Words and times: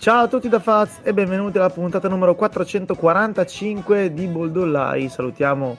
Ciao 0.00 0.22
a 0.22 0.28
tutti 0.28 0.48
da 0.48 0.60
Faz 0.60 1.00
e 1.02 1.12
benvenuti 1.12 1.58
alla 1.58 1.68
puntata 1.68 2.08
numero 2.08 2.34
445 2.34 4.14
di 4.14 4.26
Boldollai. 4.28 5.10
Salutiamo 5.10 5.76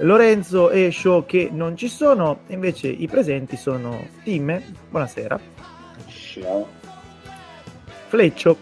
Lorenzo 0.00 0.68
e 0.68 0.90
Show 0.92 1.24
che 1.24 1.48
non 1.50 1.74
ci 1.74 1.88
sono, 1.88 2.40
invece 2.48 2.88
i 2.88 3.06
presenti 3.06 3.56
sono 3.56 4.06
Timme, 4.22 4.62
buonasera. 4.90 5.40
Ciao. 6.08 6.68
Fleccio. 8.08 8.58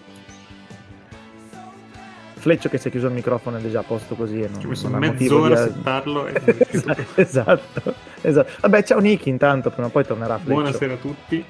Fleccio 2.35 2.69
che 2.69 2.79
si 2.79 2.87
è 2.87 2.91
chiuso 2.93 3.09
il 3.09 3.15
microfono 3.15 3.59
ed 3.59 3.67
è 3.67 3.71
già 3.71 3.81
a 3.81 3.83
posto 3.83 4.15
così. 4.15 4.41
E 4.41 4.49
non, 4.49 4.61
Ci 4.61 4.67
ho 4.67 4.69
messo 4.69 4.89
mezz'ora 4.89 5.55
a 5.55 5.67
settarlo. 5.67 6.27
E... 6.29 6.43
esatto, 7.17 7.93
esatto. 8.21 8.51
Vabbè, 8.61 8.85
ciao 8.85 9.01
Nicky 9.01 9.31
intanto, 9.31 9.73
prima 9.73 9.89
o 9.89 9.91
poi 9.91 10.07
tornerà 10.07 10.37
Fleccio. 10.37 10.53
Buonasera 10.53 10.93
a 10.93 10.99
tutti. 10.99 11.45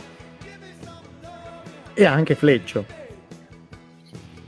E 1.93 2.05
anche 2.07 2.35
Fleccio. 2.35 3.05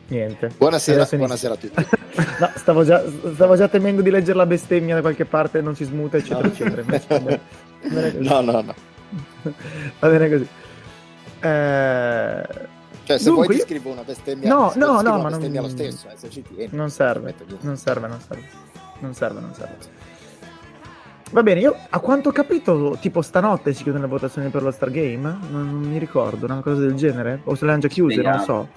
Niente. 0.09 0.51
Buonasera, 0.57 1.07
buonasera 1.11 1.55
a 1.55 1.57
tutti. 1.57 1.87
no, 2.41 2.51
stavo 2.55 2.85
già, 2.85 3.03
stavo 3.35 3.57
già, 3.57 3.69
temendo 3.69 4.01
di 4.01 4.11
leggere 4.11 4.39
la 4.39 4.47
bestemmia 4.47 4.95
da 4.95 5.01
qualche 5.03 5.27
parte, 5.27 5.61
non 5.61 5.75
si 5.75 5.85
smuta, 5.85 6.16
eccetera, 6.16 6.49
no. 6.49 6.95
eccetera. 6.95 7.41
no, 8.19 8.41
no, 8.41 8.61
no. 8.63 8.75
Va 10.01 10.09
bene 10.09 10.30
così. 10.30 10.49
Eh... 11.41 12.77
Cioè, 13.05 13.19
se 13.19 13.24
Dunque, 13.24 13.47
vuoi 13.47 13.57
ti 13.57 13.63
scrivo 13.63 13.91
una 13.91 14.02
bestemmia, 14.02 14.49
no, 14.49 14.73
no, 14.77 15.01
no, 15.01 15.19
ma 15.19 15.30
bestemmia 15.30 15.63
non... 15.63 15.71
lo 15.71 15.77
stesso, 15.77 16.09
eh, 16.09 16.16
se 16.16 16.29
ci 16.29 16.43
tieni. 16.43 16.69
Non 16.73 16.91
serve, 16.91 17.35
non 17.60 17.77
serve, 17.79 18.07
non 18.07 18.21
serve. 18.21 18.49
Non 18.99 19.15
serve, 19.15 19.41
non 19.41 19.54
serve. 19.54 19.77
Va 21.30 21.43
bene, 21.43 21.60
io 21.60 21.75
a 21.88 22.01
quanto 22.01 22.30
ho 22.30 22.32
capito, 22.32 22.99
tipo 23.01 23.23
stanotte 23.23 23.73
si 23.73 23.82
chiudono 23.82 24.04
le 24.04 24.10
votazioni 24.10 24.49
per 24.49 24.63
lo 24.63 24.71
Stargame? 24.71 25.38
Non, 25.51 25.71
non 25.71 25.82
mi 25.82 25.99
ricordo, 25.99 26.45
una 26.45 26.60
cosa 26.60 26.80
del 26.80 26.95
genere? 26.95 27.41
O 27.45 27.54
se 27.54 27.65
le 27.65 27.73
hanno 27.73 27.80
già 27.80 27.88
chiuse, 27.88 28.15
Speriamo. 28.15 28.37
non 28.37 28.45
so. 28.45 28.69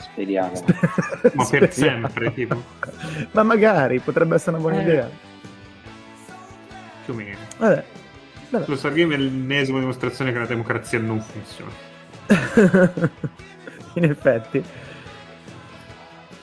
Speriamo. 0.00 0.52
Ma 1.34 1.46
per 1.48 1.72
sempre, 1.72 2.32
tipo. 2.32 2.62
Ma 3.32 3.42
magari, 3.42 4.00
potrebbe 4.00 4.34
essere 4.34 4.56
una 4.56 4.60
buona 4.60 4.78
eh. 4.78 4.82
idea. 4.82 5.10
Più 7.04 7.12
o 7.12 7.16
meno. 7.16 7.38
Vabbè. 7.58 7.84
Vabbè. 8.50 8.64
Lo 8.66 8.76
Stargame 8.76 9.14
è 9.14 9.18
l'ennesima 9.18 9.78
dimostrazione 9.78 10.32
che 10.32 10.38
la 10.38 10.46
democrazia 10.46 10.98
non 10.98 11.20
funziona. 11.20 11.70
In 13.94 14.04
effetti. 14.04 14.64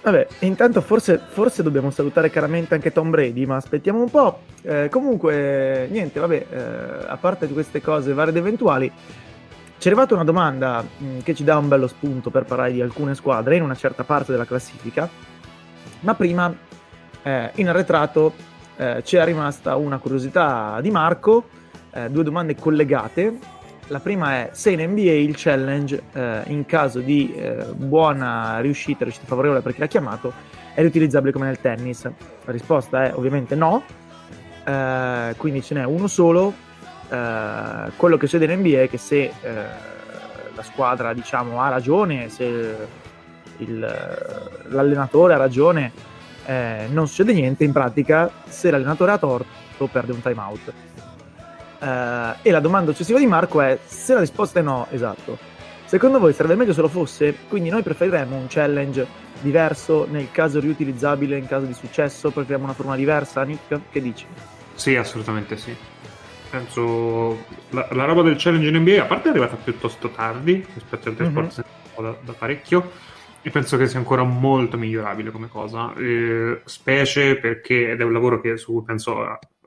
Vabbè, 0.08 0.28
intanto 0.40 0.80
forse, 0.80 1.20
forse, 1.28 1.64
dobbiamo 1.64 1.92
salutare 1.92 2.30
caramente 2.30 2.74
anche 2.74 2.94
Tom 2.94 3.10
Brady, 3.10 3.46
ma 3.46 3.58
aspettiamo 3.58 4.00
un 4.00 4.10
po'. 4.10 4.40
Eh, 4.62 4.88
comunque, 4.90 5.88
niente, 5.92 6.22
vabbè, 6.22 6.46
eh, 6.50 7.06
a 7.08 7.18
parte 7.18 7.50
queste 7.50 7.82
cose 7.82 8.14
varie 8.14 8.32
ed 8.32 8.38
eventuali, 8.38 8.90
ci 9.80 9.88
è 9.88 9.92
arrivata 9.92 10.16
una 10.16 10.24
domanda 10.24 10.82
mh, 10.82 11.06
mm, 11.06 11.20
che 11.20 11.36
ci 11.36 11.44
dà 11.44 11.58
un 11.58 11.68
bello 11.68 11.88
spunto 11.88 12.32
per 12.32 12.46
parlare 12.46 12.72
di 12.72 12.82
alcune 12.82 13.14
squadre 13.14 13.56
in 13.56 13.62
una 13.62 13.76
certa 13.76 14.04
parte 14.04 14.32
della 14.32 14.46
classifica, 14.46 15.08
ma 16.00 16.16
prima 16.16 16.54
eh, 17.22 17.52
in 17.56 17.70
arretrato 17.70 18.34
eh, 18.76 19.04
è 19.04 19.24
rimasta 19.24 19.76
una 19.76 20.00
curiosità 20.00 20.80
di 20.82 20.90
Marco, 20.90 21.50
eh, 21.94 22.10
due 22.10 22.24
domande 22.24 22.56
collegate. 22.56 23.38
La 23.90 24.00
prima 24.00 24.34
è 24.34 24.50
se 24.52 24.72
in 24.72 24.82
NBA 24.82 25.12
il 25.12 25.36
challenge, 25.38 26.04
eh, 26.12 26.42
in 26.48 26.66
caso 26.66 27.00
di 27.00 27.34
eh, 27.34 27.66
buona 27.74 28.60
riuscita, 28.60 29.04
riuscita 29.04 29.28
favorevole 29.28 29.62
per 29.62 29.74
chi 29.74 29.80
l'ha 29.80 29.88
chiamato, 29.88 30.34
è 30.74 30.82
riutilizzabile 30.82 31.32
come 31.32 31.46
nel 31.46 31.62
tennis. 31.62 32.04
La 32.04 32.52
risposta 32.52 33.04
è 33.04 33.14
ovviamente 33.16 33.56
no, 33.56 33.84
eh, 34.66 35.34
quindi 35.38 35.62
ce 35.62 35.76
n'è 35.76 35.86
uno 35.86 36.08
solo 36.08 36.66
eh, 37.10 37.92
quello 37.96 38.18
che 38.18 38.28
succede 38.28 38.52
in 38.52 38.60
NBA 38.60 38.82
è 38.82 38.90
che 38.90 38.98
se 38.98 39.24
eh, 39.24 39.32
la 40.54 40.64
squadra 40.64 41.14
diciamo, 41.14 41.62
ha 41.62 41.70
ragione, 41.70 42.30
se 42.30 42.76
il, 43.58 43.80
l'allenatore 44.68 45.34
ha 45.34 45.38
ragione, 45.38 45.92
eh, 46.46 46.88
non 46.90 47.08
succede 47.08 47.34
niente. 47.34 47.64
In 47.64 47.72
pratica, 47.72 48.30
se 48.48 48.72
l'allenatore 48.72 49.12
ha 49.12 49.18
torto, 49.18 49.88
perde 49.92 50.12
un 50.12 50.22
timeout. 50.22 50.74
Uh, 51.80 52.36
e 52.42 52.50
la 52.50 52.60
domanda 52.60 52.92
successiva 52.92 53.20
di 53.20 53.28
Marco 53.28 53.62
è: 53.62 53.78
se 53.86 54.14
la 54.14 54.20
risposta 54.20 54.60
è 54.60 54.64
no, 54.64 54.88
esatto. 54.90 55.38
Secondo 55.86 56.20
voi 56.20 56.34
sarebbe 56.34 56.56
meglio 56.56 56.74
se 56.74 56.82
lo 56.82 56.88
fosse? 56.88 57.36
Quindi 57.48 57.70
noi 57.70 57.84
preferiremmo 57.84 58.36
un 58.36 58.48
challenge 58.50 59.06
diverso 59.40 60.08
nel 60.10 60.30
caso 60.32 60.60
riutilizzabile 60.60 61.38
in 61.38 61.48
caso 61.48 61.66
di 61.66 61.74
successo? 61.74 62.32
Preferiamo 62.32 62.66
una 62.66 62.74
forma 62.74 62.96
diversa, 62.96 63.44
Nick? 63.44 63.80
Che 63.92 64.02
dici? 64.02 64.26
Sì, 64.74 64.96
assolutamente 64.96 65.56
sì 65.56 65.76
penso 66.50 67.46
la, 67.70 67.88
la, 67.92 68.06
roba 68.06 68.22
del 68.22 68.36
challenge 68.38 68.68
in 68.68 68.76
NBA 68.78 69.02
a 69.02 69.06
parte 69.06 69.28
è 69.28 69.32
arrivata 69.32 69.56
piuttosto 69.56 70.10
tardi 70.10 70.66
rispetto 70.74 71.10
ad 71.10 71.20
altri 71.20 71.28
mm-hmm. 71.28 71.50
da, 71.98 72.18
da, 72.24 72.34
parecchio 72.34 72.92
e 73.42 73.50
penso 73.50 73.78
che 73.78 73.88
sia 73.88 74.00
ancora 74.00 74.24
molto 74.24 74.78
migliorabile 74.78 75.32
come 75.32 75.48
cosa 75.48 75.94
eh, 75.96 76.62
specie 76.66 77.38
perché 77.38 77.92
ed 77.92 78.02
è 78.02 78.04
un 78.04 78.14
lavoro 78.14 78.42
che 78.42 78.58
su 78.58 78.74
cui 78.74 78.84
penso 78.84 79.16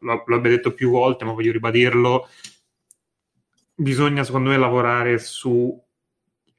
lo, 0.01 0.25
lo 0.27 0.37
abbia 0.37 0.51
detto 0.51 0.73
più 0.73 0.91
volte 0.91 1.25
ma 1.25 1.33
voglio 1.33 1.53
ribadirlo 1.53 2.29
bisogna 3.75 4.25
secondo 4.25 4.51
me 4.51 4.59
lavorare 4.59 5.19
su 5.19 5.79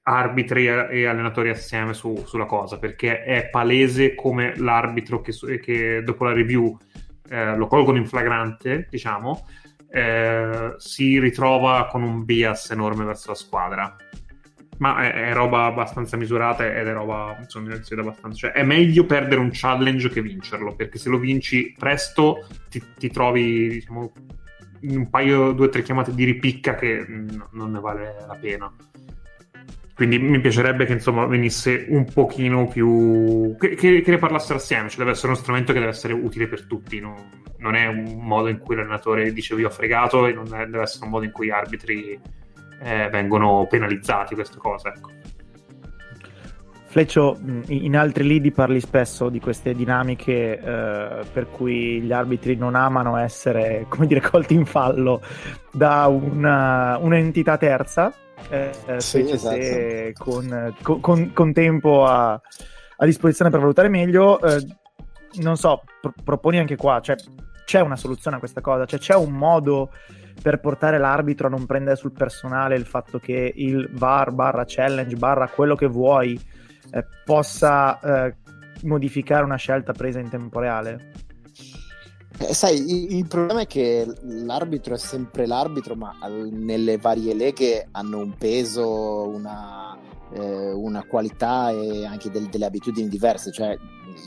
arbitri 0.03 0.65
e 0.65 1.05
allenatori 1.05 1.49
assieme 1.49 1.93
su, 1.93 2.23
sulla 2.25 2.45
cosa 2.45 2.79
perché 2.79 3.23
è 3.23 3.49
palese 3.49 4.15
come 4.15 4.57
l'arbitro 4.57 5.21
che, 5.21 5.33
che 5.59 6.01
dopo 6.03 6.23
la 6.23 6.33
review 6.33 6.75
eh, 7.29 7.55
lo 7.55 7.67
colgono 7.67 7.97
in 7.97 8.07
flagrante 8.07 8.87
diciamo 8.89 9.45
eh, 9.91 10.74
si 10.78 11.19
ritrova 11.19 11.88
con 11.88 12.03
un 12.03 12.24
bias 12.24 12.72
enorme 12.72 13.03
verso 13.03 13.29
la 13.29 13.35
squadra. 13.35 13.96
Ma 14.78 15.03
è, 15.03 15.29
è 15.29 15.34
roba 15.34 15.66
abbastanza 15.66 16.18
misurata 16.18 16.66
ed 16.66 16.88
è 16.88 16.94
roba, 16.94 17.38
insomma, 17.40 17.74
abbastanza... 17.74 18.47
Cioè, 18.47 18.52
è 18.52 18.63
meglio 18.63 19.06
perdere 19.06 19.40
un 19.40 19.50
challenge 19.52 20.09
che 20.09 20.22
vincerlo, 20.22 20.74
perché 20.75 20.97
se 20.97 21.09
lo 21.09 21.19
vinci 21.19 21.75
presto 21.78 22.47
ti, 22.69 22.81
ti 22.97 23.09
trovi, 23.09 23.69
diciamo, 23.69 24.12
un 24.81 25.09
paio, 25.09 25.52
due 25.52 25.68
o 25.68 25.69
tre 25.69 25.84
chiamate 25.84 26.16
di 26.16 26.23
ripicca 26.23 26.73
che 26.75 27.06
n- 27.08 27.46
non 27.52 27.72
ne 27.72 27.79
vale 27.79 28.16
la 28.28 28.38
pena. 28.40 28.73
Quindi 29.94 30.18
mi 30.18 30.40
piacerebbe 30.40 30.85
che 30.85 30.94
insomma 30.94 31.28
venisse 31.28 31.85
un 31.90 32.06
pochino 32.06 32.68
più. 32.68 33.56
che, 33.59 33.75
che, 33.75 34.02
che 34.02 34.09
ne 34.09 34.18
parlassero 34.18 34.58
assieme. 34.58 34.90
Cioè, 34.90 34.97
deve 34.97 35.12
essere 35.12 35.28
uno 35.28 35.35
strumento 35.35 35.73
che 35.73 35.79
deve 35.79 35.91
essere 35.91 36.13
utile 36.13 36.47
per 36.47 36.66
tutti. 36.66 37.00
No? 37.00 37.41
Non 37.61 37.75
è 37.75 37.85
un 37.88 38.19
modo 38.19 38.47
in 38.47 38.59
cui 38.59 38.75
l'allenatore 38.75 39.31
dice 39.31 39.55
vi 39.55 39.63
ho 39.63 39.69
fregato 39.69 40.25
e 40.25 40.33
non 40.33 40.45
è, 40.53 40.66
deve 40.66 40.81
essere 40.81 41.05
un 41.05 41.11
modo 41.11 41.25
in 41.25 41.31
cui 41.31 41.47
gli 41.47 41.51
arbitri 41.51 42.19
eh, 42.81 43.09
vengono 43.09 43.66
penalizzati. 43.69 44.35
Queste 44.35 44.57
cose, 44.57 44.89
ecco. 44.89 45.09
Fleccio, 46.91 47.39
in 47.67 47.95
altri 47.95 48.25
lidi 48.25 48.51
parli 48.51 48.81
spesso 48.81 49.29
di 49.29 49.39
queste 49.39 49.73
dinamiche 49.73 50.59
eh, 50.59 51.23
per 51.31 51.47
cui 51.49 52.01
gli 52.01 52.11
arbitri 52.11 52.57
non 52.57 52.75
amano 52.75 53.16
essere, 53.16 53.85
come 53.88 54.07
dire, 54.07 54.19
colti 54.19 54.55
in 54.55 54.66
fallo 54.66 55.22
da 55.72 56.07
una, 56.07 56.97
un'entità 56.97 57.55
terza 57.55 58.13
eh, 58.49 58.72
sì, 58.97 59.22
esatto. 59.29 59.57
con, 60.17 60.75
con, 60.99 61.31
con, 61.31 61.53
tempo 61.53 62.05
a, 62.05 62.31
a, 62.33 63.05
disposizione 63.05 63.49
per 63.49 63.61
valutare 63.61 63.88
meglio. 63.88 64.41
Eh, 64.41 64.66
non 65.35 65.55
so, 65.55 65.83
pro- 66.01 66.13
proponi 66.23 66.59
anche 66.59 66.75
qua, 66.75 66.99
cioè, 66.99 67.16
c'è 67.71 67.79
una 67.79 67.95
soluzione 67.95 68.35
a 68.35 68.39
questa 68.39 68.59
cosa, 68.59 68.83
cioè, 68.85 68.99
c'è 68.99 69.16
un 69.16 69.31
modo 69.31 69.91
per 70.41 70.59
portare 70.59 70.97
l'arbitro 70.97 71.47
a 71.47 71.49
non 71.49 71.66
prendere 71.66 71.96
sul 71.96 72.11
personale 72.11 72.75
il 72.75 72.85
fatto 72.85 73.17
che 73.17 73.53
il 73.55 73.90
VAR 73.93 74.34
barra 74.34 74.66
challenge 74.67 75.16
barra 75.16 75.47
quello 75.47 75.75
che 75.75 75.87
vuoi 75.87 76.37
eh, 76.91 77.05
possa 77.23 77.97
eh, 78.01 78.35
modificare 78.81 79.46
una 79.46 79.55
scelta 79.55 79.93
presa 79.93 80.19
in 80.19 80.28
tempo 80.28 80.59
reale? 80.59 81.13
Eh, 82.40 82.53
sai, 82.53 83.16
il 83.16 83.25
problema 83.28 83.61
è 83.61 83.67
che 83.67 84.05
l'arbitro 84.23 84.96
è 84.96 84.97
sempre 84.97 85.47
l'arbitro, 85.47 85.96
ma 85.96 86.13
nelle 86.51 86.97
varie 86.97 87.34
leghe 87.34 87.87
hanno 87.91 88.17
un 88.17 88.35
peso, 88.35 89.29
una, 89.29 89.97
eh, 90.34 90.73
una 90.73 91.05
qualità 91.05 91.69
e 91.69 92.05
anche 92.05 92.29
del, 92.29 92.47
delle 92.49 92.66
abitudini 92.66 93.07
diverse. 93.07 93.49
Cioè, 93.53 93.78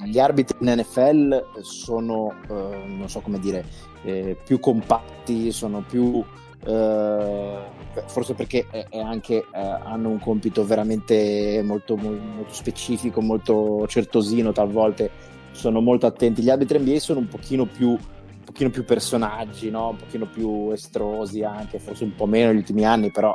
gli 0.04 0.18
arbitri 0.18 0.56
in 0.60 0.74
NFL 0.78 1.62
sono, 1.62 2.34
eh, 2.48 2.84
non 2.86 3.08
so 3.08 3.20
come 3.20 3.38
dire, 3.38 3.64
eh, 4.02 4.36
più 4.44 4.60
compatti, 4.60 5.52
sono 5.52 5.82
più... 5.86 6.22
Eh, 6.66 7.58
forse 8.06 8.32
perché 8.32 8.66
è, 8.70 8.86
è 8.88 8.98
anche, 8.98 9.36
eh, 9.36 9.46
hanno 9.52 10.08
un 10.08 10.18
compito 10.18 10.64
veramente 10.64 11.60
molto, 11.62 11.96
molto 11.96 12.52
specifico, 12.52 13.20
molto 13.20 13.86
certosino 13.86 14.50
talvolta 14.50 15.06
sono 15.54 15.80
molto 15.80 16.06
attenti. 16.06 16.42
Gli 16.42 16.50
arbitri 16.50 16.78
NBA 16.78 16.98
sono 16.98 17.20
un 17.20 17.28
pochino 17.28 17.64
più, 17.64 17.90
un 17.90 18.44
pochino 18.44 18.70
più 18.70 18.84
personaggi, 18.84 19.70
no? 19.70 19.90
un 19.90 19.96
pochino 19.96 20.26
più 20.26 20.70
estrosi 20.72 21.42
anche, 21.42 21.78
forse 21.78 22.04
un 22.04 22.14
po' 22.14 22.26
meno 22.26 22.48
negli 22.48 22.58
ultimi 22.58 22.84
anni, 22.84 23.10
però 23.10 23.34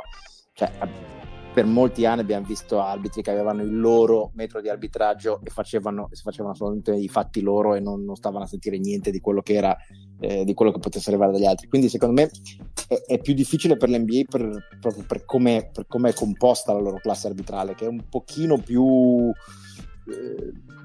cioè, 0.52 0.70
per 1.60 1.68
molti 1.68 2.06
anni 2.06 2.22
abbiamo 2.22 2.46
visto 2.46 2.80
arbitri 2.80 3.20
che 3.20 3.30
avevano 3.30 3.60
il 3.60 3.78
loro 3.78 4.30
metro 4.32 4.62
di 4.62 4.70
arbitraggio 4.70 5.42
e 5.44 5.50
facevano, 5.50 6.08
facevano 6.10 6.54
solamente 6.54 6.94
i 6.94 7.06
fatti 7.06 7.42
loro 7.42 7.74
e 7.74 7.80
non, 7.80 8.02
non, 8.02 8.16
stavano 8.16 8.44
a 8.44 8.46
sentire 8.46 8.78
niente 8.78 9.10
di 9.10 9.20
quello 9.20 9.42
che 9.42 9.52
era 9.52 9.76
eh, 10.20 10.46
di 10.46 10.54
quello 10.54 10.72
che 10.72 10.78
potesse 10.78 11.10
arrivare 11.10 11.32
dagli 11.32 11.44
altri. 11.44 11.68
Quindi 11.68 11.90
secondo 11.90 12.14
me 12.14 12.30
è, 12.88 12.94
è 13.06 13.18
più 13.18 13.34
difficile 13.34 13.76
per 13.76 13.90
l'NBA 13.90 14.22
per, 14.26 14.68
proprio 14.80 15.04
per 15.06 15.26
come, 15.26 15.70
è 15.70 16.12
composta 16.14 16.72
la 16.72 16.80
loro 16.80 16.96
classe 16.96 17.26
arbitrale, 17.26 17.74
che 17.74 17.84
è 17.84 17.88
un 17.88 18.08
pochino 18.08 18.56
più 18.56 19.30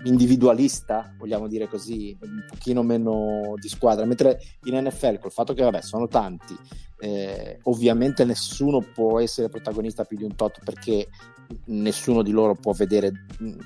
individualista, 0.06 1.14
vogliamo 1.18 1.48
dire 1.48 1.68
così, 1.68 2.16
un 2.22 2.46
pochino 2.48 2.84
meno 2.84 3.56
di 3.60 3.68
squadra, 3.68 4.06
mentre 4.06 4.40
in 4.64 4.78
NFL 4.78 5.20
col 5.20 5.32
fatto 5.32 5.54
che 5.54 5.64
vabbè 5.64 5.82
sono 5.82 6.08
tanti, 6.08 6.56
eh, 7.00 7.60
ovviamente 7.64 8.24
nessuno 8.24 8.80
può 8.82 9.20
essere 9.20 9.50
protagonista 9.50 10.06
più 10.06 10.18
di 10.18 10.24
un 10.24 10.36
tot 10.36 10.60
perché 10.64 11.08
nessuno 11.66 12.24
di 12.24 12.32
loro 12.32 12.56
può 12.56 12.72
vedere 12.74 13.12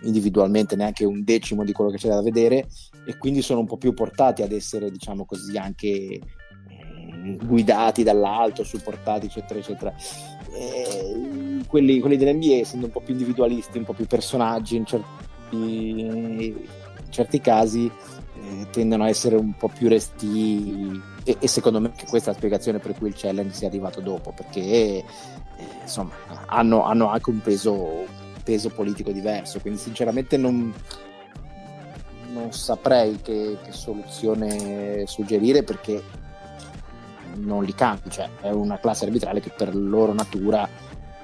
individualmente 0.01 0.75
neanche 0.75 1.06
un 1.06 1.24
decimo 1.24 1.63
di 1.63 1.72
quello 1.72 1.92
che 1.92 1.98
c'è 1.98 2.10
da 2.10 2.22
vedere 2.22 2.68
e 3.06 3.18
quindi 3.18 3.42
sono 3.42 3.62
un 3.62 3.68
po' 3.68 3.78
più 3.78 3.94
portati 3.94 4.42
ad 4.42 4.51
essere 4.51 4.92
diciamo 4.92 5.25
così 5.25 5.57
anche 5.57 5.88
eh, 5.88 6.22
guidati 7.42 8.04
dall'alto, 8.04 8.63
supportati 8.63 9.28
eccetera 9.28 9.60
eccetera. 9.60 9.94
Eh, 10.51 11.63
quelli, 11.68 12.00
quelli 12.00 12.18
dell'NBA 12.18 12.56
essendo 12.56 12.88
un 12.88 12.92
po' 12.92 13.01
più 13.01 13.13
individualisti 13.13 13.78
un 13.78 13.86
po' 13.86 13.94
più 13.94 14.07
personaggi 14.07 14.75
in 14.75 14.86
certi 14.86 15.28
in 15.51 16.56
certi 17.10 17.42
casi 17.42 17.92
eh, 18.42 18.68
tendono 18.72 19.04
a 19.04 19.10
essere 19.10 19.36
un 19.36 19.54
po' 19.54 19.68
più 19.68 19.90
resti 19.90 21.01
e, 21.24 21.38
e, 21.40 21.48
secondo 21.48 21.80
me 21.80 21.92
questa 22.07 22.30
è 22.30 22.34
la 22.34 22.40
spiegazione 22.40 22.80
per 22.80 22.96
cui 22.98 23.10
il 23.10 23.16
challenge 23.16 23.54
sia 23.54 23.68
arrivato 23.68 24.01
dopo 24.01 24.31
perché 24.31 24.60
eh, 24.62 25.04
insomma 25.81 26.13
hanno, 26.46 26.84
hanno, 26.84 27.10
anche 27.10 27.30
un 27.30 27.42
peso, 27.42 28.06
peso, 28.44 28.69
politico 28.69 29.12
diverso. 29.12 29.60
Quindi 29.60 29.80
sinceramente 29.80 30.38
non, 30.38 30.74
non 32.31 32.51
saprei 32.54 33.19
che, 33.22 33.57
che, 33.63 33.72
soluzione 33.72 35.06
suggerire 35.06 35.63
perché 35.63 36.01
non 37.36 37.63
li 37.63 37.74
cambi 37.74 38.10
cioè 38.10 38.28
è 38.42 38.50
una 38.50 38.80
classe 38.80 39.06
arbitrale 39.06 39.40
che 39.40 39.51
per 39.56 39.74
loro 39.75 40.13
natura 40.13 40.68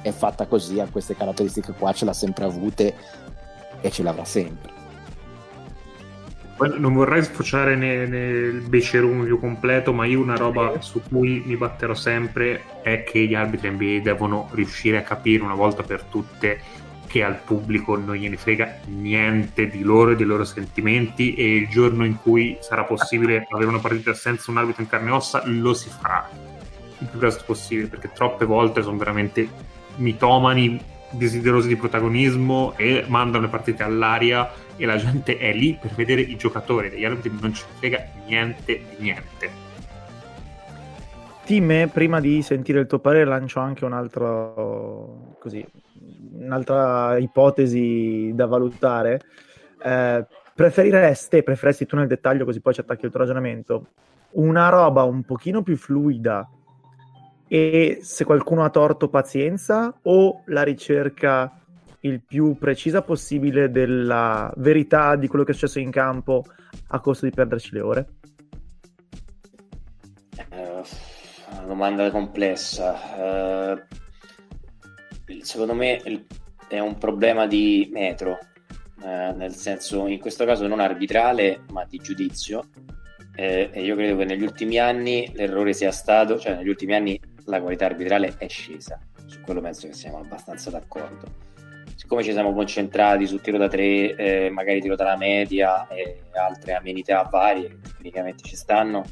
è 0.01 0.11
fatta 0.11 0.45
così 0.45 0.79
ha 0.79 0.87
queste 0.87 1.15
caratteristiche 1.15 1.73
qua 1.73 1.91
ce 1.91 2.05
l'ha 2.05 2.13
sempre 2.13 2.45
avute 2.45 2.93
e 3.85 3.91
ce 3.91 4.01
l'avrà 4.01 4.25
sempre. 4.25 4.73
Non 6.77 6.93
vorrei 6.93 7.21
sfociare 7.21 7.75
nel, 7.75 8.09
nel 8.09 8.61
becerum 8.61 9.25
più 9.25 9.39
completo, 9.39 9.93
ma 9.93 10.05
io 10.05 10.21
una 10.21 10.37
roba 10.37 10.79
su 10.79 11.01
cui 11.07 11.43
mi 11.45 11.57
batterò 11.57 11.93
sempre 11.93 12.81
è 12.81 13.03
che 13.03 13.25
gli 13.25 13.35
arbitri 13.35 13.69
NBA 13.69 13.99
devono 14.01 14.49
riuscire 14.53 14.97
a 14.97 15.01
capire 15.01 15.43
una 15.43 15.53
volta 15.53 15.83
per 15.83 16.03
tutte 16.03 16.59
che 17.05 17.23
al 17.23 17.39
pubblico 17.43 17.97
non 17.97 18.15
gliene 18.15 18.37
frega 18.37 18.79
niente 18.85 19.67
di 19.67 19.83
loro 19.83 20.11
e 20.11 20.15
dei 20.15 20.25
loro 20.25 20.45
sentimenti 20.45 21.35
e 21.35 21.55
il 21.55 21.67
giorno 21.67 22.05
in 22.05 22.15
cui 22.15 22.57
sarà 22.61 22.83
possibile 22.83 23.45
avere 23.49 23.69
una 23.69 23.79
partita 23.79 24.13
senza 24.13 24.49
un 24.49 24.57
arbitro 24.57 24.81
in 24.81 24.89
carne 24.89 25.09
e 25.09 25.13
ossa 25.13 25.43
lo 25.45 25.73
si 25.73 25.89
farà 25.89 26.27
il 26.97 27.07
più 27.07 27.19
presto 27.19 27.43
possibile 27.45 27.87
perché 27.87 28.11
troppe 28.11 28.45
volte 28.45 28.81
sono 28.81 28.97
veramente 28.97 29.47
mitomani 29.97 30.94
desiderosi 31.17 31.67
di 31.67 31.75
protagonismo 31.75 32.73
e 32.77 33.05
mandano 33.07 33.45
le 33.45 33.49
partite 33.49 33.83
all'aria 33.83 34.49
e 34.75 34.85
la 34.85 34.97
gente 34.97 35.37
è 35.37 35.53
lì 35.53 35.77
per 35.79 35.91
vedere 35.91 36.21
i 36.21 36.35
giocatori. 36.35 36.89
Degli 36.89 37.05
arbitri 37.05 37.31
non 37.39 37.53
ci 37.53 37.63
frega 37.77 38.03
niente 38.25 38.81
di 38.89 39.03
niente. 39.03 39.63
Time, 41.45 41.87
prima 41.87 42.19
di 42.19 42.41
sentire 42.41 42.79
il 42.79 42.87
tuo 42.87 42.99
parere 42.99 43.25
lancio 43.25 43.59
anche 43.59 43.85
un 43.85 43.93
altro, 43.93 45.35
così, 45.39 45.63
un'altra 46.39 47.17
ipotesi 47.17 48.31
da 48.33 48.47
valutare. 48.47 49.21
Eh, 49.83 50.25
preferireste, 50.53 51.43
preferesti 51.43 51.85
tu 51.85 51.95
nel 51.95 52.07
dettaglio 52.07 52.45
così 52.45 52.61
poi 52.61 52.73
ci 52.73 52.79
attacchi 52.79 53.05
il 53.05 53.11
tuo 53.11 53.19
ragionamento 53.19 53.87
una 54.35 54.69
roba 54.69 55.03
un 55.03 55.23
pochino 55.23 55.61
più 55.63 55.77
fluida 55.77 56.47
e 57.47 57.99
se 58.01 58.23
qualcuno 58.23 58.63
ha 58.63 58.69
torto 58.69 59.07
pazienza 59.07 59.93
o 60.03 60.41
la 60.45 60.63
ricerca 60.63 61.59
il 62.01 62.21
più 62.21 62.57
precisa 62.57 63.01
possibile 63.01 63.69
della 63.69 64.51
verità 64.57 65.15
di 65.15 65.27
quello 65.27 65.43
che 65.43 65.51
è 65.51 65.53
successo 65.53 65.79
in 65.79 65.91
campo 65.91 66.43
a 66.89 66.99
costo 66.99 67.25
di 67.25 67.31
perderci 67.31 67.73
le 67.73 67.81
ore? 67.81 68.07
Uh, 70.51 70.83
una 71.51 71.65
domanda 71.65 72.11
complessa. 72.11 73.73
Uh, 73.73 75.41
secondo 75.41 75.73
me 75.73 76.01
è 76.67 76.79
un 76.79 76.97
problema 76.97 77.47
di 77.47 77.89
metro, 77.91 78.37
uh, 79.01 79.35
nel 79.35 79.53
senso 79.55 80.05
in 80.07 80.19
questo 80.19 80.45
caso 80.45 80.67
non 80.67 80.79
arbitrale 80.79 81.61
ma 81.71 81.85
di 81.85 81.97
giudizio. 81.97 82.69
e 83.35 83.69
io 83.73 83.95
credo 83.95 84.15
che 84.15 84.25
negli 84.25 84.43
ultimi 84.43 84.77
anni 84.77 85.29
l'errore 85.33 85.73
sia 85.73 85.91
stato, 85.91 86.37
cioè 86.39 86.55
negli 86.55 86.69
ultimi 86.69 86.93
anni 86.93 87.19
la 87.45 87.61
qualità 87.61 87.85
arbitrale 87.85 88.35
è 88.37 88.47
scesa, 88.47 88.99
su 89.25 89.41
quello 89.41 89.61
penso 89.61 89.87
che 89.87 89.93
siamo 89.93 90.19
abbastanza 90.19 90.69
d'accordo. 90.69 91.53
Siccome 91.95 92.23
ci 92.23 92.33
siamo 92.33 92.53
concentrati 92.53 93.25
su 93.25 93.39
tiro 93.39 93.57
da 93.57 93.67
tre, 93.67 94.15
eh, 94.15 94.49
magari 94.49 94.81
tiro 94.81 94.95
dalla 94.95 95.15
media 95.15 95.87
e 95.87 96.23
altre 96.33 96.73
amenità 96.73 97.23
varie 97.23 97.69
che 97.69 97.77
tecnicamente 97.81 98.43
ci 98.43 98.55
stanno, 98.55 99.03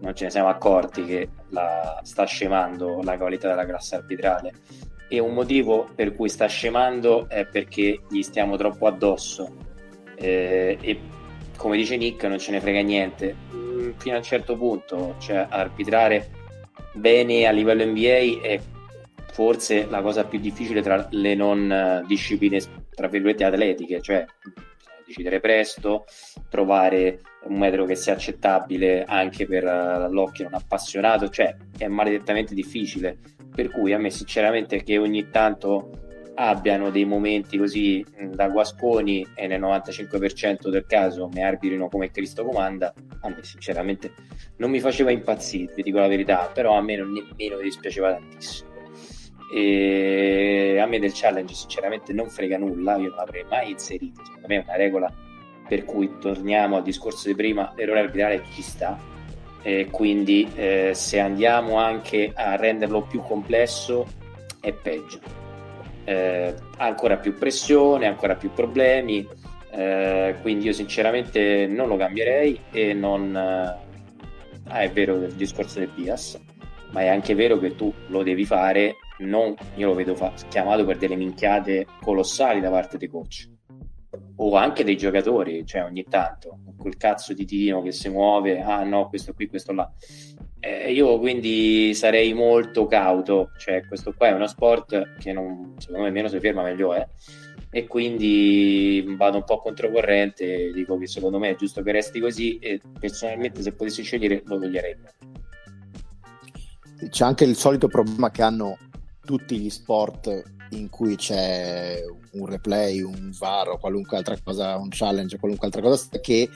non 0.00 0.14
ce 0.14 0.24
ne 0.24 0.30
siamo 0.30 0.48
accorti 0.48 1.04
che 1.04 1.28
la, 1.50 2.00
sta 2.02 2.24
scemando 2.24 3.00
la 3.02 3.16
qualità 3.16 3.48
della 3.48 3.64
classe 3.64 3.96
arbitrale. 3.96 4.52
E 5.08 5.18
un 5.20 5.32
motivo 5.32 5.88
per 5.94 6.14
cui 6.14 6.28
sta 6.28 6.46
scemando 6.46 7.28
è 7.28 7.46
perché 7.46 8.00
gli 8.10 8.22
stiamo 8.22 8.56
troppo 8.56 8.86
addosso. 8.86 9.54
Eh, 10.16 10.76
e 10.80 11.00
come 11.56 11.76
dice 11.76 11.96
Nick, 11.96 12.24
non 12.24 12.38
ce 12.38 12.50
ne 12.50 12.60
frega 12.60 12.80
niente. 12.80 13.36
Mm, 13.54 13.92
fino 13.96 14.14
a 14.14 14.18
un 14.18 14.24
certo 14.24 14.56
punto, 14.56 15.14
cioè 15.18 15.46
arbitrare 15.48 16.42
bene 16.94 17.46
a 17.46 17.50
livello 17.50 17.84
NBA 17.84 18.40
è 18.42 18.60
forse 19.32 19.86
la 19.86 20.00
cosa 20.00 20.24
più 20.24 20.38
difficile 20.38 20.80
tra 20.80 21.06
le 21.10 21.34
non 21.34 21.70
eh, 21.70 22.04
discipline 22.06 22.60
tra 22.94 23.08
virgolette 23.08 23.44
atletiche, 23.44 24.00
cioè 24.00 24.24
decidere 25.04 25.40
presto, 25.40 26.04
trovare 26.48 27.20
un 27.44 27.58
metro 27.58 27.84
che 27.84 27.94
sia 27.94 28.14
accettabile 28.14 29.04
anche 29.04 29.46
per 29.46 29.64
uh, 29.64 30.10
l'occhio 30.12 30.44
non 30.44 30.54
appassionato, 30.54 31.28
cioè 31.28 31.54
è 31.76 31.86
maledettamente 31.88 32.54
difficile. 32.54 33.18
Per 33.54 33.70
cui 33.70 33.92
a 33.92 33.98
me 33.98 34.10
sinceramente 34.10 34.82
che 34.82 34.98
ogni 34.98 35.28
tanto 35.30 35.90
abbiano 36.34 36.90
dei 36.90 37.04
momenti 37.04 37.56
così 37.58 38.04
da 38.32 38.48
guasconi 38.48 39.26
e 39.34 39.46
nel 39.46 39.60
95% 39.60 40.68
del 40.68 40.84
caso 40.86 41.28
mi 41.32 41.44
arbitrino 41.44 41.88
come 41.88 42.10
Cristo 42.10 42.44
comanda, 42.44 42.92
a 43.20 43.28
me 43.28 43.42
sinceramente 43.42 44.12
non 44.56 44.70
mi 44.70 44.80
faceva 44.80 45.10
impazzire, 45.10 45.72
vi 45.74 45.82
dico 45.82 45.98
la 45.98 46.08
verità, 46.08 46.50
però 46.52 46.76
a 46.76 46.80
me 46.80 46.96
non 46.96 47.12
nemmeno 47.12 47.56
mi 47.56 47.62
dispiaceva 47.62 48.12
tantissimo. 48.12 48.72
E 49.54 50.78
a 50.80 50.86
me 50.86 50.98
del 50.98 51.12
challenge 51.14 51.54
sinceramente 51.54 52.12
non 52.12 52.28
frega 52.28 52.58
nulla, 52.58 52.96
io 52.96 53.08
non 53.08 53.16
l'avrei 53.16 53.44
mai 53.48 53.70
inserito, 53.70 54.24
secondo 54.24 54.48
me 54.48 54.56
è 54.56 54.64
una 54.64 54.76
regola 54.76 55.12
per 55.68 55.84
cui 55.84 56.18
torniamo 56.18 56.76
al 56.76 56.82
discorso 56.82 57.28
di 57.28 57.34
prima, 57.34 57.72
l'errore 57.76 58.00
arbitrale 58.00 58.42
ci 58.52 58.62
sta, 58.62 58.98
e 59.62 59.88
quindi 59.90 60.50
eh, 60.56 60.90
se 60.94 61.20
andiamo 61.20 61.76
anche 61.76 62.32
a 62.34 62.56
renderlo 62.56 63.02
più 63.02 63.22
complesso 63.22 64.06
è 64.60 64.72
peggio 64.72 65.42
eh, 66.04 66.54
ancora 66.76 67.16
più 67.16 67.34
pressione, 67.34 68.06
ancora 68.06 68.34
più 68.36 68.52
problemi. 68.52 69.26
Eh, 69.70 70.36
quindi 70.40 70.66
io 70.66 70.72
sinceramente 70.72 71.66
non 71.66 71.88
lo 71.88 71.96
cambierei 71.96 72.60
e 72.70 72.92
non 72.92 73.34
eh, 73.34 73.84
ah, 74.68 74.80
è 74.80 74.90
vero 74.90 75.16
il 75.16 75.32
discorso 75.32 75.80
del 75.80 75.90
bias 75.92 76.40
ma 76.90 77.00
è 77.00 77.08
anche 77.08 77.34
vero 77.34 77.58
che 77.58 77.74
tu 77.74 77.92
lo 78.06 78.22
devi 78.22 78.44
fare 78.44 78.94
non 79.18 79.54
io 79.74 79.88
lo 79.88 79.94
vedo 79.94 80.14
fa- 80.14 80.32
chiamato 80.48 80.84
per 80.84 80.96
delle 80.96 81.16
minchiate 81.16 81.86
colossali 82.00 82.60
da 82.60 82.70
parte 82.70 82.98
dei 82.98 83.08
coach 83.08 83.50
o 84.36 84.54
anche 84.54 84.84
dei 84.84 84.96
giocatori 84.96 85.66
cioè 85.66 85.82
ogni 85.84 86.04
tanto 86.04 86.58
quel 86.78 86.96
cazzo 86.96 87.32
di 87.32 87.44
tino 87.44 87.82
che 87.82 87.90
si 87.90 88.08
muove 88.08 88.60
ah 88.60 88.84
no 88.84 89.08
questo 89.08 89.32
qui 89.34 89.48
questo 89.48 89.72
là 89.72 89.90
eh, 90.64 90.92
io 90.92 91.18
quindi 91.18 91.92
sarei 91.94 92.32
molto 92.32 92.86
cauto, 92.86 93.50
cioè 93.58 93.84
questo 93.86 94.14
qua 94.16 94.28
è 94.28 94.32
uno 94.32 94.46
sport 94.46 95.16
che 95.18 95.32
non, 95.32 95.74
secondo 95.76 96.04
me 96.04 96.10
meno 96.10 96.28
si 96.28 96.40
ferma 96.40 96.62
meglio 96.62 96.94
è 96.94 97.06
e 97.70 97.86
quindi 97.86 99.04
vado 99.16 99.38
un 99.38 99.44
po' 99.44 99.60
controcorrente, 99.60 100.70
dico 100.72 100.96
che 100.96 101.06
secondo 101.06 101.38
me 101.38 101.50
è 101.50 101.56
giusto 101.56 101.82
che 101.82 101.92
resti 101.92 102.18
così 102.18 102.58
e 102.60 102.80
personalmente 102.98 103.60
se 103.60 103.72
potessi 103.72 104.02
scegliere 104.02 104.42
lo 104.46 104.58
toglierei. 104.58 104.96
C'è 107.10 107.24
anche 107.24 107.44
il 107.44 107.56
solito 107.56 107.88
problema 107.88 108.30
che 108.30 108.42
hanno 108.42 108.78
tutti 109.22 109.58
gli 109.58 109.70
sport 109.70 110.42
in 110.70 110.88
cui 110.88 111.16
c'è 111.16 112.00
un 112.32 112.46
replay, 112.46 113.02
un 113.02 113.32
VAR 113.36 113.70
o 113.70 113.78
qualunque 113.78 114.16
altra 114.16 114.38
cosa, 114.42 114.76
un 114.76 114.88
challenge, 114.90 115.36
qualunque 115.36 115.66
altra 115.66 115.82
cosa 115.82 116.06
che, 116.20 116.48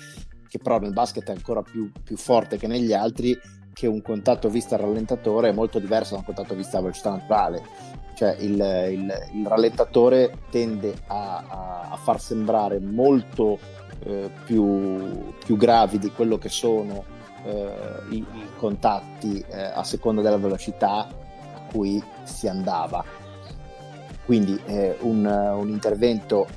che 0.49 0.59
però 0.59 0.79
nel 0.79 0.93
basket 0.93 1.29
è 1.29 1.33
ancora 1.33 1.63
più, 1.63 1.91
più 2.03 2.17
forte 2.17 2.57
che 2.57 2.69
negli 2.69 2.93
altri 2.93 3.37
che 3.79 3.87
un 3.87 4.03
contatto 4.03 4.49
vista 4.49 4.75
al 4.75 4.81
rallentatore 4.81 5.51
è 5.51 5.53
molto 5.53 5.79
diverso 5.79 6.15
da 6.15 6.19
un 6.19 6.25
contatto 6.25 6.57
vista 6.57 6.79
a 6.79 6.81
velocità 6.81 7.11
naturale. 7.11 7.63
Cioè 8.15 8.35
il, 8.41 8.55
il, 8.91 9.29
il 9.35 9.47
rallentatore 9.47 10.33
tende 10.51 10.93
a, 11.07 11.45
a, 11.47 11.89
a 11.93 11.97
far 11.97 12.21
sembrare 12.21 12.81
molto 12.81 13.57
eh, 14.01 14.29
più, 14.45 15.33
più, 15.45 15.57
gravi 15.57 16.01
di 16.01 16.11
quello 16.11 16.39
che 16.39 16.49
sono 16.49 17.05
eh, 17.45 17.71
i, 18.11 18.17
i, 18.17 18.47
contatti 18.57 19.45
eh, 19.49 19.63
a 19.63 19.85
seconda 19.85 20.23
della 20.23 20.39
velocità 20.39 21.07
a 21.07 21.61
cui 21.71 22.03
si 22.25 22.49
andava. 22.49 23.05
Quindi 24.25 24.61
eh, 24.67 24.97
un, 25.03 25.25
un, 25.25 25.69
intervento 25.69 26.49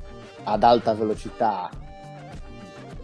ad 0.42 0.64
alta 0.64 0.92
velocità 0.92 1.70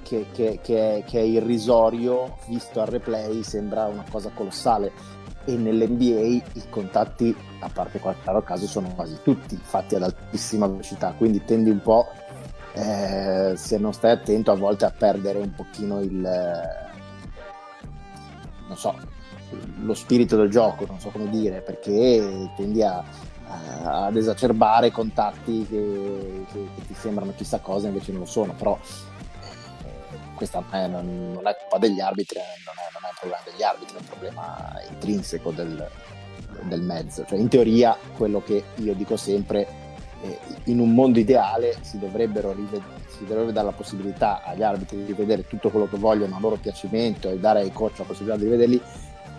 che, 0.09 0.27
che, 0.33 0.59
che, 0.63 0.97
è, 0.97 1.05
che, 1.05 1.19
è, 1.21 1.23
irrisorio 1.23 2.39
visto 2.47 2.81
al 2.81 2.87
replay 2.87 3.43
sembra 3.43 3.85
una 3.85 4.05
cosa 4.11 4.31
colossale. 4.33 4.91
E 5.45 5.57
nell'NBA 5.57 6.21
i 6.21 6.43
contatti, 6.69 7.35
a 7.61 7.71
parte 7.73 7.99
qualche 7.99 8.23
raro 8.25 8.43
caso, 8.43 8.67
sono 8.67 8.89
quasi 8.95 9.19
tutti 9.23 9.57
fatti 9.57 9.95
ad 9.95 10.03
altissima 10.03 10.67
velocità, 10.67 11.15
quindi 11.17 11.43
tendi 11.43 11.71
un 11.71 11.81
po', 11.81 12.07
eh, 12.75 13.55
se 13.57 13.79
non 13.79 13.93
stai 13.95 14.11
attento, 14.11 14.51
a 14.51 14.57
volte 14.57 14.85
a 14.85 14.91
perdere 14.91 15.39
un 15.39 15.55
pochino 15.55 16.01
il, 16.01 16.21
non 18.67 18.77
so, 18.77 18.95
lo 19.81 19.95
spirito 19.95 20.37
del 20.37 20.51
gioco, 20.51 20.85
non 20.87 21.01
so 21.01 21.09
come 21.09 21.31
dire, 21.31 21.63
perché 21.63 22.51
tendi 22.55 22.83
a, 22.83 23.03
a, 23.47 24.05
ad 24.05 24.17
esacerbare 24.17 24.91
contatti 24.91 25.67
che, 25.67 26.45
che, 26.53 26.69
che, 26.75 26.87
ti 26.89 26.95
sembrano 26.95 27.33
chissà 27.35 27.61
cosa, 27.61 27.89
invece 27.89 28.13
non 28.13 28.21
lo 28.21 28.27
sono, 28.27 28.53
però 28.53 28.79
questa 30.39 30.61
non 30.61 30.81
è, 30.81 30.87
non, 30.87 31.47
è 31.47 31.57
colpa 31.59 31.79
degli 31.79 32.01
arbitri, 32.01 32.39
non 32.65 32.75
è, 32.79 32.89
non 32.93 33.03
è, 33.03 33.09
un 33.09 33.17
problema 33.19 33.43
degli 33.45 33.63
arbitri, 33.63 33.97
è 33.97 34.01
un 34.01 34.07
problema 34.07 34.81
intrinseco 34.89 35.51
del, 35.51 35.91
del 36.63 36.81
mezzo. 36.81 37.25
Cioè, 37.27 37.39
in 37.39 37.49
teoria, 37.49 37.97
quello 38.17 38.41
che 38.41 38.63
io 38.77 38.95
dico 38.95 39.17
sempre, 39.17 39.67
eh, 40.23 40.39
in 40.65 40.79
un 40.79 40.95
mondo 40.95 41.19
ideale 41.19 41.77
si 41.83 41.99
rivedere 41.99 42.97
si 43.19 43.25
dovrebbe 43.25 43.53
dare 43.53 43.67
la 43.67 43.73
possibilità 43.73 44.45
agli 44.45 44.63
arbitri 44.63 45.05
di 45.05 45.13
vedere 45.13 45.45
tutto 45.45 45.71
quello 45.71 45.89
che 45.89 45.97
vogliono 45.97 46.37
a 46.37 46.41
loro 46.41 46.55
piacimento 46.55 47.29
e 47.29 47.41
dare 47.41 47.61
ai 47.61 47.73
coach 47.73 47.99
la 47.99 48.05
possibilità 48.05 48.39
di 48.39 48.49
vederli, 48.49 48.81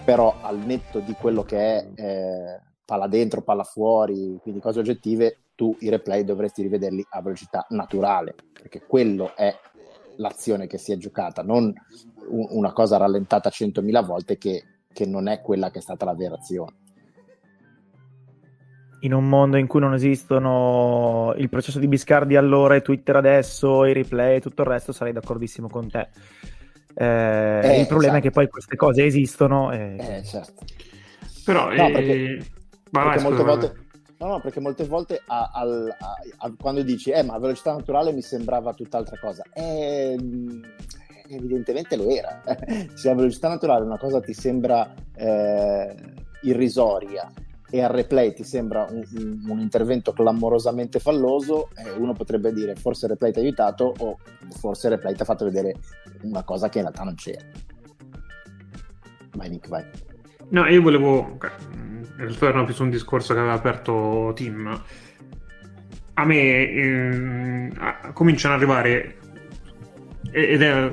però 0.04 0.36
al 0.42 0.58
netto 0.58 1.00
di 1.00 1.14
quello 1.14 1.44
che 1.44 1.58
è 1.58 1.88
eh, 1.96 2.62
palla 2.84 3.08
dentro, 3.08 3.42
palla 3.42 3.64
fuori, 3.64 4.38
quindi 4.42 4.60
cose 4.60 4.80
oggettive, 4.80 5.44
tu 5.56 5.74
i 5.80 5.90
replay 5.90 6.26
dovresti 6.26 6.62
rivederli 6.62 7.06
a 7.12 7.22
velocità 7.22 7.66
naturale, 7.70 8.36
perché 8.52 8.82
quello 8.86 9.34
è 9.36 9.54
l'azione 10.20 10.68
che 10.68 10.78
si 10.78 10.92
è 10.92 10.98
giocata, 10.98 11.42
non 11.42 11.74
una 12.30 12.72
cosa 12.72 12.98
rallentata 12.98 13.50
100.000 13.50 14.06
volte 14.06 14.38
che, 14.38 14.64
che 14.92 15.06
non 15.06 15.28
è 15.28 15.42
quella 15.42 15.72
che 15.72 15.80
è 15.80 15.82
stata 15.82 16.06
la 16.06 16.14
vera 16.14 16.36
azione 16.36 16.76
in 19.02 19.14
un 19.14 19.28
mondo 19.30 19.58
in 19.58 19.68
cui 19.68 19.80
non 19.80 19.94
esistono 19.94 21.34
il 21.38 21.50
processo 21.50 21.80
di 21.80 21.88
Biscardi 21.88 22.36
allora 22.36 22.76
e 22.76 22.82
Twitter 22.82 23.16
adesso, 23.16 23.86
i 23.86 23.94
replay 23.94 24.38
e 24.38 24.42
tutto 24.42 24.64
il 24.64 24.68
resto, 24.68 24.92
sarei 24.92 25.14
d'accordissimo 25.14 25.70
con 25.70 25.90
te. 25.90 26.10
Eh, 26.94 27.60
eh, 27.64 27.80
il 27.80 27.88
problema 27.88 28.14
esatto. 28.14 28.18
è 28.18 28.22
che 28.22 28.32
poi 28.32 28.50
queste 28.50 28.76
cose 28.76 29.06
esistono. 29.06 29.72
E... 29.72 29.96
Eh, 29.98 30.24
certo. 30.24 30.66
Però 31.46 31.74
no, 31.74 31.92
perché, 31.92 32.12
eh... 32.12 32.46
perché 32.92 33.22
molte 33.22 33.44
volte 33.44 33.74
No, 34.20 34.28
no, 34.28 34.42
perché 34.42 34.60
molte 34.60 34.86
volte 34.86 35.22
a, 35.26 35.50
a, 35.54 35.64
a, 36.38 36.54
quando 36.60 36.84
dici, 36.84 37.10
eh, 37.10 37.24
ma 37.24 37.38
velocità 37.38 37.72
naturale 37.72 38.12
mi 38.12 38.22
sembrava 38.22 38.74
tutt'altra 38.74 39.18
cosa. 39.18 39.44
Eh, 39.54 40.18
evidentemente 41.30 41.96
lo 41.96 42.10
era. 42.10 42.44
Se 42.96 43.10
a 43.10 43.16
velocità 43.16 43.48
naturale 43.48 43.86
una 43.86 43.98
cosa 43.98 44.20
ti 44.20 44.34
sembra 44.34 44.94
eh, 45.16 45.96
irrisoria 46.42 47.32
e 47.72 47.82
al 47.82 47.92
replay 47.92 48.34
ti 48.34 48.44
sembra 48.44 48.88
un, 48.90 49.06
un, 49.16 49.46
un 49.48 49.60
intervento 49.60 50.12
clamorosamente 50.12 51.00
falloso, 51.00 51.70
eh, 51.78 51.92
uno 51.92 52.12
potrebbe 52.12 52.52
dire 52.52 52.76
forse 52.76 53.06
il 53.06 53.12
replay 53.12 53.32
ti 53.32 53.40
ha 53.40 53.42
aiutato 53.42 53.94
o 54.00 54.18
forse 54.50 54.88
il 54.88 54.94
replay 54.94 55.14
ti 55.14 55.22
ha 55.22 55.26
fatto 55.26 55.46
vedere 55.46 55.76
una 56.24 56.44
cosa 56.44 56.68
che 56.68 56.80
in 56.80 56.86
realtà 56.86 57.04
non 57.04 57.16
c'era. 57.16 57.46
Vai 59.32 59.50
Nick, 59.50 59.70
vai. 59.70 60.09
No, 60.50 60.66
io 60.66 60.82
volevo 60.82 61.38
ritorno 62.18 62.66
più 62.66 62.74
su 62.74 62.84
un 62.84 62.90
discorso 62.90 63.34
che 63.34 63.40
aveva 63.40 63.54
aperto 63.54 64.32
Tim. 64.36 64.84
A 66.14 66.26
me 66.26 66.36
eh, 66.36 67.72
cominciano 68.14 68.56
ad 68.56 68.60
arrivare 68.60 69.18
ed 70.32 70.62
è 70.62 70.92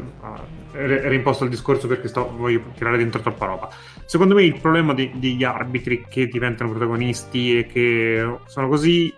era 0.77 1.15
imposto 1.15 1.45
il 1.45 1.51
discorso 1.51 1.87
perché 1.87 2.09
sto, 2.09 2.31
voglio 2.37 2.63
tirare 2.77 2.99
dentro 2.99 3.21
troppa 3.21 3.47
roba. 3.47 3.71
Secondo 4.05 4.35
me 4.35 4.45
il 4.45 4.61
problema 4.61 4.93
di, 4.93 5.11
degli 5.15 5.43
arbitri 5.43 6.05
che 6.09 6.27
diventano 6.27 6.71
protagonisti 6.71 7.59
e 7.59 7.67
che 7.67 8.39
sono 8.45 8.69
così 8.69 9.13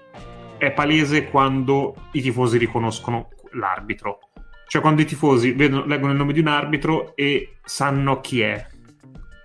è 0.56 0.72
palese 0.72 1.28
quando 1.28 1.94
i 2.12 2.20
tifosi 2.20 2.58
riconoscono 2.58 3.30
l'arbitro. 3.52 4.20
Cioè 4.66 4.80
quando 4.80 5.02
i 5.02 5.04
tifosi 5.04 5.52
vedono, 5.52 5.84
leggono 5.86 6.12
il 6.12 6.18
nome 6.18 6.32
di 6.32 6.40
un 6.40 6.48
arbitro 6.48 7.16
e 7.16 7.56
sanno 7.64 8.20
chi 8.20 8.40
è. 8.42 8.66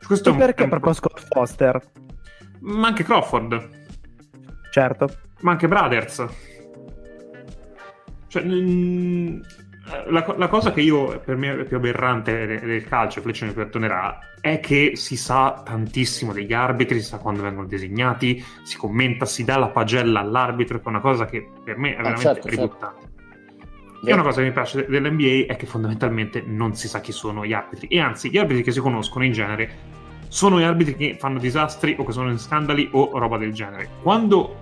Questo 0.05 0.31
e 0.31 0.35
perché 0.35 0.67
proprio 0.67 0.93
Scott 0.93 1.25
Foster? 1.29 1.81
Ma 2.59 2.87
anche 2.87 3.03
Crawford. 3.03 3.69
Certo. 4.71 5.09
Ma 5.41 5.51
anche 5.51 5.67
Brothers. 5.67 6.25
Cioè, 8.27 8.43
mh, 8.43 9.41
la, 10.07 10.33
la, 10.37 10.47
cosa 10.47 10.71
che 10.71 10.81
io 10.81 11.19
per 11.19 11.35
me 11.35 11.59
è 11.59 11.63
più 11.65 11.77
aberrante 11.77 12.45
del, 12.47 12.59
del 12.61 12.83
calcio, 12.85 13.21
Fleccio 13.21 13.45
mi 13.45 13.51
perdonerà, 13.51 14.17
è 14.39 14.59
che 14.59 14.93
si 14.95 15.17
sa 15.17 15.61
tantissimo 15.63 16.31
degli 16.33 16.53
arbitri, 16.53 17.01
si 17.01 17.07
sa 17.07 17.17
quando 17.17 17.43
vengono 17.43 17.67
disegnati, 17.67 18.43
si 18.63 18.77
commenta, 18.77 19.25
si 19.25 19.43
dà 19.43 19.57
la 19.57 19.67
pagella 19.67 20.21
all'arbitro, 20.21 20.79
che 20.79 20.85
è 20.85 20.87
una 20.87 21.01
cosa 21.01 21.25
che 21.25 21.47
per 21.63 21.77
me 21.77 21.95
è 21.95 21.99
ah, 21.99 22.03
veramente 22.03 22.21
certo, 22.21 22.47
ributtata. 22.47 22.95
Certo. 22.99 23.12
E 24.05 24.11
una 24.11 24.21
cosa 24.21 24.41
che 24.41 24.47
mi 24.47 24.53
piace 24.53 24.85
dell'NBA 24.85 25.45
è 25.47 25.55
che 25.55 25.65
fondamentalmente 25.65 26.43
non 26.45 26.75
si 26.75 26.89
sa 26.89 26.99
chi 26.99 27.13
sono 27.13 27.45
gli 27.45 27.53
arbitri, 27.53 27.87
e 27.87 27.99
anzi, 28.01 28.29
gli 28.29 28.37
arbitri 28.37 28.61
che 28.61 28.71
si 28.71 28.81
conoscono 28.81 29.23
in 29.23 29.31
genere 29.31 30.01
sono 30.27 30.59
gli 30.59 30.63
arbitri 30.63 30.95
che 30.95 31.15
fanno 31.17 31.39
disastri 31.39 31.95
o 31.97 32.03
che 32.03 32.11
sono 32.11 32.29
in 32.29 32.39
scandali 32.39 32.89
o 32.91 33.17
roba 33.17 33.37
del 33.37 33.53
genere. 33.53 33.87
Quando 34.01 34.57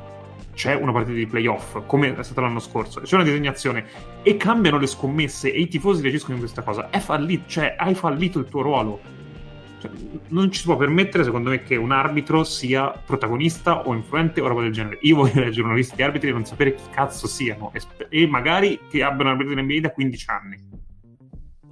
c'è 0.53 0.75
una 0.75 0.91
partita 0.91 1.15
di 1.15 1.25
playoff, 1.25 1.81
come 1.87 2.15
è 2.15 2.23
stato 2.23 2.41
l'anno 2.41 2.59
scorso, 2.59 3.01
c'è 3.01 3.15
una 3.15 3.23
disegnazione 3.23 3.85
e 4.21 4.37
cambiano 4.37 4.77
le 4.77 4.85
scommesse 4.85 5.51
e 5.51 5.59
i 5.59 5.67
tifosi 5.67 6.01
reagiscono 6.01 6.33
in 6.33 6.39
questa 6.39 6.61
cosa, 6.61 6.89
è 6.89 6.99
fallito, 6.99 7.43
cioè 7.47 7.75
hai 7.77 7.95
fallito 7.95 8.37
il 8.37 8.45
tuo 8.45 8.61
ruolo. 8.61 8.99
Cioè, 9.81 9.89
non 10.27 10.51
ci 10.51 10.59
si 10.59 10.65
può 10.65 10.77
permettere, 10.77 11.23
secondo 11.23 11.49
me, 11.49 11.63
che 11.63 11.75
un 11.75 11.91
arbitro 11.91 12.43
sia 12.43 12.89
protagonista 12.89 13.87
o 13.87 13.93
influente 13.95 14.39
o 14.41 14.47
roba 14.47 14.61
del 14.61 14.71
genere. 14.71 14.99
Io 15.01 15.15
voglio 15.15 15.41
leggere 15.41 15.73
lista 15.73 15.95
di 15.95 16.03
arbitri 16.03 16.29
e 16.29 16.33
non 16.33 16.45
sapere 16.45 16.75
chi 16.75 16.83
cazzo 16.91 17.25
siano 17.25 17.71
e, 18.09 18.27
magari 18.27 18.79
che 18.89 19.01
abbiano 19.01 19.31
arbitrato 19.31 19.59
in 19.59 19.65
NBA 19.65 19.79
da 19.79 19.91
15 19.91 20.29
anni 20.29 20.69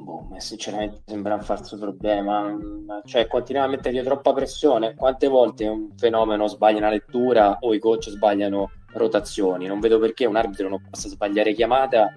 boh, 0.09 0.27
sinceramente 0.37 1.01
sembra 1.05 1.35
un 1.35 1.41
falso 1.41 1.77
problema. 1.77 2.57
Cioè, 3.05 3.27
continuiamo 3.27 3.71
a 3.71 3.75
mettergli 3.75 4.01
troppa 4.01 4.33
pressione. 4.33 4.95
Quante 4.95 5.27
volte 5.27 5.67
un 5.67 5.89
fenomeno 5.95 6.47
sbaglia 6.47 6.79
una 6.79 6.89
lettura 6.89 7.57
o 7.61 7.73
i 7.73 7.79
coach 7.79 8.09
sbagliano 8.09 8.71
rotazioni? 8.93 9.67
Non 9.67 9.79
vedo 9.79 9.99
perché 9.99 10.25
un 10.25 10.35
arbitro 10.35 10.67
non 10.67 10.81
possa 10.89 11.09
sbagliare 11.09 11.53
chiamata 11.53 12.13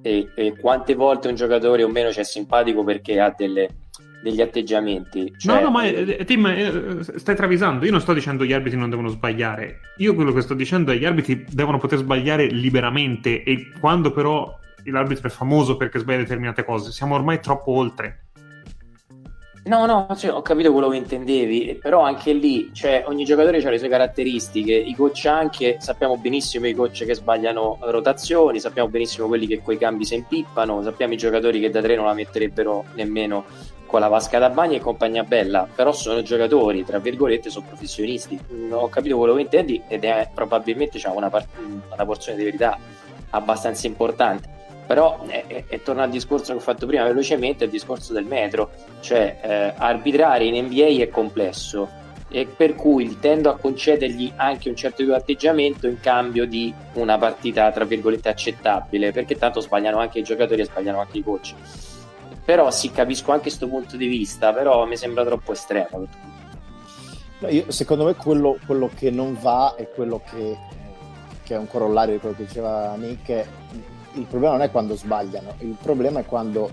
e, 0.00 0.30
e 0.34 0.56
quante 0.56 0.94
volte 0.94 1.28
un 1.28 1.34
giocatore 1.34 1.82
o 1.82 1.88
meno 1.88 2.10
c'è 2.10 2.24
simpatico 2.24 2.84
perché 2.84 3.18
ha 3.20 3.34
delle, 3.36 3.68
degli 4.22 4.40
atteggiamenti. 4.40 5.34
Cioè... 5.36 5.54
No, 5.54 5.60
no, 5.60 5.70
ma 5.70 5.84
eh, 5.84 6.24
Tim, 6.24 6.46
eh, 6.46 6.98
stai 7.16 7.34
travisando. 7.34 7.84
Io 7.84 7.90
non 7.90 8.00
sto 8.00 8.12
dicendo 8.12 8.44
gli 8.44 8.52
arbitri 8.52 8.78
non 8.78 8.88
devono 8.88 9.08
sbagliare. 9.08 9.80
Io 9.98 10.14
quello 10.14 10.32
che 10.32 10.40
sto 10.40 10.54
dicendo 10.54 10.92
è 10.92 10.94
che 10.94 11.00
gli 11.00 11.04
arbitri 11.04 11.44
devono 11.50 11.78
poter 11.78 11.98
sbagliare 11.98 12.46
liberamente 12.46 13.42
e 13.42 13.72
quando 13.80 14.12
però 14.12 14.58
l'arbitro 14.84 15.28
è 15.28 15.30
famoso 15.30 15.76
perché 15.76 15.98
sbaglia 15.98 16.18
determinate 16.18 16.64
cose. 16.64 16.92
Siamo 16.92 17.14
ormai 17.14 17.40
troppo 17.40 17.72
oltre. 17.72 18.26
No, 19.64 19.86
no, 19.86 20.08
cioè, 20.16 20.32
ho 20.32 20.42
capito 20.42 20.72
quello 20.72 20.88
che 20.88 20.96
intendevi, 20.96 21.78
però 21.80 22.00
anche 22.00 22.32
lì, 22.32 22.70
cioè, 22.74 23.04
ogni 23.06 23.24
giocatore 23.24 23.62
ha 23.62 23.70
le 23.70 23.78
sue 23.78 23.88
caratteristiche, 23.88 24.72
i 24.72 24.92
coach 24.96 25.26
anche, 25.26 25.76
sappiamo 25.78 26.16
benissimo 26.16 26.66
i 26.66 26.74
coach 26.74 27.04
che 27.04 27.14
sbagliano 27.14 27.78
rotazioni, 27.82 28.58
sappiamo 28.58 28.88
benissimo 28.88 29.28
quelli 29.28 29.46
che 29.46 29.62
coi 29.62 29.78
cambi 29.78 30.04
si 30.04 30.16
impippano, 30.16 30.82
sappiamo 30.82 31.12
i 31.12 31.16
giocatori 31.16 31.60
che 31.60 31.70
da 31.70 31.80
tre 31.80 31.94
non 31.94 32.06
la 32.06 32.12
metterebbero 32.12 32.86
nemmeno 32.94 33.44
con 33.92 34.00
la 34.00 34.08
vasca 34.08 34.38
da 34.38 34.48
bagno 34.48 34.76
e 34.76 34.80
compagnia 34.80 35.22
bella, 35.22 35.68
però 35.72 35.92
sono 35.92 36.22
giocatori, 36.22 36.82
tra 36.82 36.98
virgolette, 36.98 37.50
sono 37.50 37.66
professionisti. 37.66 38.40
Ho 38.70 38.88
capito 38.88 39.18
quello 39.18 39.34
che 39.34 39.42
intendi 39.42 39.82
ed 39.86 40.04
è 40.04 40.30
probabilmente 40.32 40.98
cioè, 40.98 41.14
una, 41.14 41.28
part- 41.28 41.50
una 41.92 42.04
porzione 42.06 42.38
di 42.38 42.44
verità 42.44 42.78
abbastanza 43.28 43.86
importante 43.86 44.60
però 44.86 45.22
e, 45.26 45.44
e, 45.46 45.64
e 45.68 45.82
torno 45.82 46.02
al 46.02 46.10
discorso 46.10 46.52
che 46.52 46.58
ho 46.58 46.62
fatto 46.62 46.86
prima 46.86 47.04
velocemente, 47.04 47.64
il 47.64 47.70
discorso 47.70 48.14
del 48.14 48.24
metro, 48.24 48.70
cioè 49.00 49.38
eh, 49.42 49.74
arbitrare 49.76 50.44
in 50.44 50.64
NBA 50.64 51.02
è 51.02 51.08
complesso 51.08 51.88
e 52.28 52.46
per 52.46 52.74
cui 52.74 53.18
tendo 53.20 53.50
a 53.50 53.56
concedergli 53.56 54.32
anche 54.36 54.70
un 54.70 54.76
certo 54.76 54.96
tipo 54.96 55.10
di 55.10 55.16
atteggiamento 55.16 55.86
in 55.86 56.00
cambio 56.00 56.46
di 56.46 56.72
una 56.94 57.18
partita 57.18 57.70
tra 57.70 57.84
virgolette 57.84 58.30
accettabile, 58.30 59.12
perché 59.12 59.36
tanto 59.36 59.60
sbagliano 59.60 59.98
anche 59.98 60.20
i 60.20 60.22
giocatori 60.22 60.62
e 60.62 60.64
sbagliano 60.64 61.00
anche 61.00 61.18
i 61.18 61.22
coach. 61.22 61.54
Però 62.44 62.70
sì, 62.70 62.90
capisco 62.90 63.30
anche 63.30 63.44
questo 63.44 63.68
punto 63.68 63.96
di 63.96 64.06
vista, 64.06 64.52
però 64.52 64.84
mi 64.84 64.96
sembra 64.96 65.24
troppo 65.24 65.52
estremo. 65.52 66.06
Io, 67.48 67.70
secondo 67.70 68.04
me 68.04 68.14
quello, 68.14 68.58
quello, 68.66 68.90
che 68.94 69.10
non 69.10 69.36
va 69.40 69.74
è 69.76 69.88
quello 69.88 70.20
che, 70.24 70.56
che, 71.42 71.54
è 71.54 71.58
un 71.58 71.66
corollario 71.66 72.14
di 72.14 72.20
quello 72.20 72.36
che 72.36 72.44
diceva 72.44 72.94
Nick, 72.96 73.46
il 74.14 74.26
problema 74.26 74.54
non 74.54 74.62
è 74.62 74.70
quando 74.70 74.94
sbagliano, 74.94 75.54
il 75.58 75.76
problema 75.80 76.20
è 76.20 76.24
quando 76.24 76.70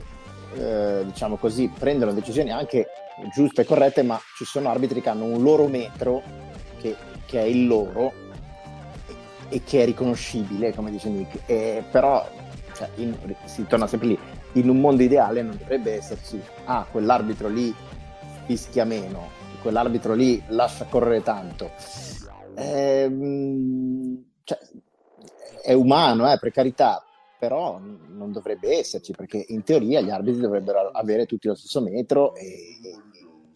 eh, 0.53 1.03
diciamo 1.05 1.37
così, 1.37 1.71
prendono 1.75 2.13
decisioni 2.13 2.51
anche 2.51 2.87
giuste 3.33 3.61
e 3.61 3.65
corrette, 3.65 4.03
ma 4.03 4.19
ci 4.35 4.45
sono 4.45 4.69
arbitri 4.69 5.01
che 5.01 5.09
hanno 5.09 5.25
un 5.25 5.41
loro 5.41 5.67
metro 5.67 6.21
che, 6.79 6.95
che 7.25 7.39
è 7.39 7.45
il 7.45 7.67
loro 7.67 8.11
e, 9.07 9.15
e, 9.49 9.63
che 9.63 9.81
è 9.81 9.85
riconoscibile, 9.85 10.73
come 10.73 10.91
dice 10.91 11.09
Nick. 11.09 11.41
E, 11.45 11.83
però 11.89 12.27
cioè, 12.73 12.89
in, 12.95 13.15
si 13.45 13.65
torna 13.65 13.87
sempre 13.87 14.07
lì. 14.09 14.19
In 14.53 14.69
un 14.69 14.79
mondo 14.79 15.03
ideale 15.03 15.41
non 15.41 15.57
dovrebbe 15.57 15.93
esserci, 15.93 16.41
ah, 16.65 16.85
quell'arbitro 16.89 17.47
lì 17.47 17.73
fischia 18.45 18.83
meno, 18.83 19.29
quell'arbitro 19.61 20.13
lì 20.13 20.41
lascia 20.47 20.85
correre 20.85 21.21
tanto. 21.21 21.71
Ehm, 22.55 24.23
cioè, 24.43 24.57
è 25.61 25.73
umano, 25.73 26.31
eh, 26.31 26.39
per 26.39 26.51
carità, 26.51 27.03
però 27.37 27.79
non 27.79 28.31
dovrebbe 28.31 28.77
esserci 28.77 29.13
perché 29.13 29.45
in 29.47 29.63
teoria 29.63 30.01
gli 30.01 30.09
arbitri 30.09 30.41
dovrebbero 30.41 30.89
avere 30.91 31.25
tutti 31.25 31.47
lo 31.47 31.55
stesso 31.55 31.79
metro 31.81 32.35
e, 32.35 32.47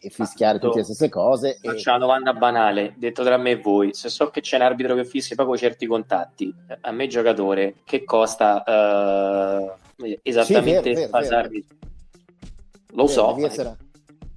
e 0.04 0.10
fischiare 0.10 0.60
tutte 0.60 0.80
le 0.80 0.84
stesse 0.84 1.08
cose. 1.08 1.58
Faccio 1.62 1.90
e... 1.90 1.92
una 1.92 2.00
domanda 2.00 2.34
banale, 2.34 2.94
detto 2.98 3.24
tra 3.24 3.38
me 3.38 3.52
e 3.52 3.56
voi, 3.58 3.94
se 3.94 4.10
so 4.10 4.30
che 4.30 4.42
c'è 4.42 4.58
un 4.58 4.64
arbitro 4.64 4.96
che 4.96 5.06
fischia 5.06 5.36
proprio 5.36 5.58
certi 5.58 5.86
contatti, 5.88 6.54
a 6.82 6.92
me 6.92 7.08
giocatore, 7.08 7.76
che 7.86 8.04
costa 8.04 8.64
uh, 9.96 10.06
esattamente 10.22 10.94
sì, 10.94 11.08
vero, 11.08 11.20
vero, 11.20 11.50
vero. 11.50 11.66
Lo 12.96 13.08
so. 13.08 13.32
Devi 13.34 13.44
essere, 13.46 13.78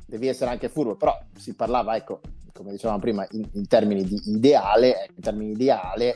devi 0.06 0.28
essere, 0.28 0.50
anche 0.50 0.68
furbo, 0.68 0.94
però 0.94 1.18
si 1.36 1.54
parlava, 1.54 1.96
ecco, 1.96 2.20
come 2.52 2.70
dicevamo 2.70 3.00
prima, 3.00 3.26
in, 3.32 3.46
in 3.54 3.66
termini 3.66 4.04
di 4.04 4.20
ideale, 4.26 5.10
in 5.14 5.22
termini 5.22 5.50
ideale 5.50 6.14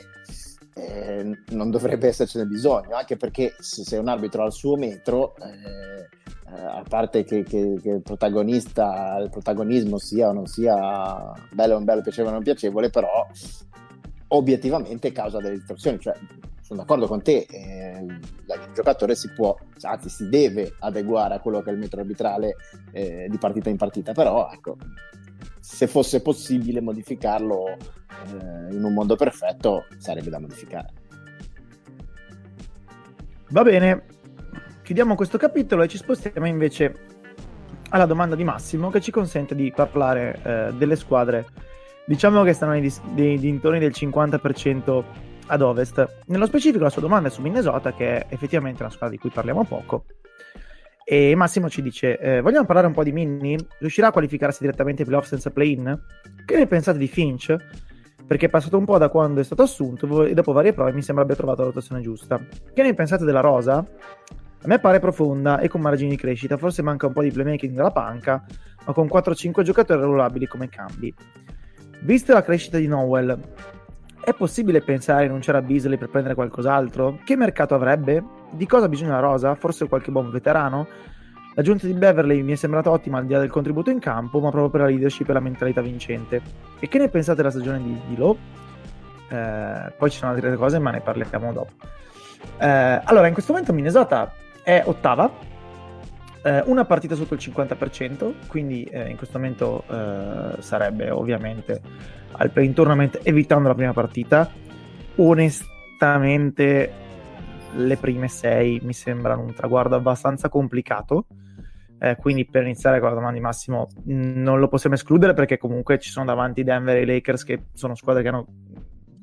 eh, 0.73 1.37
non 1.49 1.69
dovrebbe 1.69 2.07
essercene 2.07 2.45
bisogno, 2.45 2.95
anche 2.95 3.17
perché 3.17 3.55
se, 3.59 3.83
se 3.83 3.97
un 3.97 4.07
arbitro 4.07 4.43
ha 4.43 4.45
il 4.45 4.53
suo 4.53 4.77
metro, 4.77 5.35
eh, 5.35 5.49
eh, 5.49 6.09
a 6.53 6.83
parte 6.87 7.23
che, 7.23 7.43
che, 7.43 7.77
che, 7.81 7.89
il 7.89 8.01
protagonista, 8.01 9.17
il 9.21 9.29
protagonismo 9.29 9.97
sia 9.97 10.29
o 10.29 10.33
non 10.33 10.47
sia 10.47 11.31
bello 11.51 11.73
o 11.73 11.75
non 11.75 11.85
bello, 11.85 12.01
piacevole 12.01 12.31
o 12.31 12.35
non 12.35 12.43
piacevole, 12.43 12.89
però 12.89 13.27
obiettivamente 14.27 15.11
causa 15.11 15.39
delle 15.39 15.55
distorsioni, 15.55 15.99
cioè 15.99 16.13
sono 16.61 16.79
d'accordo 16.81 17.07
con 17.07 17.21
te, 17.21 17.45
eh, 17.49 17.99
il 18.01 18.19
giocatore 18.73 19.15
si 19.15 19.29
può, 19.33 19.57
anzi 19.81 20.09
si 20.09 20.29
deve 20.29 20.73
adeguare 20.79 21.35
a 21.35 21.39
quello 21.39 21.61
che 21.61 21.69
è 21.69 21.73
il 21.73 21.79
metro 21.79 21.99
arbitrale 21.99 22.55
eh, 22.91 23.27
di 23.29 23.37
partita 23.37 23.69
in 23.69 23.77
partita, 23.77 24.13
però 24.13 24.49
ecco, 24.51 24.77
se 25.59 25.87
fosse 25.87 26.21
possibile 26.21 26.79
modificarlo 26.79 27.67
eh, 27.67 28.73
in 28.73 28.83
un 28.83 28.93
mondo 28.93 29.15
perfetto 29.15 29.85
sarebbe 29.97 30.29
da 30.29 30.39
modificare. 30.39 30.93
Va 33.49 33.63
bene, 33.63 34.05
chiudiamo 34.83 35.15
questo 35.15 35.37
capitolo 35.37 35.83
e 35.83 35.87
ci 35.87 35.97
spostiamo 35.97 36.47
invece 36.47 37.19
alla 37.89 38.05
domanda 38.05 38.35
di 38.35 38.43
Massimo 38.43 38.89
che 38.89 39.01
ci 39.01 39.11
consente 39.11 39.55
di 39.55 39.71
parlare 39.75 40.39
eh, 40.43 40.73
delle 40.73 40.95
squadre 40.95 41.45
diciamo 42.05 42.43
che 42.43 42.53
stanno 42.53 42.71
nei, 42.71 42.93
nei 43.15 43.37
dintorni 43.37 43.79
del 43.79 43.91
50% 43.95 45.03
ad 45.47 45.61
ovest. 45.61 46.21
Nello 46.27 46.45
specifico 46.45 46.83
la 46.83 46.89
sua 46.89 47.01
domanda 47.01 47.27
è 47.27 47.31
su 47.31 47.41
Minnesota 47.41 47.93
che 47.93 48.19
è 48.19 48.25
effettivamente 48.29 48.81
una 48.81 48.91
squadra 48.91 49.15
di 49.15 49.21
cui 49.21 49.29
parliamo 49.29 49.63
poco 49.65 50.05
e 51.11 51.35
Massimo 51.35 51.69
ci 51.69 51.81
dice: 51.81 52.17
eh, 52.19 52.39
Vogliamo 52.39 52.65
parlare 52.65 52.87
un 52.87 52.93
po' 52.93 53.03
di 53.03 53.11
Minnie? 53.11 53.57
Riuscirà 53.79 54.07
a 54.07 54.11
qualificarsi 54.11 54.59
direttamente 54.61 55.01
ai 55.01 55.07
playoff 55.09 55.27
senza 55.27 55.49
play-in? 55.49 55.99
Che 56.45 56.55
ne 56.55 56.67
pensate 56.67 56.97
di 56.97 57.07
Finch? 57.07 57.53
Perché 58.25 58.45
è 58.45 58.49
passato 58.49 58.77
un 58.77 58.85
po' 58.85 58.97
da 58.97 59.09
quando 59.09 59.41
è 59.41 59.43
stato 59.43 59.63
assunto 59.63 60.23
e 60.23 60.33
dopo 60.33 60.53
varie 60.53 60.71
prove 60.71 60.93
mi 60.93 61.01
sembra 61.01 61.25
abbia 61.25 61.35
trovato 61.35 61.61
la 61.61 61.67
rotazione 61.67 62.01
giusta. 62.01 62.39
Che 62.73 62.81
ne 62.81 62.93
pensate 62.93 63.25
della 63.25 63.41
Rosa? 63.41 63.85
A 64.63 64.67
me 64.67 64.77
pare 64.77 64.99
profonda 64.99 65.59
e 65.59 65.67
con 65.67 65.81
margini 65.81 66.11
di 66.11 66.17
crescita, 66.17 66.55
forse 66.55 66.83
manca 66.83 67.07
un 67.07 67.13
po' 67.13 67.23
di 67.23 67.31
playmaking 67.31 67.75
dalla 67.75 67.91
panca, 67.91 68.43
ma 68.85 68.93
con 68.93 69.07
4-5 69.07 69.63
giocatori 69.63 70.01
ruolabili 70.01 70.45
come 70.45 70.69
cambi. 70.69 71.13
Vista 72.01 72.33
la 72.33 72.43
crescita 72.43 72.77
di 72.77 72.87
Nowell, 72.87 73.37
è 74.23 74.33
possibile 74.33 74.81
pensare 74.81 75.21
a 75.21 75.23
rinunciare 75.23 75.57
a 75.57 75.61
Beasley 75.63 75.97
per 75.97 76.09
prendere 76.09 76.35
qualcos'altro? 76.35 77.17
Che 77.23 77.35
mercato 77.35 77.73
avrebbe? 77.73 78.23
Di 78.51 78.67
cosa 78.67 78.85
ha 78.85 78.87
bisogno 78.87 79.11
la 79.11 79.19
Rosa? 79.19 79.55
Forse 79.55 79.87
qualche 79.87 80.11
buon 80.11 80.29
veterano? 80.29 80.87
L'aggiunta 81.55 81.87
di 81.87 81.93
Beverly 81.93 82.43
mi 82.43 82.51
è 82.51 82.55
sembrata 82.55 82.91
ottima 82.91 83.17
al 83.17 83.25
di 83.25 83.33
là 83.33 83.39
del 83.39 83.49
contributo 83.49 83.89
in 83.89 83.97
campo, 83.97 84.39
ma 84.39 84.51
proprio 84.51 84.69
per 84.69 84.81
la 84.81 84.87
leadership 84.87 85.27
e 85.27 85.33
la 85.33 85.39
mentalità 85.39 85.81
vincente. 85.81 86.39
E 86.79 86.87
che 86.87 86.99
ne 86.99 87.09
pensate 87.09 87.37
della 87.37 87.49
stagione 87.49 87.81
di, 87.81 87.99
di? 88.07 88.37
Eh, 89.29 89.93
poi 89.97 90.09
ci 90.11 90.19
sono 90.19 90.31
altre 90.31 90.55
cose, 90.55 90.77
ma 90.77 90.91
ne 90.91 91.01
parliamo 91.01 91.51
dopo. 91.51 91.71
Eh, 92.59 93.01
allora, 93.03 93.25
in 93.25 93.33
questo 93.33 93.53
momento 93.53 93.73
Minnesota 93.73 94.31
è 94.63 94.83
ottava, 94.85 95.49
eh, 96.43 96.63
una 96.65 96.85
partita 96.85 97.15
sotto 97.15 97.35
il 97.35 97.39
50%, 97.39 98.47
quindi 98.47 98.83
eh, 98.83 99.09
in 99.09 99.17
questo 99.17 99.37
momento 99.37 99.83
eh, 99.87 100.61
sarebbe 100.61 101.11
ovviamente 101.11 101.81
al 102.31 102.49
play 102.49 102.71
tournament 102.73 103.19
evitando 103.23 103.67
la 103.67 103.75
prima 103.75 103.93
partita. 103.93 104.49
Onestamente 105.15 106.91
le 107.73 107.97
prime 107.97 108.27
sei 108.27 108.79
mi 108.83 108.93
sembrano 108.93 109.43
un 109.43 109.53
traguardo 109.53 109.95
abbastanza 109.95 110.49
complicato. 110.49 111.27
Eh, 111.99 112.15
quindi 112.15 112.47
per 112.47 112.63
iniziare 112.63 112.99
con 112.99 113.09
la 113.09 113.13
domanda 113.13 113.37
di 113.37 113.43
Massimo 113.43 113.87
non 114.05 114.59
lo 114.59 114.67
possiamo 114.67 114.95
escludere 114.95 115.35
perché 115.35 115.59
comunque 115.59 115.99
ci 115.99 116.09
sono 116.09 116.25
davanti 116.25 116.63
Denver 116.63 116.97
e 116.97 117.05
Lakers 117.05 117.43
che 117.43 117.65
sono 117.73 117.93
squadre 117.93 118.23
che 118.23 118.29
hanno 118.29 118.47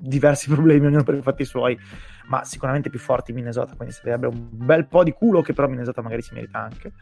diversi 0.00 0.48
problemi 0.52 0.87
ognuno 0.87 1.02
per 1.02 1.14
i 1.14 1.22
fatti 1.22 1.44
suoi 1.44 1.78
ma 2.26 2.44
sicuramente 2.44 2.90
più 2.90 2.98
forti 2.98 3.32
Minnesota 3.32 3.74
quindi 3.74 3.94
sarebbe 3.94 4.26
un 4.26 4.48
bel 4.50 4.87
po' 4.87 5.02
di 5.02 5.12
culo 5.12 5.40
che 5.40 5.52
però 5.52 5.68
Minnesota 5.68 6.02
magari 6.02 6.22
si 6.22 6.34
merita 6.34 6.58
anche 6.58 6.92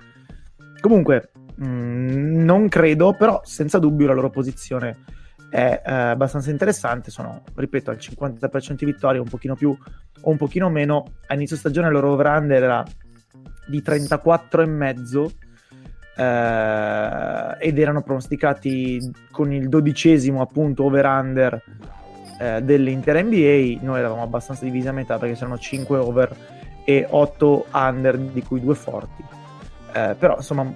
comunque 0.81 1.31
mh, 1.57 1.67
mm, 1.67 2.45
non 2.45 2.69
credo 2.69 3.15
però 3.15 3.41
senza 3.45 3.79
dubbio 3.79 4.07
la 4.07 4.15
loro 4.15 4.31
posizione 4.31 5.15
è 5.49 5.83
eh, 5.85 5.93
abbastanza 5.93 6.51
interessante. 6.51 7.11
Sono, 7.11 7.43
ripeto, 7.55 7.91
al 7.91 7.97
50% 7.97 8.75
di 8.75 8.85
vittorie, 8.85 9.21
un 9.21 9.29
pochino 9.29 9.55
più 9.55 9.71
o 9.71 10.31
un 10.31 10.37
pochino 10.37 10.69
meno. 10.69 11.05
A 11.27 11.35
inizio 11.35 11.57
stagione 11.57 11.87
il 11.89 11.95
loro 11.95 12.13
over-under 12.13 12.63
era 12.63 12.85
di 13.67 13.83
34,5 13.85 15.27
eh, 16.17 17.67
ed 17.67 17.79
erano 17.79 18.03
pronosticati 18.03 19.13
con 19.31 19.53
il 19.53 19.69
dodicesimo 19.69 20.41
appunto 20.41 20.85
over-under 20.85 21.63
eh, 22.39 22.63
dell'intera 22.63 23.23
NBA. 23.23 23.79
Noi 23.81 23.99
eravamo 23.99 24.23
abbastanza 24.23 24.65
divisi 24.65 24.89
a 24.89 24.93
metà 24.93 25.19
perché 25.19 25.35
c'erano 25.35 25.59
5 25.59 25.99
over 25.99 26.37
e 26.85 27.07
8 27.09 27.67
under, 27.73 28.19
di 28.19 28.43
cui 28.43 28.61
due 28.61 28.75
forti. 28.75 29.25
Eh, 29.93 30.15
però 30.19 30.37
insomma, 30.37 30.71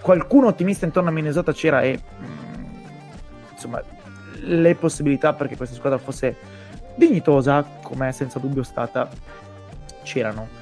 qualcuno 0.00 0.46
ottimista 0.46 0.84
intorno 0.84 1.08
a 1.08 1.12
Minnesota 1.12 1.52
c'era 1.52 1.82
e 1.82 1.98
mm, 1.98 2.64
insomma 3.52 3.82
le 4.42 4.74
possibilità 4.76 5.32
perché 5.34 5.56
questa 5.56 5.74
squadra 5.74 5.98
fosse 5.98 6.36
dignitosa, 6.94 7.64
come 7.82 8.08
è 8.08 8.12
senza 8.12 8.38
dubbio 8.38 8.62
stata, 8.62 9.08
c'erano. 10.02 10.58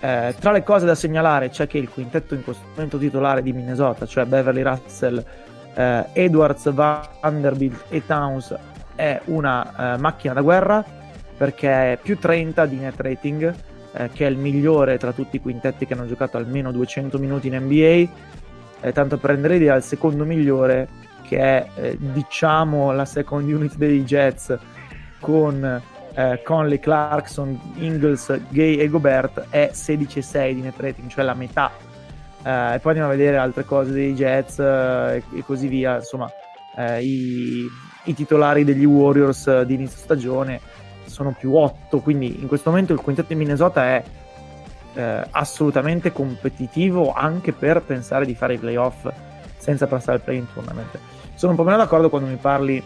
Eh, 0.00 0.34
tra 0.38 0.52
le 0.52 0.62
cose 0.62 0.84
da 0.84 0.94
segnalare 0.94 1.48
c'è 1.48 1.66
che 1.66 1.78
il 1.78 1.88
quintetto 1.88 2.34
in 2.34 2.44
questo 2.44 2.66
momento 2.74 2.98
titolare 2.98 3.42
di 3.42 3.52
Minnesota, 3.52 4.06
cioè 4.06 4.26
Beverly 4.26 4.62
Russell, 4.62 5.24
eh, 5.74 6.06
Edwards, 6.12 6.70
Vanderbilt 6.72 7.86
e 7.88 8.04
Towns, 8.04 8.54
è 8.96 9.20
una 9.26 9.94
eh, 9.94 9.98
macchina 9.98 10.34
da 10.34 10.40
guerra 10.40 10.84
perché 11.36 11.92
è 11.92 11.98
più 12.00 12.18
30 12.18 12.66
di 12.66 12.76
net 12.76 12.98
rating, 12.98 13.54
eh, 13.92 14.10
che 14.12 14.26
è 14.26 14.30
il 14.30 14.38
migliore 14.38 14.98
tra 14.98 15.12
tutti 15.12 15.36
i 15.36 15.40
quintetti 15.40 15.86
che 15.86 15.92
hanno 15.92 16.06
giocato 16.06 16.36
almeno 16.38 16.72
200 16.72 17.18
minuti 17.18 17.48
in 17.48 17.56
NBA. 17.56 18.24
Eh, 18.80 18.92
tanto 18.92 19.18
per 19.18 19.30
rendere 19.30 19.56
idea, 19.56 19.74
il 19.74 19.82
secondo 19.82 20.24
migliore 20.24 20.88
che 21.22 21.38
è 21.38 21.68
eh, 21.74 21.96
diciamo 21.98 22.92
la 22.92 23.04
second 23.04 23.50
unit 23.50 23.74
dei 23.76 24.04
Jets 24.04 24.56
con 25.20 25.82
eh, 26.14 26.40
Conley, 26.42 26.78
Clarkson, 26.78 27.58
Ingles, 27.76 28.40
Gay 28.48 28.76
e 28.76 28.88
Gobert 28.88 29.46
è 29.50 29.70
16,6 29.72 30.52
di 30.52 30.60
net 30.60 30.78
rating, 30.78 31.08
cioè 31.10 31.24
la 31.24 31.34
metà. 31.34 31.70
Eh, 32.42 32.74
e 32.74 32.78
poi 32.78 32.92
andiamo 32.92 33.08
a 33.08 33.16
vedere 33.16 33.36
altre 33.36 33.64
cose 33.64 33.92
dei 33.92 34.14
Jets 34.14 34.58
e 34.58 35.42
così 35.44 35.66
via. 35.68 35.96
Insomma, 35.96 36.30
i, 37.00 37.66
i, 38.06 38.14
titolari 38.14 38.64
degli 38.64 38.84
Warriors 38.84 39.62
di 39.62 39.74
inizio 39.74 39.98
stagione 39.98 40.60
sono 41.04 41.34
più 41.38 41.54
8, 41.54 42.00
quindi 42.00 42.40
in 42.40 42.48
questo 42.48 42.70
momento 42.70 42.92
il 42.92 43.00
quintetto 43.00 43.28
di 43.28 43.36
Minnesota 43.36 43.84
è 43.84 44.02
eh, 44.94 45.26
assolutamente 45.30 46.12
competitivo 46.12 47.12
anche 47.12 47.52
per 47.52 47.82
pensare 47.82 48.26
di 48.26 48.34
fare 48.34 48.54
i 48.54 48.58
playoff 48.58 49.08
senza 49.56 49.86
passare 49.86 50.18
al 50.18 50.22
play-in 50.22 50.46
tournament. 50.52 50.98
Sono 51.34 51.52
un 51.52 51.58
po' 51.58 51.64
meno 51.64 51.76
d'accordo 51.76 52.08
quando 52.08 52.28
mi 52.28 52.36
parli 52.36 52.82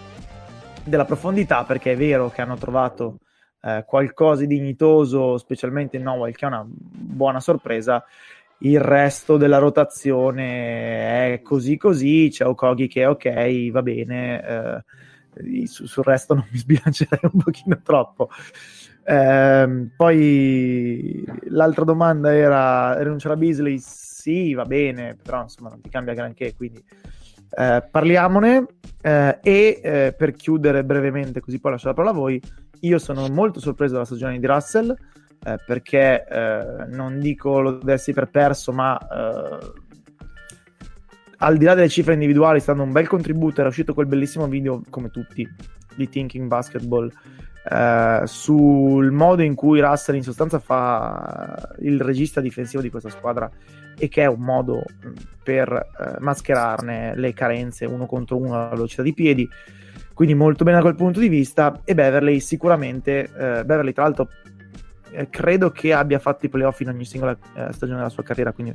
della 0.85 1.05
profondità, 1.05 1.65
perché 1.65 1.93
è 1.93 1.97
vero 1.97 2.31
che 2.31 2.43
hanno 2.43 2.57
trovato 2.57 3.19
eh, 3.63 3.85
qualcosa 3.87 4.45
di 4.45 4.57
dignitoso, 4.57 5.39
specialmente 5.39 5.97
in 5.97 6.03
Nowell, 6.03 6.33
che 6.33 6.45
è 6.45 6.49
una 6.49 6.67
buona 6.67 7.41
sorpresa. 7.41 8.05
Il 8.59 8.81
resto 8.81 9.37
della 9.37 9.59
rotazione 9.59 11.35
è 11.35 11.43
così 11.43 11.77
così, 11.77 12.29
c'è 12.31 12.47
Okogi 12.47 12.89
che 12.89 13.03
è 13.03 13.09
ok, 13.09 13.71
va 13.71 13.83
bene, 13.83 14.47
eh, 14.47 14.85
su, 15.67 15.87
sul 15.87 16.05
resto 16.05 16.35
non 16.35 16.47
mi 16.51 16.59
sbilancerei 16.59 17.31
un 17.33 17.43
pochino 17.43 17.81
troppo. 17.83 18.29
Eh, 19.03 19.89
poi 19.97 21.25
l'altra 21.49 21.85
domanda 21.85 22.35
era 22.35 23.03
rinunciare 23.03 23.35
a 23.35 23.39
Beasley? 23.39 23.79
sì, 24.21 24.53
va 24.53 24.65
bene, 24.65 25.17
però 25.21 25.43
insomma 25.43 25.71
non 25.71 25.81
ti 25.81 25.89
cambia 25.89 26.15
granché, 26.15 26.55
quindi 26.55 26.85
eh, 27.51 27.83
parliamone. 27.91 28.67
Eh, 29.03 29.39
e 29.43 29.81
eh, 29.83 30.15
per 30.17 30.33
chiudere 30.33 30.85
brevemente, 30.85 31.41
così 31.41 31.59
poi 31.59 31.73
lascio 31.73 31.89
la 31.89 31.95
parola 31.95 32.13
a 32.13 32.19
voi, 32.19 32.41
io 32.81 32.99
sono 32.99 33.29
molto 33.29 33.61
sorpreso 33.61 33.95
dalla 33.95 34.05
stagione 34.05 34.39
di 34.39 34.47
Russell, 34.47 34.91
eh, 34.91 35.57
perché 35.67 36.27
eh, 36.27 36.87
non 36.89 37.19
dico 37.19 37.61
lo 37.61 37.79
dessi 37.79 38.13
per 38.13 38.29
perso, 38.29 38.73
ma 38.73 38.99
al 41.43 41.57
di 41.57 41.65
là 41.65 41.75
delle 41.75 41.89
cifre 41.89 42.15
individuali, 42.15 42.61
sta 42.61 42.73
dando 42.73 42.87
un 42.87 42.93
bel 42.93 43.07
contributo. 43.07 43.61
Era 43.61 43.69
uscito 43.69 43.95
quel 43.95 44.07
bellissimo 44.07 44.47
video, 44.47 44.83
come 44.91 45.11
tutti, 45.11 45.49
di 45.95 46.09
Thinking 46.09 46.49
Basketball 46.49 47.11
eh, 47.69 48.23
sul 48.25 49.11
modo 49.11 49.43
in 49.43 49.55
cui 49.55 49.81
Russell 49.81 50.17
in 50.17 50.23
sostanza 50.23 50.59
fa 50.59 51.75
il 51.81 52.01
regista 52.01 52.41
difensivo 52.41 52.83
di 52.83 52.91
questa 52.91 53.11
squadra 53.11 53.51
e 53.99 54.09
che 54.09 54.23
è 54.23 54.27
un 54.27 54.41
modo 54.41 54.83
per 55.43 55.71
eh, 55.71 56.17
mascherarne 56.21 57.15
le 57.17 57.35
carenze 57.35 57.85
uno 57.85 58.07
contro 58.07 58.39
uno 58.39 58.55
alla 58.55 58.69
velocità 58.71 59.03
di 59.03 59.13
piedi. 59.13 59.49
Quindi 60.15 60.35
molto 60.35 60.65
bene 60.65 60.77
da 60.77 60.83
quel 60.83 60.95
punto 60.95 61.21
di 61.21 61.29
vista. 61.29 61.81
E 61.85 61.95
Beverly 61.95 62.41
sicuramente, 62.41 63.25
eh, 63.25 63.65
Beverly 63.65 63.93
tra 63.93 64.05
l'altro 64.05 64.29
eh, 65.13 65.29
credo 65.29 65.71
che 65.71 65.93
abbia 65.93 66.19
fatto 66.19 66.47
i 66.47 66.49
playoff 66.49 66.81
in 66.81 66.89
ogni 66.89 67.05
singola 67.05 67.33
eh, 67.33 67.73
stagione 67.73 67.99
della 67.99 68.11
sua 68.11 68.23
carriera, 68.23 68.53
quindi 68.53 68.75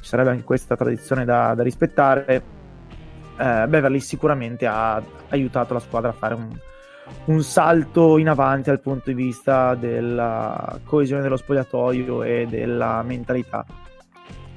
ci 0.00 0.08
sarebbe 0.08 0.30
anche 0.30 0.44
questa 0.44 0.76
tradizione 0.76 1.24
da, 1.24 1.54
da 1.54 1.62
rispettare. 1.62 2.42
Eh, 3.38 3.66
Beverly 3.66 4.00
sicuramente 4.00 4.66
ha 4.66 5.02
aiutato 5.28 5.74
la 5.74 5.80
squadra 5.80 6.10
a 6.10 6.12
fare 6.12 6.34
un, 6.34 6.48
un 7.26 7.42
salto 7.42 8.18
in 8.18 8.28
avanti 8.28 8.70
dal 8.70 8.80
punto 8.80 9.10
di 9.10 9.14
vista 9.14 9.74
della 9.74 10.78
coesione 10.84 11.22
dello 11.22 11.36
spogliatoio 11.36 12.22
e 12.22 12.46
della 12.48 13.02
mentalità. 13.02 13.64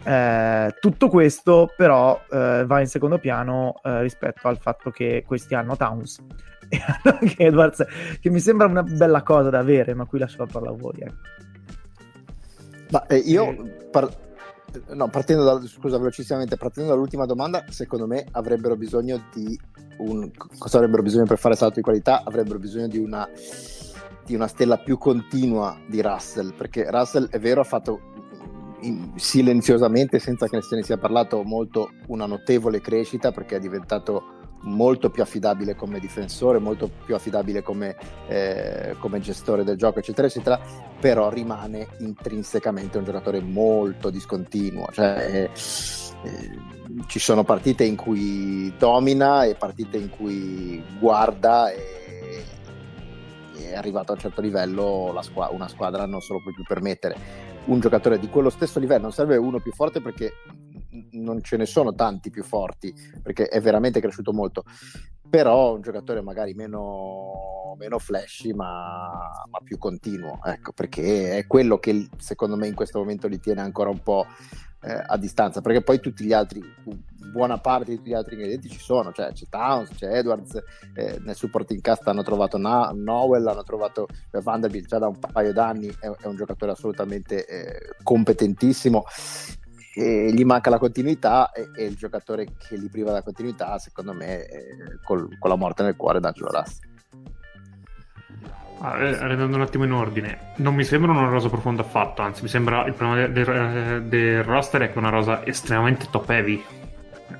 Eh, 0.05 0.75
tutto 0.81 1.07
questo 1.07 1.71
però 1.77 2.21
eh, 2.29 2.65
va 2.67 2.81
in 2.81 2.87
secondo 2.87 3.19
piano 3.19 3.79
eh, 3.83 4.01
rispetto 4.01 4.49
al 4.49 4.57
fatto 4.57 4.91
che 4.91 5.23
questi 5.25 5.55
hanno 5.55 5.77
Towns 5.77 6.21
e 6.67 6.81
hanno 6.85 7.17
anche 7.21 7.43
Edwards, 7.43 7.85
che 8.19 8.29
mi 8.29 8.39
sembra 8.39 8.67
una 8.67 8.83
bella 8.83 9.23
cosa 9.23 9.49
da 9.49 9.59
avere, 9.59 9.93
ma 9.93 10.05
qui 10.05 10.19
lascio 10.19 10.39
la 10.39 10.49
parola 10.51 10.71
a 10.71 10.75
voi. 10.75 10.95
Ecco. 10.99 11.15
Ma 12.89 13.05
eh, 13.07 13.17
io 13.17 13.55
par- 13.91 14.11
no, 14.89 15.07
partendo 15.09 15.43
da, 15.43 15.67
scusa, 15.67 15.97
velocissimamente, 15.97 16.57
partendo 16.57 16.91
dall'ultima 16.91 17.25
domanda, 17.25 17.65
secondo 17.69 18.07
me 18.07 18.25
avrebbero 18.31 18.75
bisogno 18.75 19.25
di 19.33 19.59
un, 19.97 20.31
cosa 20.57 20.77
avrebbero 20.77 21.01
bisogno 21.01 21.25
per 21.25 21.37
fare 21.37 21.55
salto 21.55 21.75
di 21.75 21.81
qualità? 21.81 22.23
Avrebbero 22.23 22.59
bisogno 22.59 22.87
di 22.87 22.97
una, 22.97 23.27
di 24.25 24.35
una 24.35 24.47
stella 24.47 24.77
più 24.77 24.97
continua 24.97 25.77
di 25.87 26.01
Russell, 26.01 26.53
perché 26.55 26.89
Russell 26.89 27.29
è 27.29 27.39
vero 27.39 27.61
ha 27.61 27.65
fatto 27.65 28.11
silenziosamente, 29.15 30.19
senza 30.19 30.47
che 30.47 30.61
se 30.61 30.75
ne 30.75 30.83
sia 30.83 30.97
parlato 30.97 31.41
molto, 31.43 31.91
una 32.07 32.25
notevole 32.25 32.81
crescita 32.81 33.31
perché 33.31 33.55
è 33.55 33.59
diventato 33.59 34.41
molto 34.63 35.09
più 35.09 35.21
affidabile 35.21 35.75
come 35.75 35.99
difensore, 35.99 36.59
molto 36.59 36.89
più 37.05 37.15
affidabile 37.15 37.61
come, 37.61 37.95
eh, 38.27 38.95
come, 38.99 39.19
gestore 39.19 39.63
del 39.63 39.77
gioco, 39.77 39.99
eccetera, 39.99 40.27
eccetera, 40.27 40.59
però 40.99 41.29
rimane 41.29 41.87
intrinsecamente 41.99 42.97
un 42.97 43.05
giocatore 43.05 43.39
molto 43.41 44.09
discontinuo. 44.09 44.87
Cioè, 44.91 45.27
eh, 45.31 45.49
eh, 46.23 46.57
ci 47.07 47.19
sono 47.19 47.43
partite 47.43 47.83
in 47.83 47.95
cui 47.95 48.73
domina 48.77 49.43
e 49.45 49.55
partite 49.55 49.97
in 49.97 50.09
cui 50.09 50.83
guarda 50.99 51.71
e 51.71 52.01
è 53.73 53.75
arrivato 53.75 54.11
a 54.11 54.15
un 54.15 54.21
certo 54.21 54.41
livello 54.41 55.17
squ- 55.21 55.51
una 55.51 55.67
squadra 55.67 56.05
non 56.05 56.21
se 56.21 56.33
lo 56.33 56.41
può 56.41 56.51
più 56.51 56.63
permettere. 56.63 57.51
Un 57.65 57.79
giocatore 57.79 58.19
di 58.19 58.29
quello 58.29 58.49
stesso 58.49 58.79
livello 58.79 59.03
non 59.03 59.13
serve 59.13 59.37
uno 59.37 59.59
più 59.59 59.71
forte 59.71 60.01
perché 60.01 60.33
non 61.11 61.41
ce 61.41 61.57
ne 61.57 61.65
sono 61.65 61.93
tanti 61.93 62.29
più 62.29 62.43
forti 62.43 62.93
perché 63.21 63.47
è 63.47 63.61
veramente 63.61 63.99
cresciuto 63.99 64.33
molto. 64.33 64.63
Però 65.29 65.73
un 65.73 65.81
giocatore 65.81 66.21
magari 66.21 66.53
meno, 66.53 67.75
meno 67.77 67.97
flashy 67.97 68.53
ma, 68.53 69.09
ma, 69.49 69.59
più 69.63 69.79
continuo 69.79 70.39
ecco 70.43 70.73
perché 70.73 71.37
è 71.37 71.47
quello 71.47 71.79
che 71.79 72.07
secondo 72.17 72.55
me 72.55 72.67
in 72.67 72.75
questo 72.75 72.99
momento 72.99 73.27
li 73.27 73.39
tiene 73.39 73.61
ancora 73.61 73.89
un 73.89 74.03
po' 74.03 74.27
eh, 74.83 75.03
a 75.05 75.17
distanza. 75.17 75.61
Perché 75.61 75.81
poi 75.81 75.99
tutti 75.99 76.23
gli 76.23 76.33
altri 76.33 76.61
buona 77.33 77.57
parte 77.57 77.91
di 77.91 77.97
tutti 77.97 78.09
gli 78.09 78.13
altri 78.13 78.35
ingredienti 78.35 78.69
ci 78.69 78.79
sono 78.79 79.11
cioè 79.11 79.31
c'è 79.31 79.45
Towns, 79.49 79.89
c'è 79.95 80.17
Edwards 80.17 80.61
eh, 80.93 81.19
nel 81.23 81.35
supporting 81.35 81.81
cast 81.81 82.07
hanno 82.07 82.21
trovato 82.21 82.59
Na- 82.59 82.91
Nowell 82.93 83.47
hanno 83.47 83.63
trovato 83.63 84.07
eh, 84.31 84.39
Vanderbilt 84.39 84.87
già 84.87 84.99
da 84.99 85.07
un 85.07 85.17
paio 85.17 85.51
d'anni 85.51 85.87
è, 85.87 86.07
è 86.07 86.27
un 86.27 86.35
giocatore 86.35 86.73
assolutamente 86.73 87.47
eh, 87.47 87.95
competentissimo 88.03 89.05
gli 90.01 90.43
manca 90.43 90.69
la 90.71 90.79
continuità 90.79 91.51
e, 91.51 91.69
e, 91.75 91.85
il 91.85 91.95
giocatore 91.95 92.47
che 92.57 92.79
gli 92.79 92.89
priva 92.89 93.11
la 93.11 93.21
continuità 93.21 93.77
secondo 93.77 94.13
me 94.13 94.47
col, 95.03 95.37
con 95.37 95.49
la 95.49 95.55
morte 95.55 95.83
nel 95.83 95.95
cuore 95.95 96.19
D'Angelo 96.19 96.49
Rassi 96.49 96.79
ah, 98.79 98.97
Rendendo 98.97 99.55
un 99.55 99.61
attimo 99.61 99.83
in 99.83 99.91
ordine, 99.91 100.53
non 100.57 100.73
mi 100.73 100.83
sembra 100.83 101.11
una 101.11 101.29
rosa 101.29 101.49
profonda 101.49 101.83
affatto, 101.83 102.23
anzi 102.23 102.41
mi 102.41 102.47
sembra 102.47 102.85
il 102.85 102.93
problema 102.93 103.27
del, 103.27 103.31
del, 103.31 104.03
del 104.05 104.43
roster 104.43 104.81
è 104.81 104.87
che 104.87 104.95
è 104.95 104.97
una 104.97 105.09
rosa 105.09 105.45
estremamente 105.45 106.07
top 106.09 106.29
heavy. 106.29 106.63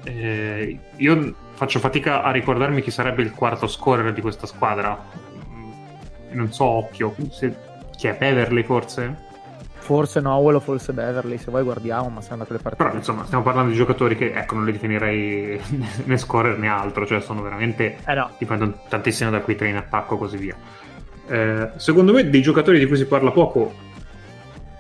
Eh, 0.04 0.80
io 0.98 1.36
faccio 1.54 1.80
fatica 1.80 2.24
a 2.24 2.32
ricordarmi 2.32 2.82
chi 2.82 2.92
sarebbe 2.92 3.22
il 3.24 3.32
quarto 3.32 3.68
scorer 3.68 4.14
di 4.14 4.22
questa 4.22 4.46
squadra. 4.46 5.02
Non 6.32 6.52
so, 6.52 6.66
occhio, 6.66 7.16
se, 7.30 7.56
chi 7.96 8.08
è 8.08 8.16
Beverly 8.16 8.64
forse? 8.64 9.32
Forse 9.84 10.22
Nowell 10.22 10.56
o 10.56 10.60
forse 10.62 10.94
Beverly, 10.94 11.38
se 11.38 11.52
vuoi 11.52 11.62
guardiamo, 11.62 12.08
ma 12.08 12.22
siamo 12.22 12.44
andate 12.44 12.54
le 12.54 12.60
partite. 12.60 12.86
Però 12.86 12.96
insomma, 12.96 13.26
stiamo 13.26 13.44
parlando 13.44 13.72
di 13.72 13.76
giocatori 13.76 14.16
che, 14.16 14.32
ecco, 14.32 14.56
non 14.56 14.64
li 14.64 14.72
definirei 14.72 15.60
né 16.06 16.18
scorer 16.18 16.58
né 16.58 16.70
altro, 16.70 17.06
cioè 17.06 17.20
sono 17.20 17.42
veramente... 17.42 17.98
Eh 18.06 18.14
no. 18.14 18.30
dipendono 18.38 18.80
tantissimo 18.88 19.30
da 19.30 19.42
quei 19.42 19.58
tre 19.58 19.68
in 19.68 19.76
attacco 19.76 20.16
e 20.16 20.18
così 20.18 20.38
via. 20.38 20.56
Eh, 21.28 21.72
secondo 21.76 22.14
me 22.14 22.30
dei 22.30 22.42
giocatori 22.42 22.80
di 22.80 22.86
cui 22.86 22.96
si 22.96 23.06
parla 23.06 23.32
poco 23.32 23.74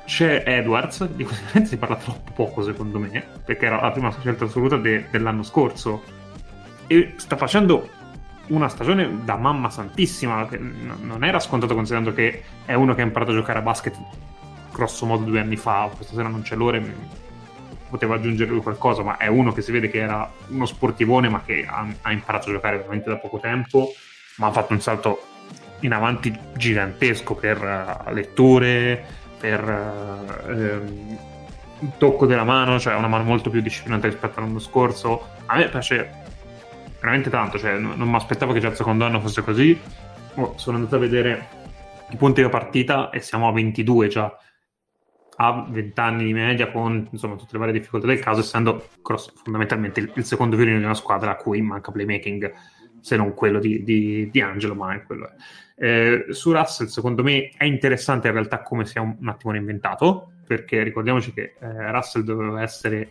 c'è 0.05 0.43
Edwards, 0.45 1.05
di 1.09 1.25
cui 1.25 1.35
si 1.67 1.75
parla 1.75 1.97
troppo 1.97 2.31
poco 2.33 2.63
secondo 2.63 2.97
me, 2.97 3.25
perché 3.43 3.65
era 3.65 3.81
la 3.81 3.91
prima 3.91 4.09
scelta 4.17 4.45
assoluta 4.45 4.77
de- 4.77 5.07
dell'anno 5.11 5.43
scorso 5.43 6.01
e 6.87 7.15
sta 7.17 7.35
facendo 7.35 7.89
una 8.47 8.69
stagione 8.69 9.19
da 9.25 9.35
mamma 9.35 9.69
santissima, 9.69 10.47
che 10.47 10.57
non 10.57 11.25
era 11.25 11.39
scontato 11.39 11.75
considerando 11.75 12.13
che 12.13 12.43
è 12.65 12.73
uno 12.73 12.93
che 12.95 13.01
ha 13.01 13.05
imparato 13.05 13.31
a 13.31 13.35
giocare 13.35 13.59
a 13.59 13.61
basket 13.61 13.97
grosso 14.73 15.05
modo 15.05 15.23
due 15.23 15.39
anni 15.39 15.55
fa, 15.55 15.89
questa 15.95 16.13
sera 16.15 16.27
non 16.27 16.41
c'è 16.41 16.55
l'ora, 16.55 16.81
poteva 17.89 18.15
aggiungere 18.15 18.49
lui 18.49 18.61
qualcosa, 18.61 19.03
ma 19.03 19.17
è 19.17 19.27
uno 19.27 19.53
che 19.53 19.61
si 19.61 19.71
vede 19.71 19.87
che 19.89 19.99
era 19.99 20.29
uno 20.47 20.65
sportivone 20.65 21.29
ma 21.29 21.43
che 21.45 21.65
ha, 21.69 21.87
ha 22.01 22.11
imparato 22.11 22.49
a 22.49 22.53
giocare 22.53 22.77
veramente 22.77 23.09
da 23.09 23.17
poco 23.17 23.39
tempo, 23.39 23.93
ma 24.37 24.47
ha 24.47 24.51
fatto 24.51 24.73
un 24.73 24.81
salto 24.81 25.27
in 25.81 25.93
avanti 25.93 26.35
gigantesco 26.55 27.35
per 27.35 27.61
uh, 27.61 28.11
letture, 28.11 29.05
per 29.39 29.61
uh, 30.49 31.17
tocco 31.97 32.25
della 32.25 32.43
mano, 32.43 32.79
cioè 32.79 32.95
una 32.95 33.07
mano 33.07 33.23
molto 33.23 33.49
più 33.51 33.61
disciplinata 33.61 34.07
rispetto 34.07 34.39
all'anno 34.39 34.59
scorso. 34.59 35.27
A 35.45 35.57
me 35.57 35.69
piace 35.69 36.09
veramente 36.99 37.29
tanto, 37.29 37.59
cioè 37.59 37.77
non, 37.77 37.93
non 37.95 38.09
mi 38.09 38.15
aspettavo 38.15 38.53
che 38.53 38.59
già 38.59 38.69
il 38.69 38.75
secondo 38.75 39.05
anno 39.05 39.19
fosse 39.19 39.43
così. 39.43 39.79
Oh, 40.35 40.53
sono 40.57 40.77
andato 40.77 40.95
a 40.95 40.99
vedere 40.99 41.47
i 42.09 42.15
punti 42.15 42.41
della 42.41 42.49
partita 42.49 43.11
e 43.11 43.19
siamo 43.19 43.47
a 43.47 43.51
22 43.51 44.07
già 44.07 44.35
ha 45.37 45.65
20 45.69 45.99
anni 45.99 46.25
di 46.25 46.33
media 46.33 46.71
con 46.71 47.07
insomma, 47.11 47.35
tutte 47.35 47.53
le 47.53 47.59
varie 47.59 47.73
difficoltà 47.73 48.07
del 48.07 48.19
caso, 48.19 48.41
essendo 48.41 48.87
cross, 49.01 49.33
fondamentalmente 49.43 49.99
il, 49.99 50.11
il, 50.15 50.25
secondo 50.25 50.55
violino 50.55 50.77
di 50.77 50.83
una 50.83 50.93
squadra 50.93 51.31
a 51.31 51.35
cui 51.35 51.61
manca 51.61 51.91
playmaking, 51.91 52.51
se 52.99 53.15
non 53.15 53.33
quello 53.33 53.59
di, 53.59 53.83
di, 53.83 54.29
di 54.31 54.41
Angelo, 54.41 54.75
ma 54.75 54.93
è 54.93 55.03
quello. 55.03 55.29
Eh, 55.75 56.27
su 56.29 56.51
Russell, 56.51 56.87
secondo 56.87 57.23
me, 57.23 57.49
è 57.57 57.65
interessante 57.65 58.27
in 58.27 58.33
realtà 58.33 58.61
come 58.61 58.85
si 58.85 58.97
è 58.97 58.99
un, 58.99 59.15
un 59.19 59.27
attimo 59.27 59.51
reinventato, 59.51 60.33
perché 60.45 60.83
ricordiamoci 60.83 61.33
che 61.33 61.55
eh, 61.59 61.91
Russell 61.91 62.23
doveva 62.23 62.61
essere 62.61 63.09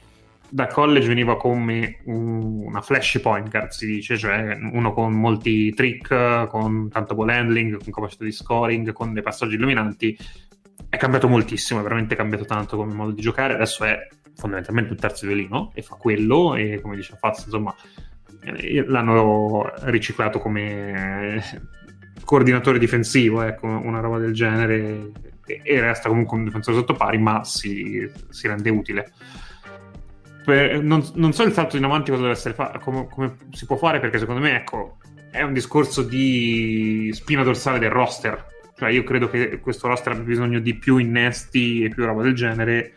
da 0.53 0.67
college 0.67 1.09
veniva 1.09 1.39
come 1.39 2.01
un, 2.05 2.67
una 2.67 2.83
flash 2.83 3.21
point 3.23 3.49
guard 3.49 3.71
si 3.71 3.87
dice, 3.87 4.19
cioè 4.19 4.59
uno 4.73 4.93
con 4.93 5.15
molti 5.15 5.73
trick, 5.73 6.47
con 6.49 6.91
tanto 6.91 7.15
ball 7.15 7.31
handling, 7.31 7.83
con 7.83 7.91
capacità 7.91 8.25
di 8.25 8.33
scoring, 8.33 8.93
con 8.93 9.15
dei 9.15 9.23
passaggi 9.23 9.55
illuminanti, 9.55 10.15
è 10.89 10.97
cambiato 10.97 11.29
moltissimo, 11.29 11.81
è 11.81 11.83
veramente 11.83 12.15
cambiato 12.15 12.45
tanto 12.45 12.77
come 12.77 12.93
modo 12.93 13.13
di 13.13 13.23
giocare, 13.23 13.55
adesso 13.55 13.85
è 13.85 14.09
fondamentalmente 14.35 14.93
un 14.93 14.99
terzo 14.99 15.27
violino 15.27 15.71
e 15.75 15.83
fa 15.83 15.97
quello 15.97 16.55
e 16.55 16.81
come 16.81 16.97
dice 16.97 17.17
Faz, 17.19 17.45
insomma, 17.45 17.75
eh, 18.45 18.85
l'hanno 18.87 19.73
riciclato 19.85 20.39
come 20.39 21.43
coordinatore 22.25 22.79
difensivo, 22.79 23.43
ecco, 23.43 23.67
una 23.67 24.01
roba 24.01 24.19
del 24.19 24.33
genere 24.33 25.11
e 25.45 25.81
resta 25.81 26.09
comunque 26.09 26.37
un 26.37 26.45
difensore 26.45 26.77
sotto 26.77 26.95
pari, 26.95 27.19
ma 27.19 27.45
si, 27.45 28.11
si 28.29 28.47
rende 28.47 28.71
utile. 28.71 29.13
Per, 30.45 30.83
non, 30.83 31.03
non, 31.15 31.33
so 31.33 31.45
il 31.45 31.53
salto 31.53 31.77
in 31.77 31.85
avanti 31.85 32.11
cosa 32.11 32.23
deve 32.23 32.35
essere 32.35 32.55
fa- 32.55 32.79
come, 32.83 33.07
come, 33.09 33.37
si 33.53 33.65
può 33.65 33.77
fare 33.77 34.01
perché 34.01 34.19
secondo 34.19 34.41
me 34.41 34.57
ecco 34.57 34.99
è 35.31 35.41
un 35.43 35.53
discorso 35.53 36.03
di 36.03 37.11
spina 37.13 37.45
dorsale 37.45 37.79
del 37.79 37.91
roster 37.91 38.47
cioè, 38.77 38.91
io 38.91 39.05
credo 39.05 39.29
che 39.29 39.61
questo 39.61 39.89
roster 39.89 40.13
abbia 40.13 40.25
bisogno 40.25 40.59
di 40.59 40.75
più 40.75 40.97
innesti 40.97 41.85
e 41.85 41.89
più 41.89 42.05
roba 42.05 42.23
del 42.23 42.35
genere. 42.35 42.95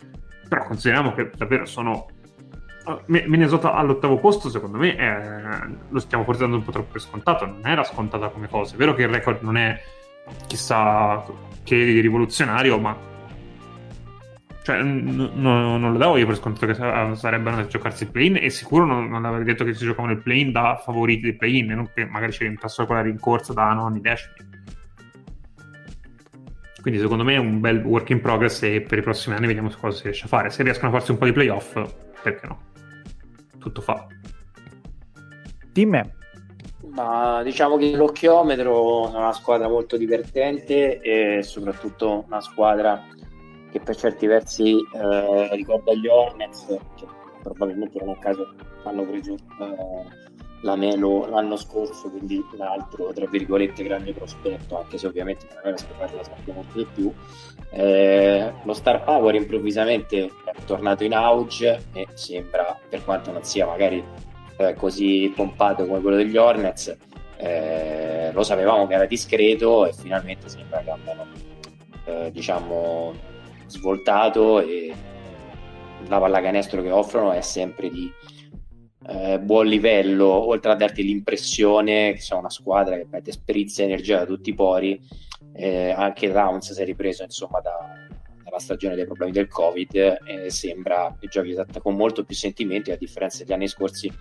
Però 0.47 0.63
consideriamo 0.65 1.13
che 1.13 1.31
davvero 1.35 1.65
sono 1.65 2.07
Minnesota 3.07 3.73
all'ottavo 3.73 4.17
posto, 4.17 4.49
secondo 4.49 4.77
me, 4.77 4.95
è... 4.95 5.59
lo 5.89 5.99
stiamo 5.99 6.23
forse 6.23 6.41
dando 6.41 6.57
un 6.57 6.63
po' 6.63 6.71
troppo 6.71 6.93
per 6.93 7.01
scontato. 7.01 7.45
Non 7.45 7.65
era 7.65 7.83
scontata 7.83 8.29
come 8.29 8.47
cosa. 8.47 8.75
È 8.75 8.77
vero 8.77 8.93
che 8.93 9.03
il 9.03 9.09
record 9.09 9.41
non 9.41 9.57
è 9.57 9.79
chissà 10.47 11.23
che 11.63 11.75
rivoluzionario, 11.99 12.79
ma 12.79 12.97
cioè, 14.63 14.81
n- 14.81 15.31
n- 15.35 15.41
non 15.41 15.91
lo 15.91 15.97
davo 15.97 16.17
io 16.17 16.25
per 16.25 16.38
scontato 16.38 16.65
che 16.65 16.73
sarebbero 16.73 17.51
andati 17.51 17.67
a 17.67 17.67
giocarsi 17.67 18.03
il 18.03 18.09
play-in 18.09 18.38
e 18.38 18.49
sicuro 18.49 18.83
non, 18.83 19.07
non 19.07 19.23
avrei 19.23 19.43
detto 19.43 19.63
che 19.63 19.75
si 19.75 19.85
giocavano 19.85 20.13
il 20.13 20.23
play-in 20.23 20.51
da 20.51 20.81
favoriti 20.83 21.21
del 21.21 21.38
play-in, 21.38 21.67
non 21.67 21.91
che 21.93 22.05
magari 22.05 22.31
ci 22.31 22.43
rientrassero 22.43 22.88
quella 22.88 23.03
rincorsa 23.03 23.53
da 23.53 23.71
nonni 23.73 24.01
decimi. 24.01 24.33
Quindi 26.85 27.01
secondo 27.01 27.23
me 27.23 27.33
è 27.33 27.39
un 27.39 27.59
bel 27.61 27.83
work 27.83 28.11
in 28.11 28.21
progress 28.21 28.61
e 28.61 28.79
per 28.81 28.99
i 28.99 29.01
prossimi 29.01 29.35
anni 29.35 29.47
vediamo 29.47 29.71
cosa 29.75 29.97
si 29.97 30.03
riesce 30.03 30.25
a 30.25 30.27
fare. 30.27 30.51
Se 30.51 30.61
riescono 30.61 30.89
a 30.89 30.91
farsi 30.91 31.09
un 31.09 31.17
po' 31.17 31.25
di 31.25 31.31
playoff, 31.31 31.73
perché 32.21 32.45
no? 32.45 32.59
tutto 33.57 33.81
fa. 33.81 34.05
Team 35.73 36.11
ma 36.89 37.41
diciamo 37.41 37.75
che 37.77 37.95
l'occhiometro 37.95 39.11
è 39.11 39.15
una 39.15 39.33
squadra 39.33 39.67
molto 39.67 39.97
divertente 39.97 41.01
e 41.01 41.41
soprattutto 41.41 42.23
una 42.27 42.39
squadra 42.39 43.03
che 43.71 43.79
per 43.79 43.95
certi 43.95 44.27
versi 44.27 44.75
eh, 44.93 45.55
ricorda 45.55 45.91
gli 45.91 46.05
Hornets, 46.05 46.67
che 46.67 47.07
probabilmente 47.41 47.97
non 47.99 48.13
a 48.13 48.19
caso 48.19 48.53
hanno 48.83 49.03
preso 49.07 49.33
eh, 49.33 50.34
la 50.65 50.75
Melo 50.75 51.28
l'anno 51.28 51.56
scorso, 51.56 52.10
quindi 52.10 52.43
l'altro, 52.58 53.13
tra 53.13 53.28
virgolette, 53.28 53.84
grande 53.84 54.12
prospetto, 54.13 54.78
anche 54.78 54.97
se 54.97 55.06
ovviamente 55.08 55.47
aver 55.56 55.80
scoperto 55.80 56.17
la 56.17 56.23
sappiamo 56.23 56.65
di 56.73 56.86
più. 56.91 57.13
Eh, 57.69 58.51
lo 58.63 58.73
star 58.73 59.04
power 59.04 59.36
improvvisamente 59.36 60.25
è 60.25 60.63
tornato 60.65 61.04
in 61.04 61.13
auge 61.13 61.86
e 61.93 62.08
sembra, 62.13 62.78
per 62.89 63.04
quanto 63.06 63.32
non 63.32 63.43
sia 63.43 63.67
magari 63.67 64.04
eh, 64.58 64.73
così 64.73 65.32
pompato 65.36 65.86
come 65.86 66.01
quello 66.01 66.17
degli 66.17 66.36
Hornets, 66.36 66.97
eh, 67.38 68.32
lo 68.34 68.43
sapevamo 68.43 68.88
che 68.88 68.95
era 68.95 69.06
discreto 69.06 69.86
e 69.86 69.93
finalmente 69.93 70.49
sembra 70.49 70.80
che 70.80 70.89
abbiano 70.89 71.25
eh, 72.06 72.32
diciamo 72.32 73.13
svoltato 73.67 74.62
e 74.62 74.93
la 76.08 76.19
pallacanestro 76.19 76.82
che 76.82 76.91
offrono 76.91 77.34
è 77.34 77.41
sempre 77.41 77.89
di 77.89 78.12
eh, 79.07 79.39
buon 79.39 79.67
livello, 79.67 80.27
oltre 80.27 80.71
a 80.71 80.75
darti 80.75 81.03
l'impressione 81.03 82.13
che 82.13 82.21
sia 82.21 82.37
una 82.37 82.49
squadra 82.49 82.95
che 82.95 83.07
mette 83.09 83.31
sprizza 83.31 83.83
energia 83.83 84.19
da 84.19 84.25
tutti 84.25 84.49
i 84.49 84.55
pori, 84.55 84.99
eh, 85.53 85.91
anche 85.91 86.31
Rounds 86.31 86.73
si 86.73 86.81
è 86.81 86.85
ripreso 86.85 87.23
insomma 87.23 87.59
da, 87.59 87.77
dalla 88.43 88.59
stagione 88.59 88.95
dei 88.95 89.05
problemi 89.05 89.31
del 89.31 89.47
Covid 89.47 89.93
e 89.95 90.19
eh, 90.25 90.49
sembra 90.49 91.15
che 91.19 91.27
giochi 91.27 91.55
con 91.81 91.95
molto 91.95 92.23
più 92.23 92.35
sentimenti, 92.35 92.91
a 92.91 92.97
differenza 92.97 93.43
degli 93.43 93.53
anni 93.53 93.67
scorsi 93.67 94.11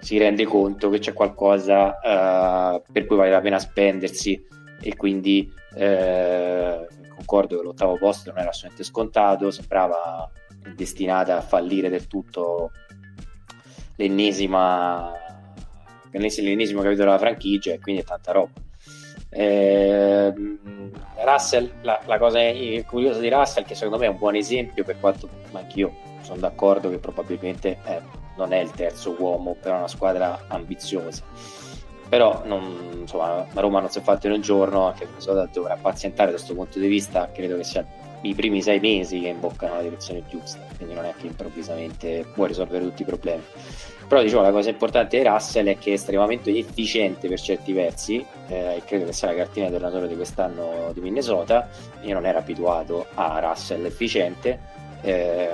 si 0.00 0.16
rende 0.16 0.44
conto 0.44 0.90
che 0.90 1.00
c'è 1.00 1.12
qualcosa 1.12 1.88
uh, 1.88 2.82
per 2.92 3.04
cui 3.06 3.16
vale 3.16 3.30
la 3.30 3.40
pena 3.40 3.58
spendersi 3.58 4.40
e 4.80 4.96
quindi 4.96 5.52
uh, 5.74 6.86
concordo 7.16 7.56
che 7.56 7.62
l'ottavo 7.64 7.96
posto 7.98 8.30
non 8.30 8.38
era 8.38 8.50
assolutamente 8.50 8.84
scontato, 8.84 9.50
sembrava 9.50 10.30
destinata 10.74 11.38
a 11.38 11.40
fallire 11.40 11.88
del 11.88 12.06
tutto 12.06 12.70
l'ennesima 13.98 15.12
l'ennesimo 16.10 16.80
capitolo 16.80 17.10
della 17.10 17.18
franchigia 17.18 17.72
e 17.72 17.80
quindi 17.80 18.02
è 18.02 18.04
tanta 18.04 18.32
roba. 18.32 18.60
Eh, 19.30 20.32
Russell, 21.16 21.70
la, 21.82 22.00
la, 22.06 22.18
cosa 22.18 22.38
curiosa 22.86 23.20
di 23.20 23.28
Russell 23.28 23.64
che 23.64 23.74
secondo 23.74 23.98
me 23.98 24.06
è 24.06 24.08
un 24.08 24.16
buon 24.16 24.36
esempio 24.36 24.84
per 24.84 24.98
quanto 24.98 25.28
anch'io 25.52 25.94
sono 26.22 26.38
d'accordo 26.38 26.88
che 26.88 26.96
probabilmente 26.96 27.78
eh, 27.84 28.00
non 28.36 28.54
è 28.54 28.58
il 28.58 28.70
terzo 28.70 29.14
uomo 29.18 29.54
per 29.60 29.72
una 29.72 29.88
squadra 29.88 30.46
ambiziosa 30.48 31.22
però 32.08 32.42
non, 32.46 33.00
insomma, 33.00 33.46
la 33.52 33.60
Roma 33.60 33.80
non 33.80 33.90
si 33.90 33.98
è 33.98 34.02
fatta 34.02 34.28
in 34.28 34.32
un 34.32 34.40
giorno 34.40 34.86
anche 34.86 35.04
Minnesota 35.04 35.46
dovrà 35.52 35.76
pazientare 35.76 36.30
da 36.30 36.36
questo 36.36 36.54
punto 36.54 36.78
di 36.78 36.86
vista 36.86 37.28
credo 37.30 37.56
che 37.56 37.64
sia 37.64 37.84
i 38.22 38.34
primi 38.34 38.62
sei 38.62 38.80
mesi 38.80 39.20
che 39.20 39.28
imboccano 39.28 39.74
la 39.74 39.82
direzione 39.82 40.22
giusta 40.26 40.64
quindi 40.76 40.94
non 40.94 41.04
è 41.04 41.12
che 41.18 41.26
improvvisamente 41.26 42.24
può 42.32 42.46
risolvere 42.46 42.84
tutti 42.84 43.02
i 43.02 43.04
problemi 43.04 43.42
però 44.08 44.22
diciamo 44.22 44.40
la 44.40 44.50
cosa 44.50 44.70
importante 44.70 45.18
di 45.18 45.28
Russell 45.28 45.66
è 45.66 45.78
che 45.78 45.90
è 45.90 45.92
estremamente 45.92 46.50
efficiente 46.56 47.28
per 47.28 47.38
certi 47.38 47.74
versi 47.74 48.24
eh, 48.46 48.76
e 48.76 48.82
credo 48.86 49.04
che 49.04 49.12
sia 49.12 49.28
la 49.28 49.34
cartina 49.34 49.68
tornatore 49.68 50.08
di 50.08 50.16
quest'anno 50.16 50.90
di 50.94 51.00
Minnesota. 51.00 51.68
Io 52.00 52.14
non 52.14 52.24
ero 52.24 52.38
abituato 52.38 53.06
a 53.12 53.38
Russell 53.38 53.84
efficiente 53.84 54.58
eh, 55.02 55.50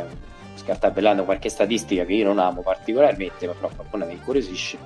scartabellando 0.55 1.25
qualche 1.25 1.49
statistica 1.49 2.05
che 2.05 2.13
io 2.13 2.25
non 2.25 2.39
amo 2.39 2.63
particolarmente 2.63 3.49
ma 3.49 3.55
però 3.55 3.71
qualcuno 3.75 4.07
mi 4.07 4.13
incuriosisce. 4.13 4.79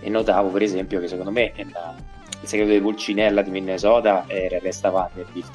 E 0.00 0.10
notavo 0.10 0.48
per 0.48 0.62
esempio 0.62 0.98
che 0.98 1.06
secondo 1.06 1.30
me 1.30 1.52
la, 1.72 1.94
il 2.40 2.48
segreto 2.48 2.72
di 2.72 2.80
Pulcinella 2.80 3.42
di 3.42 3.50
Minnesota 3.50 4.24
era 4.26 4.58
resta 4.58 4.90
Vanderbilt 4.90 5.52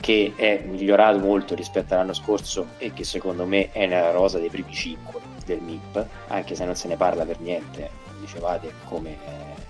che 0.00 0.32
è 0.36 0.62
migliorato 0.66 1.18
molto 1.18 1.54
rispetto 1.54 1.92
all'anno 1.92 2.14
scorso 2.14 2.68
e 2.78 2.94
che 2.94 3.04
secondo 3.04 3.44
me 3.44 3.70
è 3.72 3.86
nella 3.86 4.10
rosa 4.10 4.38
dei 4.38 4.48
primi 4.48 4.72
5 4.72 5.23
del 5.44 5.60
MIP, 5.60 6.06
anche 6.28 6.54
se 6.54 6.64
non 6.64 6.74
se 6.74 6.88
ne 6.88 6.96
parla 6.96 7.24
per 7.24 7.40
niente, 7.40 7.90
dicevate, 8.20 8.72
come, 8.84 9.16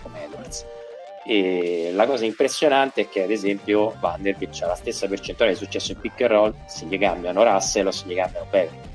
come 0.03 0.25
Edwards. 0.25 0.65
E 1.27 1.91
la 1.93 2.07
cosa 2.07 2.27
impressionante 2.27 3.03
è 3.03 3.09
che, 3.09 3.23
ad 3.23 3.31
esempio, 3.31 3.95
Vanderbilt 3.99 4.61
ha 4.63 4.67
la 4.67 4.75
stessa 4.75 5.09
percentuale 5.09 5.53
di 5.53 5.59
successo 5.59 5.93
in 5.93 6.01
pick 6.01 6.21
and 6.21 6.31
roll 6.31 6.55
se 6.67 6.85
gli 6.85 6.99
cambiano 6.99 7.43
Russell 7.43 7.87
o 7.87 7.91
se 7.91 8.07
gli 8.07 8.15
cambiano 8.15 8.47
Beverly. 8.51 8.93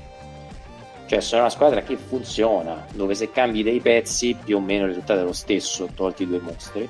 Cioè, 1.06 1.20
sono 1.20 1.40
una 1.40 1.50
squadra 1.50 1.82
che 1.82 1.96
funziona, 1.96 2.86
dove 2.92 3.16
se 3.16 3.32
cambi 3.32 3.64
dei 3.64 3.80
pezzi, 3.80 4.36
più 4.36 4.58
o 4.58 4.60
meno 4.60 4.84
il 4.84 4.90
risultato 4.90 5.20
è 5.20 5.24
lo 5.24 5.32
stesso, 5.32 5.88
tolti 5.92 6.24
due 6.24 6.38
mostri. 6.38 6.88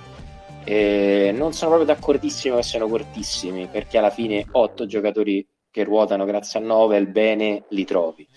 E 0.62 1.32
non 1.34 1.54
sono 1.54 1.74
proprio 1.74 1.94
d'accordissimo 1.94 2.56
che 2.56 2.62
siano 2.62 2.86
cortissimi, 2.86 3.66
perché 3.68 3.96
alla 3.96 4.10
fine 4.10 4.44
8 4.50 4.84
giocatori 4.84 5.46
che 5.70 5.84
ruotano 5.84 6.26
grazie 6.26 6.60
a 6.60 6.62
9, 6.62 6.98
il 6.98 7.06
bene 7.06 7.64
li 7.70 7.86
trovi. 7.86 8.28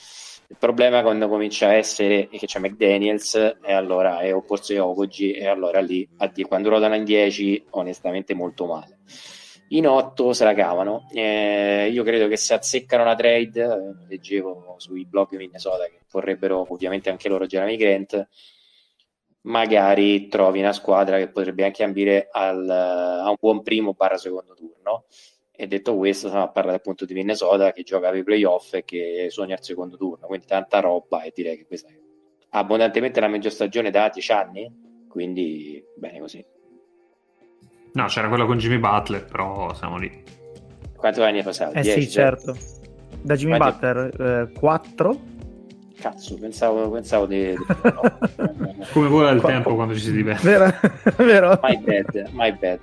Il 0.53 0.59
problema 0.59 1.01
quando 1.01 1.27
comincia 1.27 1.69
a 1.69 1.73
essere 1.73 2.27
che 2.27 2.45
c'è 2.45 2.59
McDaniels 2.59 3.33
e 3.63 3.73
allora 3.73 4.19
è 4.19 4.39
forse 4.45 4.77
Ogogi 4.77 5.31
e 5.31 5.47
allora 5.47 5.79
lì 5.79 6.07
quando 6.47 6.69
ruotano 6.69 6.93
in 6.93 7.03
10 7.03 7.65
onestamente 7.71 8.35
molto 8.35 8.67
male. 8.67 8.99
In 9.69 9.87
8 9.87 10.31
se 10.31 10.43
la 10.43 10.53
cavano. 10.53 11.07
Eh, 11.11 11.89
io 11.91 12.03
credo 12.03 12.27
che 12.27 12.37
se 12.37 12.53
azzeccano 12.53 13.01
una 13.01 13.15
trade, 13.15 13.63
eh, 13.63 14.07
leggevo 14.07 14.75
sui 14.77 15.07
blog 15.07 15.35
Minnesota 15.35 15.85
che 15.85 16.01
vorrebbero 16.11 16.67
ovviamente 16.69 17.09
anche 17.09 17.29
loro 17.29 17.47
Jeremy 17.47 17.75
Grant, 17.75 18.27
magari 19.41 20.27
trovi 20.27 20.59
una 20.59 20.71
squadra 20.71 21.17
che 21.17 21.29
potrebbe 21.29 21.65
anche 21.65 21.83
ambire 21.83 22.27
al, 22.31 22.69
a 22.69 23.27
un 23.27 23.37
buon 23.39 23.63
primo 23.63 23.93
barra 23.93 24.17
secondo 24.17 24.53
turno 24.53 25.05
e 25.55 25.67
detto 25.67 25.95
questo, 25.95 26.27
stiamo 26.27 26.45
a 26.45 26.49
parlare 26.49 26.77
appunto 26.77 27.05
di 27.05 27.13
Minnesota 27.13 27.71
che 27.71 27.83
gioca 27.83 28.09
per 28.09 28.19
i 28.19 28.23
playoff 28.23 28.73
e 28.73 28.83
che 28.83 29.27
sogna 29.29 29.53
il 29.53 29.63
secondo 29.63 29.97
turno, 29.97 30.25
quindi 30.25 30.47
tanta 30.47 30.79
roba 30.79 31.21
e 31.21 31.31
direi 31.33 31.57
che 31.57 31.65
questa 31.65 31.89
è 31.89 31.99
abbondantemente 32.55 33.19
la 33.19 33.27
maggior 33.27 33.51
stagione 33.51 33.91
da 33.91 34.09
10 34.11 34.31
anni, 34.31 34.71
quindi 35.07 35.83
bene 35.95 36.19
così. 36.19 36.43
No, 37.93 38.05
c'era 38.07 38.27
quello 38.27 38.47
con 38.47 38.57
Jimmy 38.57 38.79
Butler, 38.79 39.25
però 39.25 39.73
siamo 39.75 39.97
lì. 39.97 40.23
Quanti 40.95 41.21
anni 41.21 41.39
è 41.39 41.43
passato? 41.43 41.77
Eh 41.77 41.81
10, 41.81 42.01
sì, 42.01 42.09
certo. 42.09 42.57
Da 43.21 43.35
Jimmy 43.35 43.57
Quanti... 43.57 43.85
Butler 43.85 44.51
4. 44.53 45.11
Eh, 45.11 45.31
Cazzo, 46.01 46.37
pensavo, 46.37 46.89
pensavo 46.89 47.25
di... 47.27 47.49
di... 47.49 47.55
Come 48.91 49.07
vola 49.07 49.29
il 49.29 49.41
tempo 49.41 49.75
quando 49.75 49.93
ci 49.93 50.01
si 50.01 50.11
diverte. 50.11 50.49
Vero? 50.49 50.73
Vero? 51.23 51.59
My 51.61 51.77
bad, 51.77 52.29
my 52.31 52.51
bad. 52.57 52.79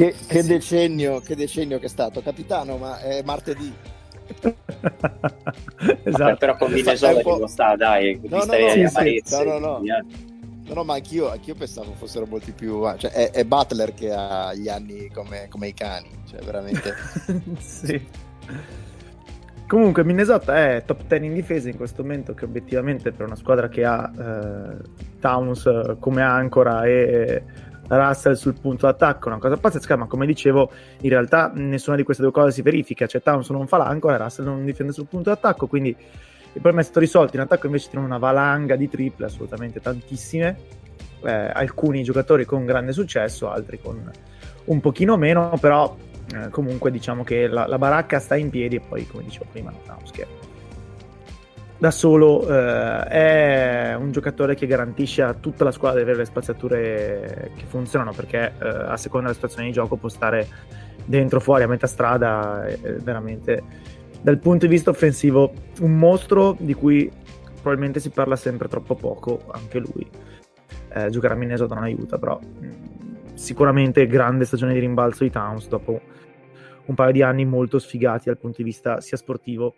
Che, 0.00 0.14
che, 0.26 0.38
eh 0.38 0.42
sì. 0.42 0.48
decennio, 0.48 1.20
che 1.20 1.36
decennio 1.36 1.78
che 1.78 1.84
è 1.84 1.88
stato, 1.90 2.22
capitano, 2.22 2.78
ma 2.78 3.00
è 3.00 3.20
martedì. 3.22 3.70
esatto. 6.04 6.10
Vabbè, 6.10 6.36
però 6.38 6.56
con 6.56 6.72
Minnesota 6.72 7.16
ci 7.16 7.22
può 7.22 7.46
stare, 7.46 7.76
dai, 7.76 8.18
no, 8.22 8.38
no, 8.38 8.44
no, 8.44 8.68
sì, 8.70 9.20
sì. 9.22 9.34
no, 9.34 9.42
no, 9.42 9.58
no. 9.58 9.80
No, 10.64 10.74
no, 10.74 10.84
ma 10.84 10.94
anch'io, 10.94 11.30
anch'io 11.30 11.54
pensavo 11.54 11.92
fossero 11.92 12.24
molti 12.24 12.52
più. 12.52 12.82
Cioè, 12.96 13.10
è, 13.10 13.30
è 13.30 13.44
Butler 13.44 13.92
che 13.92 14.10
ha 14.10 14.54
gli 14.54 14.70
anni 14.70 15.10
come, 15.10 15.48
come 15.50 15.68
i 15.68 15.74
cani, 15.74 16.08
cioè 16.26 16.40
veramente. 16.40 16.94
sì. 17.60 18.02
Comunque, 19.66 20.02
Minnesota 20.02 20.56
è 20.56 20.82
top 20.86 21.04
10 21.08 21.26
in 21.26 21.34
difesa 21.34 21.68
in 21.68 21.76
questo 21.76 22.00
momento, 22.00 22.32
che 22.32 22.46
obiettivamente 22.46 23.12
per 23.12 23.26
una 23.26 23.36
squadra 23.36 23.68
che 23.68 23.84
ha 23.84 24.10
eh, 24.18 24.76
Towns 25.20 25.66
eh, 25.66 25.96
come 25.98 26.22
ancora 26.22 26.84
e 26.84 27.68
Russell 27.96 28.34
sul 28.34 28.54
punto 28.60 28.86
d'attacco, 28.86 29.28
una 29.28 29.38
cosa 29.38 29.56
pazzesca, 29.56 29.96
ma 29.96 30.06
come 30.06 30.26
dicevo, 30.26 30.70
in 31.00 31.08
realtà 31.08 31.50
nessuna 31.54 31.96
di 31.96 32.02
queste 32.02 32.22
due 32.22 32.32
cose 32.32 32.52
si 32.52 32.62
verifica, 32.62 33.06
cioè 33.06 33.22
Towns 33.22 33.50
non 33.50 33.66
fa 33.66 33.78
l'ancora, 33.78 34.16
Russell 34.16 34.44
non 34.44 34.64
difende 34.64 34.92
sul 34.92 35.06
punto 35.06 35.30
d'attacco, 35.30 35.66
quindi 35.66 35.88
il 35.90 36.60
problema 36.60 36.80
è 36.80 36.84
stato 36.84 37.00
risolto, 37.00 37.36
in 37.36 37.42
attacco 37.42 37.66
invece 37.66 37.88
tirano 37.90 38.06
una 38.06 38.18
valanga 38.18 38.76
di 38.76 38.88
triple, 38.88 39.26
assolutamente 39.26 39.80
tantissime, 39.80 40.56
eh, 41.22 41.30
alcuni 41.30 42.02
giocatori 42.02 42.44
con 42.44 42.64
grande 42.64 42.92
successo, 42.92 43.50
altri 43.50 43.80
con 43.80 44.10
un 44.64 44.80
pochino 44.80 45.16
meno, 45.16 45.56
però 45.60 45.94
eh, 46.34 46.48
comunque 46.50 46.90
diciamo 46.90 47.24
che 47.24 47.46
la, 47.46 47.66
la, 47.66 47.78
baracca 47.78 48.18
sta 48.18 48.36
in 48.36 48.50
piedi 48.50 48.76
e 48.76 48.80
poi 48.80 49.06
come 49.06 49.24
dicevo 49.24 49.46
prima 49.50 49.70
no, 49.70 49.98
scherzo 50.04 50.39
da 51.80 51.90
solo 51.90 52.46
eh, 52.46 53.04
è 53.04 53.96
un 53.98 54.12
giocatore 54.12 54.54
che 54.54 54.66
garantisce 54.66 55.22
a 55.22 55.32
tutta 55.32 55.64
la 55.64 55.72
squadra 55.72 55.96
di 55.96 56.02
avere 56.02 56.18
le 56.18 56.24
spaziature 56.26 57.52
che 57.56 57.64
funzionano 57.64 58.12
perché 58.12 58.52
eh, 58.60 58.68
a 58.68 58.98
seconda 58.98 59.28
della 59.28 59.34
situazione 59.34 59.68
di 59.68 59.72
gioco 59.72 59.96
può 59.96 60.10
stare 60.10 60.46
dentro 61.06 61.40
fuori 61.40 61.62
a 61.62 61.68
metà 61.68 61.86
strada 61.86 62.66
è 62.66 62.76
veramente 62.96 63.62
dal 64.20 64.38
punto 64.38 64.66
di 64.66 64.72
vista 64.72 64.90
offensivo 64.90 65.54
un 65.80 65.96
mostro 65.96 66.54
di 66.58 66.74
cui 66.74 67.10
probabilmente 67.54 67.98
si 67.98 68.10
parla 68.10 68.36
sempre 68.36 68.68
troppo 68.68 68.94
poco 68.94 69.40
anche 69.50 69.78
lui. 69.78 70.06
Eh, 70.92 71.08
giocare 71.08 71.32
a 71.32 71.36
Minnesota 71.38 71.76
non 71.76 71.84
aiuta 71.84 72.18
però 72.18 72.38
mm, 72.38 73.32
sicuramente 73.32 74.06
grande 74.06 74.44
stagione 74.44 74.74
di 74.74 74.80
rimbalzo 74.80 75.24
di 75.24 75.30
Towns 75.30 75.66
dopo 75.66 75.98
un 76.84 76.94
paio 76.94 77.12
di 77.12 77.22
anni 77.22 77.46
molto 77.46 77.78
sfigati 77.78 78.24
dal 78.26 78.36
punto 78.36 78.58
di 78.58 78.64
vista 78.64 79.00
sia 79.00 79.16
sportivo 79.16 79.76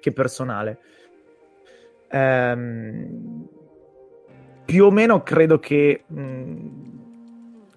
che 0.00 0.12
personale 0.12 0.80
Ehm, 2.10 3.46
più 4.64 4.84
o 4.84 4.90
meno 4.90 5.22
credo 5.22 5.58
che 5.58 6.04
mh, 6.06 6.56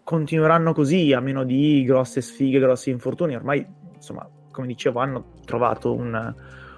continueranno 0.04 0.74
così, 0.74 1.13
a 1.13 1.20
meno 1.20 1.44
di 1.44 1.84
grosse 1.86 2.22
sfighe, 2.22 2.60
grossi 2.60 2.89
infortuni. 2.89 3.36
Ormai, 3.36 3.65
insomma, 3.96 4.28
come 4.52 4.67
dicevo, 4.67 5.00
hanno 5.00 5.32
trovato 5.46 5.94
un, 5.94 6.36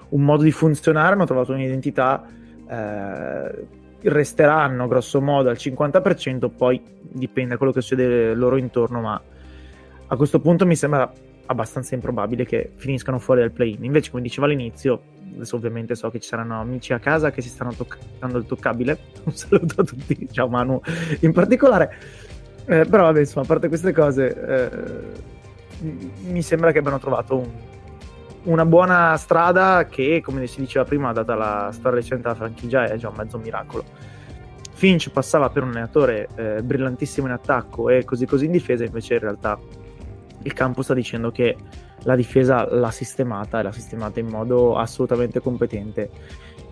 un 0.10 0.22
modo 0.22 0.44
di 0.44 0.52
funzionare, 0.52 1.14
hanno 1.14 1.26
trovato 1.26 1.52
un'identità. 1.54 2.26
Eh, 2.70 3.82
resteranno 4.04 4.88
grosso 4.88 5.22
modo 5.22 5.50
al 5.50 5.56
50%, 5.56 6.50
poi 6.56 6.82
dipende 7.02 7.52
da 7.52 7.58
quello 7.58 7.72
che 7.72 7.82
succede 7.82 8.34
loro 8.34 8.58
intorno, 8.58 9.02
ma 9.02 9.22
a 10.08 10.16
questo 10.16 10.40
punto 10.40 10.66
mi 10.66 10.76
sembra 10.76 11.12
abbastanza 11.46 11.96
improbabile 11.96 12.46
che 12.46 12.72
finiscano 12.76 13.20
fuori 13.20 13.42
dal 13.42 13.52
play-in. 13.52 13.84
Invece, 13.84 14.12
come 14.12 14.22
dicevo 14.22 14.46
all'inizio, 14.46 15.02
adesso 15.36 15.56
ovviamente 15.56 15.96
so 15.96 16.10
che 16.10 16.20
ci 16.20 16.28
saranno 16.28 16.60
amici 16.60 16.94
a 16.94 17.00
casa 17.00 17.32
che 17.32 17.42
si 17.42 17.50
stanno 17.50 17.74
toccando 17.74 18.38
il 18.38 18.46
toccabile. 18.46 18.98
Un 19.24 19.34
saluto 19.36 19.82
a 19.82 19.84
tutti, 19.84 20.28
ciao 20.32 20.48
Manu 20.48 20.82
in 21.22 21.32
particolare. 21.32 21.96
Eh, 22.66 22.86
però 22.86 23.04
vabbè, 23.04 23.20
insomma, 23.20 23.44
a 23.44 23.48
parte 23.48 23.68
queste 23.68 23.92
cose, 23.92 24.46
eh, 25.82 25.92
mi 26.28 26.42
sembra 26.42 26.72
che 26.72 26.80
abbiano 26.80 27.00
trovato 27.00 27.38
un, 27.38 27.52
una 28.44 28.66
buona 28.66 29.16
strada 29.18 29.86
che, 29.86 30.22
come 30.24 30.48
si 30.48 30.60
diceva 30.62 30.86
prima, 30.86 31.12
data 31.12 31.36
la 31.36 31.70
storia 31.74 32.00
recente 32.00 32.24
della 32.24 32.36
franchigia, 32.36 32.86
è 32.86 32.96
già 32.96 33.10
un 33.10 33.16
mezzo 33.18 33.38
miracolo. 33.38 33.84
Finch 34.72 35.10
passava 35.12 35.50
per 35.50 35.64
un 35.64 35.70
allenatore 35.70 36.28
eh, 36.36 36.64
brillantissimo 36.64 37.28
in 37.28 37.34
attacco 37.34 37.90
e 37.90 38.04
così 38.04 38.26
così 38.26 38.46
in 38.46 38.52
difesa, 38.52 38.84
invece 38.84 39.14
in 39.14 39.20
realtà 39.20 39.58
il 40.42 40.54
campo 40.54 40.82
sta 40.82 40.94
dicendo 40.94 41.32
che 41.32 41.56
la 42.04 42.16
difesa 42.16 42.68
l'ha 42.70 42.92
sistemata 42.92 43.60
e 43.60 43.64
l'ha 43.64 43.72
sistemata 43.72 44.20
in 44.20 44.28
modo 44.28 44.78
assolutamente 44.78 45.40
competente. 45.40 46.10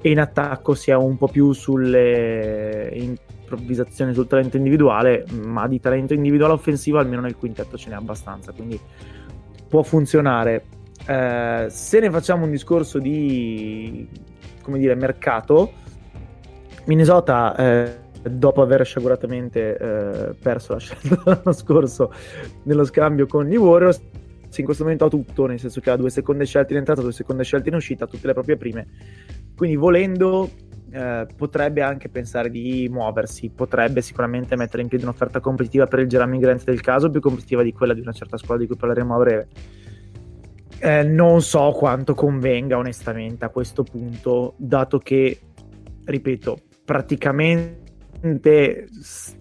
E 0.02 0.10
in 0.10 0.20
attacco 0.20 0.74
si 0.74 0.91
è 0.91 0.96
un 0.96 1.17
po' 1.17 1.28
più 1.28 1.52
sulle 1.54 2.89
improvvisazioni 2.94 4.13
sul 4.13 4.28
talento 4.28 4.58
individuale 4.58 5.26
ma 5.44 5.67
di 5.67 5.80
talento 5.80 6.13
individuale 6.13 6.54
offensivo 6.54 6.98
almeno 6.98 7.22
nel 7.22 7.36
quintetto 7.36 7.78
ce 7.78 7.89
n'è 7.89 7.96
abbastanza 7.96 8.52
quindi 8.52 8.80
può 9.67 9.84
funzionare. 9.84 10.65
Eh, 11.06 11.67
se 11.70 12.00
ne 12.00 12.10
facciamo 12.10 12.46
un 12.46 12.52
discorso 12.52 13.00
di 13.00 14.08
come 14.62 14.80
dire 14.80 14.96
mercato. 14.96 15.74
Minnesota 16.86 17.56
eh, 17.56 18.00
dopo 18.24 18.62
aver 18.62 18.86
sciaguratamente 18.86 19.78
eh, 19.78 20.34
perso 20.41 20.74
la 20.74 20.80
scelta 20.80 21.22
l'anno 21.26 21.52
scorso 21.52 22.12
nello 22.63 22.84
scambio 22.84 23.28
con 23.28 23.46
gli 23.46 23.56
Warriors 23.56 24.02
in 24.59 24.65
questo 24.65 24.83
momento 24.83 25.05
ha 25.05 25.09
tutto, 25.09 25.45
nel 25.45 25.59
senso 25.59 25.79
che 25.79 25.89
ha 25.89 25.95
due 25.95 26.09
seconde 26.09 26.45
scelte 26.45 26.73
in 26.73 26.79
entrata, 26.79 27.01
due 27.01 27.13
seconde 27.13 27.43
scelte 27.43 27.69
in 27.69 27.75
uscita, 27.75 28.05
tutte 28.05 28.27
le 28.27 28.33
proprie 28.33 28.57
prime. 28.57 28.87
Quindi 29.55 29.77
volendo 29.77 30.49
eh, 30.91 31.25
potrebbe 31.37 31.81
anche 31.81 32.09
pensare 32.09 32.49
di 32.49 32.89
muoversi, 32.91 33.49
potrebbe 33.49 34.01
sicuramente 34.01 34.57
mettere 34.57 34.81
in 34.81 34.89
piedi 34.89 35.05
un'offerta 35.05 35.39
competitiva 35.39 35.87
per 35.87 35.99
il 35.99 36.07
Jeremy 36.07 36.37
Grant 36.37 36.65
del 36.65 36.81
caso, 36.81 37.09
più 37.09 37.21
competitiva 37.21 37.63
di 37.63 37.71
quella 37.71 37.93
di 37.93 38.01
una 38.01 38.11
certa 38.11 38.37
squadra 38.37 38.63
di 38.63 38.67
cui 38.67 38.75
parleremo 38.75 39.15
a 39.15 39.17
breve. 39.17 39.47
Eh, 40.79 41.03
non 41.03 41.41
so 41.41 41.71
quanto 41.71 42.13
convenga 42.13 42.75
onestamente 42.75 43.45
a 43.45 43.49
questo 43.49 43.83
punto, 43.83 44.55
dato 44.57 44.97
che, 44.97 45.39
ripeto, 46.03 46.59
praticamente 46.83 47.79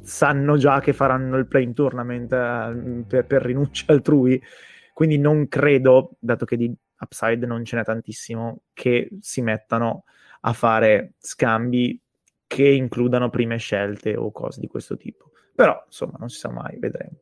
sanno 0.02 0.56
già 0.56 0.80
che 0.80 0.92
faranno 0.92 1.36
il 1.36 1.46
play 1.46 1.64
in 1.64 1.74
tournament 1.74 2.32
eh, 2.32 3.04
per, 3.06 3.26
per 3.26 3.42
rinuncia 3.42 3.92
altrui 3.92 4.40
quindi 5.00 5.16
non 5.16 5.48
credo, 5.48 6.16
dato 6.18 6.44
che 6.44 6.58
di 6.58 6.70
upside 6.98 7.46
non 7.46 7.64
ce 7.64 7.74
n'è 7.74 7.84
tantissimo, 7.84 8.64
che 8.74 9.08
si 9.20 9.40
mettano 9.40 10.04
a 10.42 10.52
fare 10.52 11.14
scambi 11.16 11.98
che 12.46 12.68
includano 12.68 13.30
prime 13.30 13.56
scelte 13.56 14.14
o 14.14 14.30
cose 14.30 14.60
di 14.60 14.66
questo 14.66 14.98
tipo. 14.98 15.30
Però, 15.54 15.84
insomma, 15.86 16.16
non 16.18 16.28
si 16.28 16.38
sa 16.38 16.50
mai, 16.50 16.78
vedremo. 16.78 17.16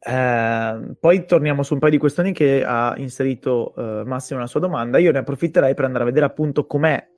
Eh, 0.00 0.96
poi 0.98 1.24
torniamo 1.24 1.62
su 1.62 1.74
un 1.74 1.78
paio 1.78 1.92
di 1.92 1.98
questioni 1.98 2.32
che 2.32 2.64
ha 2.66 2.94
inserito 2.96 3.72
eh, 3.76 4.02
Massimo 4.04 4.40
nella 4.40 4.50
sua 4.50 4.58
domanda. 4.58 4.98
Io 4.98 5.12
ne 5.12 5.18
approfitterei 5.18 5.74
per 5.74 5.84
andare 5.84 6.02
a 6.02 6.06
vedere 6.08 6.26
appunto 6.26 6.66
com'è 6.66 7.08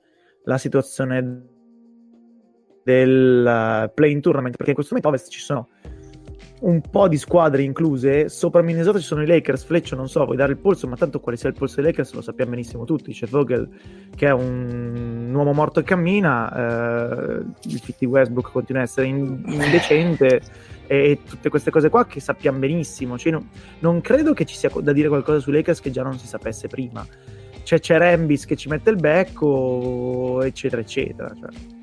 la 0.43 0.59
situazione 0.59 1.47
del 2.83 3.87
uh, 3.87 3.91
play 3.95 4.11
in 4.11 4.21
tournament, 4.21 4.55
perché 4.55 4.69
in 4.69 4.75
questo 4.75 4.93
momento 4.93 5.09
ovest 5.09 5.31
ci 5.31 5.41
sono 5.41 5.69
un 6.61 6.81
po' 6.81 7.07
di 7.07 7.17
squadre 7.17 7.63
incluse. 7.63 8.29
Sopra 8.29 8.61
Minnesota 8.61 8.99
ci 8.99 9.05
sono 9.05 9.21
i 9.21 9.27
Lakers. 9.27 9.63
Fleccio, 9.63 9.95
non 9.95 10.07
so, 10.07 10.23
vuoi 10.25 10.37
dare 10.37 10.53
il 10.53 10.57
polso, 10.57 10.87
ma 10.87 10.95
tanto 10.95 11.19
quale 11.19 11.37
sia 11.37 11.49
il 11.49 11.55
polso 11.55 11.75
dei 11.75 11.85
Lakers 11.85 12.13
lo 12.13 12.21
sappiamo 12.21 12.51
benissimo 12.51 12.85
tutti. 12.85 13.11
C'è 13.11 13.27
Vogel 13.27 13.67
che 14.15 14.27
è 14.27 14.31
un, 14.31 15.31
uomo 15.33 15.53
morto 15.53 15.79
e 15.79 15.83
cammina. 15.83 17.37
Eh, 17.37 17.43
il 17.63 17.81
di 17.97 18.05
Westbrook 18.05 18.51
continua 18.51 18.81
a 18.81 18.85
essere 18.85 19.07
indecente. 19.07 20.41
e 20.87 21.19
tutte 21.27 21.49
queste 21.49 21.71
cose 21.71 21.89
qua 21.89 22.05
che 22.05 22.19
sappiamo 22.19 22.59
benissimo. 22.59 23.17
Cioè, 23.17 23.31
no, 23.31 23.49
non 23.79 24.01
credo 24.01 24.33
che 24.33 24.45
ci 24.45 24.55
sia 24.55 24.71
da 24.81 24.93
dire 24.93 25.07
qualcosa 25.07 25.39
sui 25.39 25.53
Lakers 25.53 25.81
che 25.81 25.91
già 25.91 26.03
non 26.03 26.17
si 26.17 26.27
sapesse 26.27 26.67
prima. 26.67 27.05
Cioè, 27.63 27.79
c'è 27.79 27.97
Rambis 27.97 28.45
che 28.45 28.55
ci 28.55 28.69
mette 28.69 28.91
il 28.91 28.97
becco, 28.97 30.41
eccetera, 30.43 30.81
eccetera. 30.81 31.33
Cioè. 31.33 31.74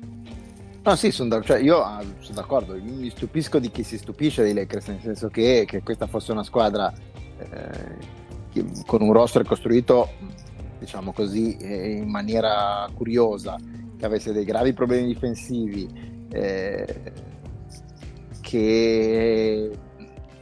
No, 0.85 0.97
sì, 0.97 1.11
sono, 1.11 1.29
da, 1.29 1.41
cioè 1.41 1.59
io 1.59 1.81
ah, 1.81 2.03
sono 2.19 2.35
d'accordo. 2.35 2.73
Mi 2.73 3.09
stupisco 3.09 3.57
di 3.57 3.71
chi 3.71 3.83
si 3.83 3.97
stupisce 3.97 4.43
dei 4.43 4.53
Lakers, 4.53 4.87
nel 4.87 4.99
senso 4.99 5.29
che, 5.29 5.63
che 5.65 5.81
questa 5.81 6.07
fosse 6.07 6.33
una 6.33 6.43
squadra 6.43 6.91
eh, 7.37 8.61
con 8.85 9.01
un 9.01 9.13
roster 9.13 9.45
costruito, 9.45 10.09
diciamo 10.79 11.13
così, 11.13 11.55
eh, 11.55 11.91
in 11.93 12.09
maniera 12.09 12.85
curiosa, 12.93 13.57
che 13.97 14.05
avesse 14.05 14.33
dei 14.33 14.43
gravi 14.43 14.73
problemi 14.73 15.07
difensivi, 15.07 15.87
eh, 16.29 17.13
che 18.41 19.71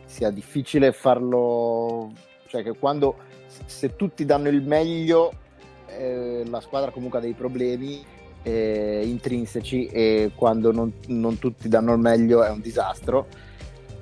sia 0.06 0.32
difficile 0.32 0.92
farlo, 0.92 2.12
cioè 2.48 2.64
che 2.64 2.76
quando 2.80 3.16
se 3.68 3.96
tutti 3.96 4.26
danno 4.26 4.50
il 4.50 4.64
meglio, 4.64 5.34
eh, 5.86 6.44
la 6.48 6.62
squadra 6.62 6.90
comunque 6.90 7.20
ha 7.20 7.22
dei 7.22 7.34
problemi 7.34 8.04
eh, 8.44 9.02
intrinseci 9.06 9.88
e 9.88 10.32
quando 10.36 10.72
non, 10.72 10.92
non, 11.08 11.38
tutti 11.40 11.68
danno 11.68 11.94
il 11.94 12.00
meglio 12.00 12.44
è 12.44 12.50
un 12.50 12.62
disastro. 12.62 13.28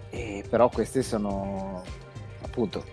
E 0.09 0.43
però 0.49 0.69
queste 0.69 1.03
sono 1.03 1.83
appunto 2.41 2.83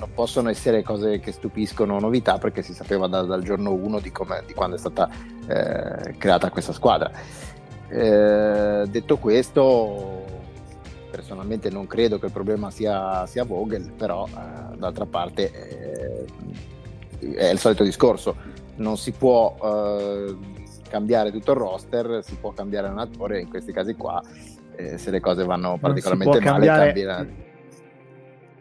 non 0.00 0.10
possono 0.14 0.48
essere 0.48 0.82
cose 0.82 1.20
che 1.20 1.30
stupiscono 1.30 2.00
novità 2.00 2.38
perché 2.38 2.62
si 2.62 2.72
sapeva 2.72 3.06
da, 3.06 3.22
dal 3.22 3.42
giorno 3.42 3.72
1 3.72 4.00
di, 4.00 4.12
di, 4.46 4.54
quando 4.54 4.76
è 4.76 4.78
stata 4.78 5.08
eh, 5.46 6.16
creata 6.16 6.50
questa 6.50 6.72
squadra. 6.72 7.10
Eh, 7.88 8.84
detto 8.88 9.18
questo, 9.18 10.24
personalmente 11.10 11.70
non 11.70 11.86
credo 11.86 12.18
che 12.18 12.26
il 12.26 12.32
problema 12.32 12.70
sia, 12.70 13.26
sia 13.26 13.44
Vogel, 13.44 13.92
però 13.92 14.26
eh, 14.26 14.76
d'altra 14.76 15.06
parte 15.06 15.50
eh, 15.52 16.24
è 17.34 17.50
il 17.50 17.58
solito 17.58 17.84
discorso, 17.84 18.36
non 18.76 18.96
si 18.96 19.12
può 19.12 19.54
eh, 19.62 20.36
cambiare 20.90 21.30
tutto 21.30 21.52
il 21.52 21.58
roster, 21.58 22.22
si 22.22 22.34
può 22.34 22.50
cambiare 22.50 22.88
allenatore, 22.88 23.40
in 23.40 23.48
questi 23.48 23.72
casi 23.72 23.94
qua, 23.94 24.20
eh, 24.76 24.98
se 24.98 25.10
le 25.10 25.20
cose 25.20 25.44
vanno 25.44 25.78
particolarmente 25.78 26.40
male, 26.40 26.66
cambiare... 26.66 27.48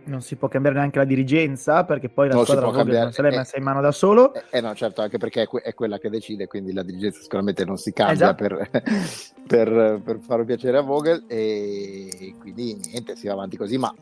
Non 0.05 0.21
si 0.21 0.37
può 0.37 0.47
cambiare 0.47 0.77
neanche 0.77 0.97
la 0.97 1.05
dirigenza 1.05 1.83
perché 1.83 2.09
poi 2.09 2.29
la 2.29 2.35
non 2.35 2.43
squadra 2.43 2.71
cambiare, 2.71 3.03
non 3.03 3.11
se 3.11 3.21
l'è 3.21 3.35
messa 3.35 3.57
in 3.57 3.63
mano 3.63 3.79
da 3.79 3.91
solo. 3.91 4.33
Eh, 4.33 4.43
eh, 4.51 4.61
no, 4.61 4.73
certo, 4.73 5.01
anche 5.01 5.19
perché 5.19 5.43
è, 5.43 5.47
que- 5.47 5.61
è, 5.61 5.75
quella 5.75 5.99
che 5.99 6.09
decide, 6.09 6.47
quindi 6.47 6.73
la 6.73 6.81
dirigenza 6.81 7.19
sicuramente 7.21 7.63
non 7.63 7.77
si 7.77 7.93
cambia 7.93 8.33
per, 8.33 8.69
per, 9.45 10.01
per 10.03 10.19
far 10.19 10.45
piacere 10.45 10.77
a 10.77 10.81
Vogel 10.81 11.25
e 11.27 12.33
quindi 12.39 12.79
niente, 12.89 13.15
si 13.15 13.27
va 13.27 13.33
avanti 13.33 13.55
così, 13.55 13.77
ma 13.77 13.93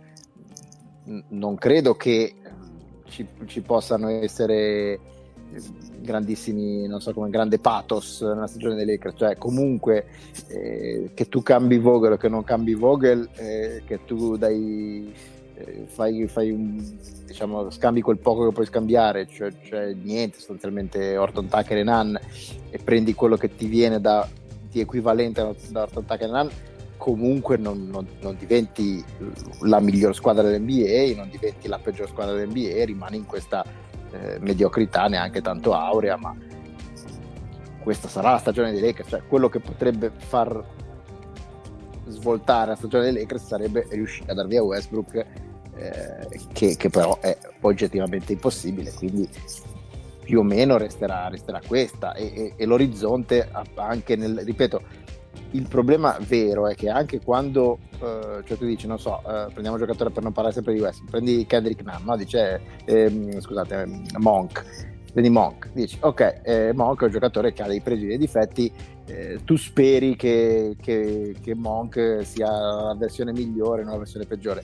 non 1.30 1.56
credo 1.56 1.96
che 1.96 2.36
ci, 3.10 3.28
ci 3.46 3.62
possano 3.62 4.08
essere 4.08 5.00
grandissimi, 6.02 6.88
non 6.88 7.02
so 7.02 7.14
come, 7.14 7.30
grande 7.30 7.60
pathos 7.60 8.22
nella 8.22 8.48
stagione 8.48 8.76
dei 8.76 8.86
Lakers, 8.86 9.16
cioè 9.18 9.38
comunque 9.38 10.06
eh, 10.48 11.12
che 11.14 11.28
tu 11.28 11.42
cambi 11.42 11.78
Vogel 11.78 12.14
o 12.14 12.18
che 12.18 12.30
non 12.30 12.44
cambi 12.44 12.74
Vogel, 12.74 13.30
eh, 13.36 13.84
che 13.86 14.06
tu 14.06 14.38
dai 14.38 15.14
eh, 15.56 15.86
fai, 15.88 16.28
fai 16.28 16.52
un, 16.52 16.84
diciamo, 17.26 17.70
scambi 17.70 18.02
quel 18.02 18.18
poco 18.18 18.48
che 18.48 18.54
puoi 18.54 18.66
scambiare, 18.66 19.28
cioè, 19.28 19.52
cioè 19.64 19.94
niente, 19.94 20.38
sostanzialmente 20.38 21.18
Orton 21.18 21.48
Tucker 21.48 21.78
e 21.78 21.84
Nan, 21.84 22.20
e 22.70 22.78
prendi 22.78 23.14
quello 23.14 23.38
che 23.38 23.56
ti 23.56 23.66
viene 23.68 24.00
da, 24.00 24.28
di 24.70 24.80
equivalente 24.80 25.56
da 25.70 25.82
Orton 25.82 26.06
Tucker 26.06 26.28
e 26.28 26.32
Nan, 26.32 26.50
comunque 26.98 27.58
non, 27.58 27.88
non, 27.90 28.08
non, 28.22 28.36
diventi 28.38 29.04
la 29.62 29.80
miglior 29.80 30.14
squadra 30.14 30.48
dell'NBA, 30.48 31.16
non 31.16 31.30
diventi 31.30 31.68
la 31.68 31.80
peggior 31.80 32.08
squadra 32.08 32.36
dell'NBA, 32.36 32.86
rimani 32.86 33.18
in 33.18 33.26
questa 33.26 33.66
eh, 34.12 34.38
mediocrità 34.40 35.08
neanche 35.08 35.42
tanto 35.42 35.74
aurea, 35.74 36.18
ma 36.18 36.36
questa 37.82 38.08
sarà 38.08 38.32
la 38.32 38.38
stagione 38.38 38.72
dei 38.72 38.82
Lakers, 38.82 39.10
cioè 39.10 39.22
quello 39.28 39.50
che 39.50 39.60
potrebbe 39.60 40.12
far 40.16 40.64
svoltare 42.08 42.72
la 42.72 42.76
stagione 42.76 43.12
dei 43.12 43.22
Lakers 43.22 43.46
sarebbe 43.46 43.86
riuscire 43.90 44.32
a 44.32 44.36
dar 44.36 44.48
via 44.48 44.64
Westbrook 44.64 45.16
eh, 45.16 45.26
che, 46.54 46.76
che, 46.76 46.90
però 46.90 47.20
è 47.20 47.38
oggettivamente 47.62 48.34
impossibile 48.34 48.92
quindi 48.94 49.30
più 50.28 50.40
o 50.40 50.44
meno 50.44 50.78
resterà, 50.78 51.30
resterà 51.30 51.62
questa. 51.66 52.14
E, 52.14 52.26
e, 52.36 52.54
e, 52.58 52.66
l'orizzonte 52.66 53.50
anche 53.76 54.18
nel 54.18 54.40
ripeto 54.40 54.82
il 55.52 55.68
problema 55.68 56.18
vero 56.28 56.68
è 56.68 56.76
che 56.76 56.90
anche 56.90 57.20
quando 57.20 57.80
eh, 58.02 58.44
cioè 58.44 58.58
tu 58.58 58.66
dici 58.66 58.88
non 58.88 59.00
so 59.00 59.20
eh, 59.20 59.46
prendiamo 59.52 59.74
un 59.74 59.80
giocatore 59.80 60.12
per 60.12 60.24
non 60.24 60.32
parlare 60.32 60.54
sempre 60.54 60.74
di 60.74 60.80
West 60.80 61.04
prendi 61.10 61.46
Kendrick 61.46 61.84
Nunn 61.84 62.06
no? 62.06 62.18
dice 62.18 62.62
ehm, 62.86 63.40
scusate 63.40 63.88
Monk 64.18 64.66
prendi 65.12 65.30
Monk 65.30 65.70
dici 65.74 65.98
ok 66.02 66.42
eh, 66.44 66.72
Monk 66.74 67.02
è 67.02 67.06
un 67.06 67.12
giocatore 67.12 67.54
che 67.54 67.64
ha 67.64 67.68
dei 67.68 67.82
pregi 67.82 68.04
e 68.06 68.08
dei 68.08 68.18
difetti 68.18 68.72
eh, 69.08 69.40
tu 69.46 69.56
speri 69.56 70.16
che, 70.16 70.76
che, 70.82 71.36
che, 71.42 71.56
Monk 71.56 72.20
sia 72.24 72.50
la 72.50 72.96
versione 72.98 73.32
migliore, 73.32 73.84
non 73.84 73.94
la 73.94 74.00
versione 74.00 74.26
peggiore. 74.26 74.64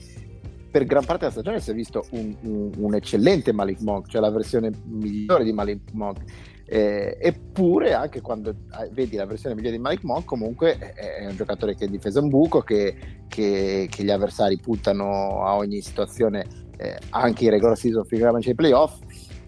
Per 0.70 0.84
gran 0.84 1.04
parte 1.04 1.20
della 1.20 1.30
stagione 1.30 1.60
si 1.60 1.70
è 1.70 1.74
visto 1.74 2.04
un, 2.10 2.36
un, 2.42 2.70
un 2.76 2.94
eccellente 2.94 3.52
Malik 3.52 3.80
Monk, 3.80 4.08
cioè 4.08 4.20
la 4.20 4.30
versione 4.30 4.70
migliore 4.84 5.44
di 5.44 5.52
Malik 5.52 5.92
Monk. 5.92 6.24
Eh, 6.66 7.18
eppure, 7.20 7.92
anche 7.92 8.20
quando 8.20 8.50
eh, 8.50 8.88
vedi 8.92 9.16
la 9.16 9.26
versione 9.26 9.54
migliore 9.54 9.76
di 9.76 9.82
Malik 9.82 10.02
Monk, 10.02 10.24
comunque 10.24 10.78
è 10.78 11.26
un 11.26 11.36
giocatore 11.36 11.74
che 11.74 11.88
difesa 11.88 12.20
un 12.20 12.28
buco, 12.28 12.60
che, 12.62 12.96
che, 13.28 13.88
che 13.90 14.02
gli 14.02 14.10
avversari 14.10 14.58
puntano 14.58 15.44
a 15.44 15.56
ogni 15.56 15.80
situazione, 15.80 16.46
eh, 16.78 16.98
anche 17.10 17.44
in 17.44 17.50
regular 17.50 17.76
season 17.76 18.04
fino 18.04 18.28
ai 18.28 18.54
playoff 18.54 18.98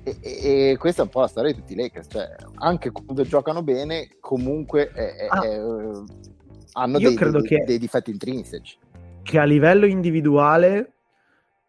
e, 0.06 0.70
e, 0.70 0.76
questa 0.78 1.02
è 1.02 1.04
un 1.04 1.10
po' 1.10 1.20
la 1.20 1.26
storia 1.26 1.52
di 1.52 1.58
tutti 1.58 1.72
i 1.72 1.76
Lakers, 1.76 2.06
cioè 2.08 2.32
anche 2.58 2.92
quando 2.92 3.24
giocano 3.24 3.64
bene, 3.64 4.16
comunque 4.20 4.92
è, 4.92 5.26
ah, 5.28 5.40
è, 5.42 5.56
hanno 6.72 6.98
dei, 6.98 7.16
dei, 7.16 7.42
che, 7.42 7.64
dei, 7.66 7.78
difetti 7.78 8.12
intrinseci. 8.12 8.78
Che 9.22 9.38
a 9.38 9.42
livello 9.42 9.84
individuale, 9.84 10.92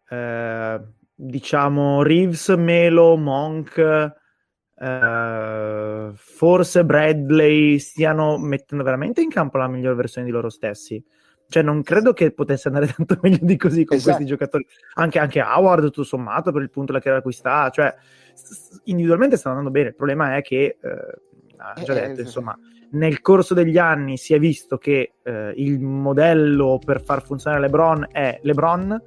eh, 0.07 0.79
diciamo, 1.15 2.03
Reeves, 2.03 2.49
Melo, 2.49 3.17
Monk, 3.17 4.13
eh, 4.79 6.11
forse 6.13 6.85
Bradley 6.85 7.79
stiano 7.79 8.37
mettendo 8.37 8.83
veramente 8.83 9.21
in 9.21 9.29
campo 9.29 9.57
la 9.57 9.67
migliore 9.67 9.95
versione 9.95 10.27
di 10.27 10.33
loro 10.33 10.49
stessi. 10.49 11.03
Cioè, 11.49 11.63
non 11.63 11.81
credo 11.81 12.13
che 12.13 12.31
potesse 12.31 12.67
andare 12.67 12.87
tanto 12.95 13.17
meglio 13.21 13.39
di 13.41 13.55
così 13.57 13.85
con 13.85 13.97
esatto. 13.97 14.15
questi 14.15 14.31
giocatori. 14.31 14.65
Anche, 14.95 15.19
anche 15.19 15.41
Howard, 15.41 15.83
tutto 15.85 16.03
sommato, 16.03 16.51
per 16.51 16.61
il 16.61 16.69
punto 16.69 16.91
della 16.91 16.99
carriera 16.99 17.19
a 17.19 17.23
cui 17.23 17.33
sta. 17.33 17.69
Cioè, 17.69 17.93
individualmente 18.85 19.37
stanno 19.37 19.57
andando 19.57 19.77
bene. 19.77 19.89
Il 19.89 19.95
problema 19.95 20.35
è 20.35 20.41
che, 20.41 20.77
eh, 20.81 21.21
ha 21.57 21.73
già 21.83 21.93
eh, 21.93 22.07
detto, 22.07 22.21
insomma, 22.21 22.57
nel 22.91 23.21
corso 23.21 23.53
degli 23.53 23.77
anni 23.77 24.17
si 24.17 24.33
è 24.33 24.39
visto 24.39 24.77
che 24.77 25.13
eh, 25.23 25.53
il 25.55 25.79
modello 25.79 26.79
per 26.83 27.01
far 27.01 27.23
funzionare 27.23 27.61
LeBron 27.63 28.07
è 28.11 28.39
LeBron, 28.43 29.01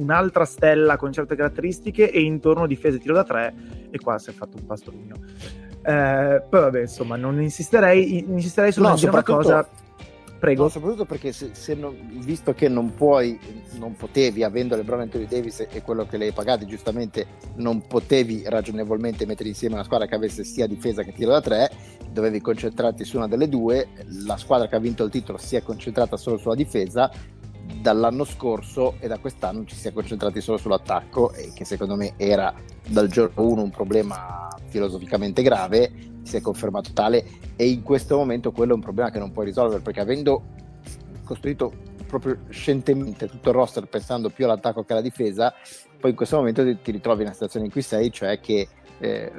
un'altra 0.00 0.44
stella 0.44 0.96
con 0.96 1.12
certe 1.12 1.36
caratteristiche 1.36 2.10
e 2.10 2.20
intorno 2.20 2.66
difesa 2.66 2.96
e 2.96 3.00
tiro 3.00 3.14
da 3.14 3.24
tre. 3.24 3.54
E 3.90 3.98
qua 3.98 4.18
si 4.18 4.30
è 4.30 4.32
fatto 4.32 4.56
un 4.56 4.66
pastorino. 4.66 5.14
Eh, 5.82 6.42
poi 6.48 6.60
vabbè, 6.60 6.80
insomma, 6.80 7.16
non 7.16 7.40
insisterei, 7.40 8.18
insisterei 8.18 8.72
su 8.72 8.80
no, 8.80 8.96
una 9.00 9.22
cosa 9.22 9.68
Prego. 10.40 10.62
No, 10.62 10.68
soprattutto 10.70 11.04
perché 11.04 11.32
se, 11.32 11.50
se 11.52 11.74
non, 11.74 11.94
visto 12.24 12.54
che 12.54 12.66
non 12.66 12.94
puoi, 12.94 13.38
non 13.78 13.94
potevi, 13.94 14.42
avendo 14.42 14.74
LeBron 14.74 15.00
Anthony 15.00 15.26
Davis 15.26 15.66
e 15.70 15.82
quello 15.82 16.06
che 16.06 16.16
le 16.16 16.26
hai 16.26 16.32
pagate, 16.32 16.64
giustamente 16.64 17.26
non 17.56 17.86
potevi 17.86 18.44
ragionevolmente 18.46 19.26
mettere 19.26 19.50
insieme 19.50 19.74
una 19.74 19.84
squadra 19.84 20.06
che 20.06 20.14
avesse 20.14 20.42
sia 20.42 20.66
difesa 20.66 21.02
che 21.02 21.12
tiro 21.12 21.32
da 21.32 21.42
tre, 21.42 21.70
dovevi 22.10 22.40
concentrarti 22.40 23.04
su 23.04 23.18
una 23.18 23.28
delle 23.28 23.50
due. 23.50 23.88
La 24.24 24.38
squadra 24.38 24.66
che 24.66 24.76
ha 24.76 24.80
vinto 24.80 25.04
il 25.04 25.10
titolo 25.10 25.36
si 25.36 25.56
è 25.56 25.62
concentrata 25.62 26.16
solo 26.16 26.38
sulla 26.38 26.54
difesa. 26.54 27.12
Dall'anno 27.80 28.24
scorso 28.24 28.96
e 28.98 29.08
da 29.08 29.18
quest'anno 29.18 29.64
ci 29.64 29.74
si 29.74 29.88
è 29.88 29.92
concentrati 29.92 30.40
solo 30.40 30.58
sull'attacco, 30.58 31.32
e 31.32 31.52
che 31.54 31.64
secondo 31.64 31.96
me 31.96 32.14
era 32.16 32.54
dal 32.86 33.08
giorno 33.08 33.44
1 33.44 33.62
un 33.62 33.70
problema 33.70 34.48
filosoficamente 34.68 35.42
grave 35.42 35.90
si 36.22 36.36
è 36.36 36.40
confermato 36.40 36.92
tale 36.92 37.24
e 37.56 37.68
in 37.68 37.82
questo 37.82 38.16
momento 38.16 38.52
quello 38.52 38.72
è 38.72 38.74
un 38.74 38.80
problema 38.80 39.10
che 39.10 39.18
non 39.18 39.32
puoi 39.32 39.46
risolvere 39.46 39.80
perché 39.80 40.00
avendo 40.00 40.42
costruito 41.24 41.72
proprio 42.06 42.38
scientemente 42.48 43.28
tutto 43.28 43.50
il 43.50 43.54
roster 43.54 43.86
pensando 43.86 44.30
più 44.30 44.44
all'attacco 44.44 44.82
che 44.82 44.92
alla 44.92 45.00
difesa, 45.00 45.54
poi 45.98 46.10
in 46.10 46.16
questo 46.16 46.36
momento 46.36 46.64
ti, 46.64 46.90
ritrovi 46.90 47.20
in 47.20 47.26
una 47.26 47.34
situazione 47.34 47.66
in 47.66 47.72
cui 47.72 47.82
sei, 47.82 48.10
cioè 48.10 48.40
che 48.40 48.66
eh, 48.98 49.32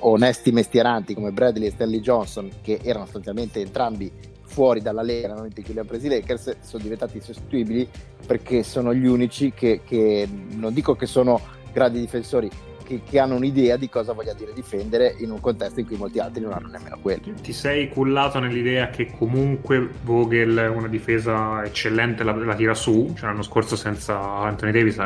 onesti 0.00 0.52
mestieranti 0.52 1.14
come 1.14 1.32
Bradley 1.32 1.68
e 1.68 1.70
Stanley 1.70 2.00
Johnson, 2.00 2.50
che 2.60 2.80
erano 2.82 3.04
sostanzialmente 3.04 3.60
entrambi 3.60 4.12
fuori 4.54 4.80
dalla 4.80 5.02
Lega 5.02 5.26
nel 5.26 5.36
momento 5.36 5.58
in 5.58 5.64
cui 5.64 5.74
li 5.74 5.80
hanno 5.80 5.88
presi 5.88 6.06
i 6.06 6.10
Lakers, 6.10 6.58
sono 6.60 6.82
diventati 6.84 7.16
insostituibili 7.16 7.88
perché 8.24 8.62
sono 8.62 8.94
gli 8.94 9.04
unici 9.04 9.52
che, 9.52 9.80
che 9.84 10.28
non 10.50 10.72
dico 10.72 10.94
che 10.94 11.06
sono 11.06 11.40
grandi 11.72 11.98
difensori, 11.98 12.48
che, 12.84 13.00
che, 13.04 13.18
hanno 13.18 13.34
un'idea 13.34 13.76
di 13.76 13.88
cosa 13.88 14.12
voglia 14.12 14.32
dire 14.32 14.52
difendere 14.52 15.16
in 15.18 15.32
un 15.32 15.40
contesto 15.40 15.80
in 15.80 15.86
cui 15.86 15.96
molti 15.96 16.20
altri 16.20 16.42
non 16.42 16.52
hanno 16.52 16.68
nemmeno 16.68 16.96
quello. 17.02 17.20
Ti 17.42 17.52
sei 17.52 17.88
cullato 17.88 18.38
nell'idea 18.38 18.90
che 18.90 19.10
comunque 19.18 19.90
Vogel 20.04 20.72
una 20.72 20.86
difesa 20.86 21.64
eccellente 21.64 22.22
la, 22.22 22.32
la 22.36 22.54
tira 22.54 22.74
su, 22.74 23.12
cioè 23.16 23.30
l'anno 23.30 23.42
scorso 23.42 23.74
senza 23.74 24.20
Anthony 24.20 24.70
Davis 24.70 24.98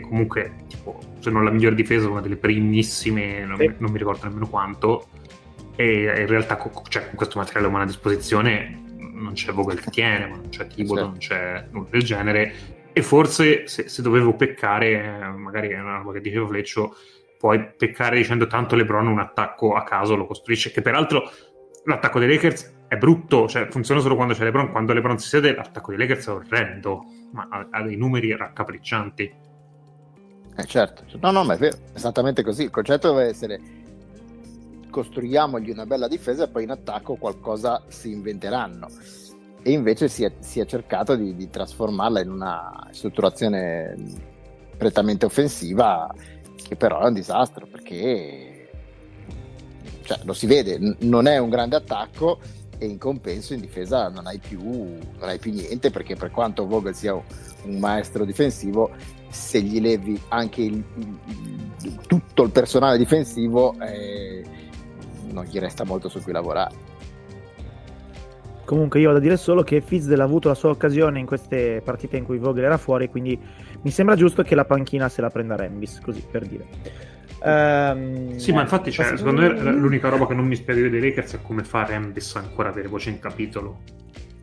comunque 0.00 0.64
tipo, 0.66 0.98
se 1.18 1.28
non 1.28 1.44
la 1.44 1.50
migliore 1.50 1.74
difesa 1.74 2.08
una 2.08 2.22
delle 2.22 2.36
primissime, 2.36 3.44
non, 3.44 3.58
sì. 3.58 3.70
non 3.76 3.90
mi 3.90 3.98
ricordo 3.98 4.26
nemmeno 4.26 4.48
quanto, 4.48 5.08
e 5.76 6.20
in 6.20 6.26
realtà 6.26 6.56
cioè, 6.88 7.06
con 7.06 7.16
questo 7.16 7.38
materiale 7.38 7.66
umano 7.66 7.84
a 7.84 7.86
disposizione 7.86 8.83
non 9.34 9.42
c'è 9.42 9.52
Vogel 9.52 9.80
che 9.80 9.90
tiene, 9.90 10.26
non 10.28 10.48
c'è 10.48 10.66
Tibo, 10.68 10.96
sì. 10.96 11.02
non 11.02 11.16
c'è 11.18 11.66
nulla 11.70 11.88
del 11.90 12.02
genere 12.02 12.54
e 12.92 13.02
forse 13.02 13.66
se, 13.66 13.88
se, 13.88 14.02
dovevo 14.02 14.34
peccare, 14.34 15.34
magari 15.36 15.70
è 15.70 15.80
una 15.80 15.96
roba 15.96 16.12
che 16.12 16.20
dicevo 16.20 16.46
Fleccio, 16.46 16.94
puoi 17.36 17.72
peccare 17.76 18.16
dicendo 18.16 18.46
tanto 18.46 18.76
LeBron 18.76 19.08
un 19.08 19.18
attacco 19.18 19.74
a 19.74 19.82
caso 19.82 20.14
lo 20.14 20.26
costruisce, 20.26 20.70
che 20.70 20.80
peraltro 20.80 21.28
l'attacco 21.84 22.20
dei 22.20 22.28
Lakers 22.28 22.72
è 22.86 22.96
brutto, 22.96 23.48
cioè 23.48 23.66
funziona 23.68 24.00
solo 24.00 24.14
quando 24.14 24.34
c'è 24.34 24.44
LeBron, 24.44 24.70
quando 24.70 24.92
LeBron 24.92 25.18
si 25.18 25.28
siede 25.28 25.52
l'attacco 25.54 25.90
dei 25.90 25.98
Lakers 25.98 26.28
è 26.28 26.30
orrendo, 26.30 27.04
ma 27.32 27.48
ha, 27.50 27.66
ha 27.70 27.82
dei 27.82 27.96
numeri 27.96 28.34
raccapriccianti. 28.36 29.34
Eh 30.56 30.64
certo, 30.66 31.02
no 31.18 31.32
no 31.32 31.42
ma 31.42 31.54
è 31.54 31.58
vero, 31.58 31.78
esattamente 31.94 32.44
così, 32.44 32.62
il 32.62 32.70
concetto 32.70 33.08
deve 33.12 33.28
essere 33.28 33.60
costruiamogli 34.88 35.70
una 35.70 35.86
bella 35.86 36.06
difesa 36.06 36.44
e 36.44 36.48
poi 36.48 36.62
in 36.62 36.70
attacco 36.70 37.16
qualcosa 37.16 37.82
si 37.88 38.12
inventeranno 38.12 38.86
e 39.66 39.72
invece 39.72 40.08
si 40.08 40.24
è, 40.24 40.32
si 40.40 40.60
è 40.60 40.66
cercato 40.66 41.16
di, 41.16 41.34
di 41.34 41.48
trasformarla 41.48 42.20
in 42.20 42.30
una 42.30 42.86
strutturazione 42.90 43.96
prettamente 44.76 45.24
offensiva 45.24 46.12
che 46.54 46.76
però 46.76 47.00
è 47.00 47.06
un 47.06 47.14
disastro 47.14 47.66
perché 47.66 48.68
cioè, 50.02 50.18
lo 50.24 50.34
si 50.34 50.46
vede, 50.46 50.78
n- 50.78 50.96
non 51.00 51.26
è 51.26 51.38
un 51.38 51.48
grande 51.48 51.76
attacco 51.76 52.38
e 52.76 52.84
in 52.84 52.98
compenso 52.98 53.54
in 53.54 53.60
difesa 53.60 54.10
non 54.10 54.26
hai 54.26 54.38
più, 54.38 54.60
non 54.60 55.28
hai 55.28 55.38
più 55.38 55.50
niente 55.50 55.90
perché 55.90 56.14
per 56.14 56.30
quanto 56.30 56.66
Vogel 56.66 56.94
sia 56.94 57.14
un 57.14 57.78
maestro 57.78 58.26
difensivo 58.26 58.90
se 59.30 59.62
gli 59.62 59.80
levi 59.80 60.20
anche 60.28 60.60
il, 60.60 60.84
il, 61.82 61.96
tutto 62.06 62.42
il 62.42 62.50
personale 62.50 62.98
difensivo 62.98 63.74
eh, 63.80 64.44
non 65.30 65.44
gli 65.44 65.58
resta 65.58 65.84
molto 65.84 66.10
su 66.10 66.20
cui 66.20 66.32
lavorare 66.32 66.92
Comunque 68.64 69.00
io 69.00 69.10
ho 69.10 69.12
da 69.12 69.18
dire 69.18 69.36
solo 69.36 69.62
che 69.62 69.80
Fizdale 69.80 70.22
ha 70.22 70.24
avuto 70.24 70.48
la 70.48 70.54
sua 70.54 70.70
occasione 70.70 71.18
in 71.18 71.26
queste 71.26 71.82
partite 71.84 72.16
in 72.16 72.24
cui 72.24 72.38
Vogel 72.38 72.64
era 72.64 72.78
fuori, 72.78 73.08
quindi 73.08 73.38
mi 73.82 73.90
sembra 73.90 74.16
giusto 74.16 74.42
che 74.42 74.54
la 74.54 74.64
panchina 74.64 75.08
se 75.08 75.20
la 75.20 75.30
prenda 75.30 75.54
Rembis, 75.54 76.00
così 76.00 76.24
per 76.30 76.46
dire. 76.46 76.66
Um, 77.44 78.36
sì, 78.38 78.52
ma 78.52 78.62
infatti 78.62 78.90
cioè, 78.90 79.16
secondo 79.18 79.42
me 79.42 79.48
l'unica 79.48 80.08
roba 80.08 80.26
che 80.26 80.32
non 80.32 80.46
mi 80.46 80.56
spiega 80.56 80.88
dei 80.88 81.00
Lakers 81.00 81.34
è 81.34 81.42
come 81.42 81.62
fa 81.62 81.84
Rembis 81.84 82.36
ancora 82.36 82.70
avere 82.70 82.88
voce 82.88 83.10
in 83.10 83.18
capitolo. 83.18 83.80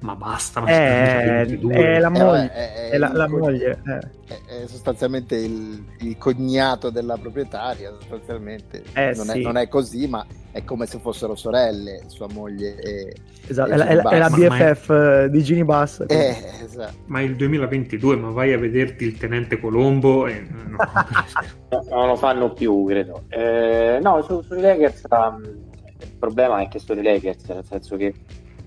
Ma 0.02 0.16
basta. 0.16 0.62
Ma 0.62 0.68
è, 0.68 1.46
è 1.46 2.00
la 2.00 2.10
moglie. 2.10 2.52
Eh, 2.54 2.74
è, 2.74 2.90
è, 2.90 2.98
la, 2.98 3.12
la 3.14 3.28
moglie. 3.28 3.82
È, 3.84 4.66
sostanzialmente 4.66 5.36
il, 5.36 5.84
il, 6.00 6.18
cognato 6.18 6.90
della 6.90 7.18
proprietaria. 7.18 7.92
Sostanzialmente 8.00 8.84
eh, 8.94 9.14
non, 9.16 9.28
sì. 9.28 9.42
non, 9.42 9.58
è, 9.58 9.68
così, 9.68 10.08
ma 10.08 10.26
è 10.52 10.64
come 10.64 10.88
se 10.88 11.00
fossero 11.00 11.36
sorelle, 11.36 12.04
sua 12.08 12.28
moglie 12.32 12.76
e. 12.80 13.16
Esatto, 13.48 13.72
è, 13.72 13.78
la, 13.78 14.10
è 14.10 14.18
la 14.18 14.30
BFF 14.30 14.90
ma, 14.90 15.28
di 15.28 15.44
Gini 15.44 15.64
Bass. 15.64 16.04
Eh, 16.08 16.36
esatto. 16.64 16.94
Ma 17.06 17.20
è 17.20 17.24
il 17.24 17.36
2022, 17.36 18.16
ma 18.16 18.30
vai 18.32 18.54
a 18.54 18.58
vederti 18.58 19.06
il 19.06 19.18
tenente 19.18 19.60
Colombo 19.60 20.28
e. 20.28 20.48
No, 21.72 21.86
no, 21.90 21.96
non 21.96 22.08
lo 22.08 22.16
fanno 22.18 22.52
più, 22.52 22.84
credo. 22.86 23.24
Eh, 23.30 24.00
no, 24.02 24.22
su, 24.24 24.42
sui 24.42 24.60
Lakers. 24.60 25.06
Um, 25.10 25.70
il 26.02 26.18
problema 26.18 26.60
è 26.60 26.68
che 26.68 26.80
sono 26.80 27.00
i 27.00 27.04
Lakers, 27.04 27.48
nel 27.48 27.64
senso 27.64 27.96
che 27.96 28.14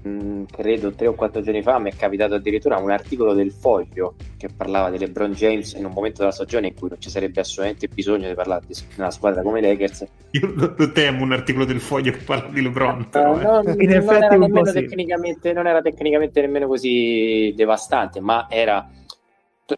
Mm, 0.06 0.44
credo 0.44 0.92
tre 0.92 1.06
o 1.06 1.14
quattro 1.14 1.40
giorni 1.40 1.62
fa 1.62 1.78
mi 1.78 1.90
è 1.90 1.96
capitato 1.96 2.34
addirittura 2.34 2.76
un 2.76 2.90
articolo 2.90 3.32
del 3.32 3.50
Foglio 3.50 4.16
che 4.36 4.50
parlava 4.54 4.90
di 4.90 4.98
LeBron 4.98 5.32
James 5.32 5.72
in 5.72 5.86
un 5.86 5.92
momento 5.92 6.20
della 6.20 6.30
stagione 6.30 6.66
in 6.66 6.74
cui 6.74 6.90
non 6.90 7.00
ci 7.00 7.08
sarebbe 7.08 7.40
assolutamente 7.40 7.88
bisogno 7.88 8.28
di 8.28 8.34
parlare 8.34 8.66
di 8.66 8.74
una 8.98 9.10
squadra 9.10 9.40
come 9.40 9.62
Lakers. 9.62 10.06
Io 10.32 10.52
lo 10.54 10.92
temo 10.92 11.22
un 11.22 11.32
articolo 11.32 11.64
del 11.64 11.80
Foglio 11.80 12.12
che 12.12 12.18
parla 12.18 12.50
di 12.50 12.60
LeBron. 12.60 13.08
Uh, 13.14 13.18
no, 13.18 13.34
in 13.36 13.40
non, 13.40 13.90
effetti 13.90 14.24
era 14.24 14.34
un 14.36 14.62
tecnicamente, 14.72 15.52
non 15.54 15.66
era 15.66 15.80
tecnicamente 15.80 16.40
nemmeno 16.42 16.66
così 16.66 17.54
devastante, 17.56 18.20
ma 18.20 18.46
era 18.50 18.86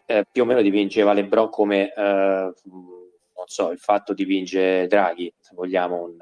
eh, 0.05 0.25
più 0.29 0.41
o 0.41 0.45
meno 0.45 0.61
dipingeva 0.61 1.13
LeBron 1.13 1.49
come 1.49 1.93
eh, 1.93 2.53
non 3.37 3.45
so, 3.45 3.71
il 3.71 3.79
fatto 3.79 4.13
dipinge 4.13 4.87
Draghi, 4.87 5.33
se 5.39 5.53
vogliamo 5.55 6.03
un 6.03 6.17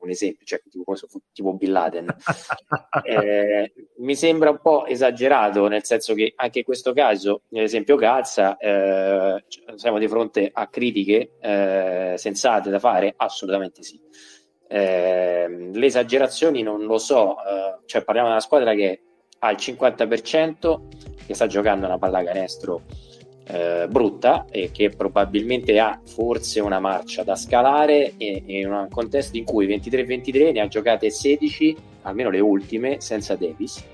un 0.00 0.10
esempio, 0.10 0.44
cioè 0.44 0.62
tipo, 0.68 0.94
tipo 1.32 1.54
Bin 1.54 1.72
Laden. 1.72 2.14
eh, 3.04 3.72
mi 3.98 4.14
sembra 4.14 4.50
un 4.50 4.60
po' 4.60 4.86
esagerato, 4.86 5.68
nel 5.68 5.84
senso 5.84 6.14
che 6.14 6.32
anche 6.36 6.60
in 6.60 6.64
questo 6.64 6.92
caso, 6.92 7.42
nell'esempio 7.48 7.96
Calza, 7.96 8.56
eh, 8.56 9.44
siamo 9.74 9.98
di 9.98 10.08
fronte 10.08 10.50
a 10.52 10.68
critiche 10.68 11.36
eh, 11.40 12.14
sensate 12.16 12.70
da 12.70 12.78
fare? 12.78 13.14
Assolutamente 13.16 13.82
sì. 13.82 14.00
Eh, 14.68 15.70
le 15.72 15.86
esagerazioni 15.86 16.62
non 16.62 16.84
lo 16.84 16.98
so, 16.98 17.36
eh, 17.38 17.78
cioè 17.86 18.04
parliamo 18.04 18.28
di 18.28 18.34
una 18.34 18.44
squadra 18.44 18.74
che 18.74 19.02
ha 19.40 19.50
il 19.50 19.56
50% 19.58 20.80
che 21.26 21.34
sta 21.34 21.46
giocando 21.46 21.86
una 21.86 21.98
palla 21.98 22.22
canestro 22.22 22.82
eh, 23.52 23.88
brutta 23.88 24.46
e 24.50 24.70
che 24.72 24.90
probabilmente 24.90 25.78
ha 25.78 26.00
forse 26.04 26.60
una 26.60 26.78
marcia 26.78 27.22
da 27.24 27.34
scalare 27.34 28.14
e, 28.16 28.42
in 28.46 28.70
un 28.70 28.88
contesto 28.88 29.36
in 29.36 29.44
cui 29.44 29.66
23-23 29.66 30.52
ne 30.52 30.60
ha 30.60 30.68
giocate 30.68 31.10
16, 31.10 31.76
almeno 32.02 32.30
le 32.30 32.40
ultime, 32.40 33.00
senza 33.00 33.34
Davis. 33.34 33.84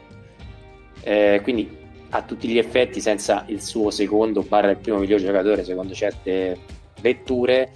Eh, 1.02 1.40
quindi 1.42 1.84
a 2.10 2.22
tutti 2.22 2.48
gli 2.48 2.58
effetti 2.58 3.00
senza 3.00 3.44
il 3.48 3.62
suo 3.62 3.90
secondo 3.90 4.42
barra 4.42 4.70
il 4.70 4.76
primo 4.76 4.98
miglior 4.98 5.20
giocatore 5.20 5.64
secondo 5.64 5.92
certe 5.92 6.56
letture 7.00 7.72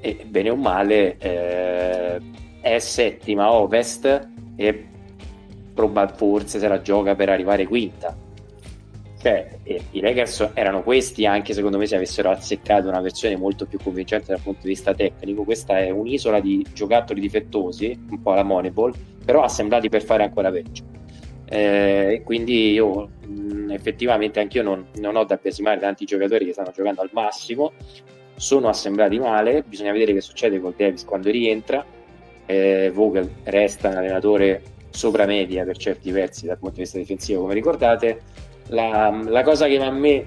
e 0.00 0.24
bene 0.26 0.50
o 0.50 0.56
male 0.56 1.16
eh, 1.18 2.20
è 2.60 2.78
settima 2.78 3.52
ovest 3.52 4.28
e 4.56 4.86
probabilmente 5.74 6.16
forse 6.16 6.58
se 6.58 6.68
la 6.68 6.80
gioca 6.80 7.14
per 7.14 7.28
arrivare 7.28 7.66
quinta 7.66 8.23
cioè, 9.24 9.48
i 9.62 10.00
Lakers 10.02 10.50
erano 10.52 10.82
questi 10.82 11.24
anche 11.24 11.54
secondo 11.54 11.78
me 11.78 11.86
se 11.86 11.96
avessero 11.96 12.28
azzeccato 12.28 12.88
una 12.88 13.00
versione 13.00 13.36
molto 13.36 13.64
più 13.64 13.78
convincente 13.82 14.26
dal 14.32 14.40
punto 14.42 14.60
di 14.64 14.68
vista 14.68 14.92
tecnico. 14.92 15.44
Questa 15.44 15.78
è 15.78 15.88
un'isola 15.88 16.40
di 16.40 16.62
giocattoli 16.74 17.22
difettosi, 17.22 17.98
un 18.10 18.20
po' 18.20 18.32
alla 18.32 18.42
Moneyball, 18.42 18.92
però 19.24 19.42
assemblati 19.42 19.88
per 19.88 20.02
fare 20.02 20.24
ancora 20.24 20.50
peggio. 20.50 20.82
Eh, 21.46 22.20
quindi 22.22 22.72
io 22.72 23.12
mh, 23.26 23.70
effettivamente 23.70 24.40
anch'io 24.40 24.62
non, 24.62 24.88
non 24.96 25.16
ho 25.16 25.24
da 25.24 25.38
pesimare 25.38 25.80
tanti 25.80 26.04
giocatori 26.04 26.44
che 26.44 26.52
stanno 26.52 26.72
giocando 26.74 27.00
al 27.00 27.08
massimo, 27.12 27.72
sono 28.34 28.68
assemblati 28.68 29.18
male, 29.18 29.62
bisogna 29.66 29.92
vedere 29.92 30.12
che 30.12 30.20
succede 30.20 30.60
con 30.60 30.74
Davis 30.76 31.02
quando 31.06 31.30
rientra. 31.30 31.82
Eh, 32.44 32.90
Vogel 32.92 33.30
resta 33.44 33.88
un 33.88 33.96
allenatore 33.96 34.62
sopra 34.90 35.24
media 35.24 35.64
per 35.64 35.78
certi 35.78 36.10
versi 36.10 36.44
dal 36.44 36.58
punto 36.58 36.74
di 36.74 36.82
vista 36.82 36.98
difensivo, 36.98 37.40
come 37.40 37.54
ricordate 37.54 38.52
la, 38.68 39.10
la 39.26 39.42
cosa 39.42 39.66
che 39.66 39.78
a 39.78 39.90
me 39.90 40.26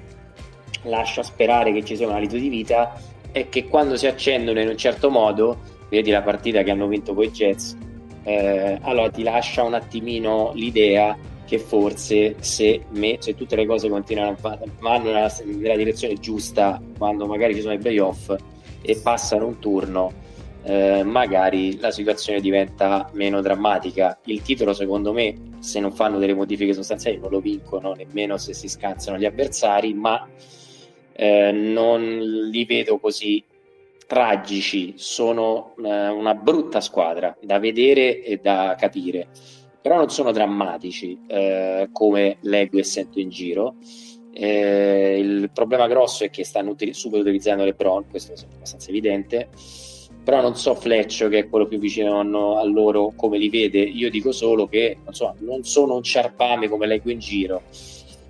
lascia 0.83 1.23
sperare 1.23 1.71
che 1.73 1.83
ci 1.83 1.95
sia 1.95 2.07
un 2.07 2.13
alito 2.13 2.37
di 2.37 2.49
vita 2.49 2.99
è 3.31 3.49
che 3.49 3.67
quando 3.67 3.97
si 3.97 4.07
accendono 4.07 4.59
in 4.59 4.69
un 4.69 4.77
certo 4.77 5.09
modo, 5.09 5.57
vedi 5.89 6.11
la 6.11 6.21
partita 6.21 6.63
che 6.63 6.71
hanno 6.71 6.87
vinto 6.87 7.13
con 7.13 7.25
i 7.25 7.31
Jets, 7.31 7.77
eh, 8.23 8.77
allora 8.81 9.09
ti 9.09 9.23
lascia 9.23 9.63
un 9.63 9.73
attimino 9.73 10.51
l'idea 10.53 11.17
che 11.45 11.59
forse 11.59 12.35
se, 12.39 12.81
me, 12.89 13.17
se 13.19 13.35
tutte 13.35 13.55
le 13.55 13.65
cose 13.65 13.87
continuano 13.87 14.35
a 14.41 14.59
vanno 14.79 15.05
nella, 15.05 15.31
nella 15.45 15.77
direzione 15.77 16.15
giusta 16.15 16.81
quando 16.97 17.25
magari 17.25 17.55
ci 17.55 17.61
sono 17.61 17.73
i 17.73 17.77
playoff 17.77 18.35
e 18.81 18.99
passano 19.01 19.47
un 19.47 19.59
turno 19.59 20.11
eh, 20.69 21.01
magari 21.03 21.79
la 21.79 21.91
situazione 21.91 22.41
diventa 22.41 23.09
meno 23.13 23.39
drammatica. 23.39 24.19
Il 24.25 24.41
titolo, 24.41 24.73
secondo 24.73 25.13
me, 25.13 25.33
se 25.59 25.79
non 25.79 25.93
fanno 25.93 26.19
delle 26.19 26.33
modifiche 26.33 26.73
sostanziali, 26.73 27.17
non 27.19 27.29
lo 27.31 27.39
vincono 27.39 27.93
nemmeno 27.93 28.35
se 28.35 28.53
si 28.53 28.67
scansano 28.67 29.17
gli 29.17 29.23
avversari, 29.23 29.93
ma 29.93 30.27
eh, 31.13 31.51
non 31.53 32.19
li 32.51 32.65
vedo 32.65 32.99
così 32.99 33.41
tragici. 34.05 34.95
Sono 34.97 35.73
eh, 35.77 36.09
una 36.09 36.33
brutta 36.33 36.81
squadra 36.81 37.33
da 37.41 37.59
vedere 37.59 38.21
e 38.21 38.35
da 38.43 38.75
capire, 38.77 39.29
però 39.81 39.95
non 39.95 40.09
sono 40.09 40.33
drammatici 40.33 41.17
eh, 41.27 41.87
come 41.93 42.39
leggo 42.41 42.77
e 42.77 42.83
sento 42.83 43.21
in 43.21 43.29
giro. 43.29 43.75
Eh, 44.33 45.17
il 45.17 45.49
problema 45.53 45.87
grosso 45.87 46.25
è 46.25 46.29
che 46.29 46.43
stanno 46.43 46.71
util- 46.71 46.93
subito 46.93 47.21
utilizzando 47.21 47.63
le 47.63 47.73
Bron, 47.73 48.05
questo 48.09 48.33
è 48.33 48.35
abbastanza 48.53 48.89
evidente 48.89 49.47
però 50.27 50.41
non 50.41 50.57
so 50.57 50.75
Fleccio 50.75 51.29
che 51.29 51.39
è 51.39 51.47
quello 51.47 51.67
più 51.67 51.79
vicino 51.79 52.19
a 52.57 52.65
loro 52.65 53.13
come 53.15 53.37
li 53.37 53.47
vede. 53.47 53.79
Io 53.79 54.09
dico 54.09 54.33
solo 54.33 54.67
che 54.67 54.97
non, 55.05 55.13
so, 55.13 55.33
non 55.37 55.63
sono 55.63 55.95
un 55.95 56.03
ciarpame 56.03 56.67
come 56.67 56.85
leggo 56.85 57.09
in 57.11 57.19
giro. 57.19 57.61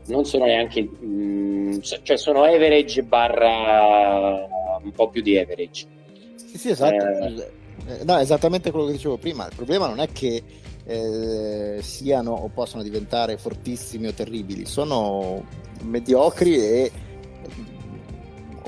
Non 0.06 0.24
sono 0.24 0.46
neanche 0.46 0.84
mh, 0.84 1.06
mm, 1.08 1.80
cioè 2.04 2.16
sono 2.16 2.44
average 2.44 3.02
barra 3.02 4.48
un 4.84 4.92
po' 4.92 5.10
più 5.10 5.24
di 5.24 5.40
average. 5.40 5.88
Sì 6.36 6.58
sì 6.60 6.70
esatto. 6.70 7.04
Eh, 7.04 8.04
no, 8.04 8.18
esattamente 8.20 8.70
quello 8.70 8.86
che 8.86 8.92
dicevo 8.92 9.18
prima. 9.18 9.48
Il 9.48 9.56
problema 9.56 9.88
non 9.88 10.00
è 10.00 10.12
che 10.12 10.44
eh, 10.86 11.80
siano 11.82 12.32
o 12.32 12.52
possano 12.54 12.84
diventare 12.84 13.38
fortissimi 13.38 14.06
o 14.06 14.14
terribili. 14.14 14.68
Sono 14.68 15.44
mediocri 15.82 16.58
e 16.58 16.92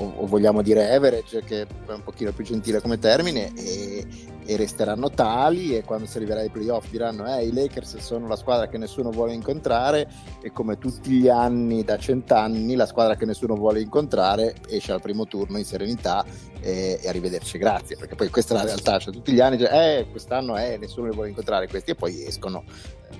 o, 0.00 0.12
o, 0.16 0.26
vogliamo 0.26 0.62
dire 0.62 0.94
average, 0.94 1.42
che 1.44 1.62
è 1.62 1.92
un 1.92 2.02
pochino 2.02 2.32
più 2.32 2.44
gentile 2.44 2.80
come 2.80 2.98
termine, 2.98 3.52
e, 3.54 4.06
e 4.46 4.56
resteranno 4.56 5.10
tali 5.10 5.76
e 5.76 5.84
quando 5.84 6.06
si 6.06 6.16
arriverà 6.16 6.40
ai 6.40 6.48
playoff 6.48 6.88
diranno 6.90 7.32
eh, 7.32 7.46
i 7.46 7.52
Lakers 7.52 7.98
sono 7.98 8.26
la 8.26 8.36
squadra 8.36 8.68
che 8.68 8.78
nessuno 8.78 9.10
vuole 9.10 9.32
incontrare 9.32 10.08
e 10.42 10.50
come 10.50 10.78
tutti 10.78 11.10
gli 11.10 11.28
anni 11.28 11.84
da 11.84 11.98
cent'anni 11.98 12.74
la 12.74 12.86
squadra 12.86 13.14
che 13.14 13.26
nessuno 13.26 13.54
vuole 13.54 13.80
incontrare 13.80 14.54
esce 14.66 14.92
al 14.92 15.00
primo 15.00 15.26
turno 15.26 15.58
in 15.58 15.64
serenità 15.64 16.24
e, 16.60 16.98
e 17.00 17.08
arrivederci, 17.08 17.58
grazie, 17.58 17.96
perché 17.96 18.16
poi 18.16 18.28
questa 18.28 18.54
è 18.54 18.56
la 18.56 18.64
realtà, 18.64 18.98
cioè 18.98 19.12
tutti 19.12 19.32
gli 19.32 19.40
anni 19.40 19.62
eh, 19.62 20.06
quest'anno 20.10 20.56
eh, 20.56 20.78
nessuno 20.78 21.08
li 21.08 21.14
vuole 21.14 21.28
incontrare 21.28 21.68
questi 21.68 21.92
e 21.92 21.94
poi 21.94 22.24
escono 22.24 22.64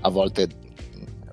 a 0.01 0.09
volte 0.09 0.49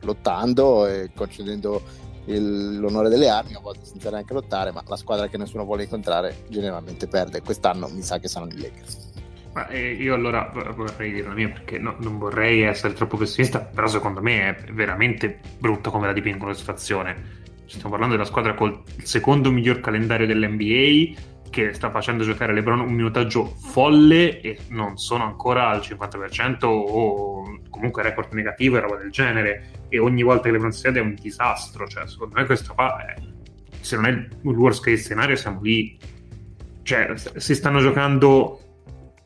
lottando 0.02 0.86
e 0.86 1.10
concedendo 1.16 1.82
il, 2.28 2.80
l'onore 2.80 3.10
delle 3.10 3.30
armi, 3.30 3.56
a 3.56 3.60
volte 3.60 3.86
senza 3.86 4.10
neanche 4.10 4.34
lottare, 4.34 4.72
ma 4.72 4.84
la 4.86 4.96
squadra 4.96 5.28
che 5.28 5.38
nessuno 5.38 5.66
vuole 5.66 5.84
incontrare 5.84 6.44
generalmente 6.50 7.08
perde. 7.08 7.42
Quest'anno 7.42 7.88
mi 7.88 8.02
sa 8.02 8.20
che 8.20 8.28
saranno 8.28 8.54
i 8.54 8.60
Lakers. 8.60 9.06
Ma 9.54 9.68
eh, 9.70 9.94
io 9.94 10.14
allora 10.14 10.52
vorrei 10.76 11.12
dire 11.12 11.28
la 11.28 11.34
mia 11.34 11.50
perché 11.50 11.80
no, 11.80 11.96
non 12.00 12.20
vorrei 12.20 12.62
essere 12.62 12.94
troppo 12.94 13.18
pessimista, 13.18 13.60
però 13.60 13.88
secondo 13.88 14.22
me 14.22 14.56
è 14.56 14.72
veramente 14.72 15.40
brutta 15.58 15.90
come 15.90 16.06
la 16.06 16.14
dipingono 16.14 16.52
la 16.52 16.58
situazione. 16.58 17.46
Stiamo 17.66 17.90
parlando 17.90 18.16
della 18.16 18.28
squadra 18.28 18.54
col 18.54 18.84
secondo 19.02 19.52
miglior 19.52 19.80
calendario 19.80 20.28
dell'NBA 20.28 21.20
che 21.50 21.74
sta 21.74 21.90
facendo 21.90 22.24
giocare 22.24 22.54
LeBron 22.54 22.80
un 22.80 22.94
minutaggio 22.94 23.46
folle 23.46 24.42
e 24.42 24.60
non 24.70 24.98
sono 24.98 25.24
ancora 25.24 25.70
al 25.70 25.80
50% 25.80 26.66
o 26.66 27.60
comunque 27.70 28.04
record 28.04 28.34
negativo 28.34 28.78
e 28.78 28.80
roba 28.80 28.98
del 28.98 29.12
genere. 29.12 29.86
E 29.90 30.00
ogni 30.00 30.24
volta 30.24 30.44
che 30.44 30.52
LeBron 30.52 30.72
si 30.72 30.84
vede 30.84 31.00
è 31.00 31.04
un 31.04 31.16
disastro 31.16 31.88
cioè 31.88 32.08
secondo 32.08 32.36
me 32.36 32.46
questo 32.46 32.74
qua 32.74 33.04
è, 33.06 33.16
se 33.80 33.96
non 33.96 34.06
è 34.06 34.10
il 34.10 34.30
worst 34.42 34.84
case 34.84 35.04
scenario 35.04 35.36
siamo 35.36 35.62
lì. 35.62 35.98
Cioè 36.84 37.14
si 37.36 37.56
stanno 37.56 37.80
giocando 37.80 38.62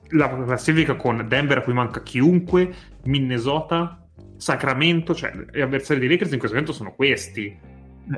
la 0.10 0.28
classifica 0.44 0.96
con 0.96 1.26
Denver 1.28 1.60
a 1.60 1.62
cui 1.62 1.74
manca 1.74 2.02
chiunque 2.02 2.74
Minnesota 3.04 4.02
Sacramento 4.36 5.14
cioè 5.14 5.32
gli 5.52 5.62
avversari 5.62 6.00
dei 6.00 6.10
Lakers 6.10 6.32
in 6.32 6.40
questo 6.40 6.58
momento 6.58 6.76
sono 6.76 6.94
questi 6.94 7.56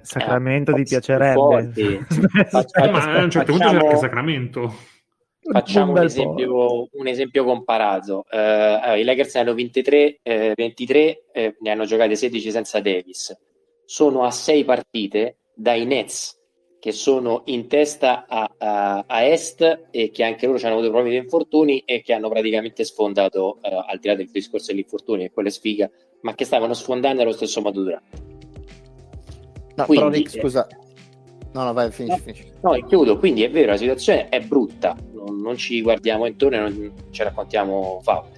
Sacramento 0.02 0.72
eh, 0.72 0.76
ti 0.76 0.84
piacerebbe? 0.84 2.06
ma 2.52 3.14
a 3.14 3.24
un 3.24 3.30
certo 3.30 3.52
punto 3.52 3.68
c'è 3.68 3.76
anche 3.76 3.98
Sacramento. 3.98 4.74
facciamo 5.42 5.92
un, 5.92 5.98
un, 5.98 6.04
esempio, 6.04 6.88
un, 6.92 7.08
esempio, 7.08 7.44
comparato. 7.44 8.26
Uh, 8.32 8.38
allora, 8.38 8.96
I 8.96 9.04
Lakers 9.04 9.36
ne 9.36 9.42
hanno 9.42 9.54
23, 9.54 10.20
eh, 10.24 10.54
23 10.56 11.24
eh, 11.32 11.56
ne 11.60 11.70
hanno 11.70 11.86
giocate 11.86 12.16
16 12.16 12.52
senza 12.52 12.80
Davis. 12.80 13.38
Sono 13.86 14.24
a 14.24 14.32
6 14.32 14.64
partite 14.64 15.38
dai 15.54 15.86
Nets 15.86 16.42
che 16.84 16.92
sono 16.92 17.44
in 17.46 17.70
testa 17.70 18.26
a, 18.28 18.56
a, 18.58 19.04
a, 19.08 19.24
est 19.24 19.88
e 19.90 20.12
che 20.12 20.24
anche 20.26 20.48
loro 20.48 20.60
hanno 20.64 20.74
avuto 20.74 20.90
problemi 20.90 21.16
di 21.16 21.24
infortuni 21.24 21.80
e 21.86 22.02
che 22.02 22.12
hanno 22.12 22.28
praticamente 22.28 22.84
sfondato, 22.84 23.60
uh, 23.62 23.86
al 23.88 24.00
di 24.00 24.08
là 24.10 24.16
del 24.16 24.30
discorso 24.30 24.72
degli 24.72 24.82
infortuni, 24.82 25.24
e 25.24 25.32
quelle 25.32 25.50
sfiga, 25.50 25.90
ma 26.24 26.36
che 26.36 26.44
stavano 26.44 26.74
sfondando 26.74 27.22
allo 27.22 27.32
stesso 27.32 27.62
modo 27.62 27.84
durante. 27.84 28.33
No, 29.76 29.86
Quindi, 29.86 30.04
però 30.04 30.10
Rick, 30.10 30.40
scusa, 30.40 30.68
No, 31.54 31.64
no, 31.64 31.74
vai, 31.74 31.92
finisci, 31.92 32.20
finisci. 32.20 32.52
No, 32.62 32.72
chiudo. 32.88 33.18
Quindi 33.18 33.44
è 33.44 33.52
vero, 33.52 33.72
la 33.72 33.78
situazione 33.78 34.28
è 34.30 34.40
brutta, 34.42 34.96
non, 35.14 35.40
non 35.40 35.56
ci 35.56 35.82
guardiamo 35.82 36.26
intorno 36.26 36.58
e 36.58 36.60
non 36.60 36.94
ci 37.12 37.24
raccontiamo 37.24 38.00
favole, 38.02 38.32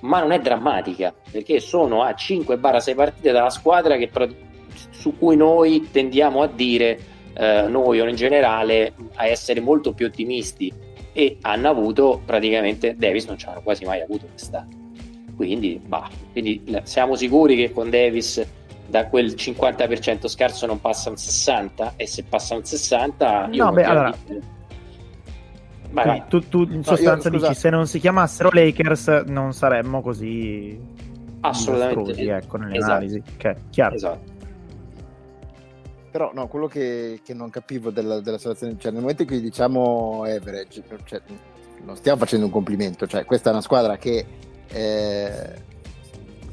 ma 0.00 0.20
non 0.20 0.32
è 0.32 0.40
drammatica, 0.40 1.14
perché 1.30 1.60
sono 1.60 2.02
a 2.02 2.10
5-6 2.10 2.94
partite 2.94 3.32
dalla 3.32 3.50
squadra 3.50 3.96
che, 3.96 4.10
su 4.90 5.16
cui 5.16 5.36
noi 5.36 5.88
tendiamo 5.90 6.42
a 6.42 6.46
dire, 6.46 6.98
eh, 7.32 7.64
noi 7.68 8.00
o 8.00 8.06
in 8.06 8.16
generale, 8.16 8.92
a 9.14 9.26
essere 9.26 9.60
molto 9.60 9.92
più 9.92 10.06
ottimisti 10.06 10.70
e 11.12 11.38
hanno 11.40 11.70
avuto 11.70 12.20
praticamente, 12.24 12.94
Davis 12.96 13.24
non 13.26 13.38
ci 13.38 13.46
hanno 13.46 13.62
quasi 13.62 13.86
mai 13.86 14.02
avuto 14.02 14.26
quest'anno. 14.26 14.76
Quindi, 15.34 15.80
bah, 15.82 16.10
quindi 16.32 16.62
siamo 16.82 17.14
sicuri 17.14 17.56
che 17.56 17.72
con 17.72 17.88
Davis 17.88 18.44
da 18.88 19.06
quel 19.06 19.34
50% 19.34 20.26
scarso 20.28 20.66
non 20.66 20.80
passa 20.80 21.10
un 21.10 21.16
60% 21.16 21.92
e 21.96 22.06
se 22.06 22.24
passa 22.24 22.54
un 22.54 22.62
60% 22.62 23.54
no 23.54 23.72
beh 23.72 23.84
allora 23.84 24.14
vai, 25.90 26.06
vai. 26.06 26.22
Tu, 26.28 26.48
tu, 26.48 26.62
in 26.62 26.82
sostanza 26.82 27.28
no, 27.28 27.36
io, 27.36 27.42
dici 27.42 27.54
se 27.54 27.68
non 27.68 27.86
si 27.86 27.98
chiamassero 27.98 28.48
Lakers 28.50 29.24
non 29.26 29.52
saremmo 29.52 30.00
così 30.00 30.80
assolutamente 31.40 32.34
ecco 32.34 32.56
nelle 32.56 32.76
esatto. 32.76 32.92
analisi 32.92 33.22
okay, 33.34 33.54
chiaro 33.70 33.94
esatto 33.94 34.36
però 36.10 36.30
no, 36.32 36.48
quello 36.48 36.66
che, 36.66 37.20
che 37.22 37.34
non 37.34 37.50
capivo 37.50 37.90
della, 37.90 38.20
della, 38.20 38.38
situazione, 38.38 38.76
cioè 38.78 38.90
nel 38.90 39.02
momento 39.02 39.22
in 39.22 39.28
cui 39.28 39.40
diciamo 39.40 40.24
average, 40.24 40.82
cioè, 41.04 41.20
non 41.84 41.96
stiamo 41.96 42.18
facendo 42.18 42.46
un 42.46 42.50
complimento, 42.50 43.06
cioè 43.06 43.26
questa 43.26 43.50
è 43.50 43.52
una 43.52 43.60
squadra 43.60 43.98
che 43.98 44.24
eh, 44.68 45.62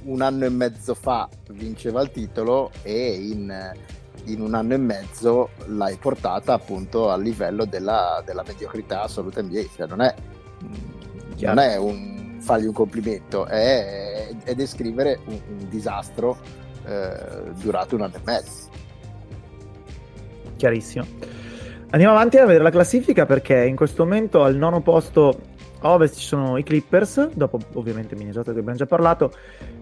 un 0.06 0.22
anno 0.22 0.46
e 0.46 0.50
mezzo 0.50 0.94
fa 0.94 1.30
vinceva 1.52 2.02
il 2.02 2.12
titolo 2.12 2.72
e 2.82 3.14
in, 3.14 3.74
in 4.26 4.42
un 4.42 4.54
anno 4.54 4.74
e 4.74 4.78
mezzo 4.78 5.50
l'hai 5.68 5.98
portata 5.98 6.54
appunto 6.54 7.10
al 7.10 7.22
livello 7.22 7.66
della, 7.66 8.22
della 8.26 8.44
mediocrità 8.46 9.04
assoluta 9.04 9.42
NBA. 9.42 9.64
Cioè 9.76 9.88
non 9.88 10.02
è, 10.02 10.14
non 11.40 11.60
è 11.60 11.78
un 11.78 12.38
fargli 12.40 12.66
un 12.68 12.74
complimento, 12.74 13.46
è, 13.46 14.30
è 14.44 14.54
descrivere 14.54 15.20
un, 15.26 15.40
un 15.48 15.70
disastro 15.70 16.38
eh, 16.86 17.52
durato 17.60 17.96
un 17.96 18.02
anno 18.02 18.16
e 18.16 18.22
mezzo. 18.24 18.70
Chiarissimo. 20.58 21.06
Andiamo 21.90 22.14
avanti 22.14 22.38
a 22.38 22.46
vedere 22.46 22.64
la 22.64 22.70
classifica 22.70 23.26
perché 23.26 23.66
in 23.66 23.76
questo 23.76 24.04
momento 24.04 24.44
al 24.44 24.56
nono 24.56 24.82
posto 24.82 25.54
a 25.86 25.92
ovest 25.92 26.18
ci 26.18 26.26
sono 26.26 26.58
i 26.58 26.64
Clippers, 26.64 27.30
dopo 27.34 27.60
ovviamente 27.74 28.16
Minnesota 28.16 28.52
che 28.52 28.60
abbiamo 28.60 28.78
già 28.78 28.88
parlato, 28.88 29.32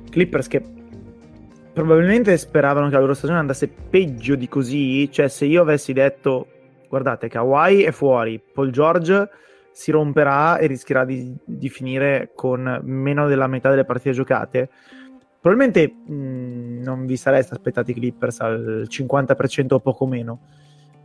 Clippers 0.09 0.47
che 0.47 0.61
probabilmente 1.71 2.37
speravano 2.37 2.87
che 2.87 2.93
la 2.93 2.99
loro 2.99 3.13
stagione 3.13 3.39
andasse 3.39 3.67
peggio 3.67 4.35
di 4.35 4.49
così, 4.49 5.09
cioè 5.11 5.29
se 5.29 5.45
io 5.45 5.61
avessi 5.61 5.93
detto 5.93 6.47
guardate 6.89 7.29
Kawhi 7.29 7.83
è 7.83 7.91
fuori, 7.91 8.39
Paul 8.39 8.69
George 8.69 9.29
si 9.71 9.91
romperà 9.91 10.57
e 10.57 10.67
rischierà 10.67 11.05
di, 11.05 11.35
di 11.43 11.69
finire 11.69 12.31
con 12.35 12.81
meno 12.83 13.27
della 13.27 13.47
metà 13.47 13.69
delle 13.69 13.85
partite 13.85 14.11
giocate, 14.11 14.69
probabilmente 15.39 15.87
mh, 15.87 16.83
non 16.83 17.05
vi 17.05 17.15
sareste 17.15 17.53
aspettati 17.53 17.91
i 17.91 17.93
Clippers 17.95 18.41
al 18.41 18.87
50% 18.89 19.73
o 19.73 19.79
poco 19.79 20.05
meno 20.05 20.39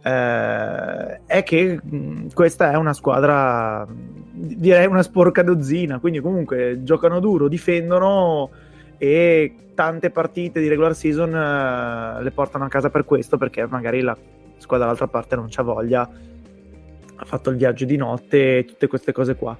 eh, 0.08 1.20
è 1.26 1.42
che 1.42 1.78
mh, 1.82 2.32
questa 2.32 2.72
è 2.72 2.76
una 2.76 2.94
squadra, 2.94 3.86
direi 4.32 4.86
una 4.86 5.02
sporca 5.02 5.42
dozzina, 5.42 5.98
quindi 5.98 6.20
comunque 6.20 6.82
giocano 6.82 7.20
duro, 7.20 7.48
difendono 7.48 8.50
e 8.96 9.54
tante 9.74 10.10
partite 10.10 10.60
di 10.60 10.68
regular 10.68 10.94
season 10.94 11.34
eh, 11.34 12.22
le 12.22 12.30
portano 12.30 12.64
a 12.64 12.68
casa 12.68 12.88
per 12.88 13.04
questo, 13.04 13.36
perché 13.36 13.66
magari 13.66 14.00
la 14.00 14.16
squadra 14.56 14.86
dall'altra 14.86 15.08
parte 15.08 15.36
non 15.36 15.46
c'ha 15.50 15.62
voglia, 15.62 16.00
ha 16.00 17.24
fatto 17.24 17.50
il 17.50 17.56
viaggio 17.56 17.84
di 17.84 17.96
notte 17.96 18.64
tutte 18.66 18.86
queste 18.86 19.12
cose 19.12 19.36
qua. 19.36 19.56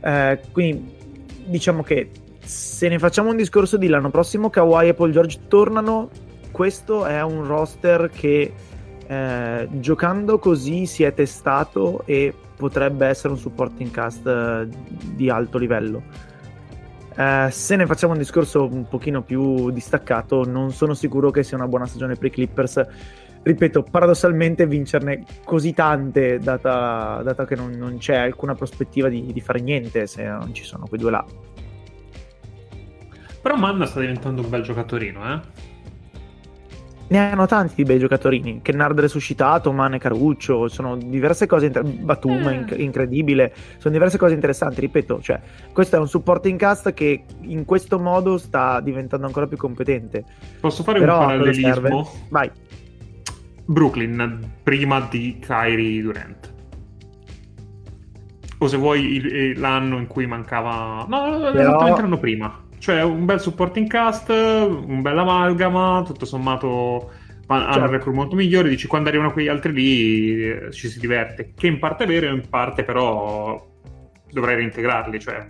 Eh, 0.00 0.40
quindi 0.50 0.96
diciamo 1.46 1.82
che 1.82 2.10
se 2.40 2.88
ne 2.88 2.98
facciamo 2.98 3.30
un 3.30 3.36
discorso 3.36 3.76
di 3.76 3.86
l'anno 3.86 4.10
prossimo 4.10 4.50
Kawhi 4.50 4.88
e 4.88 4.94
Paul 4.94 5.12
George 5.12 5.38
tornano, 5.46 6.08
questo 6.50 7.04
è 7.06 7.22
un 7.22 7.44
roster 7.46 8.10
che 8.10 8.52
eh, 9.08 9.66
giocando 9.70 10.38
così 10.38 10.84
si 10.84 11.02
è 11.02 11.14
testato 11.14 12.02
e 12.04 12.34
potrebbe 12.56 13.06
essere 13.06 13.32
un 13.32 13.38
supporting 13.38 13.90
cast 13.90 14.26
eh, 14.26 14.68
di 15.14 15.30
alto 15.30 15.56
livello. 15.56 16.02
Eh, 17.16 17.48
se 17.50 17.76
ne 17.76 17.86
facciamo 17.86 18.12
un 18.12 18.18
discorso 18.18 18.66
un 18.66 18.86
pochino 18.86 19.22
più 19.22 19.70
distaccato, 19.70 20.44
non 20.44 20.72
sono 20.72 20.92
sicuro 20.92 21.30
che 21.30 21.42
sia 21.42 21.56
una 21.56 21.66
buona 21.66 21.86
stagione 21.86 22.16
per 22.16 22.26
i 22.26 22.30
Clippers. 22.30 22.86
Ripeto, 23.40 23.82
paradossalmente 23.84 24.66
vincerne 24.66 25.24
così 25.42 25.72
tante, 25.72 26.38
data, 26.38 27.22
data 27.22 27.46
che 27.46 27.54
non, 27.54 27.70
non, 27.70 27.96
c'è 27.96 28.16
alcuna 28.16 28.54
prospettiva 28.54 29.08
di, 29.08 29.32
di, 29.32 29.40
fare 29.40 29.60
niente 29.60 30.06
se 30.06 30.24
non 30.24 30.52
ci 30.52 30.64
sono 30.64 30.86
quei 30.86 31.00
due 31.00 31.10
là. 31.10 31.24
Però 33.40 33.56
Manna 33.56 33.86
sta 33.86 34.00
diventando 34.00 34.42
un 34.42 34.50
bel 34.50 34.62
giocatorino, 34.62 35.32
eh? 35.32 35.40
Ne 37.08 37.30
hanno 37.30 37.46
tanti 37.46 37.74
di 37.76 37.84
bei 37.84 37.98
giocatori. 37.98 38.60
Kennard 38.62 38.98
resuscitato, 38.98 39.72
Mane 39.72 39.98
Caruccio, 39.98 40.68
sono 40.68 40.96
diverse 40.96 41.46
cose. 41.46 41.66
Inter- 41.66 41.84
Batum, 41.84 42.38
mm. 42.38 42.52
inc- 42.52 42.78
incredibile. 42.78 43.52
Sono 43.78 43.94
diverse 43.94 44.18
cose 44.18 44.34
interessanti. 44.34 44.80
Ripeto, 44.80 45.20
cioè, 45.20 45.40
questo 45.72 45.96
è 45.96 45.98
un 45.98 46.08
supporting 46.08 46.58
cast 46.58 46.92
che 46.92 47.24
in 47.42 47.64
questo 47.64 47.98
modo 47.98 48.38
sta 48.38 48.80
diventando 48.80 49.26
ancora 49.26 49.46
più 49.46 49.56
competente. 49.56 50.24
Posso 50.60 50.82
fare 50.82 51.00
Però, 51.00 51.18
un 51.18 51.26
parallelismo? 51.26 52.10
Vai. 52.28 52.50
Brooklyn 53.64 54.52
prima 54.62 55.06
di 55.10 55.38
Kyrie 55.40 56.02
Durant. 56.02 56.54
O 58.60 58.66
se 58.66 58.76
vuoi 58.76 59.14
il, 59.14 59.58
l'anno 59.60 59.98
in 59.98 60.06
cui 60.06 60.26
mancava. 60.26 61.06
No, 61.08 61.50
Però... 61.52 61.52
esattamente 61.52 62.00
l'anno 62.00 62.18
prima 62.18 62.66
cioè 62.78 63.02
un 63.02 63.24
bel 63.24 63.40
supporting 63.40 63.88
cast, 63.88 64.28
un 64.30 65.02
bel 65.02 65.18
amalgama, 65.18 66.02
tutto 66.04 66.24
sommato 66.24 67.10
hanno 67.46 67.72
certo. 67.72 67.90
record 67.90 68.14
molto 68.14 68.36
migliore, 68.36 68.68
dici 68.68 68.86
quando 68.86 69.08
arrivano 69.08 69.32
quegli 69.32 69.48
altri 69.48 69.72
lì 69.72 70.44
eh, 70.44 70.72
ci 70.72 70.88
si 70.88 71.00
diverte, 71.00 71.52
che 71.56 71.66
in 71.66 71.78
parte 71.78 72.04
è 72.04 72.06
vero, 72.06 72.26
in 72.26 72.48
parte 72.48 72.84
però 72.84 73.66
dovrei 74.30 74.56
reintegrarli, 74.56 75.18
cioè 75.18 75.48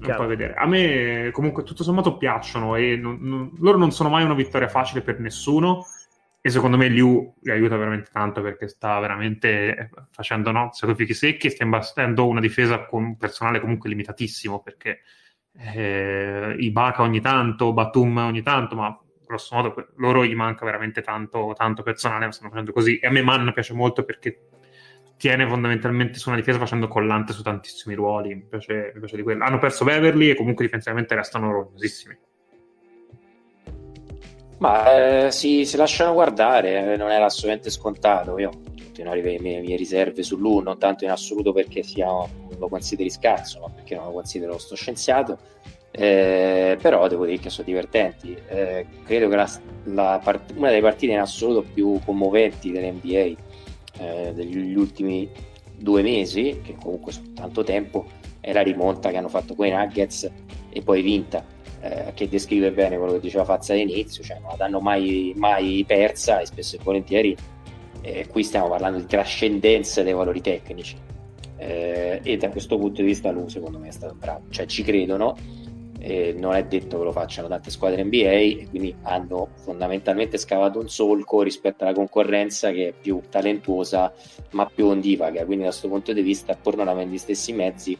non 0.00 0.14
puoi 0.16 0.28
vedere. 0.28 0.54
A 0.54 0.66
me 0.66 1.30
comunque 1.32 1.62
tutto 1.62 1.82
sommato 1.82 2.16
piacciono 2.16 2.76
e 2.76 2.96
non, 2.96 3.18
non, 3.20 3.50
loro 3.58 3.78
non 3.78 3.90
sono 3.90 4.08
mai 4.08 4.24
una 4.24 4.34
vittoria 4.34 4.68
facile 4.68 5.02
per 5.02 5.18
nessuno 5.20 5.84
e 6.42 6.48
secondo 6.48 6.76
me 6.78 6.88
Liu 6.88 7.34
li 7.42 7.50
aiuta 7.50 7.76
veramente 7.76 8.10
tanto 8.10 8.40
perché 8.40 8.66
sta 8.66 8.98
veramente 8.98 9.90
facendo 10.10 10.50
no, 10.50 10.70
sacrifici 10.72 11.12
secchi 11.12 11.48
e 11.48 11.50
sta 11.50 11.64
imbastendo 11.64 12.26
una 12.26 12.40
difesa 12.40 12.86
con 12.86 13.16
personale 13.16 13.60
comunque 13.60 13.90
limitatissimo 13.90 14.60
perché 14.60 15.00
eh, 15.60 16.54
Ibaka 16.58 17.02
ogni 17.02 17.20
tanto, 17.20 17.72
Batum 17.72 18.16
ogni 18.16 18.42
tanto, 18.42 18.74
ma 18.74 18.98
grosso 19.26 19.54
modo 19.54 19.74
loro 19.96 20.24
gli 20.24 20.34
manca 20.34 20.64
veramente 20.64 21.02
tanto, 21.02 21.54
tanto 21.56 21.82
personale, 21.82 22.30
stanno 22.32 22.50
facendo 22.50 22.72
così. 22.72 22.98
E 22.98 23.06
a 23.06 23.10
me 23.10 23.22
Man 23.22 23.52
piace 23.52 23.74
molto 23.74 24.04
perché 24.04 24.48
tiene 25.16 25.46
fondamentalmente 25.46 26.18
su 26.18 26.30
una 26.30 26.38
difesa 26.38 26.58
facendo 26.58 26.88
collante 26.88 27.32
su 27.32 27.42
tantissimi 27.42 27.94
ruoli. 27.94 28.34
Mi 28.34 28.46
piace, 28.48 28.90
mi 28.94 29.00
piace 29.00 29.16
di 29.16 29.22
quello. 29.22 29.44
Hanno 29.44 29.58
perso 29.58 29.84
Beverly 29.84 30.30
e 30.30 30.34
comunque 30.34 30.64
difensivamente 30.64 31.14
restano 31.14 31.52
rovinosissimi. 31.52 32.18
Ma 34.58 35.26
eh, 35.26 35.30
si, 35.30 35.64
si, 35.64 35.76
lasciano 35.76 36.12
guardare, 36.12 36.92
eh, 36.92 36.96
non 36.96 37.10
era 37.10 37.26
assolutamente 37.26 37.70
scontato. 37.70 38.38
Io 38.38 38.50
continuo 38.76 39.14
le 39.14 39.38
mie, 39.40 39.60
mie 39.60 39.76
riserve 39.76 40.22
sull'U, 40.22 40.60
non 40.60 40.78
tanto 40.78 41.04
in 41.04 41.10
assoluto 41.10 41.52
perché 41.52 41.82
sia, 41.82 42.08
lo 42.60 42.68
consideri 42.68 43.10
scarso, 43.10 43.60
ma 43.60 43.68
perché 43.68 43.94
non 43.94 44.06
lo 44.06 44.12
considero 44.12 44.58
sto 44.58 44.74
scienziato. 44.74 45.38
Eh, 45.92 46.78
però 46.80 47.08
devo 47.08 47.24
dire 47.26 47.38
che 47.38 47.50
sono 47.50 47.66
divertenti. 47.66 48.36
Eh, 48.48 48.86
credo 49.04 49.28
che 49.28 49.36
la, 49.36 49.50
la 49.84 50.20
part- 50.22 50.52
una 50.54 50.68
delle 50.68 50.80
partite 50.80 51.12
in 51.12 51.18
assoluto 51.18 51.66
più 51.72 51.98
commoventi 52.04 52.70
dell'NBA 52.70 53.42
eh, 53.98 54.32
degli 54.32 54.76
ultimi 54.76 55.28
due 55.76 56.02
mesi, 56.02 56.60
che 56.62 56.76
comunque 56.80 57.12
sono 57.12 57.32
tanto 57.34 57.64
tempo, 57.64 58.06
è 58.40 58.52
la 58.52 58.62
rimonta 58.62 59.10
che 59.10 59.16
hanno 59.16 59.28
fatto 59.28 59.54
con 59.54 59.66
i 59.66 59.70
Nuggets 59.70 60.30
e 60.70 60.82
poi 60.82 61.02
vinta 61.02 61.44
eh, 61.80 62.12
che 62.14 62.28
descrive 62.28 62.70
bene 62.70 62.96
quello 62.96 63.14
che 63.14 63.20
diceva 63.20 63.44
Fazza 63.44 63.72
all'inizio, 63.72 64.22
cioè 64.22 64.38
non 64.38 64.54
l'hanno 64.56 64.80
mai, 64.80 65.32
mai 65.36 65.84
persa 65.86 66.40
e 66.40 66.46
spesso 66.46 66.76
e 66.76 66.80
volentieri 66.82 67.36
eh, 68.02 68.26
qui 68.28 68.42
stiamo 68.42 68.68
parlando 68.68 68.98
di 68.98 69.06
trascendenza 69.06 70.02
dei 70.02 70.12
valori 70.12 70.40
tecnici. 70.40 70.96
Eh, 71.60 72.20
e 72.22 72.36
da 72.38 72.48
questo 72.48 72.78
punto 72.78 73.02
di 73.02 73.08
vista 73.08 73.30
lui 73.30 73.50
secondo 73.50 73.78
me 73.78 73.88
è 73.88 73.92
stato 73.92 74.14
bravo, 74.18 74.44
cioè 74.48 74.64
ci 74.64 74.82
credono, 74.82 75.36
eh, 75.98 76.34
non 76.38 76.54
è 76.54 76.64
detto 76.64 76.96
che 76.96 77.04
lo 77.04 77.12
facciano 77.12 77.48
tante 77.48 77.70
squadre 77.70 78.02
NBA 78.02 78.16
e 78.16 78.66
quindi 78.70 78.94
hanno 79.02 79.48
fondamentalmente 79.62 80.38
scavato 80.38 80.80
un 80.80 80.88
solco 80.88 81.42
rispetto 81.42 81.84
alla 81.84 81.92
concorrenza 81.92 82.70
che 82.70 82.88
è 82.88 82.94
più 82.98 83.20
talentuosa 83.28 84.10
ma 84.52 84.64
più 84.66 84.86
ondivaga, 84.86 85.44
quindi 85.44 85.64
da 85.64 85.70
questo 85.70 85.88
punto 85.88 86.14
di 86.14 86.22
vista 86.22 86.56
pur 86.56 86.76
non 86.76 86.88
avendo 86.88 87.12
gli 87.12 87.18
stessi 87.18 87.52
mezzi 87.52 87.98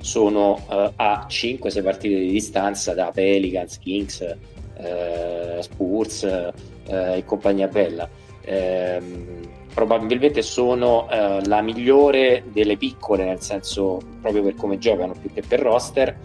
sono 0.00 0.52
uh, 0.68 0.92
a 0.96 1.26
5-6 1.28 1.82
partite 1.82 2.18
di 2.18 2.30
distanza 2.30 2.94
da 2.94 3.10
Pelicans, 3.12 3.78
Kings, 3.78 4.36
uh, 4.76 5.60
Spurs 5.60 6.22
uh, 6.22 6.92
e 6.92 7.24
compagnia 7.24 7.66
bella. 7.66 8.08
Um, 8.46 9.56
probabilmente 9.72 10.42
sono 10.42 11.06
la 11.08 11.60
migliore 11.60 12.44
delle 12.46 12.76
piccole, 12.76 13.24
nel 13.24 13.40
senso 13.40 14.00
proprio 14.20 14.42
per 14.42 14.54
come 14.54 14.78
giocano 14.78 15.14
più 15.18 15.32
che 15.32 15.42
per 15.42 15.60
roster. 15.60 16.16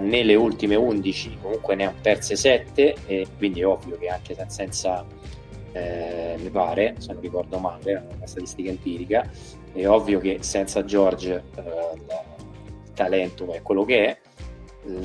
nelle 0.00 0.34
ultime 0.34 0.76
11 0.76 1.38
comunque 1.42 1.74
ne 1.74 1.86
ha 1.86 1.94
perse 2.00 2.36
7 2.36 2.94
e 3.06 3.26
quindi 3.36 3.60
è 3.60 3.66
ovvio 3.66 3.98
che 3.98 4.08
anche 4.08 4.36
senza 4.46 5.04
eh, 5.74 6.36
mi 6.38 6.50
pare, 6.50 6.94
se 6.98 7.12
non 7.12 7.20
ricordo 7.20 7.58
male, 7.58 7.92
è 7.92 8.02
una 8.16 8.26
statistica 8.26 8.70
empirica, 8.70 9.28
è 9.72 9.86
ovvio 9.88 10.20
che 10.20 10.38
senza 10.40 10.84
George 10.84 11.42
eh, 11.56 11.62
talento 12.94 13.52
è 13.52 13.60
quello 13.60 13.84
che 13.84 14.06
è. 14.06 14.18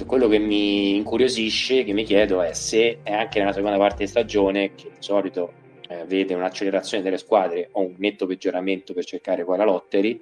Quello 0.05 0.27
che 0.27 0.39
mi 0.39 0.97
incuriosisce, 0.97 1.85
che 1.85 1.93
mi 1.93 2.03
chiedo, 2.03 2.41
è 2.41 2.53
se 2.53 2.99
è 3.01 3.13
anche 3.13 3.39
nella 3.39 3.53
seconda 3.53 3.77
parte 3.77 4.03
di 4.03 4.09
stagione, 4.09 4.75
che 4.75 4.89
di 4.89 4.97
solito 4.99 5.53
eh, 5.89 6.05
vede 6.05 6.35
un'accelerazione 6.35 7.03
delle 7.03 7.17
squadre 7.17 7.69
o 7.71 7.81
un 7.81 7.95
netto 7.97 8.27
peggioramento 8.27 8.93
per 8.93 9.05
cercare 9.05 9.43
poi 9.43 9.57
la 9.57 9.65
lottery, 9.65 10.21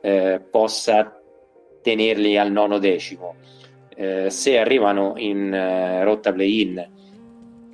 eh, 0.00 0.40
possa 0.50 1.20
tenerli 1.82 2.38
al 2.38 2.50
nono 2.50 2.78
decimo. 2.78 3.34
Eh, 3.94 4.30
se 4.30 4.58
arrivano 4.58 5.12
in 5.16 5.52
eh, 5.52 6.02
rotta 6.02 6.32
play-in, 6.32 6.88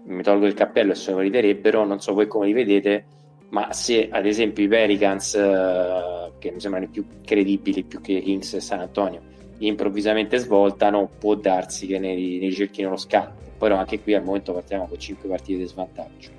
mi 0.05 0.23
tolgo 0.23 0.47
il 0.47 0.55
cappello 0.55 0.93
e 0.93 0.95
se 0.97 1.13
lo 1.13 1.19
meriterebbero, 1.19 1.85
non 1.85 2.01
so 2.01 2.13
voi 2.13 2.27
come 2.27 2.47
li 2.47 2.53
vedete, 2.53 3.05
ma 3.51 3.73
se 3.73 4.09
ad 4.11 4.27
esempio 4.27 4.65
i 4.65 4.69
Pelicans 4.69 5.35
eh, 5.35 6.33
che 6.39 6.51
mi 6.51 6.61
sembrano 6.61 6.87
i 6.87 6.89
più 6.89 7.07
credibili 7.25 7.85
più 7.85 8.01
che 8.01 8.21
Kings 8.21 8.55
e 8.55 8.61
San 8.61 8.81
Antonio, 8.81 9.21
improvvisamente 9.59 10.39
svoltano, 10.39 11.09
può 11.19 11.35
darsi 11.37 11.87
che 11.87 12.01
ne 12.01 12.15
ricerchino 12.15 12.91
lo 12.91 12.97
scatto. 12.97 13.47
Però 13.59 13.77
anche 13.77 14.01
qui 14.01 14.15
al 14.15 14.25
momento 14.25 14.53
partiamo 14.53 14.87
con 14.87 14.99
5 14.99 15.29
partite 15.29 15.59
di 15.59 15.67
svantaggio. 15.67 16.38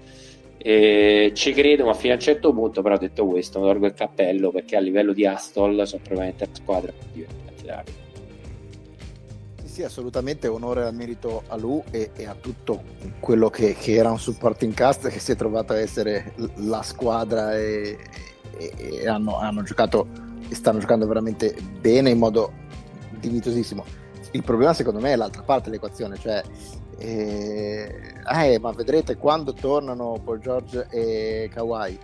E 0.61 1.31
ci 1.35 1.53
credo, 1.53 1.85
ma 1.85 1.93
fino 1.93 2.11
a 2.11 2.15
un 2.17 2.21
certo 2.21 2.53
punto, 2.53 2.81
però 2.81 2.97
detto 2.97 3.25
questo, 3.25 3.59
mi 3.59 3.65
tolgo 3.65 3.85
il 3.85 3.93
cappello 3.93 4.51
perché 4.51 4.75
a 4.75 4.81
livello 4.81 5.13
di 5.13 5.25
Astol 5.25 5.87
sono 5.87 6.01
probabilmente 6.03 6.45
la 6.45 6.51
squadra 6.53 6.91
più 6.91 7.07
divertente 7.13 7.63
della 7.63 7.83
Sì, 9.61 9.67
sì, 9.67 9.83
assolutamente 9.83 10.49
onore 10.49 10.83
al 10.83 10.93
merito 10.93 11.43
a 11.47 11.55
lui 11.55 11.81
e, 11.91 12.11
e 12.13 12.25
a 12.25 12.35
tutto 12.35 12.83
quello 13.21 13.49
che, 13.49 13.73
che, 13.73 13.93
era 13.93 14.11
un 14.11 14.19
supporting 14.19 14.73
cast 14.73 15.07
che 15.07 15.19
si 15.19 15.31
è 15.31 15.35
trovato 15.37 15.71
a 15.71 15.79
essere 15.79 16.33
la 16.55 16.81
squadra 16.81 17.57
e, 17.57 17.97
e, 18.57 19.07
hanno, 19.07 19.37
hanno 19.37 19.63
giocato 19.63 20.07
e 20.49 20.55
stanno 20.55 20.79
giocando 20.79 21.07
veramente 21.07 21.55
bene 21.79 22.09
in 22.09 22.17
modo 22.17 22.51
dignitosissimo. 23.17 23.85
Il 24.31 24.43
problema 24.43 24.73
secondo 24.73 24.99
me 24.99 25.13
è 25.13 25.15
l'altra 25.15 25.41
parte 25.41 25.69
dell'equazione, 25.69 26.17
cioè 26.17 26.43
eh, 26.99 28.13
eh, 28.25 28.59
ma 28.59 28.71
vedrete 28.71 29.15
quando 29.17 29.53
tornano 29.53 30.19
Paul 30.23 30.39
George 30.39 30.87
e 30.89 31.49
Kawhi. 31.53 31.97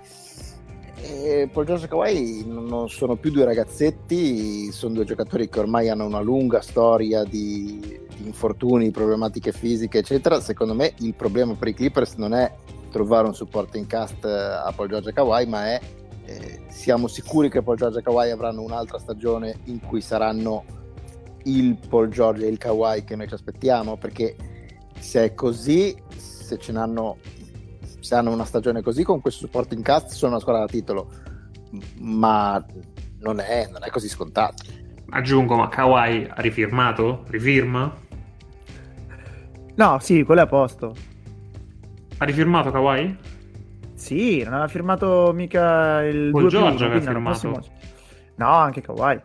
E 1.02 1.50
Paul 1.52 1.66
George 1.66 1.86
e 1.86 1.88
Kawhi 1.88 2.46
non 2.48 2.90
sono 2.90 3.16
più 3.16 3.32
due 3.32 3.46
ragazzetti, 3.46 4.72
sono 4.72 4.94
due 4.94 5.04
giocatori 5.04 5.50
che 5.50 5.60
ormai 5.60 5.90
hanno 5.90 6.06
una 6.06 6.22
lunga 6.22 6.62
storia 6.62 7.24
di, 7.24 7.80
di 8.18 8.26
infortuni, 8.26 8.92
problematiche 8.92 9.52
fisiche, 9.52 10.00
eccetera. 10.00 10.40
Secondo 10.40 10.74
me 10.74 10.94
il 11.00 11.14
problema 11.14 11.54
per 11.54 11.68
i 11.68 11.74
Clippers 11.74 12.14
non 12.14 12.34
è 12.34 12.52
trovare 12.90 13.28
un 13.28 13.36
supporting 13.36 13.86
cast 13.86 14.24
a 14.24 14.72
Paul 14.76 14.88
George 14.88 15.10
e 15.10 15.14
Kawhi, 15.14 15.46
ma 15.46 15.66
è 15.68 15.82
eh, 16.26 16.62
siamo 16.70 17.08
sicuri 17.08 17.50
che 17.50 17.62
Paul 17.62 17.78
George 17.78 18.00
e 18.00 18.02
Kawhi 18.02 18.32
avranno 18.32 18.62
un'altra 18.62 18.98
stagione 18.98 19.60
in 19.66 19.80
cui 19.82 20.02
saranno 20.02 20.64
il 21.44 21.78
Paul 21.88 22.10
George 22.10 22.46
e 22.46 22.50
il 22.50 22.58
Kawhi 22.58 23.04
che 23.04 23.16
noi 23.16 23.28
ci 23.28 23.36
aspettiamo 23.36 23.98
perché 23.98 24.36
se 25.00 25.24
è 25.24 25.34
così 25.34 25.96
se 26.16 26.58
ce 26.58 26.72
n'hanno 26.72 27.18
se 28.00 28.16
hanno 28.16 28.32
una 28.32 28.46
stagione 28.46 28.82
così 28.82 29.04
con 29.04 29.22
questo 29.22 29.46
supporting 29.46 29.84
cast 29.84 30.12
sono 30.12 30.32
una 30.32 30.40
squadra 30.40 30.64
da 30.66 30.72
titolo 30.72 31.10
ma 32.00 32.64
non 33.20 33.40
è, 33.40 33.68
non 33.72 33.84
è 33.84 33.90
così 33.90 34.08
scontato 34.08 34.64
aggiungo 35.10 35.56
ma 35.56 35.68
Kawhi 35.68 36.28
ha 36.30 36.42
rifirmato? 36.42 37.24
rifirma? 37.30 37.94
no 39.76 40.00
sì 40.00 40.24
quello 40.24 40.42
è 40.42 40.44
a 40.44 40.48
posto 40.48 40.96
ha 42.18 42.26
rifirmato 42.26 42.72
Kawhi? 42.72 43.34
Sì, 43.96 44.44
non 44.44 44.54
aveva 44.54 44.68
firmato 44.68 45.32
mica 45.34 46.04
il 46.04 46.30
Paul 46.32 46.48
Giorgio 46.48 46.86
aveva 46.86 47.02
firmato. 47.02 47.40
Prossimo... 47.40 47.60
No, 48.36 48.50
anche 48.50 48.82
Kawhi. 48.82 49.20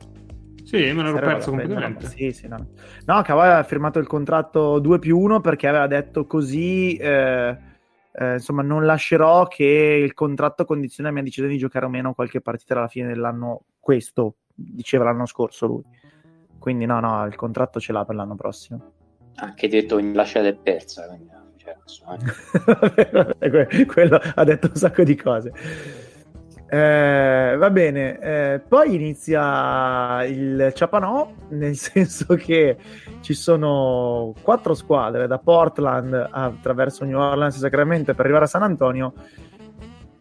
Sì, 0.70 0.92
me 0.92 1.02
l'ero 1.02 1.18
perso 1.18 1.50
completamente. 1.50 2.06
Sì, 2.06 2.30
sì, 2.30 2.46
no. 2.46 2.64
no, 3.04 3.22
Kawhi 3.22 3.40
aveva 3.40 3.64
firmato 3.64 3.98
il 3.98 4.06
contratto 4.06 4.78
2 4.78 5.00
più 5.00 5.18
1 5.18 5.40
perché 5.40 5.66
aveva 5.66 5.88
detto 5.88 6.26
così, 6.26 6.94
eh, 6.94 7.56
eh, 8.12 8.32
insomma, 8.34 8.62
non 8.62 8.86
lascerò 8.86 9.48
che 9.48 9.64
il 9.64 10.14
contratto 10.14 10.64
condizioni 10.64 11.08
la 11.08 11.14
mia 11.14 11.24
decisione 11.24 11.50
di 11.50 11.58
giocare 11.58 11.86
o 11.86 11.88
meno 11.88 12.14
qualche 12.14 12.40
partita 12.40 12.74
alla 12.74 12.86
fine 12.86 13.08
dell'anno 13.08 13.62
questo, 13.80 14.36
diceva 14.54 15.02
l'anno 15.02 15.26
scorso 15.26 15.66
lui. 15.66 15.82
Quindi 16.56 16.86
no, 16.86 17.00
no, 17.00 17.26
il 17.26 17.34
contratto 17.34 17.80
ce 17.80 17.92
l'ha 17.92 18.04
per 18.04 18.14
l'anno 18.14 18.36
prossimo. 18.36 18.92
Anche 19.38 19.66
detto 19.66 19.98
in 19.98 20.12
lasciata 20.12 20.46
e 20.46 20.54
persa, 20.54 21.08
quindi 21.08 21.30
vabbè, 23.10 23.86
quello 23.86 24.20
ha 24.34 24.44
detto 24.44 24.68
un 24.68 24.76
sacco 24.76 25.02
di 25.02 25.16
cose. 25.16 25.52
Eh, 26.72 27.56
va 27.58 27.70
bene, 27.70 28.18
eh, 28.20 28.60
poi 28.60 28.94
inizia 28.94 30.24
il 30.24 30.70
Ciapanò, 30.72 31.32
nel 31.48 31.74
senso 31.76 32.36
che 32.36 32.76
ci 33.22 33.34
sono 33.34 34.32
quattro 34.40 34.74
squadre 34.74 35.26
da 35.26 35.38
Portland 35.38 36.28
attraverso 36.30 37.04
New 37.04 37.18
Orleans 37.18 37.56
e 37.56 37.58
Sacramento 37.58 38.14
per 38.14 38.24
arrivare 38.24 38.44
a 38.44 38.48
San 38.48 38.62
Antonio 38.62 39.14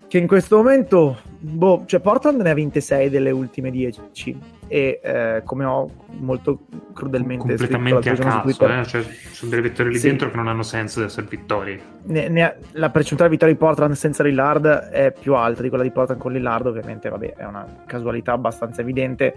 che 0.08 0.18
in 0.18 0.26
questo 0.26 0.58
momento, 0.58 1.20
boh, 1.38 1.84
cioè 1.86 2.00
Portland 2.00 2.42
ne 2.42 2.50
ha 2.50 2.56
vinte 2.56 2.82
6 2.82 3.12
delle 3.12 3.30
ultime 3.30 3.70
10 3.70 4.59
e 4.70 5.02
eh, 5.04 5.42
come 5.44 5.66
ho 5.66 5.90
molto 6.20 6.60
crudelmente 6.94 7.46
completamente 7.48 8.10
a 8.10 8.16
caso, 8.16 8.68
eh? 8.68 8.86
cioè, 8.86 9.02
sono 9.32 9.50
delle 9.50 9.64
vittorie 9.64 9.92
lì 9.92 9.98
sì. 9.98 10.08
dentro 10.08 10.30
che 10.30 10.36
non 10.36 10.48
hanno 10.48 10.62
senso 10.62 11.00
di 11.00 11.08
essere 11.08 11.26
vittorie. 11.28 11.82
Ne, 12.04 12.30
ne 12.30 12.44
ha, 12.44 12.56
la 12.74 12.92
percentuale 12.92 13.32
di 13.32 13.36
vittorie 13.36 13.56
di 13.56 13.60
Portland 13.60 13.94
senza 13.96 14.24
Lillard 14.24 14.66
è 14.68 15.12
più 15.20 15.34
alta 15.34 15.64
di 15.64 15.70
quella 15.70 15.84
di 15.84 15.92
Portland 15.92 16.22
con 16.22 16.32
Lillard, 16.32 16.68
ovviamente 16.68 17.10
vabbè, 17.10 17.34
è 17.34 17.46
una 17.46 17.66
casualità 17.88 18.34
abbastanza 18.34 18.82
evidente. 18.82 19.34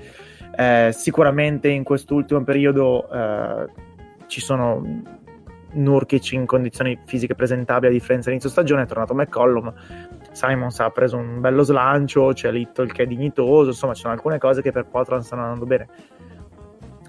Eh, 0.54 0.90
sicuramente 0.92 1.68
in 1.68 1.82
quest'ultimo 1.82 2.44
periodo 2.44 3.10
eh, 3.10 3.68
ci 4.26 4.42
sono 4.42 5.02
Nurkic 5.72 6.32
in 6.32 6.44
condizioni 6.44 6.98
fisiche 7.06 7.34
presentabili 7.34 7.90
a 7.90 7.94
differenza 7.94 8.24
dell'inizio 8.28 8.50
stagione, 8.50 8.82
è 8.82 8.86
tornato 8.86 9.14
McCollum 9.14 9.72
Simons 10.32 10.80
ha 10.80 10.90
preso 10.90 11.16
un 11.16 11.40
bello 11.40 11.62
slancio, 11.62 12.32
c'è 12.32 12.50
Little 12.50 12.86
che 12.86 13.04
è 13.04 13.06
dignitoso, 13.06 13.70
insomma 13.70 13.94
ci 13.94 14.00
sono 14.00 14.14
alcune 14.14 14.38
cose 14.38 14.62
che 14.62 14.72
per 14.72 14.86
Portland 14.86 15.22
stanno 15.22 15.42
andando 15.42 15.66
bene. 15.66 15.88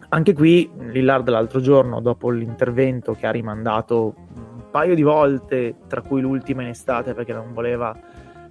Anche 0.10 0.34
qui 0.34 0.70
Lillard 0.78 1.28
l'altro 1.30 1.60
giorno, 1.60 2.00
dopo 2.00 2.30
l'intervento 2.30 3.14
che 3.14 3.26
ha 3.26 3.32
rimandato 3.32 4.14
un 4.36 4.70
paio 4.70 4.94
di 4.94 5.02
volte, 5.02 5.76
tra 5.88 6.02
cui 6.02 6.22
l'ultima 6.22 6.62
in 6.62 6.68
estate 6.68 7.14
perché 7.14 7.34
non 7.34 7.52
voleva 7.54 7.98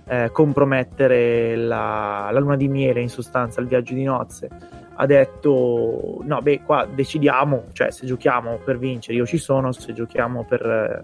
eh, 0.07 0.31
compromettere 0.33 1.55
la, 1.55 2.31
la, 2.33 2.41
luna 2.41 2.57
di 2.57 2.67
miele, 2.67 3.01
in 3.01 3.09
sostanza 3.09 3.61
il 3.61 3.69
viaggio 3.69 3.95
di 3.95 4.03
nozze, 4.03 4.49
ha 4.95 5.07
detto 5.07 6.19
no 6.23 6.43
beh 6.43 6.63
qua 6.65 6.87
decidiamo, 6.93 7.67
cioè 7.73 7.93
se 7.93 8.07
giochiamo 8.07 8.59
per 8.65 8.79
vincere 8.79 9.17
io 9.17 9.27
ci 9.27 9.39
sono, 9.39 9.71
se 9.71 9.93
giochiamo 9.93 10.45
per, 10.45 11.03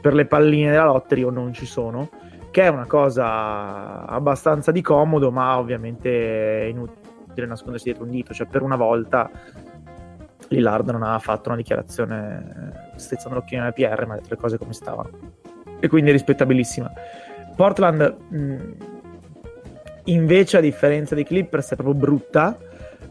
per 0.00 0.12
le 0.12 0.26
palline 0.26 0.72
della 0.72 0.84
lottery 0.84 1.22
io 1.22 1.30
non 1.30 1.54
ci 1.54 1.64
sono 1.64 2.10
che 2.54 2.62
è 2.62 2.68
una 2.68 2.86
cosa 2.86 4.06
abbastanza 4.06 4.70
di 4.70 4.80
comodo, 4.80 5.32
ma 5.32 5.58
ovviamente 5.58 6.60
è 6.60 6.64
inutile 6.66 7.46
nascondersi 7.48 7.86
dietro 7.86 8.04
un 8.04 8.10
dito, 8.10 8.32
cioè 8.32 8.46
per 8.46 8.62
una 8.62 8.76
volta 8.76 9.28
Lillard 10.50 10.88
non 10.90 11.02
ha 11.02 11.18
fatto 11.18 11.48
una 11.48 11.58
dichiarazione 11.58 12.92
stezzando 12.94 13.38
l'occhio 13.38 13.58
nella 13.58 13.72
PR, 13.72 14.06
ma 14.06 14.14
ha 14.14 14.16
detto 14.18 14.28
le 14.30 14.36
cose 14.36 14.56
come 14.56 14.72
stavano. 14.72 15.10
E 15.80 15.88
quindi 15.88 16.10
è 16.10 16.12
rispettabilissima. 16.12 16.92
Portland, 17.56 18.16
mh, 18.28 18.56
invece, 20.04 20.58
a 20.58 20.60
differenza 20.60 21.16
dei 21.16 21.24
Clippers, 21.24 21.72
è 21.72 21.74
proprio 21.74 21.96
brutta. 21.96 22.56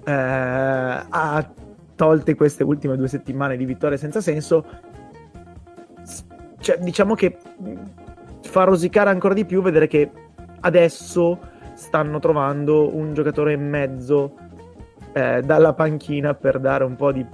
Eh, 0.05 0.09
ha 0.13 1.51
tolte 1.95 2.35
queste 2.35 2.63
ultime 2.63 2.95
due 2.95 3.09
settimane 3.09 3.57
di 3.57 3.65
vittorie 3.65 3.97
senza 3.97 4.21
senso. 4.21 4.65
Cioè, 6.61 6.77
diciamo 6.77 7.13
che 7.13 7.37
fa 8.53 8.65
rosicare 8.65 9.09
ancora 9.09 9.33
di 9.33 9.45
più 9.45 9.63
vedere 9.63 9.87
che 9.87 10.11
adesso 10.59 11.39
stanno 11.73 12.19
trovando 12.19 12.95
un 12.95 13.11
giocatore 13.15 13.53
in 13.53 13.67
mezzo 13.67 14.35
eh, 15.11 15.41
dalla 15.41 15.73
panchina 15.73 16.35
per 16.35 16.59
dare 16.59 16.83
un 16.83 16.95
po' 16.95 17.11
di, 17.11 17.25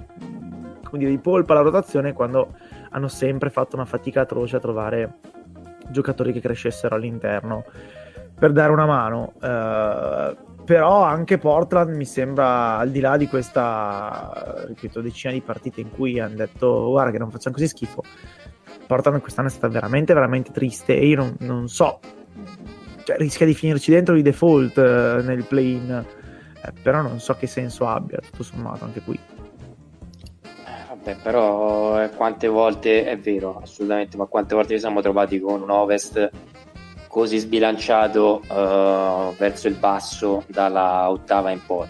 dire, 0.92 1.10
di 1.10 1.18
polpa 1.18 1.52
alla 1.52 1.60
rotazione 1.60 2.14
quando 2.14 2.54
hanno 2.88 3.08
sempre 3.08 3.50
fatto 3.50 3.76
una 3.76 3.84
fatica 3.84 4.22
atroce 4.22 4.56
a 4.56 4.60
trovare 4.60 5.18
giocatori 5.90 6.32
che 6.32 6.40
crescessero 6.40 6.94
all'interno 6.94 7.64
per 8.38 8.52
dare 8.52 8.72
una 8.72 8.86
mano. 8.86 9.34
Eh, 9.42 10.36
però 10.64 11.02
anche 11.02 11.36
Portland 11.36 11.94
mi 11.96 12.06
sembra 12.06 12.78
al 12.78 12.90
di 12.90 13.00
là 13.00 13.18
di 13.18 13.26
questa 13.26 14.64
ripeto 14.68 15.02
decina 15.02 15.34
di 15.34 15.42
partite 15.42 15.80
in 15.80 15.90
cui 15.90 16.18
hanno 16.18 16.36
detto 16.36 16.90
guarda 16.90 17.10
che 17.10 17.18
non 17.18 17.30
facciamo 17.30 17.56
così 17.56 17.68
schifo 17.68 18.04
Portland 18.86 19.20
quest'anno 19.20 19.48
è 19.48 19.50
stata 19.50 19.68
veramente 19.68 20.14
veramente 20.14 20.52
triste 20.52 20.96
e 20.96 21.06
io 21.06 21.16
non, 21.16 21.36
non 21.40 21.68
so 21.68 22.00
cioè, 23.04 23.16
rischia 23.16 23.46
di 23.46 23.54
finirci 23.54 23.90
dentro 23.90 24.14
di 24.14 24.22
default 24.22 24.78
eh, 24.78 25.22
nel 25.22 25.44
play-in 25.44 26.04
eh, 26.62 26.72
però 26.82 27.02
non 27.02 27.20
so 27.20 27.34
che 27.34 27.46
senso 27.46 27.86
abbia 27.86 28.18
tutto 28.18 28.42
sommato 28.42 28.84
anche 28.84 29.00
qui 29.00 29.18
eh, 30.44 30.88
vabbè 30.88 31.16
però 31.22 32.02
eh, 32.02 32.10
quante 32.10 32.48
volte 32.48 33.04
è 33.04 33.18
vero 33.18 33.60
assolutamente 33.62 34.16
ma 34.16 34.26
quante 34.26 34.54
volte 34.54 34.74
ci 34.74 34.80
siamo 34.80 35.00
trovati 35.00 35.38
con 35.40 35.62
un 35.62 35.70
Ovest 35.70 36.30
così 37.10 37.38
sbilanciato 37.38 38.40
uh, 38.48 39.34
verso 39.36 39.66
il 39.66 39.74
basso 39.74 40.44
dalla 40.46 41.10
ottava 41.10 41.50
in 41.50 41.60
poi. 41.66 41.88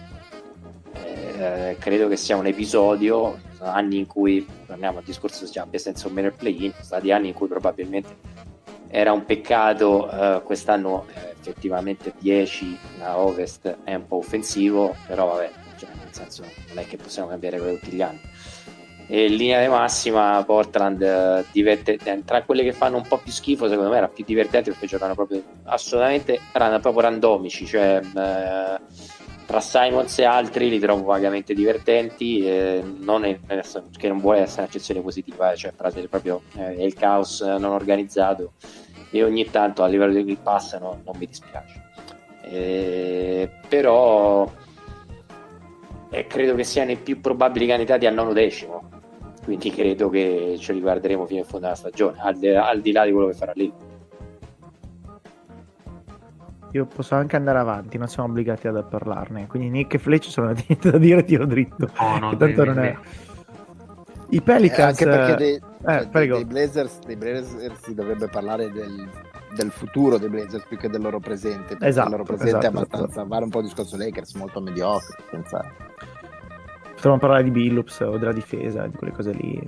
Eh, 1.37 1.77
credo 1.79 2.07
che 2.07 2.17
sia 2.17 2.35
un 2.35 2.47
episodio, 2.47 3.37
anni 3.63 3.97
in 3.97 4.07
cui, 4.07 4.45
torniamo 4.65 4.99
al 4.99 5.03
discorso 5.03 5.49
già 5.49 5.67
senza 5.73 6.07
un 6.07 6.13
meno 6.13 6.31
play-in, 6.31 6.71
sono 6.71 6.83
stati 6.83 7.11
anni 7.11 7.29
in 7.29 7.33
cui 7.33 7.47
probabilmente 7.47 8.15
era 8.87 9.13
un 9.13 9.23
peccato, 9.23 10.09
uh, 10.11 10.43
quest'anno 10.43 11.05
eh, 11.13 11.33
effettivamente 11.39 12.13
10 12.19 12.77
a 13.03 13.19
Ovest 13.19 13.77
è 13.85 13.95
un 13.95 14.05
po' 14.05 14.17
offensivo, 14.17 14.93
però 15.07 15.27
vabbè, 15.27 15.51
cioè, 15.77 15.89
nel 15.97 16.13
senso 16.13 16.43
non 16.67 16.77
è 16.77 16.85
che 16.85 16.97
possiamo 16.97 17.29
cambiare 17.29 17.57
tutti 17.57 17.91
gli 17.91 18.01
anni. 18.01 18.19
E 19.07 19.25
in 19.25 19.35
linea 19.35 19.61
di 19.61 19.67
massima 19.67 20.43
Portland 20.45 21.01
eh, 21.01 21.45
diverte, 21.51 21.97
eh, 22.03 22.23
tra 22.23 22.43
quelle 22.43 22.63
che 22.63 22.73
fanno 22.73 22.97
un 22.97 23.07
po' 23.07 23.17
più 23.17 23.31
schifo 23.31 23.67
secondo 23.67 23.89
me 23.89 23.97
era 23.97 24.07
più 24.07 24.23
divertente 24.23 24.71
perché 24.71 24.87
giocano 24.87 25.15
proprio 25.15 25.43
assolutamente 25.63 26.39
proprio 26.53 27.01
randomici 27.01 27.65
cioè 27.65 27.99
eh, 27.99 28.79
tra 29.51 29.59
Simons 29.59 30.17
e 30.19 30.23
altri 30.23 30.69
li 30.69 30.79
trovo 30.79 31.03
vagamente 31.03 31.53
divertenti 31.53 32.39
eh, 32.39 32.81
non 32.99 33.25
è, 33.25 33.37
che 33.97 34.07
non 34.07 34.19
vuole 34.19 34.39
essere 34.39 34.61
un'eccezione 34.61 35.01
positiva 35.01 35.51
eh, 35.51 35.57
cioè 35.57 35.73
proprio 36.09 36.43
eh, 36.55 36.77
è 36.77 36.83
il 36.83 36.93
caos 36.93 37.41
non 37.41 37.65
organizzato 37.65 38.53
e 39.11 39.21
ogni 39.21 39.49
tanto 39.49 39.83
a 39.83 39.87
livello 39.87 40.13
di 40.13 40.23
clip 40.23 40.41
passano 40.41 41.01
non 41.03 41.17
mi 41.17 41.27
dispiace 41.27 41.89
però 43.67 44.49
credo 46.27 46.55
che 46.55 46.63
sia 46.63 46.85
nei 46.85 46.97
più 46.97 47.19
probabili 47.19 47.67
candidati 47.67 48.05
al 48.05 48.13
nono 48.13 48.31
decimo 48.31 48.99
quindi 49.43 49.69
credo 49.71 50.09
che 50.09 50.55
ce 50.59 50.71
li 50.71 50.79
guarderemo 50.79 51.25
fino 51.25 51.39
in 51.39 51.45
fondo 51.45 51.65
alla 51.65 51.75
stagione, 51.75 52.19
al 52.21 52.37
al 52.43 52.79
di 52.79 52.91
là 52.91 53.05
di 53.05 53.11
quello 53.11 53.27
che 53.27 53.33
farà 53.33 53.53
lì. 53.55 53.73
Io 56.71 56.85
posso 56.85 57.15
anche 57.15 57.35
andare 57.35 57.59
avanti, 57.59 57.97
non 57.97 58.07
siamo 58.07 58.29
obbligati 58.29 58.67
ad 58.67 58.87
parlarne. 58.87 59.47
Quindi 59.47 59.69
Nick 59.69 59.95
e 59.95 59.97
Fletch 59.97 60.29
sono 60.29 60.53
da 60.81 60.97
dire 60.97 61.23
tiro 61.23 61.45
dritto. 61.45 61.89
Oh, 61.97 62.17
no, 62.17 62.37
tanto 62.37 62.63
non 62.63 62.79
è. 62.79 62.97
I 64.29 64.41
Pelicans. 64.41 64.79
Eh, 64.79 64.83
anche 64.83 65.05
perché 65.05 65.35
dei, 65.35 65.55
eh, 65.55 66.09
cioè, 66.11 66.27
dei, 66.27 66.45
Blazers, 66.45 66.99
dei, 67.05 67.15
Blazers, 67.17 67.81
si 67.81 67.93
dovrebbe 67.93 68.27
parlare 68.27 68.71
del, 68.71 69.09
del, 69.55 69.71
futuro 69.71 70.17
dei 70.17 70.29
Blazers 70.29 70.65
più 70.65 70.77
che 70.77 70.89
del 70.89 71.01
loro 71.01 71.19
presente. 71.19 71.75
Esatto. 71.81 72.07
Il 72.07 72.11
loro 72.11 72.23
presente 72.23 72.49
esatto, 72.49 72.65
è 72.65 72.69
abbastanza. 72.69 73.07
Esatto. 73.07 73.27
Vale 73.27 73.43
un 73.43 73.49
po' 73.49 73.59
il 73.59 73.65
discorso 73.65 73.97
Lakers, 73.97 74.33
molto 74.35 74.61
mediocre. 74.61 75.15
Senza 75.29 75.65
Potremmo 77.01 77.17
parlare 77.17 77.43
di 77.43 77.49
Billups 77.49 78.01
o 78.01 78.17
della 78.19 78.31
difesa, 78.31 78.85
di 78.85 78.95
quelle 78.95 79.11
cose 79.11 79.31
lì, 79.31 79.59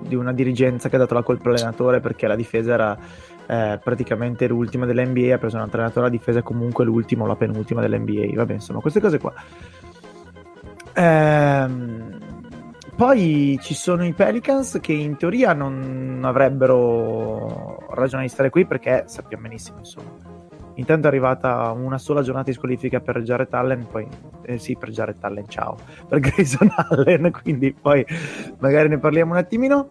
di 0.00 0.16
una 0.16 0.32
dirigenza 0.32 0.88
che 0.88 0.96
ha 0.96 0.98
dato 0.98 1.14
la 1.14 1.22
colpa 1.22 1.48
all'allenatore 1.48 2.00
perché 2.00 2.26
la 2.26 2.34
difesa 2.34 2.72
era 2.72 2.98
eh, 3.50 3.80
praticamente 3.82 4.46
l'ultima 4.46 4.86
dell'NBA, 4.86 5.34
ha 5.34 5.38
preso 5.38 5.56
un 5.56 5.62
allenatore 5.62 6.06
la 6.06 6.10
difesa 6.10 6.40
comunque 6.40 6.84
l'ultima 6.84 7.24
o 7.24 7.26
la 7.26 7.34
penultima 7.34 7.80
dell'NBA, 7.80 8.36
vabbè 8.36 8.52
insomma 8.52 8.78
queste 8.80 9.00
cose 9.00 9.18
qua. 9.18 9.32
Ehm, 10.94 12.18
poi 12.94 13.58
ci 13.60 13.74
sono 13.74 14.04
i 14.04 14.12
Pelicans 14.12 14.78
che 14.80 14.92
in 14.92 15.16
teoria 15.16 15.52
non 15.52 16.20
avrebbero 16.22 17.88
ragione 17.90 18.22
di 18.22 18.28
stare 18.28 18.50
qui 18.50 18.66
perché 18.66 19.04
sappiamo 19.06 19.44
benissimo 19.44 19.78
insomma 19.78 20.38
Intanto 20.74 21.06
è 21.06 21.10
arrivata 21.10 21.72
una 21.72 21.98
sola 21.98 22.22
giornata 22.22 22.50
di 22.50 22.56
squalifica 22.56 23.00
per 23.00 23.20
Jared 23.20 23.52
Allen, 23.52 23.86
poi 23.86 24.06
eh, 24.42 24.58
sì, 24.58 24.76
per 24.76 24.90
Jared 24.90 25.18
Allen, 25.20 25.46
ciao, 25.46 25.76
per 26.08 26.20
Grayson 26.24 26.72
Allen, 26.74 27.30
quindi 27.30 27.72
poi 27.72 28.04
magari 28.58 28.88
ne 28.88 28.98
parliamo 28.98 29.32
un 29.32 29.38
attimino. 29.38 29.90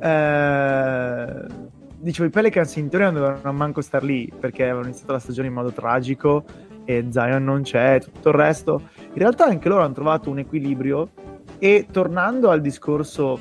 Eh, 0.00 1.74
dicevo, 2.06 2.28
i 2.28 2.30
Pelicans 2.30 2.76
in 2.76 2.88
teoria 2.88 3.10
non 3.10 3.20
dovevano 3.20 3.56
manco 3.56 3.80
star 3.80 4.04
lì 4.04 4.32
perché 4.38 4.62
avevano 4.62 4.86
iniziato 4.86 5.12
la 5.12 5.18
stagione 5.18 5.48
in 5.48 5.54
modo 5.54 5.72
tragico 5.72 6.44
e 6.84 7.04
Zion 7.10 7.42
non 7.42 7.62
c'è, 7.62 8.00
tutto 8.00 8.28
il 8.28 8.34
resto. 8.36 8.88
In 8.96 9.18
realtà 9.18 9.46
anche 9.46 9.68
loro 9.68 9.82
hanno 9.82 9.92
trovato 9.92 10.30
un 10.30 10.38
equilibrio 10.38 11.10
e 11.58 11.88
tornando 11.90 12.50
al 12.50 12.60
discorso 12.60 13.40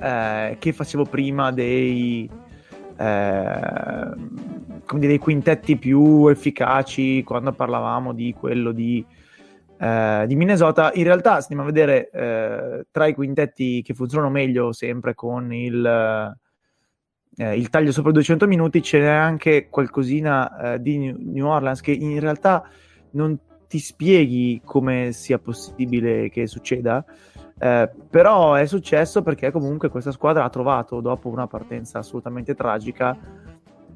eh, 0.00 0.56
che 0.58 0.72
facevo 0.72 1.04
prima 1.04 1.52
dei... 1.52 2.28
Eh, 2.98 4.14
dire, 4.94 5.06
dei 5.06 5.18
quintetti 5.18 5.76
più 5.76 6.26
efficaci 6.28 7.22
quando 7.22 7.52
parlavamo 7.52 8.12
di 8.12 8.34
quello 8.36 8.72
di, 8.72 9.04
eh, 9.78 10.24
di 10.26 10.34
Minnesota. 10.34 10.90
In 10.94 11.04
realtà, 11.04 11.40
se 11.40 11.48
andiamo 11.50 11.62
a 11.62 11.72
vedere 11.72 12.10
eh, 12.10 12.86
tra 12.90 13.06
i 13.06 13.14
quintetti 13.14 13.82
che 13.82 13.94
funzionano 13.94 14.30
meglio 14.30 14.72
sempre 14.72 15.14
con 15.14 15.52
il, 15.52 16.34
eh, 17.36 17.56
il 17.56 17.68
taglio 17.68 17.92
sopra 17.92 18.10
i 18.10 18.14
200 18.14 18.46
minuti, 18.46 18.82
ce 18.82 18.98
n'è 19.00 19.06
anche 19.06 19.68
qualcosina 19.68 20.74
eh, 20.74 20.80
di 20.80 21.12
New 21.12 21.46
Orleans 21.46 21.80
che 21.80 21.92
in 21.92 22.20
realtà 22.20 22.68
non 23.10 23.38
ti 23.68 23.78
spieghi 23.78 24.60
come 24.64 25.12
sia 25.12 25.38
possibile 25.38 26.28
che 26.30 26.46
succeda. 26.46 27.04
Eh, 27.58 27.90
però 28.10 28.54
è 28.54 28.66
successo 28.66 29.22
perché 29.22 29.50
comunque 29.50 29.88
questa 29.88 30.12
squadra 30.12 30.44
ha 30.44 30.50
trovato 30.50 31.00
dopo 31.00 31.28
una 31.28 31.46
partenza 31.46 31.98
assolutamente 31.98 32.54
tragica 32.54 33.16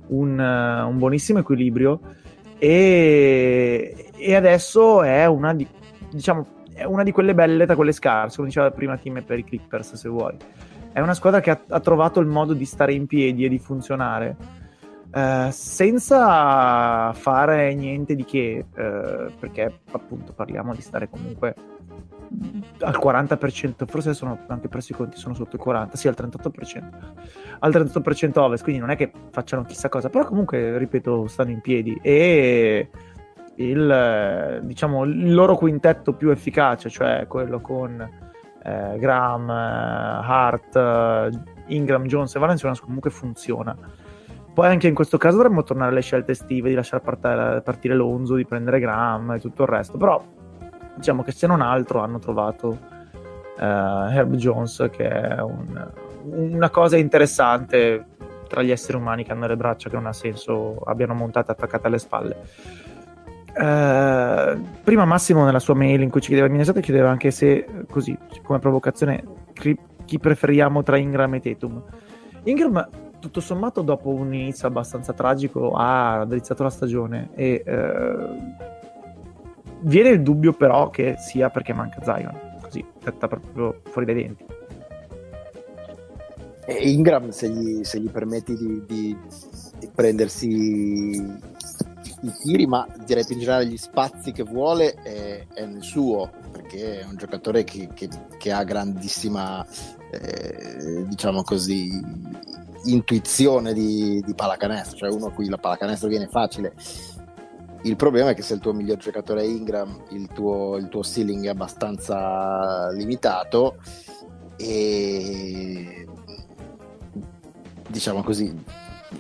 un, 0.06 0.38
uh, 0.38 0.88
un 0.88 0.96
buonissimo 0.96 1.40
equilibrio 1.40 2.00
e, 2.58 4.10
e, 4.16 4.34
adesso 4.34 5.02
è 5.02 5.26
una 5.26 5.54
di, 5.54 5.66
diciamo, 6.10 6.46
è 6.72 6.84
una 6.84 7.02
di 7.02 7.12
quelle 7.12 7.34
belle 7.34 7.66
tra 7.66 7.76
quelle 7.76 7.92
scarse, 7.92 8.36
come 8.36 8.48
diceva 8.48 8.70
prima 8.70 8.96
Tim 8.96 9.22
per 9.22 9.38
i 9.38 9.44
Clippers 9.44 9.94
se 9.94 10.08
vuoi. 10.08 10.36
È 10.92 11.00
una 11.00 11.14
squadra 11.14 11.40
che 11.40 11.50
ha, 11.50 11.60
ha 11.68 11.80
trovato 11.80 12.20
il 12.20 12.26
modo 12.26 12.52
di 12.52 12.64
stare 12.64 12.92
in 12.92 13.06
piedi 13.06 13.44
e 13.44 13.48
di 13.48 13.58
funzionare 13.58 14.36
uh, 15.12 15.50
senza 15.50 17.12
fare 17.12 17.74
niente 17.74 18.14
di 18.14 18.24
che, 18.24 18.64
uh, 18.68 19.32
perché 19.38 19.80
appunto 19.92 20.32
parliamo 20.32 20.74
di 20.74 20.80
stare 20.80 21.08
comunque 21.08 21.54
al 22.80 22.98
40%, 23.02 23.86
forse 23.86 24.14
sono 24.14 24.38
anche 24.46 24.68
presso 24.68 24.92
i 24.92 24.94
conti, 24.94 25.16
sono 25.16 25.34
sotto 25.34 25.56
il 25.56 25.62
40%, 25.64 25.94
sì 25.94 26.08
al 26.08 26.14
38%, 26.16 26.82
al 27.58 27.72
38% 27.72 28.38
ovest, 28.38 28.62
quindi 28.62 28.80
non 28.80 28.90
è 28.90 28.96
che 28.96 29.10
facciano 29.30 29.64
chissà 29.64 29.88
cosa, 29.88 30.08
però 30.08 30.24
comunque, 30.24 30.78
ripeto, 30.78 31.26
stanno 31.26 31.50
in 31.50 31.60
piedi 31.60 31.98
e 32.00 32.88
il, 33.56 34.60
diciamo, 34.62 35.04
il 35.04 35.34
loro 35.34 35.56
quintetto 35.56 36.14
più 36.14 36.30
efficace, 36.30 36.88
cioè 36.88 37.26
quello 37.26 37.60
con 37.60 38.28
eh, 38.62 38.98
Graham, 38.98 39.48
eh, 39.48 40.20
Hart, 40.22 40.76
eh, 40.76 41.30
Ingram, 41.66 42.04
Jones 42.04 42.34
e 42.34 42.38
Valenciunas 42.38 42.80
comunque 42.80 43.10
funziona. 43.10 43.76
Poi 44.52 44.66
anche 44.66 44.88
in 44.88 44.94
questo 44.94 45.16
caso 45.16 45.36
dovremmo 45.36 45.62
tornare 45.62 45.92
alle 45.92 46.02
scelte 46.02 46.32
estive 46.32 46.68
di 46.68 46.74
lasciare 46.74 47.02
partire, 47.02 47.60
partire 47.62 47.94
Lonzo, 47.94 48.34
di 48.34 48.44
prendere 48.44 48.80
Graham 48.80 49.32
e 49.32 49.40
tutto 49.40 49.62
il 49.62 49.68
resto, 49.68 49.96
però 49.96 50.22
diciamo 50.94 51.22
che 51.22 51.32
se 51.32 51.46
non 51.46 51.60
altro 51.60 52.00
hanno 52.00 52.18
trovato 52.18 52.68
uh, 52.68 53.62
Herb 53.62 54.34
Jones 54.34 54.88
che 54.90 55.08
è 55.08 55.40
un, 55.40 55.90
una 56.24 56.68
cosa 56.68 56.96
interessante 56.96 58.06
tra 58.48 58.62
gli 58.62 58.72
esseri 58.72 58.98
umani 58.98 59.24
che 59.24 59.30
hanno 59.32 59.46
le 59.46 59.56
braccia 59.56 59.88
che 59.88 59.94
non 59.94 60.06
ha 60.06 60.12
senso 60.12 60.78
abbiano 60.84 61.14
montate 61.14 61.52
attaccate 61.52 61.86
alle 61.86 61.98
spalle. 61.98 62.36
Uh, 63.52 64.60
prima 64.84 65.04
Massimo 65.04 65.44
nella 65.44 65.58
sua 65.58 65.74
mail 65.74 66.02
in 66.02 66.10
cui 66.10 66.20
ci 66.20 66.28
chiedeva 66.28 66.48
Minnesota 66.48 66.80
chiedeva 66.80 67.10
anche 67.10 67.30
se 67.30 67.66
così 67.90 68.16
come 68.42 68.60
provocazione 68.60 69.24
chi 70.04 70.18
preferiamo 70.18 70.82
tra 70.82 70.96
Ingram 70.96 71.34
e 71.34 71.40
Tatum. 71.40 71.82
Ingram 72.44 72.88
tutto 73.18 73.40
sommato 73.40 73.82
dopo 73.82 74.08
un 74.10 74.32
inizio 74.32 74.68
abbastanza 74.68 75.12
tragico 75.12 75.72
ha 75.76 76.24
drizzato 76.26 76.62
la 76.62 76.70
stagione 76.70 77.30
e 77.34 77.62
uh, 77.66 78.68
Viene 79.82 80.10
il 80.10 80.22
dubbio 80.22 80.52
però 80.52 80.90
che 80.90 81.16
sia 81.18 81.48
perché 81.48 81.72
manca 81.72 82.02
Zion, 82.02 82.38
così, 82.60 82.84
detta 83.02 83.28
proprio 83.28 83.80
fuori 83.84 84.06
dai 84.06 84.22
denti. 84.22 84.44
E 86.66 86.90
Ingram, 86.90 87.30
se 87.30 87.48
gli, 87.48 87.82
se 87.82 87.98
gli 87.98 88.10
permetti 88.10 88.54
di, 88.54 88.84
di, 88.86 89.16
di, 89.78 89.90
prendersi 89.94 91.38
i 92.22 92.32
tiri, 92.40 92.66
ma 92.66 92.86
direi 93.04 93.24
più 93.24 93.34
in 93.34 93.40
generale 93.40 93.66
gli 93.66 93.76
spazi 93.76 94.32
che 94.32 94.42
vuole 94.42 94.94
è, 94.94 95.46
è 95.52 95.64
nel 95.64 95.82
suo, 95.82 96.30
perché 96.52 97.00
è 97.00 97.04
un 97.04 97.16
giocatore 97.16 97.64
che, 97.64 97.88
che, 97.94 98.08
che 98.38 98.52
ha 98.52 98.62
grandissima, 98.64 99.66
eh, 100.10 101.04
diciamo 101.06 101.42
così, 101.42 102.00
intuizione 102.84 103.72
di, 103.72 104.22
di 104.24 104.34
pallacanestro, 104.34 104.96
cioè 104.96 105.10
uno 105.10 105.26
a 105.26 105.32
cui 105.32 105.48
la 105.48 105.58
pallacanestro 105.58 106.08
viene 106.08 106.28
facile. 106.28 106.74
Il 107.82 107.96
problema 107.96 108.30
è 108.30 108.34
che 108.34 108.42
se 108.42 108.54
il 108.54 108.60
tuo 108.60 108.74
miglior 108.74 108.98
giocatore 108.98 109.42
è 109.42 109.46
Ingram, 109.46 110.04
il 110.10 110.28
tuo, 110.28 110.76
il 110.76 110.88
tuo 110.88 111.02
ceiling 111.02 111.46
è 111.46 111.48
abbastanza 111.48 112.90
limitato 112.92 113.76
e 114.56 116.06
diciamo 117.88 118.22
così, 118.22 118.54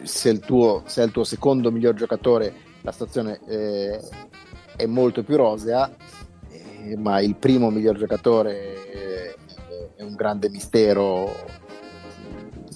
se 0.02 0.28
il 0.28 0.40
tuo, 0.40 0.82
se 0.84 1.02
il 1.02 1.10
tuo 1.10 1.24
secondo 1.24 1.72
miglior 1.72 1.94
giocatore 1.94 2.68
la 2.82 2.92
situazione 2.92 3.40
eh, 3.46 4.00
è 4.76 4.86
molto 4.86 5.22
più 5.22 5.36
rosea, 5.36 5.94
eh, 6.48 6.96
ma 6.96 7.20
il 7.20 7.36
primo 7.36 7.70
miglior 7.70 7.96
giocatore 7.96 8.92
eh, 8.92 9.34
è 9.96 10.02
un 10.02 10.14
grande 10.14 10.48
mistero, 10.48 11.34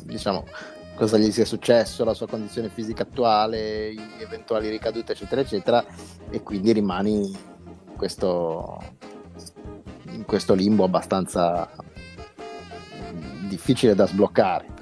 diciamo, 0.05 0.45
cosa 0.95 1.17
gli 1.17 1.31
sia 1.31 1.45
successo, 1.45 2.05
la 2.05 2.15
sua 2.15 2.29
condizione 2.29 2.69
fisica 2.69 3.03
attuale, 3.03 3.95
eventuali 4.19 4.69
ricadute, 4.69 5.13
eccetera, 5.13 5.41
eccetera, 5.41 5.85
e 6.31 6.43
quindi 6.43 6.73
rimani 6.73 7.31
in 7.31 7.97
questo, 7.97 8.79
in 10.11 10.25
questo 10.25 10.55
limbo 10.55 10.85
abbastanza 10.85 11.69
difficile 13.49 13.95
da 13.95 14.07
sbloccare. 14.07 14.73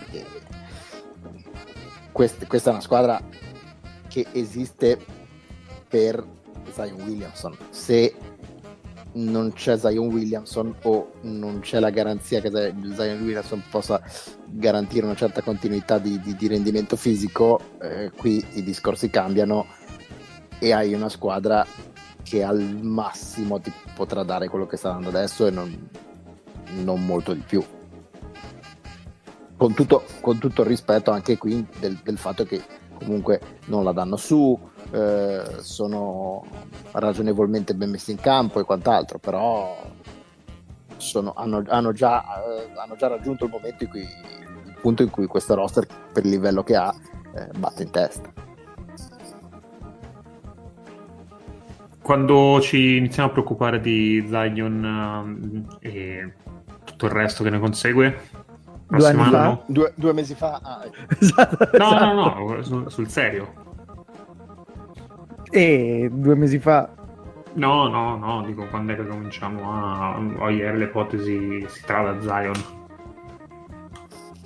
Quest, 2.11 2.47
questa 2.47 2.71
è 2.71 2.73
una 2.75 2.83
squadra 2.83 3.19
che 4.13 4.27
esiste 4.33 4.99
per 5.89 6.23
Zion 6.73 7.01
Williamson. 7.01 7.57
Se 7.71 8.15
non 9.15 9.53
c'è 9.55 9.79
Zion 9.79 10.09
Williamson 10.09 10.75
o 10.83 11.13
non 11.23 11.61
c'è 11.61 11.81
la 11.81 11.89
garanzia 11.89 12.41
che 12.43 12.51
Zion 12.51 13.23
Williamson 13.23 13.63
possa 13.71 14.03
garantire 14.47 15.07
una 15.07 15.15
certa 15.15 15.41
continuità 15.41 15.99
di, 15.99 16.21
di, 16.21 16.37
di 16.37 16.47
rendimento 16.47 16.97
fisico, 16.97 17.59
eh, 17.81 18.11
qui 18.15 18.45
i 18.53 18.63
discorsi 18.63 19.09
cambiano 19.09 19.67
e 20.59 20.73
hai 20.73 20.93
una 20.93 21.09
squadra 21.09 21.67
che 22.23 22.43
al 22.43 22.61
massimo 22.83 23.61
ti 23.61 23.73
potrà 23.95 24.23
dare 24.25 24.49
quello 24.49 24.67
che 24.67 24.77
sta 24.77 24.91
dando 24.91 25.09
adesso 25.09 25.47
e 25.47 25.51
non, 25.51 25.89
non 26.83 27.05
molto 27.05 27.33
di 27.33 27.43
più. 27.47 27.65
Con 29.57 29.75
tutto, 29.75 30.05
con 30.21 30.39
tutto, 30.39 30.63
il 30.63 30.69
rispetto 30.69 31.11
anche 31.13 31.39
qui 31.39 31.65
del, 31.79 31.99
del 32.03 32.19
fatto 32.19 32.45
che 32.45 32.63
comunque 33.05 33.41
non 33.67 33.85
la 33.85 33.93
danno 33.93 34.17
su, 34.17 34.59
eh, 34.91 35.43
sono 35.61 36.45
ragionevolmente 36.93 37.75
ben 37.75 37.91
messi 37.91 38.11
in 38.11 38.21
campo 38.21 38.61
e 38.61 38.65
quant'altro, 38.65 39.19
però 39.19 39.77
sono, 40.97 41.33
hanno, 41.35 41.63
hanno, 41.67 41.93
già, 41.93 42.23
eh, 42.23 42.71
hanno, 42.77 42.97
già, 42.97 43.09
raggiunto 43.09 43.45
il 43.45 43.51
momento 43.51 43.85
in 43.85 43.91
cui 43.91 44.01
il 44.01 44.77
punto 44.81 45.03
in 45.03 45.11
cui 45.11 45.27
questo 45.27 45.55
roster 45.55 45.87
per 46.13 46.25
il 46.25 46.31
livello 46.31 46.63
che 46.63 46.77
ha 46.77 46.95
eh, 47.35 47.49
batte 47.59 47.83
in 47.83 47.91
testa. 47.91 48.33
Quando 52.03 52.61
ci 52.61 52.97
iniziamo 52.97 53.29
a 53.29 53.33
preoccupare 53.33 53.81
di 53.81 54.27
Zion 54.29 55.69
uh, 55.71 55.77
e 55.79 56.33
tutto 56.83 57.07
il 57.07 57.13
resto 57.13 57.45
che 57.45 57.51
ne 57.51 57.61
consegue, 57.61 58.21
due 58.97 59.09
anni 59.09 59.31
fa? 59.31 59.63
Due, 59.67 59.93
due, 59.95 60.13
mesi 60.13 60.35
fa? 60.35 60.61
Ah, 60.63 60.85
ecco. 60.85 61.15
esatto, 61.21 61.79
no, 61.79 61.87
esatto. 61.87 62.05
no, 62.05 62.55
no, 62.55 62.63
sul, 62.63 62.91
sul 62.91 63.09
serio. 63.09 63.53
E 65.51 66.09
due 66.11 66.35
mesi 66.35 66.59
fa 66.59 66.89
No, 67.55 67.87
no, 67.89 68.17
no, 68.17 68.43
dico 68.47 68.67
quando 68.67 68.93
è 68.93 68.97
che 68.97 69.07
cominciamo 69.07 69.73
a 69.73 70.19
togliere 70.39 70.77
l'ipotesi 70.79 71.65
si 71.69 71.85
trova 71.85 72.13
da 72.13 72.21
Zion. 72.21 72.81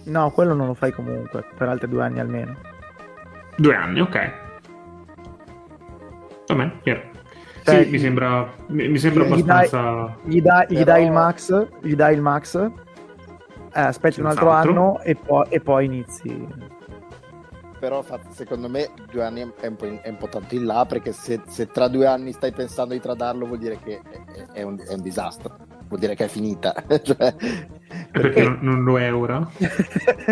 No, 0.05 0.31
quello 0.31 0.55
non 0.55 0.67
lo 0.69 0.75
fai 0.75 0.93
comunque, 0.93 1.45
per 1.57 1.69
altri 1.69 1.89
due 1.89 2.03
anni 2.03 2.21
almeno. 2.21 2.57
Due 3.57 3.75
anni, 3.75 4.01
ok. 4.01 4.33
Va 6.47 6.55
bene. 6.55 6.81
Cioè, 6.83 7.85
sì, 7.85 7.91
mi 7.91 7.99
sembra, 7.99 8.49
mi, 8.69 8.99
sembra 8.99 9.25
gli 9.25 9.41
abbastanza... 9.41 9.81
Dai, 10.23 10.33
gli, 10.33 10.43
dai, 10.43 10.67
gli 10.69 10.85
dai 10.85 11.05
il 11.05 11.13
max, 11.13 11.67
gli 11.81 11.95
dai 11.95 12.15
il 12.15 12.23
max, 12.23 12.71
aspetti 13.83 14.21
un 14.21 14.27
altro 14.27 14.51
anno 14.51 15.01
e 15.01 15.15
poi, 15.15 15.47
e 15.49 15.61
poi 15.61 15.85
inizi. 15.85 16.75
Però 17.79 18.05
secondo 18.31 18.69
me 18.69 18.91
due 19.11 19.23
anni 19.23 19.53
è 19.61 19.67
un 19.67 19.77
po', 19.77 19.87
in, 19.87 20.01
è 20.03 20.09
un 20.09 20.17
po 20.17 20.29
tanto 20.29 20.55
in 20.55 20.65
là 20.65 20.87
perché 20.87 21.13
se, 21.13 21.43
se, 21.47 21.67
tra 21.67 21.89
due 21.89 22.07
anni 22.07 22.33
stai 22.33 22.51
pensando 22.51 22.95
di 22.95 23.01
tradarlo 23.01 23.47
vuol 23.47 23.59
dire 23.59 23.79
che 23.79 24.01
è, 24.01 24.53
è, 24.53 24.63
un, 24.63 24.79
è 24.79 24.95
un, 24.95 25.03
disastro. 25.03 25.57
Vuol 25.87 26.01
dire 26.01 26.15
che 26.15 26.25
è 26.25 26.29
finita. 26.29 26.75
Cioè, 26.89 27.35
perché, 28.11 28.43
perché 28.43 28.59
non, 28.61 28.83
lo 28.83 28.99
è 28.99 29.13
ora? 29.13 29.47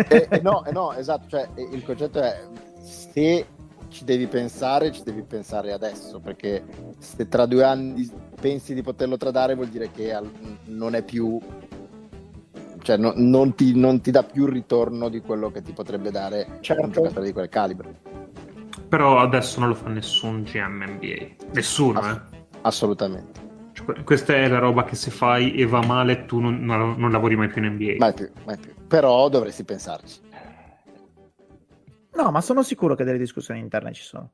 Eh, 0.07 0.27
eh, 0.29 0.41
no, 0.41 0.65
eh, 0.65 0.71
no 0.71 0.93
esatto 0.93 1.27
cioè, 1.29 1.47
il 1.71 1.83
concetto 1.83 2.19
è 2.19 2.47
se 2.81 3.45
ci 3.87 4.03
devi 4.03 4.27
pensare 4.27 4.91
ci 4.91 5.03
devi 5.03 5.23
pensare 5.23 5.71
adesso 5.71 6.19
perché 6.19 6.63
se 6.97 7.27
tra 7.27 7.45
due 7.45 7.63
anni 7.63 8.09
pensi 8.39 8.73
di 8.73 8.81
poterlo 8.81 9.15
tradare 9.15 9.55
vuol 9.55 9.69
dire 9.69 9.89
che 9.91 10.13
al, 10.13 10.29
non 10.65 10.95
è 10.95 11.01
più 11.01 11.39
cioè 12.85 12.97
no, 12.97 13.13
non, 13.15 13.55
ti, 13.55 13.75
non, 13.75 13.99
ti, 13.99 14.11
dà 14.11 14.21
più 14.21 14.45
il 14.45 14.51
ritorno 14.51 15.09
di 15.09 15.19
quello 15.19 15.49
che 15.49 15.63
ti 15.63 15.71
potrebbe 15.71 16.11
dare 16.11 16.59
certo. 16.61 16.83
un 16.83 16.91
giocatore 16.91 17.25
di 17.25 17.33
quel 17.33 17.49
calibro. 17.49 17.91
Però 18.87 19.17
adesso 19.17 19.59
non 19.59 19.69
lo 19.69 19.73
fa 19.73 19.89
nessun 19.89 20.43
GM 20.43 20.83
NBA, 20.83 21.49
nessuno, 21.51 21.99
Ass- 21.99 22.15
eh. 22.15 22.47
Assolutamente. 22.61 23.41
Cioè, 23.71 24.03
questa 24.03 24.35
è 24.35 24.47
la 24.47 24.59
roba 24.59 24.83
che 24.83 24.95
se 24.95 25.09
fai 25.09 25.55
e 25.55 25.65
va 25.65 25.83
male 25.83 26.25
tu 26.25 26.39
non, 26.39 26.63
non, 26.63 26.93
non 26.95 27.09
lavori 27.09 27.35
mai 27.35 27.47
più 27.47 27.63
in 27.63 27.73
NBA. 27.73 27.95
Mai 27.97 28.13
più, 28.13 28.29
mai 28.45 28.57
più. 28.57 28.71
Però 28.87 29.29
dovresti 29.29 29.63
pensarci. 29.63 30.19
No, 32.13 32.29
ma 32.29 32.39
sono 32.39 32.61
sicuro 32.61 32.93
che 32.93 33.03
delle 33.03 33.17
discussioni 33.17 33.59
interne 33.59 33.93
ci 33.93 34.03
sono. 34.03 34.31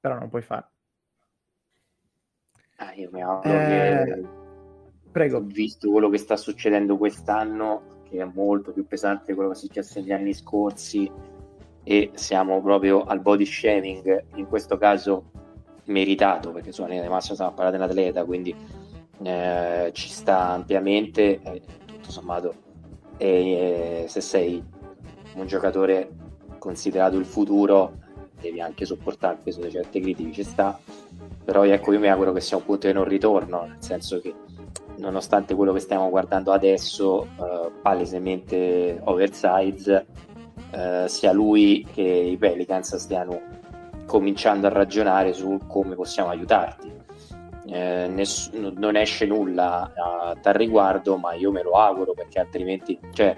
Però 0.00 0.18
non 0.18 0.28
puoi 0.28 0.42
fare. 0.42 0.68
Ah, 2.76 2.92
io 2.92 3.08
mi 3.10 3.22
auguro 3.22 3.58
eh... 3.58 4.02
che 4.04 4.42
Prego. 5.14 5.40
Visto 5.40 5.92
quello 5.92 6.08
che 6.08 6.18
sta 6.18 6.36
succedendo 6.36 6.96
quest'anno, 6.96 8.00
che 8.02 8.18
è 8.18 8.24
molto 8.24 8.72
più 8.72 8.84
pesante 8.84 9.26
di 9.26 9.34
quello 9.34 9.50
che 9.50 9.54
è 9.54 9.58
successo 9.60 10.00
negli 10.00 10.10
anni 10.10 10.34
scorsi, 10.34 11.08
e 11.84 12.10
siamo 12.14 12.60
proprio 12.60 13.04
al 13.04 13.20
body 13.20 13.46
shaming, 13.46 14.24
in 14.34 14.48
questo 14.48 14.76
caso 14.76 15.30
meritato, 15.84 16.50
perché 16.50 16.72
sono 16.72 16.88
nelle 16.88 17.08
massime 17.08 17.34
stiamo 17.34 17.54
parlando 17.54 17.76
di 17.76 17.84
un 17.84 17.90
atleta, 17.90 18.24
quindi 18.24 18.56
eh, 19.22 19.90
ci 19.92 20.08
sta 20.08 20.48
ampiamente, 20.48 21.40
eh, 21.40 21.62
tutto 21.86 22.10
sommato, 22.10 22.54
e 23.16 24.06
se 24.08 24.20
sei 24.20 24.60
un 25.36 25.46
giocatore 25.46 26.10
considerato 26.58 27.18
il 27.18 27.24
futuro, 27.24 27.98
devi 28.40 28.60
anche 28.60 28.84
sopportare 28.84 29.34
il 29.34 29.42
peso 29.44 29.60
di 29.60 29.70
certe 29.70 30.00
critiche, 30.00 30.32
ci 30.32 30.42
sta, 30.42 30.76
però 31.44 31.64
ecco 31.64 31.92
io 31.92 32.00
mi 32.00 32.08
auguro 32.08 32.32
che 32.32 32.40
sia 32.40 32.56
un 32.56 32.64
punto 32.64 32.88
di 32.88 32.92
non 32.92 33.04
ritorno, 33.04 33.64
nel 33.64 33.76
senso 33.78 34.20
che 34.20 34.34
nonostante 34.96 35.54
quello 35.54 35.72
che 35.72 35.80
stiamo 35.80 36.10
guardando 36.10 36.52
adesso, 36.52 37.26
uh, 37.36 37.72
palesemente 37.82 39.00
oversize, 39.04 40.06
uh, 40.72 41.06
sia 41.06 41.32
lui 41.32 41.86
che 41.92 42.02
i 42.02 42.36
Pelicans 42.36 42.96
stiano 42.96 43.40
cominciando 44.06 44.66
a 44.66 44.70
ragionare 44.70 45.32
su 45.32 45.58
come 45.66 45.94
possiamo 45.94 46.30
aiutarti. 46.30 46.92
Eh, 47.66 48.06
ness- 48.08 48.52
non 48.52 48.94
esce 48.94 49.24
nulla 49.26 49.90
a 49.94 50.36
tal 50.40 50.52
riguardo, 50.54 51.16
ma 51.16 51.32
io 51.32 51.50
me 51.50 51.62
lo 51.62 51.72
auguro 51.72 52.12
perché 52.12 52.38
altrimenti, 52.38 52.98
cioè, 53.12 53.36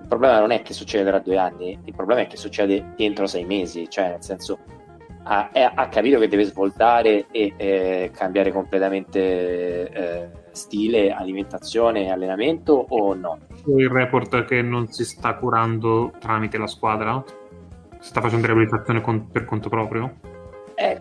il 0.00 0.08
problema 0.08 0.40
non 0.40 0.50
è 0.50 0.62
che 0.62 0.74
succede 0.74 1.08
tra 1.08 1.20
due 1.20 1.38
anni, 1.38 1.78
il 1.84 1.94
problema 1.94 2.22
è 2.22 2.26
che 2.26 2.36
succede 2.36 2.94
entro 2.96 3.26
sei 3.26 3.44
mesi, 3.44 3.88
cioè, 3.88 4.08
nel 4.08 4.22
senso, 4.22 4.58
ha, 5.24 5.50
ha 5.52 5.88
capito 5.88 6.18
che 6.18 6.26
deve 6.26 6.44
svoltare 6.44 7.26
e 7.30 7.54
eh, 7.56 8.10
cambiare 8.12 8.50
completamente 8.50 9.88
eh, 9.90 10.28
stile, 10.52 11.10
alimentazione 11.10 12.06
e 12.06 12.10
allenamento 12.10 12.86
o 12.88 13.14
no? 13.14 13.38
Il 13.66 13.88
report 13.88 14.44
che 14.44 14.62
non 14.62 14.88
si 14.88 15.04
sta 15.04 15.34
curando 15.34 16.12
tramite 16.18 16.58
la 16.58 16.66
squadra? 16.66 17.24
sta 18.02 18.20
facendo 18.20 18.46
riabilitazione 18.46 19.00
con, 19.00 19.30
per 19.30 19.44
conto 19.44 19.68
proprio? 19.68 20.30
Eh, 20.74 21.00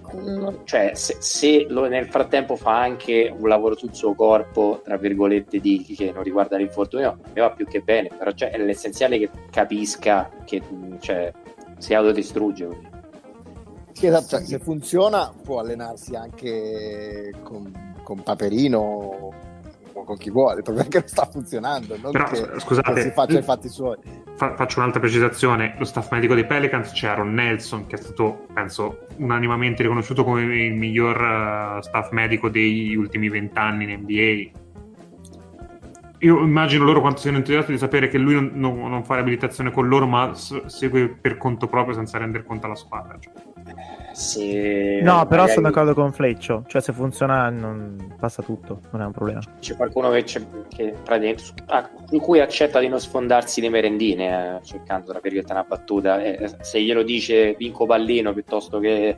cioè, 0.66 0.92
se, 0.94 1.18
se 1.20 1.66
lo, 1.68 1.88
nel 1.88 2.08
frattempo 2.08 2.56
fa 2.56 2.80
anche 2.80 3.34
un 3.36 3.48
lavoro 3.48 3.76
sul 3.76 3.94
suo 3.96 4.14
corpo, 4.14 4.82
tra 4.84 4.98
virgolette, 4.98 5.60
di, 5.60 5.84
che 5.84 6.12
non 6.12 6.24
riguarda 6.24 6.58
l'infortunio, 6.58 7.18
mi 7.34 7.42
va 7.42 7.50
più 7.52 7.66
che 7.66 7.82
bene, 7.82 8.10
però 8.16 8.32
cioè, 8.32 8.52
è 8.52 8.58
l'essenziale 8.60 9.18
che 9.18 9.30
capisca 9.50 10.30
che 10.46 10.62
cioè, 11.00 11.34
si 11.78 11.94
autodistrugge. 11.94 12.90
Sì, 13.94 14.06
esatto, 14.06 14.38
cioè, 14.38 14.46
se 14.46 14.60
funziona 14.60 15.34
può 15.44 15.60
allenarsi 15.60 16.16
anche 16.16 17.34
con, 17.42 17.91
con 18.04 18.24
Paperino 18.24 19.50
con 20.12 20.18
chi 20.18 20.30
vuole, 20.30 20.58
il 20.58 20.64
problema 20.64 20.88
è 20.88 20.92
che 20.92 21.00
non 21.00 21.08
sta 21.08 21.26
funzionando, 21.26 21.98
non 22.02 22.12
Però, 22.12 22.26
che, 22.26 22.60
scusate, 22.60 22.94
che 22.94 23.02
si 23.02 23.12
faccia 23.12 23.40
i 23.40 23.44
fatti 23.44 23.70
suoi. 23.70 23.98
Fa- 24.36 24.56
faccio 24.56 24.80
un'altra 24.80 25.00
precisazione, 25.00 25.76
lo 25.78 25.86
staff 25.86 26.12
medico 26.12 26.34
dei 26.34 26.46
Pelicans 26.46 26.92
c'è 26.92 27.08
Aaron 27.08 27.34
Nelson 27.34 27.88
che 27.88 27.96
è 27.96 28.00
stato, 28.00 28.46
penso, 28.54 29.08
unanimamente 29.18 29.84
riconosciuto 29.84 30.24
come 30.24 30.42
il 30.42 30.74
miglior 30.74 31.16
uh, 31.78 31.82
staff 31.82 32.12
medico 32.12 32.50
degli 32.50 32.96
ultimi 32.96 33.30
vent'anni 33.30 33.86
in 33.86 34.00
NBA. 34.02 34.60
Io 36.24 36.40
immagino 36.40 36.84
loro 36.84 37.02
quanto 37.02 37.22
siano 37.22 37.38
entusiasti 37.38 37.72
di 37.72 37.80
sapere 37.80 38.08
che 38.08 38.20
lui 38.20 38.36
non, 38.36 38.52
non, 38.54 38.78
non 38.90 39.04
fa 39.04 39.16
riabilitazione 39.16 39.72
con 39.72 39.88
loro, 39.88 40.06
ma 40.06 40.36
s- 40.36 40.66
segue 40.66 41.08
per 41.10 41.38
conto 41.38 41.68
proprio 41.68 41.96
senza 41.96 42.20
rendere 42.20 42.44
conto 42.44 42.68
alla 42.68 42.76
squadra. 42.76 43.18
Cioè. 43.20 43.51
Se 44.22 45.00
No, 45.02 45.26
però 45.26 45.42
magari 45.42 45.52
sono 45.52 45.68
d'accordo 45.68 45.94
con 45.96 46.14
Fleccio. 46.14 46.64
Cioè, 46.68 46.80
se 46.80 46.94
funziona, 46.94 47.50
non 47.50 48.14
passa 48.20 48.44
tutto, 48.44 48.82
non 48.92 49.02
è 49.02 49.06
un 49.06 49.12
problema. 49.12 49.42
C'è 49.60 49.76
qualcuno 49.76 50.12
che, 50.12 50.24
c'è, 50.24 50.42
che 50.70 50.94
praticamente 51.04 51.44
ah, 51.66 51.90
su 52.06 52.20
cui 52.20 52.40
accetta 52.40 52.80
di 52.80 52.88
non 52.88 53.00
sfondarsi 53.00 53.62
le 53.62 53.70
merendine, 53.70 54.58
eh, 54.58 54.64
cercando 54.64 55.12
tra 55.12 55.20
virgolette 55.20 55.52
una 55.52 55.64
battuta. 55.64 56.22
Eh, 56.22 56.56
se 56.62 56.82
glielo 56.82 57.02
dice 57.02 57.56
Vinco 57.58 57.88
Pallino 57.88 58.32
piuttosto 58.32 58.78
che 58.80 59.18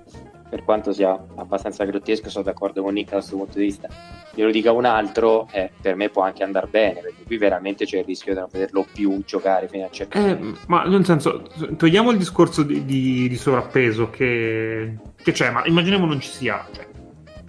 per 0.50 0.64
quanto 0.64 0.94
sia 0.94 1.12
abbastanza 1.36 1.84
grottesco, 1.84 2.30
sono 2.30 2.44
d'accordo 2.44 2.84
con 2.84 2.94
Nick 2.94 3.10
da 3.10 3.18
questo 3.18 3.38
punto 3.38 3.58
di 3.58 3.66
vista. 3.66 3.88
Glielo 4.34 4.52
dica 4.52 4.72
un 4.72 4.86
altro, 4.86 5.48
eh, 5.52 5.72
per 5.82 5.96
me 5.96 6.10
può 6.10 6.22
anche 6.22 6.44
andare 6.44 6.68
bene, 6.68 7.02
perché 7.02 7.24
qui 7.26 7.38
veramente 7.38 7.86
c'è 7.86 8.00
il 8.00 8.06
rischio 8.06 8.34
di 8.34 8.40
non 8.40 8.50
vederlo 8.52 8.86
più 8.92 9.24
giocare 9.26 9.68
fino 9.68 9.86
a 9.86 9.90
certo 9.90 10.18
Eh, 10.18 10.54
ma 10.68 10.84
nel 10.84 11.06
senso, 11.06 11.44
togliamo 11.78 12.12
il 12.12 12.18
discorso 12.18 12.64
di, 12.64 12.86
di- 12.86 13.28
di 13.28 13.36
sovrappeso 13.36 14.10
che, 14.10 14.98
che 15.16 15.32
c'è, 15.32 15.50
ma 15.52 15.66
immaginiamo 15.66 16.06
non 16.06 16.20
ci 16.20 16.30
sia. 16.30 16.66
Cioè, 16.72 16.88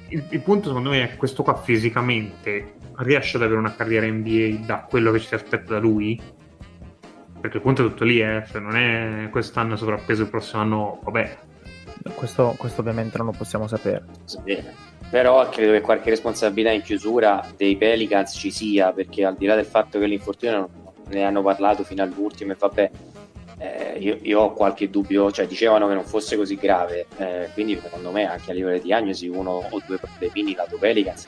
il, 0.09 0.25
il 0.31 0.41
punto 0.41 0.69
secondo 0.69 0.91
me 0.91 1.05
è 1.05 1.09
che 1.11 1.17
questo 1.17 1.43
qua 1.43 1.57
fisicamente 1.57 2.75
riesce 2.97 3.37
ad 3.37 3.43
avere 3.43 3.59
una 3.59 3.75
carriera 3.75 4.07
NBA 4.07 4.65
da 4.67 4.87
quello 4.89 5.11
che 5.11 5.21
ci 5.21 5.27
si 5.27 5.35
aspetta 5.35 5.75
da 5.75 5.79
lui. 5.79 6.21
Perché 7.41 7.59
il 7.59 7.63
punto 7.63 7.85
è 7.85 7.89
tutto 7.89 8.05
lì, 8.05 8.21
eh. 8.21 8.43
Cioè, 8.51 8.61
non 8.61 8.77
è 8.77 9.29
quest'anno 9.31 9.77
sovrappeso, 9.77 10.23
il 10.23 10.31
prossimo 10.31 10.63
anno, 10.63 11.01
vabbè. 11.03 11.39
Questo, 12.15 12.55
questo 12.59 12.81
ovviamente 12.81 13.17
non 13.17 13.27
lo 13.27 13.33
possiamo 13.37 13.67
sapere. 13.67 14.05
Bene. 14.43 14.75
Però 15.09 15.49
credo 15.49 15.73
che 15.73 15.81
qualche 15.81 16.11
responsabilità 16.11 16.71
in 16.71 16.83
chiusura 16.83 17.47
dei 17.57 17.77
Pelicans 17.77 18.35
ci 18.35 18.51
sia, 18.51 18.93
perché 18.93 19.25
al 19.25 19.37
di 19.37 19.47
là 19.47 19.55
del 19.55 19.65
fatto 19.65 19.99
che 19.99 20.07
l'infortunio 20.07 20.57
non 20.57 20.69
ne 21.09 21.23
hanno 21.25 21.43
parlato 21.43 21.85
fino 21.85 22.03
all'ultimo 22.03 22.53
e 22.53 22.57
vabbè, 22.59 22.91
eh, 23.59 23.97
io, 23.99 24.19
io 24.23 24.41
ho 24.41 24.53
qualche 24.53 24.91
dubbio, 24.91 25.31
cioè 25.31 25.47
dicevano 25.47 25.87
che 25.87 25.95
non 25.95 26.05
fosse 26.05 26.37
così 26.37 26.57
grave, 26.57 27.07
eh, 27.19 27.49
quindi 27.55 27.79
secondo 27.81 28.11
me 28.11 28.25
anche 28.27 28.51
a 28.51 28.55
livello 28.55 28.77
di 28.77 28.83
diagnosi 28.83 29.29
uno 29.29 29.67
o 29.71 29.81
due 29.87 29.99
problemini 29.99 30.55
lato 30.55 30.77
Pelicans. 30.77 31.27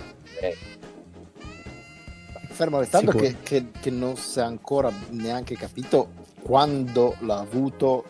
Fermo 2.48 2.78
restando 2.78 3.12
che, 3.12 3.36
che- 3.42 3.66
che 3.78 3.90
non 3.90 4.16
si 4.16 4.38
è 4.38 4.42
ancora 4.42 4.90
neanche 5.10 5.54
capito 5.56 6.24
quando 6.42 7.16
l'ha 7.20 7.38
avuto, 7.38 8.04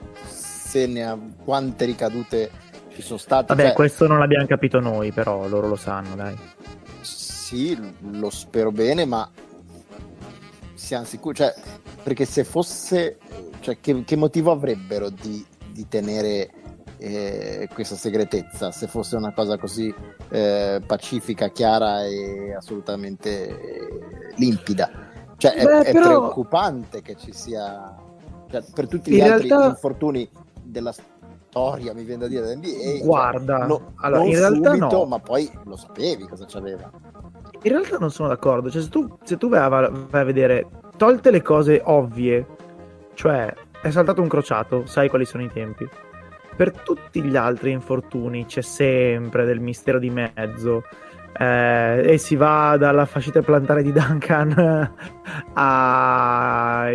se 0.66 0.86
ne 0.86 1.04
ha, 1.04 1.16
quante 1.44 1.84
ricadute 1.84 2.50
ci 2.92 3.00
sono 3.02 3.18
state. 3.18 3.46
Vabbè, 3.48 3.66
Cioè, 3.68 3.72
questo 3.74 4.06
non 4.06 4.18
l'abbiamo 4.18 4.46
capito 4.46 4.80
noi, 4.80 5.12
però 5.12 5.46
loro 5.46 5.68
lo 5.68 5.76
sanno, 5.76 6.16
dai. 6.16 6.36
Sì, 7.00 7.78
lo 8.10 8.30
spero 8.30 8.72
bene, 8.72 9.04
ma 9.04 9.28
siamo 10.74 11.04
sicuri, 11.04 11.36
cioè, 11.36 11.54
perché 12.02 12.24
se 12.24 12.44
fosse, 12.44 13.18
cioè, 13.60 13.78
che, 13.80 14.02
che 14.04 14.16
motivo 14.16 14.50
avrebbero 14.50 15.08
di, 15.10 15.44
di 15.70 15.86
tenere 15.88 16.50
eh, 16.98 17.68
questa 17.72 17.94
segretezza 17.94 18.70
se 18.72 18.86
fosse 18.86 19.16
una 19.16 19.32
cosa 19.32 19.58
così 19.58 19.92
eh, 20.30 20.80
pacifica, 20.84 21.48
chiara 21.50 22.04
e 22.04 22.54
assolutamente 22.54 23.48
eh, 23.48 23.88
limpida? 24.36 24.90
Cioè, 25.36 25.52
è, 25.54 25.64
Beh, 25.64 25.80
è 25.82 25.92
però- 25.92 26.06
preoccupante 26.06 27.02
che 27.02 27.16
ci 27.16 27.32
sia, 27.32 27.94
cioè, 28.50 28.62
per 28.74 28.88
tutti 28.88 29.10
gli 29.12 29.16
In 29.16 29.22
altri 29.30 29.48
realtà- 29.48 29.68
infortuni 29.68 30.28
della 30.76 30.92
storia, 30.92 31.94
mi 31.94 32.04
viene 32.04 32.22
da 32.22 32.28
dire, 32.28 32.42
dell'NBA, 32.46 32.66
cioè, 32.68 33.00
Guarda, 33.02 33.66
no- 33.66 33.92
allora, 33.96 34.24
in 34.24 34.34
realtà 34.34 34.72
subito, 34.74 34.96
no. 34.98 35.04
ma 35.06 35.18
poi 35.18 35.50
lo 35.64 35.76
sapevi 35.76 36.26
cosa 36.26 36.44
c'aveva. 36.46 36.90
In 37.62 37.70
realtà 37.72 37.96
non 37.98 38.10
sono 38.10 38.28
d'accordo. 38.28 38.70
Cioè, 38.70 38.82
se 38.82 38.88
tu, 38.90 39.16
se 39.24 39.36
tu 39.38 39.48
vai, 39.48 39.60
a, 39.60 39.68
vai 39.68 40.20
a 40.20 40.24
vedere, 40.24 40.66
tolte 40.96 41.30
le 41.30 41.40
cose 41.42 41.80
ovvie, 41.84 42.46
cioè 43.14 43.52
è 43.80 43.90
saltato 43.90 44.20
un 44.20 44.28
crociato, 44.28 44.84
sai 44.86 45.08
quali 45.08 45.24
sono 45.24 45.42
i 45.42 45.50
tempi. 45.50 45.88
Per 46.56 46.72
tutti 46.82 47.22
gli 47.22 47.36
altri 47.36 47.70
infortuni 47.70 48.44
c'è 48.46 48.62
sempre 48.62 49.44
del 49.44 49.60
mistero 49.60 49.98
di 49.98 50.10
mezzo. 50.10 50.84
eh, 51.38 52.12
e 52.12 52.18
si 52.18 52.34
va 52.36 52.76
dalla 52.78 53.04
fascite 53.04 53.42
plantare 53.42 53.82
di 53.82 53.92
Duncan 53.92 54.92
al 55.52 56.86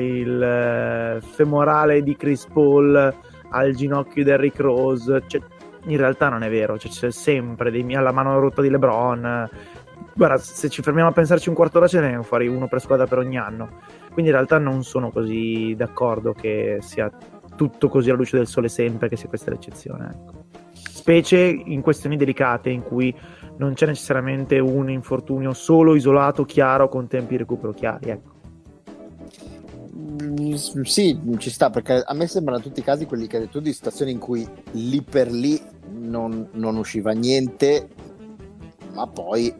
femorale 1.21 2.01
di 2.01 2.15
Chris 2.15 2.47
Paul 2.51 3.13
al 3.51 3.73
ginocchio 3.75 4.23
di 4.23 4.35
Rick 4.35 4.59
Rose. 4.59 5.23
Cioè, 5.27 5.41
in 5.85 5.97
realtà 5.97 6.29
non 6.29 6.43
è 6.43 6.49
vero, 6.49 6.77
cioè, 6.77 6.91
c'è 6.91 7.11
sempre 7.11 7.71
dei, 7.71 7.95
alla 7.95 8.11
mano 8.11 8.39
rotta 8.39 8.61
di 8.61 8.69
LeBron. 8.69 9.49
Guarda, 10.13 10.37
se 10.37 10.69
ci 10.69 10.81
fermiamo 10.81 11.09
a 11.09 11.13
pensarci 11.13 11.49
un 11.49 11.55
quarto 11.55 11.77
d'ora 11.79 11.89
ce 11.89 11.99
ne 11.99 12.21
fuori 12.23 12.47
uno 12.47 12.67
per 12.67 12.81
squadra 12.81 13.05
per 13.05 13.19
ogni 13.19 13.37
anno. 13.37 13.79
Quindi 14.11 14.31
in 14.31 14.37
realtà 14.37 14.57
non 14.57 14.83
sono 14.83 15.09
così 15.09 15.73
d'accordo 15.75 16.33
che 16.33 16.79
sia 16.81 17.09
tutto 17.55 17.89
così 17.89 18.09
alla 18.09 18.17
luce 18.17 18.37
del 18.37 18.47
sole 18.47 18.67
sempre, 18.67 19.07
che 19.07 19.15
sia 19.15 19.29
questa 19.29 19.51
l'eccezione. 19.51 20.09
Ecco. 20.09 20.39
Specie 20.73 21.39
in 21.39 21.81
questioni 21.81 22.17
delicate 22.17 22.69
in 22.69 22.83
cui 22.83 23.15
non 23.57 23.73
c'è 23.73 23.85
necessariamente 23.85 24.59
un 24.59 24.89
infortunio 24.89 25.53
solo, 25.53 25.95
isolato, 25.95 26.45
chiaro, 26.45 26.89
con 26.89 27.07
tempi 27.07 27.31
di 27.31 27.37
recupero 27.37 27.71
chiari. 27.71 28.09
Ecco. 28.09 28.30
Sì, 30.83 31.19
ci 31.37 31.49
sta 31.49 31.69
perché 31.69 32.01
a 32.05 32.13
me 32.13 32.25
sembrano 32.27 32.61
tutti 32.61 32.79
i 32.79 32.83
casi 32.83 33.05
quelli 33.05 33.27
che 33.27 33.37
hai 33.37 33.43
detto 33.43 33.59
di 33.59 33.73
situazioni 33.73 34.11
in 34.11 34.19
cui 34.19 34.47
lì 34.71 35.01
per 35.01 35.29
lì 35.29 35.61
non, 35.89 36.47
non 36.53 36.77
usciva 36.77 37.11
niente, 37.11 37.89
ma 38.93 39.05
poi, 39.07 39.53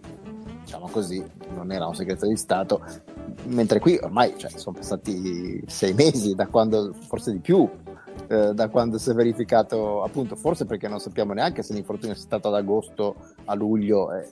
diciamo 0.63 0.87
così, 0.89 1.21
non 1.53 1.71
era 1.71 1.85
un 1.85 1.95
segreto 1.95 2.27
di 2.27 2.37
Stato. 2.37 2.81
Mentre 3.47 3.79
qui 3.79 3.97
ormai 4.01 4.33
cioè, 4.37 4.51
sono 4.51 4.77
passati 4.77 5.63
sei 5.67 5.93
mesi 5.93 6.33
da 6.33 6.47
quando, 6.47 6.93
forse 7.07 7.31
di 7.33 7.39
più, 7.39 7.69
eh, 8.27 8.53
da 8.53 8.69
quando 8.69 8.97
si 8.97 9.09
è 9.09 9.13
verificato, 9.13 10.01
appunto, 10.03 10.35
forse 10.37 10.65
perché 10.65 10.87
non 10.87 10.99
sappiamo 10.99 11.33
neanche 11.33 11.63
se 11.63 11.73
l'infortunio 11.73 12.15
sia 12.15 12.23
stato 12.23 12.47
ad 12.47 12.55
agosto, 12.55 13.15
a 13.45 13.53
luglio. 13.53 14.13
eh. 14.13 14.29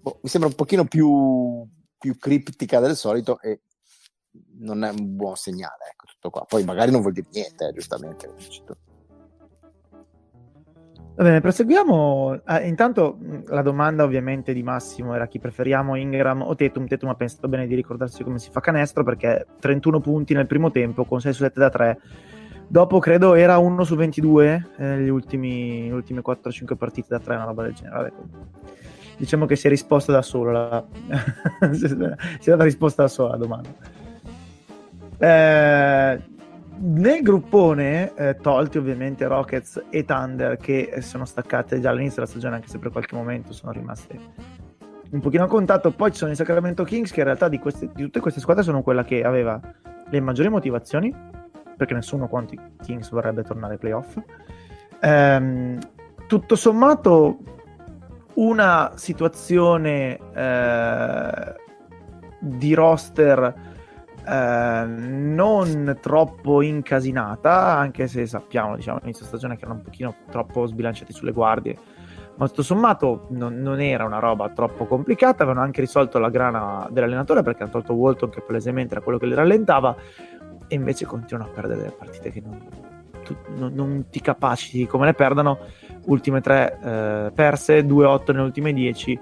Boh, 0.00 0.18
mi 0.20 0.28
sembra 0.28 0.50
un 0.50 0.56
pochino 0.56 0.84
più, 0.84 1.66
più 1.98 2.18
criptica 2.18 2.78
del 2.80 2.96
solito 2.96 3.40
e 3.40 3.60
non 4.58 4.84
è 4.84 4.90
un 4.90 5.16
buon 5.16 5.36
segnale, 5.36 5.84
ecco, 5.92 6.06
tutto 6.06 6.30
qua. 6.30 6.44
Poi 6.46 6.64
magari 6.64 6.90
non 6.90 7.00
vuol 7.00 7.12
dire 7.12 7.28
niente, 7.32 7.68
eh, 7.68 7.72
giustamente. 7.72 8.32
Va 11.16 11.22
bene, 11.22 11.40
proseguiamo. 11.40 12.42
Eh, 12.46 12.68
intanto 12.68 13.18
la 13.46 13.62
domanda 13.62 14.04
ovviamente 14.04 14.52
di 14.52 14.62
Massimo 14.62 15.14
era 15.14 15.26
chi 15.26 15.38
preferiamo 15.38 15.96
Ingram 15.96 16.42
o 16.42 16.54
Tetum. 16.54 16.86
Tetum 16.86 17.08
ha 17.08 17.14
pensato 17.14 17.48
bene 17.48 17.66
di 17.66 17.74
ricordarsi 17.74 18.22
come 18.22 18.38
si 18.38 18.50
fa 18.50 18.60
canestro 18.60 19.02
perché 19.02 19.46
31 19.58 20.00
punti 20.00 20.34
nel 20.34 20.46
primo 20.46 20.70
tempo 20.70 21.06
con 21.06 21.20
6 21.20 21.32
su 21.32 21.42
7 21.42 21.58
da 21.58 21.70
3. 21.70 22.00
Dopo 22.68 22.98
credo 22.98 23.34
era 23.34 23.56
1 23.56 23.84
su 23.84 23.94
22 23.94 24.68
eh, 24.76 24.84
negli 24.84 25.08
ultimi, 25.08 25.88
le 25.88 25.94
ultime 25.94 26.20
4-5 26.20 26.76
partite 26.76 27.06
da 27.08 27.20
3, 27.20 27.34
una 27.34 27.44
roba 27.44 27.62
del 27.62 27.72
genere. 27.72 28.12
Diciamo 29.16 29.46
che 29.46 29.56
si 29.56 29.68
è 29.68 29.70
risposta 29.70 30.12
da 30.12 30.20
solo 30.20 30.52
la... 30.52 30.84
si 31.72 31.86
è 31.86 32.50
data 32.50 32.64
risposta 32.64 33.02
da 33.02 33.08
sola 33.08 33.28
alla 33.30 33.38
domanda. 33.38 33.70
Eh, 35.18 36.34
nel 36.78 37.22
gruppone, 37.22 38.12
eh, 38.14 38.36
tolti 38.36 38.78
ovviamente 38.78 39.26
Rockets 39.26 39.82
e 39.88 40.04
Thunder 40.04 40.56
che 40.58 40.98
sono 41.00 41.24
staccate 41.24 41.80
già 41.80 41.90
all'inizio 41.90 42.16
della 42.16 42.26
stagione, 42.26 42.56
anche 42.56 42.68
se 42.68 42.78
per 42.78 42.90
qualche 42.90 43.16
momento 43.16 43.52
sono 43.52 43.72
rimaste 43.72 44.18
un 45.10 45.20
pochino 45.20 45.44
a 45.44 45.48
contatto. 45.48 45.90
Poi 45.90 46.10
ci 46.10 46.18
sono 46.18 46.32
i 46.32 46.36
Sacramento 46.36 46.84
Kings, 46.84 47.10
che 47.10 47.20
in 47.20 47.26
realtà 47.26 47.48
di, 47.48 47.58
queste- 47.58 47.90
di 47.94 48.02
tutte 48.02 48.20
queste 48.20 48.40
squadre 48.40 48.62
sono 48.62 48.82
quella 48.82 49.04
che 49.04 49.22
aveva 49.22 49.60
le 50.08 50.20
maggiori 50.20 50.48
motivazioni, 50.48 51.14
perché 51.76 51.94
nessuno 51.94 52.28
quanto 52.28 52.54
i 52.54 52.60
Kings 52.82 53.10
vorrebbe 53.10 53.42
tornare 53.42 53.74
ai 53.74 53.78
playoff. 53.78 54.18
Ehm, 55.00 55.78
tutto 56.26 56.56
sommato, 56.56 57.38
una 58.34 58.92
situazione 58.96 60.18
eh, 60.34 61.54
di 62.40 62.74
roster 62.74 63.74
eh, 64.26 64.84
non 64.86 65.98
troppo 66.00 66.60
incasinata, 66.62 67.76
anche 67.76 68.08
se 68.08 68.26
sappiamo, 68.26 68.74
diciamo, 68.74 68.98
all'inizio 68.98 69.24
stagione 69.24 69.56
che 69.56 69.64
erano 69.64 69.78
un 69.78 69.84
pochino 69.84 70.14
troppo 70.30 70.66
sbilanciati 70.66 71.12
sulle 71.12 71.32
guardie, 71.32 71.76
ma 72.36 72.48
tutto 72.48 72.62
sommato 72.62 73.26
non, 73.30 73.60
non 73.60 73.80
era 73.80 74.04
una 74.04 74.18
roba 74.18 74.48
troppo 74.50 74.86
complicata, 74.86 75.44
avevano 75.44 75.64
anche 75.64 75.80
risolto 75.80 76.18
la 76.18 76.28
grana 76.28 76.88
dell'allenatore 76.90 77.42
perché 77.42 77.62
hanno 77.62 77.72
tolto 77.72 77.94
Walton 77.94 78.30
che 78.30 78.42
palesemente 78.42 78.94
era 78.94 79.02
quello 79.02 79.18
che 79.18 79.26
li 79.26 79.34
rallentava 79.34 79.94
e 80.68 80.74
invece 80.74 81.06
continuano 81.06 81.50
a 81.50 81.54
perdere 81.54 81.80
delle 81.80 81.94
partite 81.96 82.32
che 82.32 82.42
non, 82.44 82.60
tu- 83.22 83.36
non- 83.56 83.72
non 83.72 84.06
ti 84.10 84.20
capaciti 84.20 84.86
come 84.86 85.06
le 85.06 85.14
perdano, 85.14 85.58
ultime 86.06 86.40
tre 86.40 86.78
eh, 86.82 87.30
perse, 87.32 87.86
2-8 87.86 88.32
nelle 88.32 88.42
ultime 88.42 88.72
10 88.72 89.20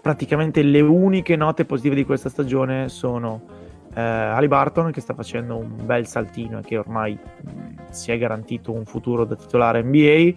praticamente 0.00 0.62
le 0.62 0.80
uniche 0.80 1.36
note 1.36 1.64
positive 1.64 1.94
di 1.94 2.04
questa 2.04 2.28
stagione 2.28 2.88
sono 2.88 3.56
eh, 3.98 4.00
Ali 4.00 4.46
Barton 4.46 4.92
che 4.92 5.00
sta 5.00 5.12
facendo 5.12 5.56
un 5.56 5.74
bel 5.84 6.06
saltino 6.06 6.60
e 6.60 6.62
che 6.62 6.78
ormai 6.78 7.18
mh, 7.18 7.90
si 7.90 8.12
è 8.12 8.18
garantito 8.18 8.72
un 8.72 8.84
futuro 8.84 9.24
da 9.24 9.34
titolare 9.34 9.82
NBA. 9.82 10.00
Eh, 10.00 10.36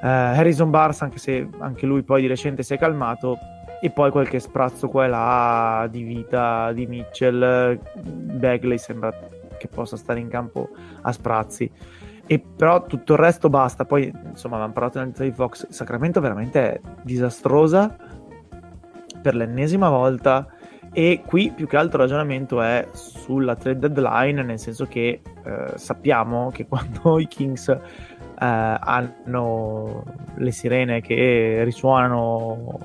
Harrison 0.00 0.70
Barnes, 0.70 1.02
anche 1.02 1.18
se 1.18 1.48
anche 1.58 1.86
lui 1.86 2.04
poi 2.04 2.20
di 2.20 2.28
recente 2.28 2.62
si 2.62 2.74
è 2.74 2.78
calmato, 2.78 3.36
e 3.80 3.90
poi 3.90 4.12
qualche 4.12 4.38
sprazzo 4.38 4.88
qua 4.88 5.06
e 5.06 5.08
là 5.08 5.88
di 5.90 6.02
vita 6.04 6.72
di 6.72 6.86
Mitchell. 6.86 7.80
Bagley 7.94 8.78
sembra 8.78 9.12
che 9.58 9.66
possa 9.66 9.96
stare 9.96 10.20
in 10.20 10.28
campo 10.28 10.68
a 11.02 11.10
sprazzi. 11.10 11.68
E 12.26 12.38
però 12.38 12.84
tutto 12.84 13.14
il 13.14 13.18
resto 13.18 13.48
basta. 13.48 13.86
Poi, 13.86 14.12
insomma, 14.30 14.54
avevamo 14.54 14.74
parlato 14.74 15.00
nel 15.00 15.12
di 15.16 15.32
Fox. 15.32 15.66
Sacramento 15.70 16.20
veramente 16.20 16.74
è 16.74 16.80
disastrosa 17.02 17.96
per 19.20 19.34
l'ennesima 19.34 19.88
volta. 19.88 20.46
E 20.98 21.22
qui 21.24 21.52
più 21.54 21.68
che 21.68 21.76
altro 21.76 22.02
il 22.02 22.08
ragionamento 22.08 22.60
è 22.60 22.88
sulla 22.90 23.54
trade 23.54 23.88
deadline, 23.88 24.42
nel 24.42 24.58
senso 24.58 24.86
che 24.86 25.20
eh, 25.44 25.72
sappiamo 25.76 26.50
che 26.50 26.66
quando 26.68 27.20
i 27.20 27.28
Kings 27.28 27.68
eh, 27.68 27.78
hanno 28.36 30.02
le 30.34 30.50
sirene 30.50 31.00
che 31.00 31.60
risuonano 31.62 32.80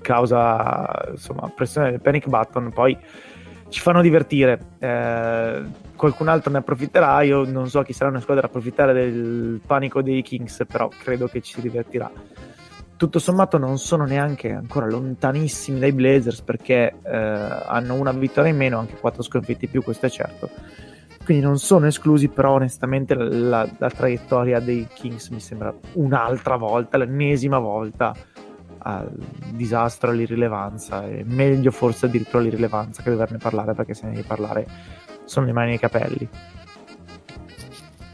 causa 0.00 1.08
insomma 1.10 1.50
pressione 1.52 1.90
del 1.90 2.00
panic 2.00 2.28
button, 2.28 2.70
poi 2.72 2.96
ci 3.68 3.80
fanno 3.80 4.00
divertire. 4.00 4.60
Eh, 4.78 5.62
qualcun 5.96 6.28
altro 6.28 6.52
ne 6.52 6.58
approfitterà. 6.58 7.20
Io 7.22 7.50
non 7.50 7.68
so 7.68 7.82
chi 7.82 7.92
sarà 7.92 8.10
una 8.10 8.20
squadra 8.20 8.44
ad 8.44 8.50
approfittare 8.50 8.92
del 8.92 9.60
panico 9.66 10.02
dei 10.02 10.22
Kings, 10.22 10.64
però 10.68 10.86
credo 10.86 11.26
che 11.26 11.40
ci 11.40 11.54
si 11.54 11.62
divertirà. 11.62 12.08
Tutto 13.00 13.18
sommato 13.18 13.56
non 13.56 13.78
sono 13.78 14.04
neanche 14.04 14.52
ancora 14.52 14.84
lontanissimi 14.84 15.78
dai 15.78 15.90
Blazers 15.90 16.42
perché 16.42 16.98
eh, 17.02 17.16
hanno 17.16 17.94
una 17.94 18.12
vittoria 18.12 18.50
in 18.50 18.58
meno, 18.58 18.78
anche 18.78 18.98
quattro 18.98 19.22
sconfitti 19.22 19.64
in 19.64 19.70
più, 19.70 19.82
questo 19.82 20.04
è 20.04 20.10
certo. 20.10 20.50
Quindi 21.24 21.42
non 21.42 21.58
sono 21.58 21.86
esclusi, 21.86 22.28
però 22.28 22.56
onestamente 22.56 23.14
la, 23.14 23.66
la 23.78 23.88
traiettoria 23.88 24.60
dei 24.60 24.86
Kings 24.92 25.30
mi 25.30 25.40
sembra 25.40 25.74
un'altra 25.94 26.56
volta, 26.56 26.98
l'ennesima 26.98 27.58
volta 27.58 28.14
al 28.76 29.10
disastro, 29.54 30.10
all'irrilevanza. 30.10 31.02
È 31.06 31.22
meglio 31.24 31.70
forse 31.70 32.04
addirittura 32.04 32.42
l'irrilevanza 32.42 33.02
che 33.02 33.08
doverne 33.08 33.38
parlare 33.38 33.72
perché 33.72 33.94
se 33.94 34.08
ne 34.08 34.12
devi 34.12 34.26
parlare 34.26 34.66
sono 35.24 35.46
le 35.46 35.52
mani 35.52 35.68
nei 35.70 35.78
capelli. 35.78 36.28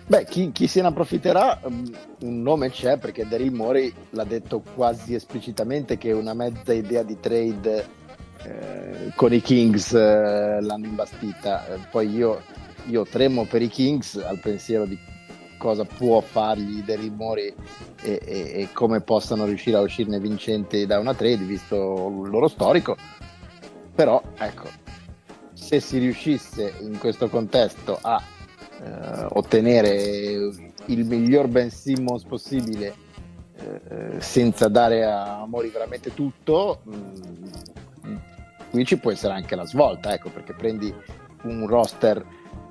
Beh, 0.09 0.25
chi, 0.25 0.53
chi, 0.53 0.69
se 0.69 0.83
ne 0.83 0.89
approfitterà, 0.89 1.61
mm, 1.69 1.85
un 2.21 2.43
nome 2.43 2.71
c'è 2.71 2.97
perché 2.97 3.27
Daryl 3.27 3.53
Morey 3.53 3.93
l'ha 4.11 4.23
detto 4.23 4.63
quasi 4.75 5.15
esplicitamente 5.15 5.99
che 5.99 6.13
una 6.13 6.33
mezza 6.33 6.73
idea 6.73 7.03
di 7.03 7.19
trade 7.19 7.87
eh, 8.45 9.13
con 9.17 9.33
i 9.33 9.41
Kings 9.41 9.93
eh, 9.93 10.61
l'hanno 10.61 10.87
imbastita. 10.87 11.67
Eh, 11.67 11.79
poi 11.91 12.09
io, 12.15 12.41
io 12.87 13.05
tremo 13.05 13.47
per 13.47 13.63
i 13.63 13.69
Kings 13.69 14.15
al 14.15 14.39
pensiero 14.39 14.85
di 14.85 14.97
cosa 15.59 15.85
può 15.85 16.21
fargli 16.21 16.85
dei 16.85 17.11
Morey 17.11 17.53
e, 18.03 18.21
e, 18.25 18.39
e, 18.61 18.69
come 18.73 19.01
possano 19.01 19.45
riuscire 19.45 19.77
a 19.77 19.81
uscirne 19.81 20.21
vincenti 20.21 20.87
da 20.87 21.01
una 21.01 21.15
trade 21.15 21.45
visto 21.45 22.23
il 22.25 22.31
loro 22.31 22.47
storico 22.47 22.95
però 23.95 24.23
ecco 24.37 24.69
se 25.55 25.81
si 25.81 25.97
riuscisse 25.97 26.75
in 26.83 26.99
questo 26.99 27.31
contesto 27.31 27.99
a 28.03 28.23
eh, 28.87 29.27
ottenere 29.31 30.53
il 30.87 31.05
miglior 31.05 31.49
Ben 31.49 31.71
Simmons 31.71 32.25
possibile 32.25 32.95
eh, 33.59 34.21
senza 34.21 34.69
dare 34.69 35.05
a 35.05 35.45
Mori 35.47 35.69
veramente 35.69 36.15
tutto 36.15 36.81
mh, 36.85 36.97
mm, 38.07 38.17
qui 38.71 38.85
ci 38.85 38.99
può 38.99 39.11
essere 39.11 39.35
anche 39.35 39.57
la 39.57 39.67
svolta 39.67 40.13
ecco 40.13 40.31
perché 40.31 40.53
prendi 40.53 40.95
un 41.43 41.67
roster 41.67 42.25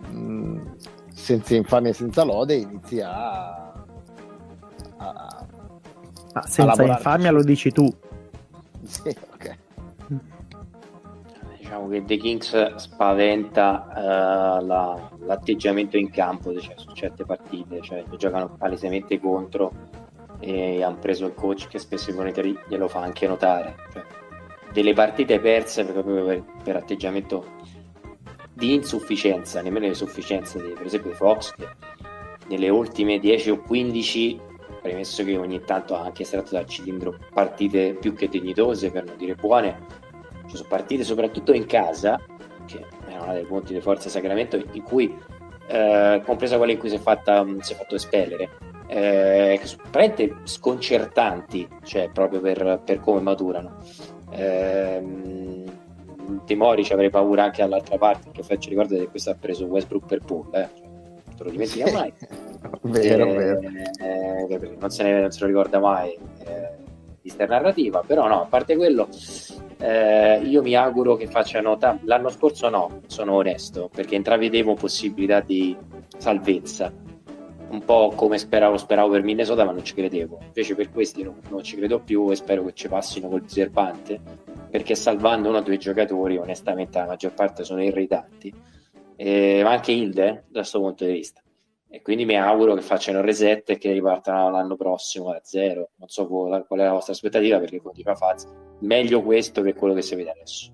mh, 0.09 0.17
mm, 0.17 0.61
senza 1.13 1.55
infamia 1.55 1.91
e 1.91 1.93
senza 1.93 2.23
lode 2.23 2.55
inizi 2.55 3.01
a, 3.01 3.73
a, 4.97 5.45
Ma 6.33 6.41
senza 6.47 6.83
a 6.83 6.85
infamia 6.85 7.31
lo 7.31 7.43
dici 7.43 7.71
tu. 7.71 7.87
Sì 8.83 9.15
diciamo 11.85 11.87
che 11.87 12.03
The 12.03 12.17
Kings 12.17 12.75
spaventa 12.75 13.87
uh, 13.89 14.65
la, 14.65 15.09
l'atteggiamento 15.19 15.97
in 15.97 16.09
campo 16.09 16.59
cioè, 16.59 16.75
su 16.77 16.91
certe 16.93 17.25
partite 17.25 17.81
cioè 17.81 18.03
giocano 18.17 18.55
palesemente 18.57 19.19
contro 19.19 19.71
e 20.39 20.83
hanno 20.83 20.97
preso 20.97 21.25
il 21.25 21.33
coach 21.33 21.67
che 21.67 21.79
spesso 21.79 22.09
e 22.09 22.13
volentieri 22.13 22.57
glielo 22.67 22.87
fa 22.87 23.01
anche 23.01 23.27
notare 23.27 23.75
cioè, 23.91 24.03
delle 24.73 24.93
partite 24.93 25.39
perse 25.39 25.85
proprio 25.85 26.25
per, 26.25 26.43
per 26.63 26.75
atteggiamento 26.75 27.53
di 28.51 28.73
insufficienza, 28.73 29.61
nemmeno 29.61 29.87
di 29.87 29.95
sufficienza 29.95 30.59
per 30.59 30.85
esempio 30.85 31.11
Fox 31.11 31.53
che 31.55 31.67
nelle 32.47 32.69
ultime 32.69 33.19
10 33.19 33.49
o 33.51 33.61
15 33.61 34.39
premesso 34.81 35.23
che 35.23 35.35
ogni 35.35 35.61
tanto 35.63 35.95
ha 35.95 36.03
anche 36.03 36.21
estratto 36.21 36.51
dal 36.51 36.67
cilindro 36.67 37.17
partite 37.33 37.95
più 37.95 38.13
che 38.13 38.27
dignitose 38.27 38.91
per 38.91 39.03
non 39.03 39.17
dire 39.17 39.35
buone 39.35 40.03
ci 40.47 40.55
sono 40.55 40.67
partite 40.69 41.03
soprattutto 41.03 41.53
in 41.53 41.65
casa 41.65 42.19
che 42.65 42.83
è 43.07 43.17
una 43.17 43.33
dei 43.33 43.45
punti 43.45 43.73
di 43.73 43.81
forza 43.81 44.09
Sacramento 44.09 44.55
in 44.55 44.81
cui 44.83 45.15
eh, 45.67 46.21
compresa 46.23 46.57
quella 46.57 46.71
in 46.73 46.77
cui 46.77 46.89
si 46.89 46.95
è, 46.95 46.99
fatta, 46.99 47.45
si 47.59 47.73
è 47.73 47.75
fatto 47.75 47.95
espellere 47.95 48.49
eh, 48.87 49.59
veramente 49.91 50.35
sconcertanti 50.43 51.67
cioè 51.83 52.09
proprio 52.11 52.39
per, 52.39 52.81
per 52.83 52.99
come 52.99 53.21
maturano 53.21 53.77
eh, 54.31 55.03
Timori 56.45 56.83
ci 56.83 56.93
avrei 56.93 57.09
paura 57.09 57.43
anche 57.43 57.61
dall'altra 57.61 57.97
parte 57.97 58.29
perché 58.29 58.43
faccio 58.43 58.69
ricordo 58.69 58.95
che 58.95 59.07
questo 59.07 59.31
ha 59.31 59.35
preso 59.39 59.65
Westbrook 59.65 60.05
per 60.05 60.19
Paul 60.23 60.47
eh? 60.53 60.69
non 61.25 61.35
te 61.35 61.43
lo 61.43 61.49
dimentica 61.49 61.91
mai 61.91 62.13
vero, 62.83 63.25
eh, 63.25 63.35
vero. 63.35 63.59
Eh, 63.99 64.77
non, 64.79 64.89
se 64.91 65.03
ne, 65.03 65.21
non, 65.21 65.31
se 65.31 65.39
lo 65.41 65.47
ricorda 65.47 65.79
mai 65.79 66.17
eh, 66.45 66.74
di 67.25 67.31
sta 67.31 67.47
narrativa 67.47 68.03
però 68.05 68.27
no, 68.27 68.43
a 68.43 68.45
parte 68.45 68.75
quello 68.75 69.09
eh, 69.79 70.41
io 70.43 70.61
mi 70.61 70.75
auguro 70.75 71.15
che 71.15 71.25
facciano 71.25 71.75
t- 71.75 71.97
l'anno 72.03 72.29
scorso 72.29 72.69
no, 72.69 73.01
sono 73.07 73.33
onesto 73.33 73.89
perché 73.91 74.13
intravedevo 74.13 74.75
possibilità 74.75 75.39
di 75.41 75.75
salvezza. 76.17 76.93
Un 77.67 77.83
po' 77.83 78.13
come 78.15 78.37
speravo, 78.37 78.77
speravo 78.77 79.09
per 79.09 79.23
Minnesota 79.23 79.65
ma 79.65 79.71
non 79.71 79.83
ci 79.83 79.95
credevo. 79.95 80.39
Invece 80.43 80.75
per 80.75 80.91
questi 80.91 81.23
non, 81.23 81.39
non 81.49 81.63
ci 81.63 81.75
credo 81.75 81.99
più 81.99 82.29
e 82.31 82.35
spero 82.35 82.63
che 82.63 82.73
ci 82.73 82.87
passino 82.87 83.27
col 83.27 83.41
diserbante 83.41 84.21
perché 84.69 84.93
salvando 84.95 85.49
uno 85.49 85.57
o 85.57 85.61
due 85.61 85.77
giocatori, 85.77 86.37
onestamente 86.37 86.99
la 86.99 87.05
maggior 87.05 87.33
parte 87.33 87.63
sono 87.63 87.81
irritanti, 87.81 88.53
eh, 89.15 89.61
ma 89.63 89.71
anche 89.71 89.91
Hilde 89.91 90.43
da 90.47 90.59
questo 90.59 90.79
punto 90.79 91.05
di 91.05 91.11
vista. 91.11 91.41
E 91.95 92.01
quindi 92.01 92.25
mi 92.25 92.37
auguro 92.37 92.73
che 92.73 92.81
facciano 92.81 93.19
il 93.19 93.23
reset 93.23 93.69
e 93.69 93.77
che 93.77 93.93
ripartano 93.93 94.49
l'anno 94.49 94.75
prossimo 94.75 95.31
da 95.31 95.39
zero. 95.43 95.91
Non 95.95 96.09
so 96.09 96.27
qual 96.27 96.65
è 96.67 96.75
la 96.75 96.91
vostra 96.91 97.13
aspettativa, 97.13 97.57
perché 97.57 97.81
continua 97.81 98.15
Faz. 98.15 98.45
Meglio 98.79 99.21
questo 99.21 99.61
che 99.61 99.73
quello 99.73 99.93
che 99.93 100.01
si 100.01 100.13
vede 100.15 100.31
adesso. 100.31 100.73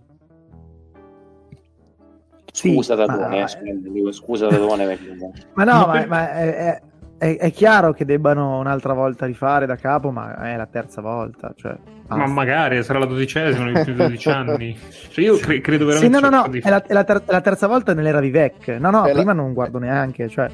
Scusa, 2.52 2.95
sì, 2.95 3.06
Tatone, 3.06 3.39
ma... 3.39 3.45
eh, 3.45 4.11
scusa, 4.14 4.48
Tatone. 4.48 4.85
perché... 4.88 5.15
ma 5.53 5.64
no, 5.64 5.85
ma, 5.85 6.06
ma 6.07 6.31
è, 6.31 6.81
è, 7.19 7.38
è, 7.38 7.52
chiaro 7.52 7.93
che 7.93 8.03
debbano 8.03 8.57
un'altra 8.57 8.93
volta 8.93 9.27
rifare 9.27 9.68
da 9.68 9.76
capo, 9.76 10.10
ma 10.10 10.52
è 10.52 10.57
la 10.57 10.65
terza 10.65 11.02
volta. 11.02 11.53
Cioè, 11.56 11.77
ma 12.07 12.26
magari 12.26 12.81
sarà 12.81 12.98
la 12.98 13.06
dodicesima 13.06 13.65
nei 13.65 13.84
più 13.84 13.93
di 13.93 13.99
12 13.99 14.26
anni. 14.31 14.76
Cioè 15.11 15.23
io 15.23 15.38
cre- 15.38 15.61
credo 15.61 15.85
veramente. 15.85 16.18
Sì, 16.18 16.19
no, 16.19 16.27
no, 16.27 16.35
no, 16.35 16.52
è 16.52 16.68
la, 16.68 16.84
è, 16.84 16.93
la 16.93 17.03
ter- 17.03 17.23
la, 17.27 17.41
terza 17.41 17.68
volta 17.68 17.93
nell'era 17.93 18.19
Vivek. 18.19 18.69
No, 18.80 18.89
no, 18.89 19.03
è 19.03 19.11
prima 19.11 19.34
la... 19.34 19.39
non 19.39 19.53
guardo 19.53 19.77
neanche. 19.77 20.27
Cioè. 20.27 20.49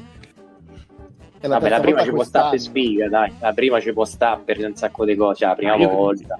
La 1.40 1.48
Vabbè, 1.48 1.68
la 1.68 1.80
prima 1.80 2.02
ci 2.02 2.10
può 2.10 2.24
stare 2.24 2.50
per 2.50 2.60
sfiga, 2.60 3.08
dai. 3.08 3.32
La 3.40 3.52
prima 3.52 3.80
ci 3.80 3.92
può 3.92 4.04
stare 4.04 4.40
per 4.44 4.58
un 4.58 4.74
sacco 4.74 5.04
di 5.04 5.14
cose. 5.14 5.46
La 5.46 5.54
prima 5.54 5.76
io, 5.76 5.88
volta. 5.88 6.38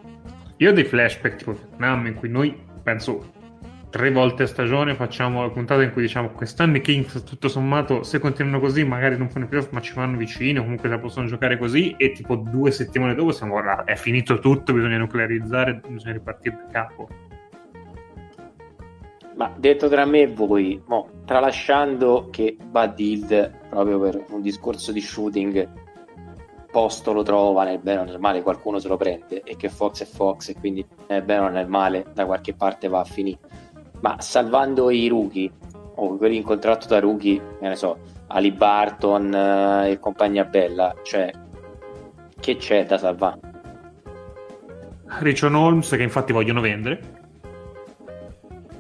Io 0.57 0.71
ho 0.71 0.73
dei 0.73 0.85
flashback 0.85 1.37
tipo 1.37 1.53
Vietnam 1.53 2.07
in 2.07 2.15
cui 2.15 2.29
noi 2.29 2.57
penso 2.83 3.37
tre 3.91 4.11
volte 4.11 4.43
a 4.43 4.47
stagione 4.47 4.95
facciamo 4.95 5.43
la 5.43 5.51
puntata 5.51 5.83
in 5.83 5.93
cui 5.93 6.03
diciamo 6.03 6.31
quest'anno 6.31 6.77
i 6.77 6.81
Kings 6.83 7.25
tutto 7.25 7.49
sommato 7.49 8.03
se 8.03 8.19
continuano 8.19 8.61
così 8.61 8.85
magari 8.85 9.17
non 9.17 9.31
fanno 9.31 9.47
più 9.47 9.67
ma 9.71 9.81
ci 9.81 9.95
vanno 9.95 10.19
vicino 10.19 10.61
comunque 10.61 10.91
se 10.91 10.99
possono 10.99 11.27
giocare 11.27 11.57
così 11.57 11.95
e 11.97 12.13
tipo 12.13 12.37
due 12.37 12.71
settimane 12.71 13.15
dopo 13.15 13.33
siamo 13.33 13.53
guarda 13.53 13.85
è 13.85 13.97
finito 13.97 14.39
tutto 14.41 14.75
bisogna 14.75 14.99
nuclearizzare 14.99 15.81
bisogna 15.89 16.13
ripartire 16.13 16.57
da 16.67 16.71
capo 16.71 17.09
ma 19.37 19.55
detto 19.57 19.89
tra 19.89 20.05
me 20.05 20.23
e 20.23 20.27
voi 20.27 20.83
mo, 20.87 21.09
tralasciando 21.25 22.29
che 22.31 22.57
Bad 22.63 22.99
Hill 22.99 23.58
proprio 23.69 23.99
per 23.99 24.25
un 24.31 24.41
discorso 24.41 24.93
di 24.93 25.01
shooting 25.01 25.69
posto 26.71 27.13
lo 27.13 27.23
trova 27.23 27.65
nel 27.65 27.79
bene 27.79 28.01
o 28.01 28.05
nel 28.05 28.19
male 28.19 28.43
qualcuno 28.43 28.79
se 28.79 28.89
lo 28.89 28.97
prende 28.97 29.43
e 29.43 29.57
che 29.57 29.69
Fox 29.69 30.03
è 30.03 30.07
Fox 30.07 30.49
e 30.49 30.55
quindi 30.55 30.85
nel 31.07 31.23
bene 31.23 31.47
o 31.47 31.49
nel 31.49 31.69
male 31.69 32.07
da 32.13 32.27
qualche 32.27 32.55
parte 32.55 32.89
va 32.89 33.01
a 33.01 33.05
finire 33.05 33.39
ma 34.01 34.17
salvando 34.21 34.91
i 34.91 35.09
rookie 35.09 35.51
o 36.01 36.17
quelli 36.17 36.37
in 36.37 36.43
contratto 36.43 36.87
da 36.87 37.01
rookie, 37.01 37.41
ne 37.61 37.75
so, 37.75 37.99
Ali 38.29 38.53
Barton 38.53 39.35
eh, 39.35 39.91
e 39.91 39.99
compagnia 39.99 40.45
bella, 40.45 40.95
cioè 41.03 41.31
che 42.39 42.57
c'è 42.57 42.87
da 42.87 42.99
salvare? 42.99 43.41
Richon 45.21 45.55
Holmes 45.55 45.89
che 45.91 46.03
infatti 46.03 46.33
vogliono 46.33 46.61
vendere. 46.61 47.18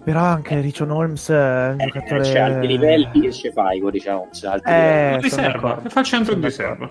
Però 0.08 0.22
anche 0.22 0.58
Richon 0.60 0.90
Holmes 0.90 1.28
è 1.28 1.68
un 1.72 1.80
Eh, 1.80 1.84
giocatore... 1.84 2.20
C'è 2.22 2.38
alti 2.38 2.66
livelli 2.66 3.20
che 3.20 3.30
ce 3.30 3.52
fai 3.52 3.78
con 3.78 3.90
Richard 3.90 4.20
Holmes. 4.20 4.42
alti 4.44 4.70
Eh, 4.70 4.72
livelli. 4.74 5.20
Di 5.20 5.28
sono 5.28 5.42
serva, 5.42 5.68
d'accordo. 5.68 5.88
fa 5.90 6.00
il 6.00 6.06
centro 6.06 6.34
di 6.34 6.40
d'accordo. 6.40 6.62
serva. 6.64 6.90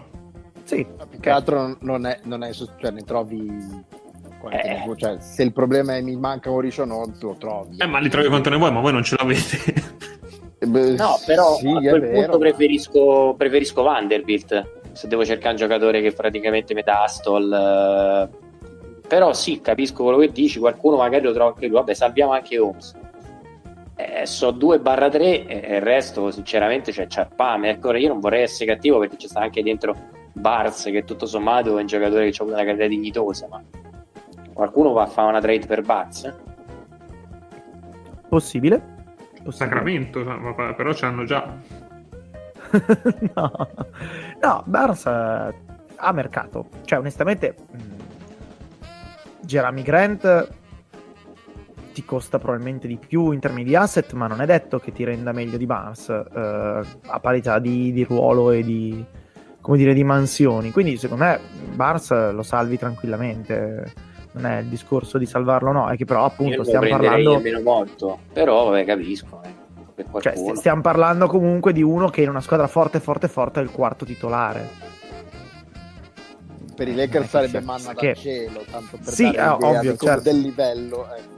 Sì, 0.63 0.87
Più 1.09 1.19
che 1.19 1.29
altro 1.31 1.77
non 1.79 2.05
è, 2.05 2.19
non 2.25 2.43
è 2.43 2.51
cioè 2.53 2.91
ne 2.91 3.01
trovi 3.01 3.47
Eh. 4.51 4.95
cioè, 4.97 5.15
se 5.19 5.41
il 5.41 5.51
problema 5.51 5.95
è 5.95 6.01
mi 6.01 6.15
manca 6.15 6.51
un 6.51 6.59
Richon 6.59 6.91
Holmes 6.91 7.19
lo 7.21 7.35
trovi 7.39 7.77
Eh, 7.79 7.87
ma 7.87 7.97
li 7.97 8.07
trovi 8.09 8.27
quanto 8.27 8.51
ne 8.51 8.57
vuoi, 8.57 8.71
ma 8.71 8.81
voi 8.81 8.91
non 8.93 9.01
ce 9.01 9.15
l'avete. 9.17 9.57
Eh, 10.59 10.67
beh, 10.67 10.91
No, 10.91 11.19
però 11.25 11.55
sì, 11.55 11.67
a 11.69 11.79
quel 11.79 11.99
vero, 12.01 12.13
punto 12.13 12.31
ma- 12.33 12.37
preferisco, 12.37 13.33
preferisco 13.35 13.81
Vanderbilt 13.81 14.69
se 14.91 15.07
devo 15.07 15.25
cercare 15.25 15.51
un 15.51 15.55
giocatore 15.57 16.01
che 16.01 16.11
praticamente 16.11 16.75
metà 16.75 17.01
Astol. 17.01 17.51
eh, 17.51 18.45
Però 19.07 19.33
sì, 19.33 19.59
capisco 19.61 20.03
quello 20.03 20.19
che 20.19 20.31
dici. 20.31 20.59
Qualcuno 20.59 20.97
magari 20.97 21.23
lo 21.23 21.33
trova 21.33 21.49
anche 21.51 21.65
lui. 21.67 21.75
Vabbè, 21.77 21.93
salviamo 21.95 22.33
anche 22.33 22.57
Holmes. 22.59 22.93
Eh, 23.99 24.27
so 24.27 24.51
2-3 24.51 25.47
e 25.47 25.75
il 25.75 25.81
resto, 25.81 26.29
sinceramente, 26.29 26.91
c'è 26.91 27.07
Ciarpame. 27.07 27.71
Ecco, 27.71 27.93
io 27.95 28.09
non 28.09 28.19
vorrei 28.19 28.43
essere 28.43 28.73
cattivo 28.73 28.99
perché 28.99 29.15
c'è 29.17 29.27
sta 29.27 29.41
anche 29.41 29.63
dentro 29.63 29.95
Bars, 30.33 30.83
che 30.83 31.03
tutto 31.03 31.25
sommato 31.25 31.75
è 31.77 31.81
un 31.81 31.87
giocatore 31.87 32.29
che 32.29 32.41
ha 32.41 32.45
una 32.45 32.63
carriera 32.63 32.87
dignitosa. 32.87 33.47
Ma 33.49 33.61
qualcuno 34.53 34.91
va 34.91 35.03
a 35.03 35.07
fare 35.07 35.27
una 35.27 35.41
trade 35.41 35.65
per 35.65 35.81
Bars? 35.81 36.45
possibile. 38.27 38.95
Possibile. 39.43 39.51
Sacramento, 39.51 40.23
ma- 40.23 40.73
però 40.73 40.93
ce 40.93 41.05
l'hanno 41.05 41.23
già. 41.23 41.57
no. 43.33 43.69
no, 44.41 44.63
Barnes 44.65 45.05
eh, 45.05 45.53
ha 45.95 46.11
mercato. 46.11 46.67
Cioè, 46.83 46.99
onestamente, 46.99 47.55
mh, 47.71 47.77
Jeremy 49.41 49.81
Grant 49.81 50.49
ti 51.97 52.05
costa 52.05 52.37
probabilmente 52.37 52.87
di 52.87 52.97
più 52.97 53.31
in 53.31 53.39
termini 53.39 53.63
di 53.63 53.75
asset, 53.75 54.13
ma 54.13 54.27
non 54.27 54.39
è 54.39 54.45
detto 54.45 54.77
che 54.77 54.91
ti 54.91 55.03
renda 55.03 55.31
meglio 55.31 55.57
di 55.57 55.65
Barnes 55.65 56.07
eh, 56.09 56.81
a 57.07 57.19
parità 57.19 57.57
di, 57.57 57.91
di 57.91 58.03
ruolo 58.03 58.51
e 58.51 58.61
di, 58.61 59.03
come 59.61 59.77
dire, 59.77 59.95
di 59.95 60.03
mansioni. 60.03 60.69
Quindi, 60.69 60.95
secondo 60.97 61.23
me, 61.23 61.39
Barnes 61.73 62.11
lo 62.33 62.43
salvi 62.43 62.77
tranquillamente. 62.77 63.91
Non 64.33 64.45
è 64.45 64.59
il 64.59 64.67
discorso 64.67 65.17
di 65.17 65.25
salvarlo, 65.25 65.71
no, 65.71 65.89
è 65.89 65.97
che 65.97 66.05
però 66.05 66.23
appunto 66.25 66.63
stiamo 66.63 66.87
parlando. 66.87 67.31
nemmeno 67.37 67.61
molto. 67.61 68.19
Però, 68.31 68.65
vabbè, 68.65 68.85
capisco. 68.85 69.41
eh, 69.43 70.05
Cioè, 70.21 70.35
stiamo 70.55 70.81
parlando 70.81 71.25
comunque 71.25 71.73
di 71.73 71.81
uno 71.81 72.09
che 72.09 72.21
in 72.21 72.29
una 72.29 72.41
squadra 72.41 72.67
forte, 72.67 72.99
forte, 72.99 73.27
forte 73.27 73.59
è 73.59 73.63
il 73.63 73.71
quarto 73.71 74.05
titolare. 74.05 74.69
per 76.75 76.87
i 76.89 76.93
Lakers 76.93 77.27
sarebbe 77.29 77.59
manna 77.61 77.95
che- 77.95 78.13
dal 78.13 78.15
cielo 78.17 78.63
tanto 78.69 78.97
per 79.03 79.11
Sì, 79.11 79.23
dare 79.31 79.53
l'idea 79.55 79.55
ovvio, 79.79 79.95
certo. 79.95 80.21
del 80.21 80.39
livello 80.41 81.07
ecco. 81.11 81.35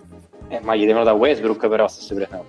Eh, 0.50 0.60
ma 0.62 0.76
gli 0.76 0.86
devono 0.86 1.04
da 1.06 1.14
Westbrook, 1.14 1.68
però, 1.68 1.88
se 1.88 2.02
si 2.02 2.14
prendono. 2.14 2.46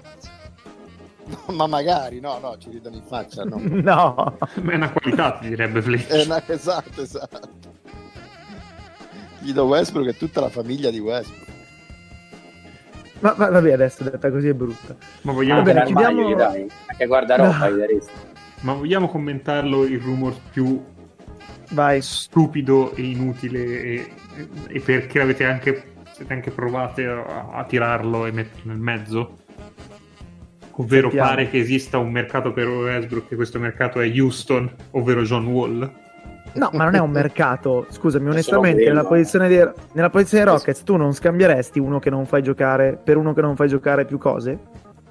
ma 1.53 1.69
magari 1.69 2.19
no 2.19 2.41
no 2.41 2.57
ci 2.59 2.71
ridono 2.71 2.97
in 2.97 3.05
faccia 3.05 3.45
no 3.45 3.61
No, 3.63 4.37
Ma 4.63 4.73
è 4.73 4.75
una 4.75 4.91
qualità, 4.91 5.39
ti 5.39 5.47
direbbe 5.49 5.81
Fletch. 5.81 6.11
Eh, 6.13 6.25
no, 6.27 6.41
esatto 6.45 7.03
esatto 7.03 7.41
gli 9.39 9.53
do 9.53 9.65
Westbrook 9.67 10.09
e 10.09 10.17
tutta 10.17 10.41
la 10.41 10.49
famiglia 10.49 10.91
di 10.91 10.99
Westbrook 10.99 11.49
ma, 13.21 13.35
ma 13.37 13.49
vabbè, 13.51 13.73
adesso 13.73 14.03
detta 14.03 14.31
così 14.31 14.49
è 14.49 14.55
brutta. 14.55 14.97
Ma 15.23 15.33
vogliamo, 15.33 15.63
l'armadio 15.63 15.85
chiudiamo- 15.95 16.31
gli 16.31 16.35
dai. 16.35 16.67
Anche 16.87 17.07
guardaroba 17.07 17.69
No. 17.69 17.71
gli 17.71 17.79
daresti. 17.79 18.13
ma 18.63 18.73
vogliamo 18.73 19.09
commentarlo 19.09 19.85
il 19.85 20.01
rumor 20.01 20.35
più 20.51 20.83
Vai. 21.73 22.01
stupido 22.03 22.93
e 22.95 23.03
inutile 23.03 23.59
e, 23.83 24.13
e 24.69 24.81
perché 24.81 25.21
avete 25.21 25.45
anche, 25.45 25.90
siete 26.21 26.33
anche 26.35 26.51
provate 26.51 27.07
a, 27.07 27.49
a 27.53 27.65
tirarlo 27.65 28.27
e 28.27 28.33
metterlo 28.33 28.71
nel 28.73 28.81
mezzo? 28.81 29.39
Ovvero 30.73 31.09
Sentiamo. 31.09 31.29
pare 31.29 31.51
che 31.51 31.59
esista 31.59 31.99
un 31.99 32.11
mercato 32.11 32.53
per 32.53 32.69
Westbrook 32.69 33.33
e 33.33 33.37
questo 33.37 33.59
mercato 33.59 34.01
è 34.01 34.09
Houston, 34.09 34.71
ovvero 34.93 35.23
John 35.23 35.47
Wall. 35.47 35.93
No, 36.53 36.71
ma 36.73 36.85
non 36.85 36.95
è 36.95 36.99
un 36.99 37.11
mercato. 37.11 37.87
Scusami, 37.89 38.29
onestamente, 38.29 38.85
nella 38.85 39.05
posizione, 39.05 39.49
dei, 39.49 39.67
nella 39.93 40.11
posizione 40.11 40.45
dei 40.45 40.53
Rockets 40.53 40.83
tu 40.83 40.97
non 40.97 41.13
scambieresti 41.13 41.79
uno 41.79 41.99
che 41.99 42.11
non 42.11 42.27
fai 42.27 42.43
giocare 42.43 42.99
per 43.03 43.17
uno 43.17 43.33
che 43.33 43.41
non 43.41 43.57
fai 43.57 43.69
giocare 43.69 44.05
più 44.05 44.19
cose? 44.19 44.59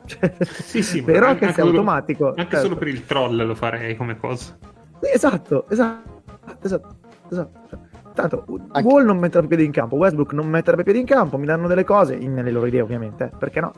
Cioè, 0.06 0.34
Sì, 0.42 0.82
sì, 0.82 1.02
per 1.04 1.16
i 1.16 1.20
ma 1.20 1.26
Rockets 1.28 1.48
anche 1.50 1.62
è 1.62 1.66
automatico. 1.66 2.28
Anche 2.30 2.42
certo. 2.42 2.60
solo 2.60 2.76
per 2.76 2.88
il 2.88 3.06
troll 3.06 3.46
lo 3.46 3.56
farei 3.56 3.96
come 3.96 4.18
cosa. 4.18 4.58
Esatto, 5.02 5.70
esatto, 5.70 6.22
esatto, 6.62 6.96
esatto. 7.30 7.88
Tanto 8.14 8.44
Anche- 8.72 8.88
Wall 8.88 9.06
non 9.06 9.18
metterebbe 9.18 9.48
piedi 9.48 9.66
in 9.66 9.72
campo, 9.72 9.96
Westbrook 9.96 10.34
non 10.34 10.48
metterebbe 10.48 10.84
piedi 10.84 11.00
in 11.00 11.06
campo, 11.06 11.38
mi 11.38 11.46
danno 11.46 11.68
delle 11.68 11.84
cose, 11.84 12.16
in- 12.16 12.34
nelle 12.34 12.52
loro 12.52 12.66
idee 12.66 12.82
ovviamente, 12.82 13.32
perché 13.38 13.60
no? 13.62 13.72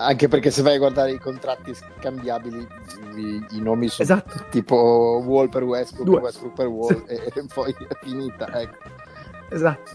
anche 0.00 0.28
perché 0.28 0.50
se 0.52 0.62
vai 0.62 0.76
a 0.76 0.78
guardare 0.78 1.10
i 1.10 1.18
contratti 1.18 1.74
scambiabili 1.74 2.66
i, 3.16 3.44
i 3.56 3.60
nomi 3.60 3.88
sono 3.88 4.08
Esatto. 4.08 4.44
tipo 4.48 5.20
Wall 5.26 5.48
per 5.48 5.64
Westbrook 5.64 6.06
Due. 6.08 6.20
Westbrook 6.20 6.54
per 6.54 6.66
Wall 6.68 7.04
Sì. 7.04 7.14
e, 7.14 7.32
e 7.34 7.44
poi 7.52 7.72
è 7.88 7.94
finita 8.00 8.60
ecco. 8.60 8.76
Esatto. 9.50 9.90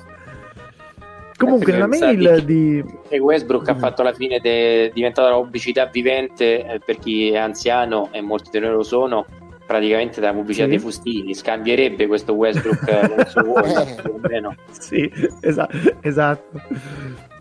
Comunque, 1.37 1.71
nella 1.71 1.87
mail 1.87 2.19
che- 2.35 2.45
di... 2.45 2.83
E 3.09 3.19
Westbrook 3.19 3.67
ha 3.69 3.75
Mm. 3.75 3.79
fatto 3.79 4.03
la 4.03 4.13
fine, 4.13 4.39
de- 4.39 4.91
diventata 4.93 5.29
la 5.29 5.35
pubblicità 5.37 5.85
vivente 5.87 6.63
eh, 6.65 6.79
per 6.79 6.99
chi 6.99 7.31
è 7.31 7.37
anziano 7.37 8.09
e 8.11 8.21
molti 8.21 8.49
di 8.51 8.59
loro 8.59 8.75
lo 8.77 8.83
sono. 8.83 9.25
Praticamente 9.65 10.19
della 10.19 10.33
pubblicità 10.33 10.65
Sì. 10.65 10.69
dei 10.71 10.79
fustini 10.79 11.33
scambierebbe 11.33 12.05
questo 12.07 12.33
Westbrook 12.33 13.07
con 13.07 13.19
il 13.19 13.27
suo 13.27 13.41
Wall. 13.43 14.55
Sì, 14.71 15.09
esatto, 15.41 15.77
esatto. 16.01 16.61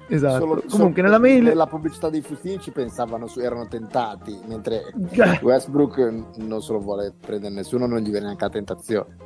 Esatto. 0.08 0.38
Solo- 0.40 0.62
Comunque, 0.68 0.68
solo 0.68 0.92
nella 1.02 1.18
mail... 1.18 1.42
nella 1.42 1.66
pubblicità 1.66 2.10
dei 2.10 2.20
fustini 2.20 2.60
ci 2.60 2.70
pensavano 2.70 3.26
su- 3.26 3.40
erano 3.40 3.66
tentati 3.66 4.38
mentre 4.46 4.82
Eh, 5.10 5.38
Westbrook 5.40 5.98
non 6.36 6.60
se 6.60 6.72
lo 6.72 6.80
vuole 6.80 7.14
prendere 7.18 7.54
nessuno 7.54 7.86
non 7.86 7.98
gli 8.00 8.10
viene 8.10 8.26
neanche 8.26 8.44
la 8.44 8.50
tentazione 8.50 9.16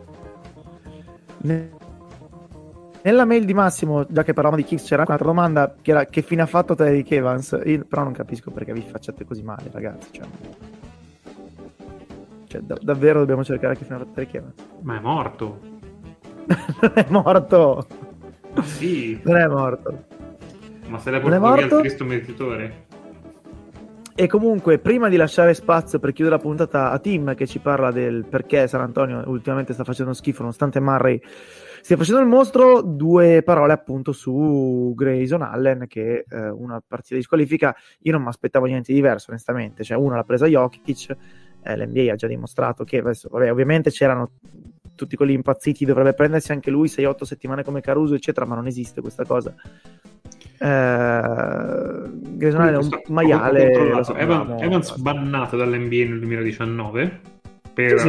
Ne- 1.39 1.71
Nella 3.03 3.25
mail 3.25 3.45
di 3.45 3.55
Massimo, 3.55 4.07
già 4.09 4.23
che 4.23 4.33
parlavamo 4.33 4.61
di 4.63 4.67
Kicks, 4.67 4.85
c'era 4.85 5.03
un'altra 5.05 5.27
domanda 5.27 5.75
che 5.81 5.91
era 5.91 6.07
che 6.07 6.23
fine 6.23 6.43
ha 6.43 6.47
fatto 6.47 6.75
Tyreek 6.77 7.11
Evans? 7.11 7.59
Io 7.65 7.85
però 7.85 8.03
non 8.05 8.13
capisco 8.13 8.51
perché 8.53 8.73
vi 8.73 8.83
facciate 8.83 9.25
così 9.25 9.43
male, 9.43 9.69
ragazzi. 9.73 10.09
Cioè, 10.13 10.27
Cioè, 12.47 12.61
da- 12.63 12.79
davvero 12.81 13.19
dobbiamo 13.21 13.45
cercare 13.45 13.77
che 13.77 13.85
fatto 13.85 14.07
Tyreek 14.13 14.35
Evans? 14.35 14.67
Ma 14.83 14.97
è 14.97 15.01
morto. 15.01 15.61
non 16.81 16.93
è 16.95 17.07
morto! 17.09 17.87
Ma 18.55 18.63
sì, 18.63 19.21
Non 19.25 19.37
è 19.37 19.47
morto. 19.47 20.05
ma 20.89 20.99
se 20.99 21.11
l'hai 21.11 21.21
Non 21.21 21.33
è 21.33 21.39
portato 21.39 21.67
via 21.67 21.75
il? 21.77 21.81
Cristo 21.83 22.05
merititore. 22.05 22.85
E 24.19 24.27
comunque, 24.29 24.79
prima 24.79 25.11
di 25.11 25.17
lasciare 25.17 25.53
spazio 25.53 25.99
per 25.99 26.13
chiudere 26.13 26.37
la 26.37 26.43
puntata 26.43 26.91
a 26.91 26.99
Tim, 26.99 27.35
che 27.35 27.47
ci 27.47 27.59
parla 27.59 27.91
del 27.91 28.25
perché 28.25 28.67
San 28.67 28.81
Antonio 28.81 29.23
ultimamente 29.27 29.75
sta 29.75 29.85
facendo 29.85 30.15
schifo, 30.15 30.41
nonostante 30.41 30.81
Murray 30.81 31.21
stia 31.83 31.99
facendo 31.99 32.21
il 32.23 32.27
mostro, 32.27 32.81
due 32.81 33.43
parole 33.45 33.73
appunto 33.73 34.13
su 34.13 34.93
Grayson 34.97 35.43
Allen, 35.43 35.85
che 35.87 36.25
eh, 36.27 36.49
una 36.49 36.83
partita 36.85 37.15
di 37.15 37.23
squalifica, 37.23 37.77
io 38.01 38.13
non 38.13 38.23
mi 38.23 38.29
aspettavo 38.29 38.65
niente 38.65 38.91
di 38.91 38.99
diverso, 38.99 39.31
onestamente. 39.31 39.85
Cioè, 39.85 39.99
una 39.99 40.17
l'ha 40.17 40.25
presa 40.25 40.47
Jokic, 40.47 41.17
eh, 41.67 41.77
l'NBA 41.77 42.13
ha 42.13 42.17
già 42.17 42.27
dimostrato 42.27 42.85
che, 42.85 42.99
adesso, 42.99 43.29
vabbè, 43.31 43.51
ovviamente 43.51 43.91
c'erano 43.91 44.31
tutti 44.95 45.17
quelli 45.17 45.35
impazziti, 45.35 45.85
dovrebbe 45.85 46.15
prendersi 46.15 46.53
anche 46.53 46.71
lui 46.71 46.89
6-8 46.89 47.23
settimane 47.25 47.63
come 47.63 47.81
Caruso, 47.81 48.15
eccetera, 48.15 48.47
ma 48.47 48.55
non 48.55 48.67
esiste 48.67 49.01
questa 49.01 49.25
cosa. 49.25 49.55
Eh, 50.59 50.67
Grayson 52.39 52.61
Allen 52.61 52.75
è 52.75 52.79
un 52.79 52.89
maiale. 53.09 53.73
Evans, 53.73 54.63
Evans 54.63 54.97
bannato 54.97 55.57
dall'NBA 55.57 56.09
nel 56.09 56.19
2019 56.21 57.21
per 57.75 58.01
Sì, 58.01 58.09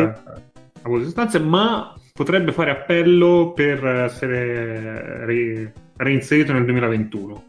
abuso 0.82 1.00
di 1.00 1.04
sostanze, 1.04 1.40
ma 1.40 1.94
potrebbe 2.14 2.52
fare 2.54 2.72
appello 2.72 3.52
per 3.54 3.86
essere 3.86 5.26
ri- 5.26 5.72
reinserito 5.98 6.54
nel 6.54 6.64
2021. 6.64 7.44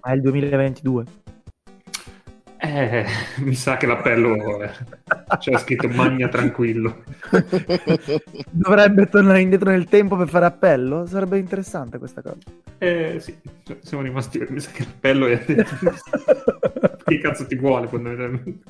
Ma 0.00 0.12
è 0.12 0.14
il 0.14 0.20
2022. 0.20 1.04
Eh, 2.60 3.04
mi 3.38 3.54
sa 3.54 3.76
che 3.76 3.86
l'appello 3.86 4.60
è- 4.60 4.70
c'è 5.38 5.56
scritto 5.58 5.88
magna 5.88 6.28
tranquillo. 6.28 7.04
Dovrebbe 8.50 9.06
tornare 9.06 9.42
indietro 9.42 9.70
nel 9.70 9.86
tempo 9.86 10.16
per 10.16 10.28
fare 10.28 10.46
appello? 10.46 11.06
Sarebbe 11.06 11.38
interessante 11.38 11.98
questa 11.98 12.20
cosa. 12.20 12.38
Eh 12.78 13.18
sì, 13.20 13.38
cioè, 13.62 13.78
siamo 13.80 14.02
rimasti. 14.02 14.44
Mi 14.48 14.58
sa 14.58 14.70
che 14.72 14.84
l'appello 14.84 15.26
è. 15.26 15.38
che 17.04 17.18
cazzo 17.20 17.46
ti 17.46 17.54
vuole 17.56 17.86
fondamentalmente? 17.86 18.60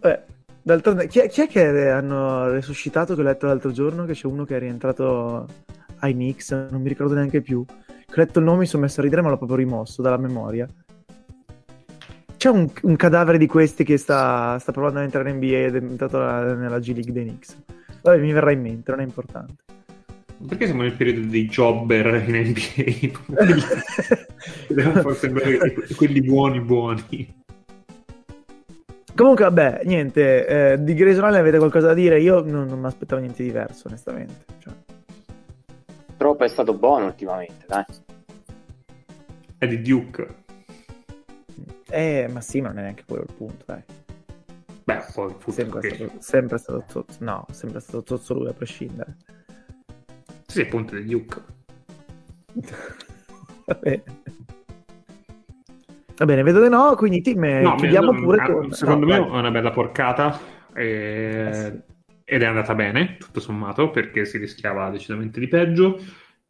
Beh, 0.00 0.20
d'altronde, 0.62 1.06
chi 1.08 1.20
è, 1.20 1.28
chi 1.28 1.42
è 1.42 1.48
che 1.48 1.88
hanno 1.90 2.50
resuscitato 2.50 3.14
che 3.14 3.20
ho 3.20 3.24
letto 3.24 3.46
l'altro 3.46 3.72
giorno? 3.72 4.04
Che 4.04 4.12
c'è 4.12 4.26
uno 4.26 4.44
che 4.44 4.56
è 4.56 4.58
rientrato 4.58 5.46
ai 6.00 6.12
Knicks, 6.12 6.50
non 6.70 6.82
mi 6.82 6.88
ricordo 6.88 7.14
neanche 7.14 7.40
più. 7.40 7.64
Che 7.64 8.12
ho 8.12 8.22
letto 8.24 8.40
il 8.40 8.44
nome, 8.44 8.60
mi 8.60 8.66
sono 8.66 8.82
messo 8.82 9.00
a 9.00 9.02
ridere, 9.04 9.22
ma 9.22 9.30
l'ho 9.30 9.36
proprio 9.38 9.56
rimosso 9.56 10.02
dalla 10.02 10.18
memoria. 10.18 10.66
C'è 12.40 12.48
un, 12.48 12.66
un 12.84 12.96
cadavere 12.96 13.36
di 13.36 13.46
questi 13.46 13.84
che 13.84 13.98
sta, 13.98 14.58
sta 14.58 14.72
provando 14.72 15.00
ad 15.00 15.04
entrare 15.04 15.28
in 15.28 15.36
NBA 15.36 15.58
ed 15.58 15.74
è 15.74 15.78
entrato 15.78 16.18
la- 16.20 16.54
nella 16.54 16.78
G 16.78 16.94
League 16.94 17.12
dei 17.12 17.24
Knicks. 17.24 17.54
Vabbè, 18.00 18.18
mi 18.18 18.32
verrà 18.32 18.50
in 18.50 18.62
mente, 18.62 18.90
non 18.92 19.00
è 19.00 19.04
importante. 19.04 19.62
Perché 20.48 20.64
siamo 20.64 20.80
nel 20.80 20.94
periodo 20.94 21.26
dei 21.26 21.46
jobber 21.48 22.24
in 22.26 22.54
NBA? 22.54 23.10
Sembrare 25.12 25.74
quelli 25.94 26.22
buoni 26.22 26.60
buoni. 26.60 27.34
Comunque, 29.14 29.44
vabbè, 29.44 29.82
niente, 29.84 30.46
eh, 30.46 30.82
di 30.82 30.92
Anatomy 30.92 31.36
avete 31.36 31.58
qualcosa 31.58 31.88
da 31.88 31.94
dire? 31.94 32.22
Io 32.22 32.40
non, 32.40 32.64
non 32.68 32.80
mi 32.80 32.86
aspettavo 32.86 33.20
niente 33.20 33.42
di 33.42 33.50
diverso, 33.50 33.88
onestamente. 33.88 34.44
Cioè. 34.60 34.72
Troppo 36.16 36.42
è 36.42 36.48
stato 36.48 36.72
buono 36.72 37.04
ultimamente, 37.04 37.66
dai. 37.66 37.84
È 39.58 39.66
di 39.66 39.82
Duke. 39.82 40.39
Eh, 41.90 42.28
ma 42.30 42.40
sì, 42.40 42.60
ma 42.60 42.68
non 42.68 42.78
è 42.78 42.82
neanche 42.82 43.04
quello 43.06 43.24
il 43.26 43.34
punto, 43.34 43.64
dai. 43.66 43.82
Beh, 44.84 45.04
poi 45.12 45.34
fu 45.38 45.50
sempre, 45.50 45.80
che... 45.80 45.94
stato, 45.94 46.12
sempre 46.18 46.58
stato 46.58 46.84
sotto, 46.88 47.14
no, 47.20 47.46
sempre 47.50 47.80
stato 47.80 48.16
sotto 48.16 48.34
lui 48.34 48.48
a 48.48 48.52
prescindere. 48.52 49.16
Sì, 50.46 50.62
appunto 50.62 50.96
di 50.96 51.04
Duke. 51.04 51.42
Va 53.66 53.74
bene. 53.74 54.02
Va 56.16 56.24
bene, 56.24 56.42
vedo 56.42 56.60
di 56.62 56.68
no, 56.68 56.94
quindi 56.96 57.22
team 57.22 57.44
no, 57.62 57.76
chiudiamo 57.76 58.12
no, 58.12 58.20
pure. 58.20 58.52
Con... 58.52 58.72
Secondo 58.72 59.06
no, 59.06 59.12
me 59.12 59.20
vai. 59.20 59.28
è 59.28 59.38
una 59.38 59.50
bella 59.50 59.70
porcata 59.70 60.38
e... 60.74 61.46
eh 61.48 61.52
sì. 61.54 61.80
ed 62.24 62.42
è 62.42 62.44
andata 62.44 62.74
bene, 62.74 63.16
tutto 63.16 63.40
sommato, 63.40 63.90
perché 63.90 64.24
si 64.24 64.38
rischiava 64.38 64.90
decisamente 64.90 65.38
di 65.40 65.48
peggio. 65.48 65.98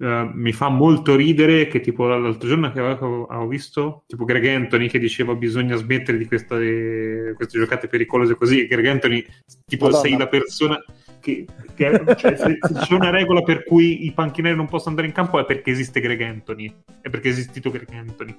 Uh, 0.01 0.31
mi 0.33 0.53
fa 0.53 0.71
molto 0.71 1.15
ridere 1.15 1.67
che 1.67 1.81
tipo 1.81 2.07
l'altro 2.07 2.49
giorno 2.49 2.73
che 2.73 2.81
avevo, 2.81 3.27
avevo, 3.27 3.47
visto 3.47 4.05
tipo 4.07 4.25
Greg 4.25 4.47
Anthony 4.47 4.89
che 4.89 4.99
diceva 4.99 5.35
bisogna 5.35 5.77
smettere 5.77 6.17
di 6.17 6.25
questa, 6.25 6.57
di 6.57 7.35
queste 7.35 7.59
giocate 7.59 7.87
pericolose 7.87 8.35
così 8.35 8.67
Greg 8.67 8.87
Anthony 8.87 9.23
tipo 9.67 9.85
Madonna. 9.85 10.03
sei 10.03 10.17
la 10.17 10.27
persona 10.27 10.83
che, 11.21 11.45
che 11.75 12.03
cioè, 12.17 12.35
se, 12.35 12.57
se, 12.59 12.75
c'è 12.81 12.95
una 12.95 13.11
regola 13.11 13.43
per 13.43 13.63
cui 13.63 14.07
i 14.07 14.13
panchinari 14.13 14.57
non 14.57 14.69
possono 14.69 14.91
andare 14.97 15.09
in 15.09 15.13
campo 15.13 15.39
è 15.39 15.45
perché 15.45 15.71
esiste 15.71 16.01
Greg 16.01 16.23
Anthony 16.23 16.75
è 17.03 17.11
perché 17.11 17.29
è 17.29 17.33
esistito 17.33 17.71
Greg 17.71 17.93
Anthony 17.93 18.35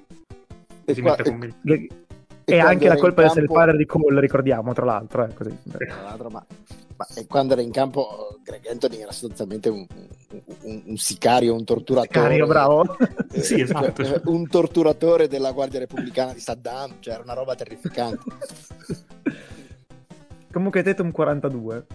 e, 0.84 1.00
qua, 1.00 1.16
e, 1.16 1.88
e 2.44 2.58
anche 2.58 2.88
la 2.88 2.96
colpa 2.96 3.22
di 3.22 3.28
essere 3.28 3.42
il 3.42 3.52
padre 3.52 3.76
di 3.76 3.86
Cole, 3.86 4.20
ricordiamo, 4.20 4.72
tra 4.72 4.84
l'altro. 4.84 5.24
Eh, 5.24 5.34
così. 5.34 5.56
Tra 5.70 6.02
l'altro, 6.02 6.28
ma, 6.28 6.44
ma 7.08 7.24
quando 7.26 7.52
era 7.52 7.62
in 7.62 7.70
campo 7.70 8.38
Greg 8.42 8.66
Anthony 8.66 8.98
era 8.98 9.12
sostanzialmente 9.12 9.68
un, 9.68 9.86
un, 10.62 10.82
un 10.86 10.96
sicario, 10.96 11.54
un 11.54 11.64
torturatore. 11.64 12.20
Sicario, 12.20 12.46
bravo. 12.46 12.96
Eh, 13.32 13.42
sì, 13.42 13.60
esatto. 13.60 14.04
Cioè, 14.04 14.20
un 14.26 14.46
torturatore 14.48 15.28
della 15.28 15.52
Guardia 15.52 15.80
Repubblicana 15.80 16.32
di 16.32 16.40
Saddam, 16.40 16.96
cioè 17.00 17.14
era 17.14 17.22
una 17.22 17.34
roba 17.34 17.54
terrificante. 17.54 18.24
Comunque 20.52 20.82
Tatum 20.82 21.10
42. 21.10 21.86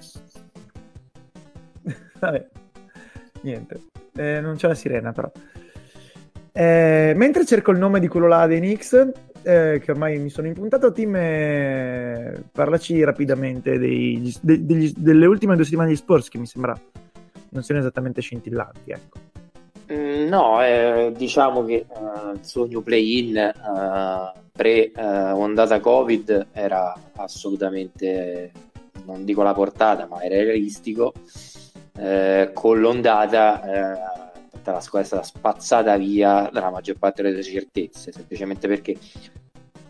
Vabbè, 2.20 2.48
niente. 3.42 3.82
Eh, 4.16 4.42
non 4.42 4.56
c'è 4.56 4.68
la 4.68 4.76
sirena 4.76 5.12
però. 5.12 5.32
Eh, 6.52 7.14
mentre 7.16 7.46
cerco 7.46 7.70
il 7.70 7.78
nome 7.78 8.00
di 8.00 8.08
quello 8.08 8.26
là 8.26 8.48
dei 8.48 8.58
Knicks, 8.58 9.12
eh, 9.48 9.80
che 9.82 9.92
ormai 9.92 10.20
mi 10.20 10.30
sono 10.30 10.48
impuntato, 10.48 10.92
Tim, 10.92 11.16
eh, 11.16 12.44
parlaci 12.52 13.02
rapidamente 13.02 13.80
dei, 13.80 14.36
de, 14.42 14.66
degli, 14.66 14.92
delle 14.94 15.26
ultime 15.26 15.56
due 15.56 15.64
settimane 15.64 15.88
di 15.88 15.96
Spurs, 15.96 16.28
che 16.28 16.38
mi 16.38 16.46
sembra 16.46 16.78
non 17.50 17.64
siano 17.64 17.80
esattamente 17.80 18.20
scintillanti. 18.20 18.92
Ecco. 18.92 19.20
Mm, 19.94 20.28
no, 20.28 20.62
eh, 20.62 21.14
diciamo 21.16 21.64
che 21.64 21.86
uh, 21.88 22.34
il 22.34 22.40
sogno 22.42 22.82
play-in 22.82 23.54
uh, 23.56 24.38
pre-ondata 24.52 25.76
uh, 25.76 25.80
Covid 25.80 26.48
era 26.52 26.94
assolutamente, 27.16 28.52
non 29.06 29.24
dico 29.24 29.44
la 29.44 29.54
portata, 29.54 30.08
ma 30.08 30.22
era 30.24 30.36
realistico. 30.36 31.14
con 32.54 32.80
l'ondata 32.80 34.27
volta 34.68 34.72
la 34.72 34.80
squadra 34.80 35.02
è 35.02 35.06
stata 35.06 35.24
spazzata 35.24 35.98
via 35.98 36.50
dalla 36.52 36.70
maggior 36.70 36.98
parte 36.98 37.22
delle 37.22 37.44
certezze, 37.44 38.12
semplicemente 38.12 38.68
perché 38.68 38.98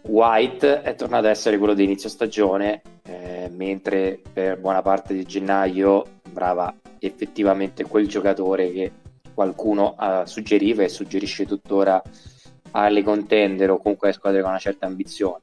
White 0.04 0.82
è 0.82 0.96
tornato 0.96 1.26
ad 1.26 1.32
essere 1.32 1.58
quello 1.58 1.74
di 1.74 1.84
inizio 1.84 2.10
stagione, 2.10 2.82
eh, 3.04 3.50
mentre 3.52 4.20
per 4.32 4.60
buona 4.60 4.82
parte 4.82 5.14
di 5.14 5.26
gennaio 5.26 6.06
sembrava 6.24 6.74
effettivamente 7.00 7.84
quel 7.86 8.08
giocatore 8.08 8.72
che 8.72 8.92
qualcuno 9.34 9.96
uh, 10.00 10.26
suggeriva 10.26 10.84
e 10.84 10.90
suggerisce 10.90 11.46
tuttora 11.46 12.02
alle 12.72 13.04
contender 13.04 13.70
o 13.70 13.78
comunque 13.78 14.08
alle 14.08 14.18
squadre 14.18 14.42
con 14.42 14.50
una 14.50 14.60
certa 14.60 14.86
ambizione. 14.86 15.42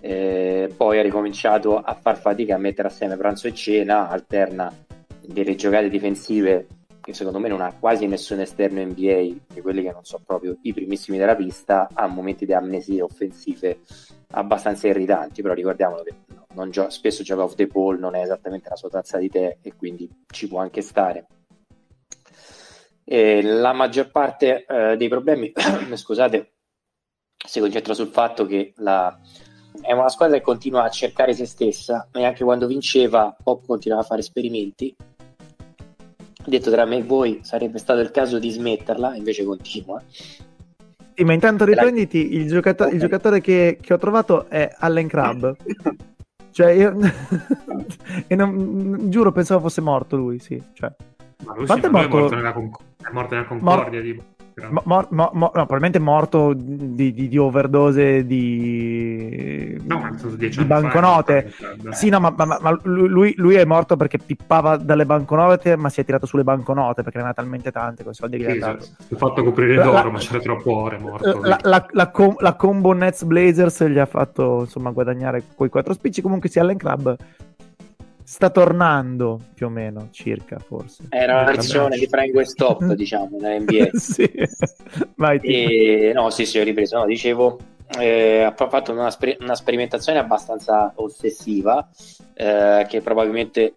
Eh, 0.00 0.72
poi 0.76 0.98
ha 0.98 1.02
ricominciato 1.02 1.78
a 1.78 1.94
far 1.94 2.18
fatica 2.18 2.56
a 2.56 2.58
mettere 2.58 2.88
assieme 2.88 3.16
pranzo 3.16 3.46
e 3.46 3.54
cena, 3.54 4.08
alterna 4.08 4.72
delle 5.20 5.54
giocate 5.54 5.88
difensive 5.88 6.66
che 7.02 7.14
secondo 7.14 7.40
me 7.40 7.48
non 7.48 7.60
ha 7.60 7.74
quasi 7.78 8.06
nessun 8.06 8.40
esterno 8.40 8.80
NBA, 8.80 9.34
di 9.48 9.60
quelli 9.60 9.82
che 9.82 9.90
non 9.90 10.04
so 10.04 10.20
proprio 10.24 10.56
i 10.62 10.72
primissimi 10.72 11.18
della 11.18 11.34
pista, 11.34 11.88
ha 11.92 12.06
momenti 12.06 12.46
di 12.46 12.54
amnesie 12.54 13.02
offensive 13.02 13.80
abbastanza 14.30 14.86
irritanti, 14.86 15.42
però 15.42 15.52
ricordiamolo 15.52 16.04
che 16.04 16.14
gio- 16.70 16.90
spesso 16.90 17.24
gioca 17.24 17.42
off 17.42 17.54
the 17.56 17.66
ball, 17.66 17.98
non 17.98 18.14
è 18.14 18.22
esattamente 18.22 18.68
la 18.68 18.76
sua 18.76 18.88
tazza 18.88 19.18
di 19.18 19.28
tè 19.28 19.58
e 19.60 19.74
quindi 19.74 20.08
ci 20.28 20.46
può 20.46 20.60
anche 20.60 20.80
stare. 20.80 21.26
E 23.04 23.42
la 23.42 23.72
maggior 23.72 24.10
parte 24.12 24.64
eh, 24.64 24.96
dei 24.96 25.08
problemi, 25.08 25.52
scusate, 25.94 26.52
si 27.44 27.58
concentra 27.58 27.94
sul 27.94 28.08
fatto 28.08 28.46
che 28.46 28.74
la, 28.76 29.18
è 29.80 29.92
una 29.92 30.08
squadra 30.08 30.36
che 30.36 30.42
continua 30.44 30.84
a 30.84 30.90
cercare 30.90 31.34
se 31.34 31.46
stessa 31.46 32.08
e 32.12 32.24
anche 32.24 32.44
quando 32.44 32.68
vinceva 32.68 33.34
Pop 33.42 33.66
continuava 33.66 34.04
a 34.04 34.06
fare 34.06 34.20
esperimenti 34.20 34.94
detto 36.44 36.70
tra 36.70 36.84
me 36.84 36.98
e 36.98 37.02
voi 37.02 37.40
sarebbe 37.42 37.78
stato 37.78 38.00
il 38.00 38.10
caso 38.10 38.38
di 38.38 38.50
smetterla, 38.50 39.14
invece 39.14 39.44
continua. 39.44 40.02
Sì, 41.14 41.24
ma 41.24 41.32
intanto 41.34 41.64
riprenditi, 41.64 42.34
il, 42.34 42.48
giocato- 42.48 42.84
okay. 42.84 42.94
il 42.94 43.00
giocatore 43.00 43.40
che, 43.40 43.78
che, 43.80 43.92
ho 43.92 43.98
trovato 43.98 44.48
è 44.48 44.74
Allen 44.78 45.08
Crabbe. 45.08 45.56
cioè, 46.50 46.70
io... 46.70 46.96
e 48.26 48.34
non, 48.34 49.10
giuro, 49.10 49.30
pensavo 49.30 49.60
fosse 49.60 49.80
morto 49.80 50.16
lui, 50.16 50.38
sì. 50.38 50.62
Cioè... 50.72 50.90
Ma 51.44 51.54
lui 51.54 51.66
sì, 51.66 51.72
è, 51.72 51.88
morto... 51.88 52.16
è 52.16 52.20
morto 52.20 52.34
nella, 52.34 52.52
con... 52.52 52.70
è 52.96 53.10
morto 53.12 53.34
nella 53.34 53.46
Concordia, 53.46 54.00
Mor- 54.00 54.10
tipo. 54.10 54.22
Mo, 54.70 54.82
mo, 54.84 55.08
mo, 55.08 55.30
no, 55.32 55.50
probabilmente 55.50 55.98
morto 55.98 56.52
di, 56.54 57.12
di, 57.14 57.28
di 57.28 57.38
overdose 57.38 58.26
di, 58.26 59.80
no, 59.82 60.14
di 60.36 60.64
banconote. 60.64 61.48
Fa, 61.48 61.92
sì, 61.92 62.10
no, 62.10 62.20
ma, 62.20 62.34
ma, 62.36 62.58
ma 62.60 62.80
lui, 62.82 63.32
lui, 63.36 63.54
è 63.54 63.64
morto 63.64 63.96
perché 63.96 64.18
pippava 64.18 64.76
dalle 64.76 65.06
banconote, 65.06 65.76
ma 65.76 65.88
si 65.88 66.02
è 66.02 66.04
tirato 66.04 66.26
sulle 66.26 66.44
banconote 66.44 67.02
perché 67.02 67.16
ne 67.16 67.24
aveva 67.24 67.40
talmente 67.40 67.72
tante 67.72 68.02
con 68.02 68.12
i 68.12 68.14
soldi 68.14 68.36
che 68.38 68.50
sì, 68.50 68.58
gli. 68.58 68.64
Si 69.06 69.14
è 69.14 69.16
fatto 69.16 69.42
coprire 69.42 69.76
d'oro, 69.76 69.92
la, 69.92 70.10
ma 70.10 70.18
c'era 70.18 70.40
troppo 70.40 70.74
ore 70.74 70.98
morto. 70.98 71.40
La, 71.40 71.58
la, 71.62 71.86
la, 71.90 72.10
com, 72.10 72.34
la 72.38 72.54
combo 72.54 72.92
Nets 72.92 73.24
Blazers 73.24 73.84
gli 73.84 73.98
ha 73.98 74.06
fatto 74.06 74.60
insomma 74.60 74.90
guadagnare 74.90 75.44
quei 75.54 75.70
quattro 75.70 75.94
spicci. 75.94 76.20
Comunque, 76.20 76.50
sì, 76.50 76.58
Allen 76.58 76.76
Club 76.76 77.16
sta 78.24 78.50
tornando 78.50 79.38
più 79.54 79.66
o 79.66 79.68
meno, 79.68 80.08
circa 80.10 80.58
forse. 80.58 81.04
Era 81.08 81.42
una 81.42 81.44
versione 81.44 81.96
di 81.96 82.06
Frank 82.06 82.46
Stop, 82.46 82.84
diciamo, 82.94 83.38
nell'NBA. 83.38 83.90
sì, 83.98 84.30
vai. 85.16 85.38
E... 85.42 86.12
No, 86.14 86.30
sì, 86.30 86.46
sì, 86.46 86.58
ho 86.58 86.64
ripreso. 86.64 86.98
No, 86.98 87.06
dicevo, 87.06 87.58
eh, 87.98 88.42
ha 88.42 88.54
fatto 88.54 88.92
una, 88.92 89.10
sper- 89.10 89.38
una, 89.40 89.54
sperimentazione 89.54 90.18
abbastanza 90.18 90.92
ossessiva, 90.96 91.88
eh, 92.34 92.86
che 92.88 93.00
probabilmente 93.00 93.74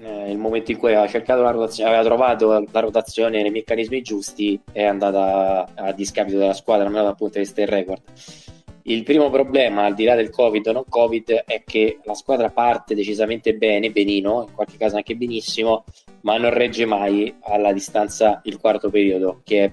eh, 0.00 0.30
il 0.30 0.38
momento 0.38 0.70
in 0.70 0.78
cui 0.78 0.88
aveva 0.88 1.06
cercato 1.06 1.42
la 1.42 1.50
rotazione, 1.50 1.90
aveva 1.90 2.04
trovato 2.04 2.64
la 2.70 2.80
rotazione 2.80 3.42
nei 3.42 3.50
meccanismi 3.50 4.00
giusti, 4.02 4.58
è 4.72 4.84
andata 4.84 5.68
a, 5.74 5.88
a 5.88 5.92
discapito 5.92 6.38
della 6.38 6.54
squadra, 6.54 6.86
almeno 6.86 7.04
dal 7.04 7.16
punto 7.16 7.34
di 7.34 7.40
vista 7.40 7.60
del 7.60 7.68
record. 7.68 8.00
Il 8.84 9.02
primo 9.02 9.30
problema, 9.30 9.84
al 9.84 9.94
di 9.94 10.04
là 10.04 10.14
del 10.14 10.30
Covid 10.30 10.66
o 10.66 10.72
non 10.72 10.84
Covid, 10.88 11.44
è 11.46 11.62
che 11.64 11.98
la 12.04 12.14
squadra 12.14 12.48
parte 12.48 12.94
decisamente 12.94 13.54
bene, 13.54 13.90
benino, 13.90 14.46
in 14.48 14.54
qualche 14.54 14.76
caso 14.78 14.96
anche 14.96 15.16
benissimo, 15.16 15.84
ma 16.22 16.36
non 16.38 16.50
regge 16.52 16.86
mai 16.86 17.34
alla 17.42 17.72
distanza 17.72 18.40
il 18.44 18.58
quarto 18.58 18.90
periodo, 18.90 19.40
che 19.44 19.64
è 19.64 19.72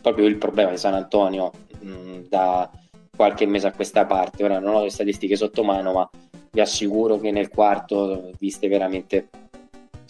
proprio 0.00 0.26
il 0.26 0.36
problema 0.36 0.70
di 0.70 0.76
San 0.78 0.94
Antonio 0.94 1.50
mh, 1.80 2.28
da 2.28 2.70
qualche 3.14 3.46
mese 3.46 3.66
a 3.66 3.72
questa 3.72 4.06
parte. 4.06 4.44
Ora 4.44 4.58
non 4.58 4.74
ho 4.74 4.82
le 4.84 4.90
statistiche 4.90 5.36
sotto 5.36 5.64
mano, 5.64 5.92
ma 5.92 6.10
vi 6.52 6.60
assicuro 6.60 7.18
che 7.18 7.30
nel 7.30 7.48
quarto 7.48 8.30
viste 8.38 8.68
veramente 8.68 9.28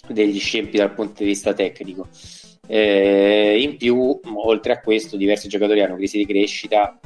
degli 0.09 0.39
scempi 0.39 0.77
dal 0.77 0.93
punto 0.93 1.15
di 1.19 1.25
vista 1.25 1.53
tecnico. 1.53 2.07
Eh, 2.69 3.61
in 3.61 3.77
più, 3.77 4.21
oltre 4.35 4.73
a 4.73 4.81
questo, 4.81 5.17
diversi 5.17 5.49
giocatori 5.49 5.83
hanno 5.83 5.97
crisi 5.97 6.19
di 6.19 6.27
crescita, 6.27 6.99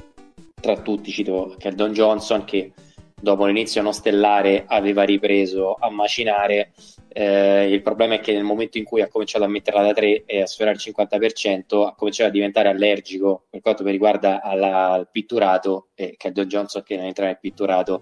tra 0.61 0.77
tutti 0.77 1.11
cito 1.11 1.55
Keldon 1.59 1.93
Johnson 1.93 2.45
che 2.45 2.73
dopo 3.21 3.45
l'inizio 3.47 3.83
non 3.83 3.93
stellare 3.93 4.65
aveva 4.67 5.03
ripreso 5.03 5.75
a 5.79 5.91
macinare 5.91 6.73
eh, 7.13 7.69
il 7.71 7.83
problema 7.83 8.15
è 8.15 8.21
che 8.21 8.33
nel 8.33 8.45
momento 8.45 8.79
in 8.79 8.85
cui 8.85 9.03
ha 9.03 9.09
cominciato 9.09 9.45
a 9.45 9.49
metterla 9.49 9.83
da 9.83 9.93
3 9.93 10.25
e 10.27 10.43
a 10.43 10.47
sfiorare 10.47 10.77
il 10.77 10.95
50% 10.95 11.87
ha 11.87 11.95
cominciato 11.95 12.29
a 12.29 12.33
diventare 12.33 12.69
allergico 12.69 13.47
per 13.51 13.61
quanto 13.61 13.83
mi 13.83 13.91
riguarda 13.91 14.43
alla, 14.43 14.91
al 14.91 15.09
pitturato 15.11 15.89
e 15.95 16.15
Keldon 16.17 16.47
Johnson 16.47 16.83
che 16.83 16.97
non 16.97 17.07
entra 17.07 17.27
nel 17.27 17.39
pitturato 17.41 18.01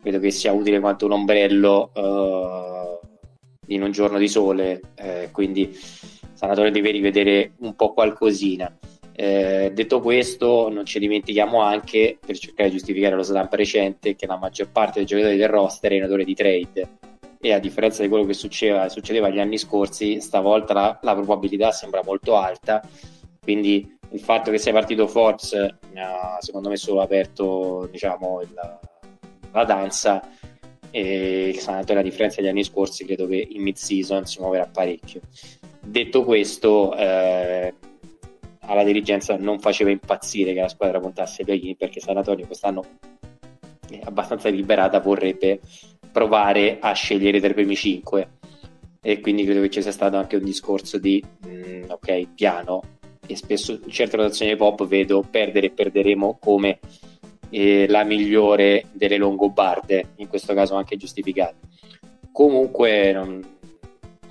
credo 0.00 0.20
che 0.20 0.30
sia 0.30 0.52
utile 0.52 0.78
quanto 0.78 1.06
un 1.06 1.12
ombrello 1.12 1.90
eh, 1.92 3.06
in 3.68 3.82
un 3.82 3.90
giorno 3.90 4.18
di 4.18 4.28
sole, 4.28 4.80
eh, 4.94 5.30
quindi 5.32 5.76
San 6.34 6.50
Antonio 6.50 6.70
deve 6.70 6.90
rivedere 6.90 7.52
un 7.58 7.74
po' 7.74 7.92
qualcosina. 7.92 8.72
Eh, 9.18 9.70
detto 9.72 10.00
questo, 10.00 10.68
non 10.68 10.84
ci 10.84 10.98
dimentichiamo 10.98 11.62
anche, 11.62 12.18
per 12.24 12.36
cercare 12.36 12.68
di 12.68 12.76
giustificare 12.76 13.14
lo 13.14 13.22
stamp 13.22 13.50
recente, 13.54 14.14
che 14.14 14.26
la 14.26 14.36
maggior 14.36 14.70
parte 14.70 14.98
dei 14.98 15.06
giocatori 15.06 15.38
del 15.38 15.48
roster 15.48 15.92
è 15.92 15.94
in 15.94 16.02
odore 16.02 16.24
di 16.24 16.34
trade 16.34 16.88
e 17.40 17.52
a 17.54 17.58
differenza 17.58 18.02
di 18.02 18.08
quello 18.08 18.26
che 18.26 18.34
succedeva, 18.34 18.90
succedeva 18.90 19.30
gli 19.30 19.38
anni 19.38 19.56
scorsi, 19.56 20.20
stavolta 20.20 20.74
la, 20.74 20.98
la, 21.00 21.14
probabilità 21.14 21.70
sembra 21.70 22.02
molto 22.04 22.36
alta, 22.36 22.86
quindi 23.40 23.96
il 24.10 24.20
fatto 24.20 24.50
che 24.50 24.58
sia 24.58 24.72
partito 24.72 25.06
Forbes 25.06 25.54
ha 25.94 26.36
secondo 26.40 26.68
me 26.68 26.76
solo 26.76 27.00
aperto 27.00 27.88
diciamo, 27.90 28.42
il, 28.42 28.78
la 29.50 29.64
danza 29.64 30.28
e 30.90 31.56
San 31.58 31.76
Antonio 31.76 32.02
a 32.02 32.04
differenza 32.04 32.40
degli 32.40 32.50
anni 32.50 32.64
scorsi 32.64 33.06
credo 33.06 33.26
che 33.26 33.48
in 33.50 33.62
mid 33.62 33.76
season 33.76 34.26
si 34.26 34.40
muoverà 34.40 34.66
parecchio. 34.66 35.22
Detto 35.80 36.24
questo, 36.24 36.94
eh, 36.96 37.74
alla 38.66 38.84
dirigenza 38.84 39.36
non 39.36 39.58
faceva 39.58 39.90
impazzire 39.90 40.52
che 40.52 40.60
la 40.60 40.68
squadra 40.68 41.00
puntasse 41.00 41.44
play 41.44 41.74
perché 41.76 42.00
San 42.00 42.16
Antonio 42.16 42.46
quest'anno 42.46 42.84
è 43.88 44.00
abbastanza 44.04 44.48
liberata, 44.48 45.00
vorrebbe 45.00 45.60
provare 46.10 46.78
a 46.80 46.92
scegliere 46.92 47.40
tra 47.40 47.50
i 47.50 47.54
primi 47.54 47.76
5 47.76 48.30
e 49.00 49.20
quindi 49.20 49.44
credo 49.44 49.60
che 49.60 49.70
ci 49.70 49.82
sia 49.82 49.92
stato 49.92 50.16
anche 50.16 50.36
un 50.36 50.42
discorso 50.42 50.98
di 50.98 51.22
mh, 51.22 51.48
mm, 51.48 51.82
ok, 51.90 52.28
piano. 52.34 52.82
E 53.24 53.36
spesso 53.36 53.72
in 53.72 53.90
certe 53.90 54.16
rotazioni 54.16 54.56
pop 54.56 54.84
vedo 54.86 55.24
perdere 55.28 55.66
e 55.66 55.70
perderemo 55.70 56.38
come 56.40 56.78
eh, 57.50 57.86
la 57.88 58.02
migliore 58.02 58.86
delle 58.92 59.16
longobarde, 59.16 60.14
in 60.16 60.28
questo 60.28 60.54
caso 60.54 60.74
anche 60.74 60.96
giustificata. 60.96 61.54
Comunque 62.32 63.12
non, 63.12 63.44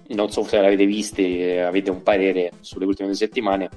non 0.08 0.30
so 0.30 0.44
se 0.44 0.60
l'avete 0.60 0.86
viste, 0.86 1.62
avete 1.62 1.90
un 1.90 2.04
parere 2.04 2.52
sulle 2.60 2.86
ultime 2.86 3.08
due 3.08 3.18
settimane, 3.18 3.70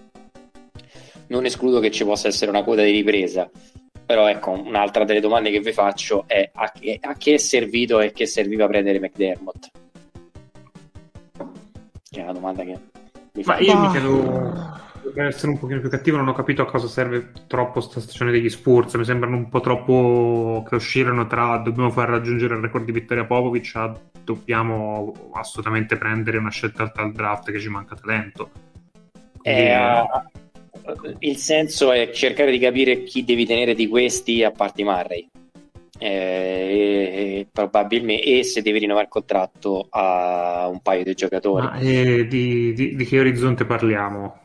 non 1.29 1.45
escludo 1.45 1.81
che 1.81 1.91
ci 1.91 2.05
possa 2.05 2.29
essere 2.29 2.51
una 2.51 2.63
coda 2.63 2.83
di 2.83 2.91
ripresa, 2.91 3.51
però 4.05 4.29
ecco, 4.29 4.51
un'altra 4.51 5.05
delle 5.05 5.21
domande 5.21 5.51
che 5.51 5.61
vi 5.61 5.73
faccio 5.73 6.25
è 6.27 6.51
a 6.53 6.73
che, 6.73 6.99
a 7.01 7.15
che 7.15 7.35
è 7.35 7.39
servito 7.39 8.01
e 8.01 8.13
che 8.13 8.27
serviva 8.27 8.67
prendere 8.67 8.99
McDermott? 9.01 9.71
Che 12.11 12.21
è 12.21 12.23
una 12.23 12.33
domanda 12.33 12.65
che 12.65 12.79
mi 13.33 13.43
fa. 13.43 13.53
Ma 13.53 13.59
io 13.59 13.79
mi 13.79 13.91
chiedo, 13.91 14.77
per 15.13 15.27
essere 15.27 15.53
un 15.53 15.59
pochino 15.59 15.81
più 15.81 15.91
cattivo, 15.91 16.17
non 16.17 16.29
ho 16.29 16.33
capito 16.33 16.63
a 16.63 16.67
cosa 16.67 16.87
serve 16.87 17.33
troppo 17.47 17.81
sta 17.81 18.01
stagione 18.01 18.31
degli 18.31 18.49
Spurs. 18.49 18.95
Mi 18.95 19.05
sembrano 19.05 19.37
un 19.37 19.49
po' 19.49 19.61
troppo 19.61 20.65
che 20.67 20.77
uscirono 20.77 21.27
tra 21.27 21.59
dobbiamo 21.59 21.91
far 21.91 22.09
raggiungere 22.09 22.55
il 22.55 22.61
record 22.61 22.85
di 22.85 22.93
vittoria 22.93 23.25
Popovic 23.25 23.73
a 23.77 23.95
dobbiamo 24.25 25.31
assolutamente 25.33 25.97
prendere 25.97 26.39
una 26.39 26.51
scelta 26.51 26.83
alta 26.83 27.03
al 27.03 27.13
draft 27.13 27.51
che 27.51 27.61
ci 27.61 27.69
manca 27.69 27.95
talento. 27.95 28.51
Quindi, 29.39 29.61
eh, 29.61 30.07
il 31.21 31.37
senso 31.37 31.93
è 31.93 32.11
cercare 32.11 32.51
di 32.51 32.59
capire 32.59 33.03
chi 33.03 33.25
devi 33.25 33.47
tenere 33.47 33.75
di 33.75 33.89
questi 33.89 34.43
a 34.43 34.51
parte 34.51 34.85
Murray. 34.85 35.29
Eh, 36.01 37.49
probabilmente 37.53 38.23
e 38.23 38.45
se 38.45 38.63
devi 38.63 38.79
rinnovare 38.79 39.07
il 39.07 39.11
contratto 39.11 39.89
a 39.91 40.69
un 40.69 40.81
paio 40.81 41.03
di 41.03 41.15
giocatori. 41.15 41.67
Ma, 41.67 41.77
eh, 41.79 42.27
di, 42.29 42.73
di, 42.73 42.95
di, 42.95 43.05
che 43.05 43.19
orizzonte 43.19 43.65
parliamo? 43.65 44.41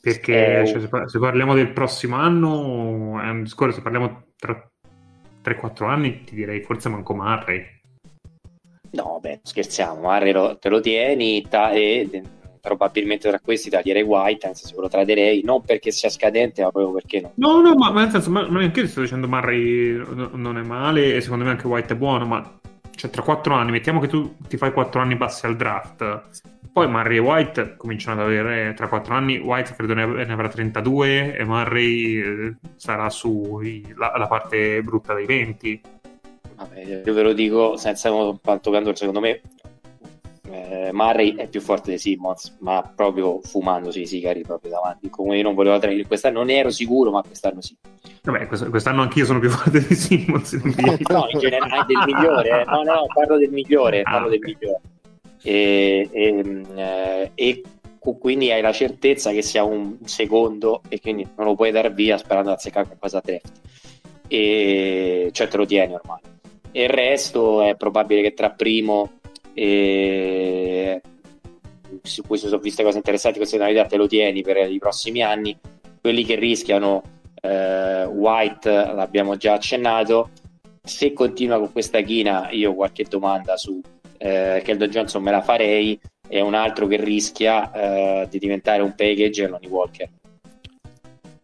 Perché 0.00 0.60
eh, 0.62 0.66
cioè, 0.66 0.80
se, 0.80 0.88
se, 1.06 1.18
parliamo 1.18 1.54
del 1.54 1.70
prossimo 1.72 2.16
anno 2.16 3.20
è 3.20 3.28
un 3.28 3.42
discorso, 3.44 3.76
se 3.76 3.82
parliamo 3.82 4.24
tra 4.36 4.68
3-4 5.44 5.88
anni 5.88 6.24
ti 6.24 6.34
direi 6.34 6.60
forse 6.62 6.88
manco 6.88 7.14
Murray. 7.14 7.64
No, 8.90 9.18
beh, 9.20 9.40
scherziamo, 9.42 10.00
Murray 10.00 10.32
lo, 10.32 10.58
te 10.58 10.68
lo 10.68 10.80
tieni 10.80 11.46
ta- 11.48 11.70
e 11.70 12.22
probabilmente 12.60 13.28
tra 13.28 13.40
questi 13.40 13.70
taglierei 13.70 14.02
White, 14.02 14.46
anzi 14.46 14.66
se 14.66 14.74
lo 14.76 14.88
traderei, 14.88 15.42
non 15.44 15.62
perché 15.62 15.90
sia 15.90 16.10
scadente, 16.10 16.62
ma 16.62 16.70
proprio 16.70 16.92
perché 16.92 17.20
no. 17.20 17.32
No, 17.34 17.60
no, 17.60 17.74
ma, 17.74 17.90
ma 17.90 18.02
nel 18.02 18.10
senso, 18.10 18.30
ma, 18.30 18.48
ma 18.48 18.60
anche 18.60 18.80
io 18.80 18.86
sto 18.86 19.00
dicendo 19.00 19.28
Murray 19.28 20.02
non 20.32 20.58
è 20.58 20.62
male 20.62 21.14
e 21.14 21.20
secondo 21.20 21.44
me 21.44 21.50
anche 21.50 21.66
White 21.66 21.94
è 21.94 21.96
buono, 21.96 22.26
ma 22.26 22.58
cioè 22.94 23.10
tra 23.10 23.22
quattro 23.22 23.54
anni, 23.54 23.70
mettiamo 23.70 24.00
che 24.00 24.08
tu 24.08 24.34
ti 24.48 24.56
fai 24.56 24.72
quattro 24.72 25.00
anni 25.00 25.14
bassi 25.14 25.46
al 25.46 25.56
draft, 25.56 26.22
poi 26.72 26.88
Murray 26.88 27.16
e 27.16 27.20
White 27.20 27.74
cominciano 27.76 28.20
ad 28.20 28.26
avere 28.26 28.74
tra 28.74 28.88
quattro 28.88 29.14
anni, 29.14 29.38
White 29.38 29.74
credo 29.74 29.94
ne, 29.94 30.06
ne 30.06 30.32
avrà 30.32 30.48
32 30.48 31.36
e 31.36 31.44
Murray 31.44 32.20
eh, 32.20 32.56
sarà 32.76 33.08
su 33.10 33.60
la, 33.96 34.14
la, 34.16 34.26
parte 34.26 34.80
brutta 34.82 35.14
dei 35.14 35.26
20. 35.26 35.80
Vabbè, 36.56 37.02
io 37.04 37.14
ve 37.14 37.22
lo 37.22 37.32
dico 37.32 37.76
senza 37.76 38.10
toccando 38.60 38.94
secondo 38.94 39.20
me 39.20 39.40
eh, 40.50 40.90
Murray 40.92 41.34
è 41.34 41.46
più 41.48 41.60
forte 41.60 41.92
di 41.92 41.98
Simmons, 41.98 42.56
ma 42.60 42.82
proprio 42.82 43.40
fumandosi 43.42 44.02
i 44.02 44.06
sigari 44.06 44.42
proprio 44.42 44.70
davanti. 44.72 45.10
Come 45.10 45.36
io 45.36 45.42
non 45.42 45.54
volevo 45.54 45.78
tenere 45.78 46.06
quest'anno, 46.06 46.38
non 46.38 46.50
ero 46.50 46.70
sicuro, 46.70 47.10
ma 47.10 47.22
quest'anno 47.22 47.60
sì. 47.60 47.76
Vabbè, 48.22 48.46
quest'anno 48.46 49.02
anch'io 49.02 49.24
sono 49.24 49.38
più 49.38 49.50
forte 49.50 49.86
di 49.86 49.94
Simmons. 49.94 50.52
no, 51.08 51.26
in 51.30 51.38
generale 51.38 51.84
del 51.86 52.02
migliore, 52.04 52.60
eh. 52.60 52.64
no, 52.64 52.82
no, 52.82 53.06
parlo 53.12 53.36
del 53.36 53.50
migliore, 53.50 54.00
ah, 54.00 54.10
parlo 54.10 54.26
okay. 54.26 54.38
del 54.38 54.56
migliore. 54.58 54.80
E, 55.42 56.08
e, 56.10 56.64
eh, 56.74 57.30
e, 57.34 57.62
quindi 58.18 58.50
hai 58.50 58.62
la 58.62 58.72
certezza 58.72 59.32
che 59.32 59.42
sia 59.42 59.64
un 59.64 59.98
secondo 60.04 60.80
e 60.88 60.98
quindi 60.98 61.28
non 61.36 61.46
lo 61.46 61.54
puoi 61.54 61.70
dar 61.70 61.92
via 61.92 62.16
sperando 62.16 62.48
di 62.48 62.54
azzeccare 62.56 62.86
qualcosa 62.86 63.18
a 63.18 63.22
draft. 63.24 63.52
E 64.28 65.28
cioè 65.32 65.48
te 65.48 65.56
lo 65.56 65.66
tieni 65.66 65.94
ormai. 65.94 66.20
E 66.70 66.82
il 66.84 66.90
resto 66.90 67.62
è 67.62 67.76
probabile 67.76 68.22
che 68.22 68.34
tra 68.34 68.50
primo 68.50 69.17
e 69.60 71.00
su 72.02 72.22
cui 72.22 72.38
sono 72.38 72.58
viste 72.58 72.84
cose 72.84 72.98
interessanti, 72.98 73.38
queste 73.38 73.58
novità 73.58 73.86
te 73.86 73.96
lo 73.96 74.06
tieni 74.06 74.42
per 74.42 74.56
i 74.70 74.78
prossimi 74.78 75.20
anni. 75.20 75.58
Quelli 76.00 76.24
che 76.24 76.36
rischiano, 76.36 77.02
eh, 77.42 78.04
White 78.04 78.70
l'abbiamo 78.70 79.36
già 79.36 79.54
accennato. 79.54 80.30
Se 80.80 81.12
continua 81.12 81.58
con 81.58 81.72
questa 81.72 82.00
china, 82.02 82.50
io 82.50 82.72
qualche 82.74 83.04
domanda 83.04 83.56
su 83.56 83.80
eh, 84.16 84.62
Keldon 84.64 84.90
Johnson 84.90 85.22
me 85.24 85.32
la 85.32 85.42
farei. 85.42 85.98
È 86.26 86.38
un 86.40 86.54
altro 86.54 86.86
che 86.86 86.96
rischia 86.96 87.72
eh, 87.72 88.28
di 88.30 88.38
diventare 88.38 88.82
un 88.82 88.94
package 88.94 89.42
e 89.42 89.48
Lonnie 89.48 89.68
Walker. 89.68 90.08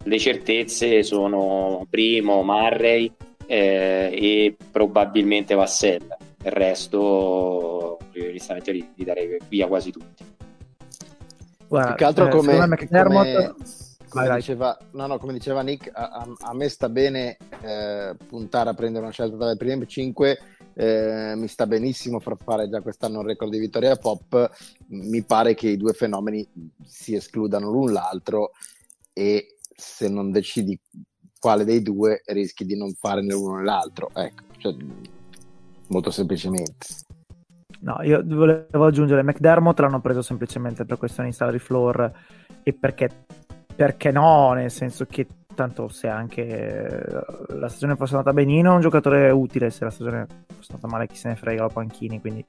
Le 0.05 0.19
certezze 0.21 1.03
sono 1.03 1.85
primo 1.91 2.45
Murray 2.45 3.11
eh, 3.47 4.11
e 4.13 4.57
probabilmente 4.71 5.55
Vassell. 5.55 6.17
Il 6.45 6.53
resto 6.53 7.99
onestamente 8.15 8.73
li, 8.73 8.93
li 8.95 9.05
darei 9.05 9.39
via 9.49 9.67
quasi 9.67 9.91
tutti. 9.91 10.25
Guarda, 11.67 11.89
Più 11.89 11.97
che 11.97 12.05
altro 12.05 12.27
eh, 12.27 12.31
come, 12.31 12.59
come, 12.59 13.55
come, 14.09 14.35
diceva, 14.37 14.79
no, 14.93 15.07
no, 15.07 15.19
come, 15.19 15.33
diceva, 15.33 15.63
Nick, 15.63 15.91
a, 15.93 16.27
a 16.39 16.55
me 16.55 16.69
sta 16.69 16.89
bene 16.89 17.37
eh, 17.63 18.15
puntare 18.27 18.71
a 18.71 18.75
prendere 18.75 19.05
una 19.05 19.13
scelta 19.13 19.37
dalle 19.37 19.57
prime 19.57 19.87
5. 19.87 20.39
Eh, 20.77 21.35
mi 21.37 21.47
sta 21.47 21.67
benissimo 21.67 22.21
far 22.21 22.37
fare 22.37 22.69
già 22.69 22.81
quest'anno 22.81 23.21
un 23.21 23.27
record 23.27 23.51
di 23.51 23.59
vittoria 23.59 23.97
pop. 23.97 24.51
Mi 24.89 25.23
pare 25.23 25.55
che 25.55 25.69
i 25.69 25.77
due 25.77 25.93
fenomeni 25.93 26.47
si 26.85 27.15
escludano 27.15 27.71
l'un 27.71 27.93
l'altro 27.93 28.51
e 29.13 29.57
se 29.75 30.09
non 30.09 30.31
decidi 30.31 30.79
quale 31.39 31.65
dei 31.65 31.83
due 31.83 32.23
rischi 32.27 32.65
di 32.65 32.77
non 32.77 32.93
fare 32.95 33.23
né 33.23 33.33
l'uno 33.33 33.57
né 33.57 33.65
l'altro. 33.65 34.11
Ecco, 34.15 34.43
cioè, 34.59 34.75
molto 35.89 36.11
semplicemente. 36.11 36.87
No, 37.81 37.99
io 38.03 38.23
volevo 38.25 38.87
aggiungere 38.87 39.23
McDermott 39.23 39.79
l'hanno 39.81 40.01
preso 40.01 40.23
semplicemente 40.23 40.85
per 40.85 40.97
questioni 40.97 41.29
di 41.29 41.35
salary 41.35 41.59
floor 41.59 42.11
e 42.63 42.73
perché, 42.73 43.11
perché 43.75 44.11
no, 44.11 44.53
nel 44.55 44.71
senso 44.71 45.05
che 45.05 45.27
tanto 45.55 45.89
se 45.89 46.09
anche 46.09 46.99
la 47.49 47.69
stagione 47.69 47.97
fosse 47.97 48.17
andata 48.17 48.33
benino 48.33 48.73
è 48.73 48.75
un 48.75 48.81
giocatore 48.81 49.31
utile, 49.31 49.71
se 49.71 49.85
la 49.85 49.91
stagione 49.91 50.27
fosse 50.47 50.73
andata 50.73 50.89
male 50.91 51.07
chi 51.07 51.17
se 51.17 51.29
ne 51.29 51.37
frega 51.37 51.63
lo 51.63 51.69
panchini, 51.69 52.21
quindi 52.21 52.45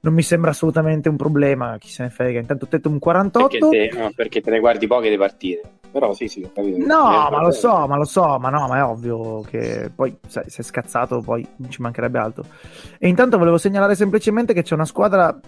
non 0.00 0.14
mi 0.14 0.22
sembra 0.22 0.50
assolutamente 0.50 1.08
un 1.08 1.16
problema, 1.16 1.76
chi 1.78 1.88
se 1.88 2.02
ne 2.02 2.10
frega. 2.10 2.38
Intanto 2.38 2.66
Tatum 2.66 2.98
48. 2.98 3.68
Perché 3.68 3.88
te, 3.88 3.98
no, 3.98 4.10
perché 4.14 4.40
te 4.40 4.50
ne 4.50 4.60
guardi 4.60 4.86
poche 4.86 5.08
le 5.08 5.18
partite. 5.18 5.77
Però 5.90 6.12
sì, 6.12 6.28
sì, 6.28 6.42
ho 6.42 6.50
capito. 6.52 6.78
No, 6.78 7.28
ma 7.30 7.40
lo 7.40 7.50
so, 7.50 7.86
ma 7.86 7.96
lo 7.96 8.04
so, 8.04 8.38
ma 8.38 8.50
no, 8.50 8.66
ma 8.68 8.78
è 8.78 8.84
ovvio 8.84 9.40
che 9.40 9.90
poi 9.94 10.16
se, 10.26 10.44
se 10.46 10.60
è 10.60 10.64
scazzato 10.64 11.20
poi 11.20 11.46
ci 11.68 11.80
mancherebbe 11.80 12.18
altro. 12.18 12.44
E 12.98 13.08
intanto 13.08 13.38
volevo 13.38 13.58
segnalare 13.58 13.94
semplicemente 13.94 14.52
che 14.52 14.62
c'è 14.62 14.74
una 14.74 14.84
squadra 14.84 15.38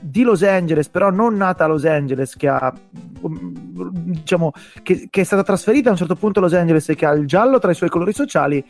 di 0.00 0.22
Los 0.22 0.42
Angeles, 0.42 0.88
però 0.88 1.10
non 1.10 1.36
nata 1.36 1.64
a 1.64 1.66
Los 1.66 1.84
Angeles, 1.84 2.34
che 2.36 2.48
ha 2.48 2.72
diciamo 3.20 4.52
che, 4.82 5.08
che, 5.10 5.20
è 5.20 5.24
stata 5.24 5.42
trasferita 5.42 5.88
a 5.88 5.92
un 5.92 5.98
certo 5.98 6.16
punto 6.16 6.38
a 6.38 6.42
Los 6.42 6.54
Angeles 6.54 6.88
e 6.88 6.94
che 6.94 7.04
ha 7.04 7.12
il 7.12 7.26
giallo 7.26 7.58
tra 7.58 7.70
i 7.70 7.74
suoi 7.74 7.90
colori 7.90 8.12
sociali, 8.12 8.64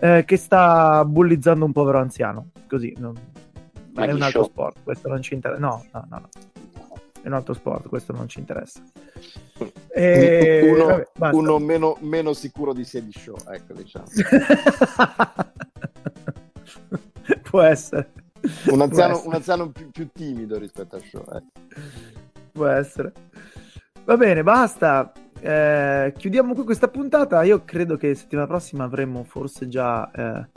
eh, 0.00 0.24
che 0.24 0.36
sta 0.36 1.04
bullizzando 1.04 1.64
un 1.64 1.72
povero 1.72 1.98
anziano. 1.98 2.50
Così, 2.66 2.94
non, 2.98 3.14
ma 3.92 4.06
è 4.06 4.12
un 4.12 4.22
altro 4.22 4.42
show? 4.42 4.50
sport, 4.50 4.78
questo 4.82 5.08
non 5.08 5.20
ci 5.20 5.34
interessa. 5.34 5.60
No, 5.60 5.84
no, 5.92 6.06
no, 6.08 6.18
no. 6.18 6.28
È 7.22 7.26
un 7.26 7.34
altro 7.34 7.54
sport, 7.54 7.88
questo 7.88 8.12
non 8.12 8.28
ci 8.28 8.38
interessa. 8.38 8.82
E... 9.88 10.70
Uno, 10.72 11.04
vabbè, 11.14 11.34
uno 11.34 11.58
meno, 11.58 11.98
meno, 12.00 12.32
sicuro 12.32 12.72
di 12.72 12.84
sé 12.84 13.04
di 13.04 13.12
show, 13.12 13.36
ecco, 13.48 13.74
diciamo. 13.74 14.06
Può 17.42 17.60
essere. 17.60 18.12
un 18.68 18.80
anziano, 18.80 19.22
un 19.26 19.34
anziano 19.34 19.70
più, 19.70 19.90
più, 19.90 20.08
timido 20.12 20.58
rispetto 20.58 20.96
a 20.96 21.00
Show. 21.00 21.24
Eh. 21.34 21.42
Può 22.52 22.66
essere. 22.66 23.12
Va 24.04 24.16
bene, 24.16 24.42
basta. 24.42 25.12
Eh, 25.40 26.12
chiudiamo 26.16 26.54
qui 26.54 26.64
questa 26.64 26.88
puntata. 26.88 27.42
Io 27.42 27.64
credo 27.64 27.96
che 27.96 28.14
settimana 28.14 28.46
prossima 28.46 28.84
avremo 28.84 29.24
forse 29.24 29.68
già 29.68 30.10
eh, 30.10 30.48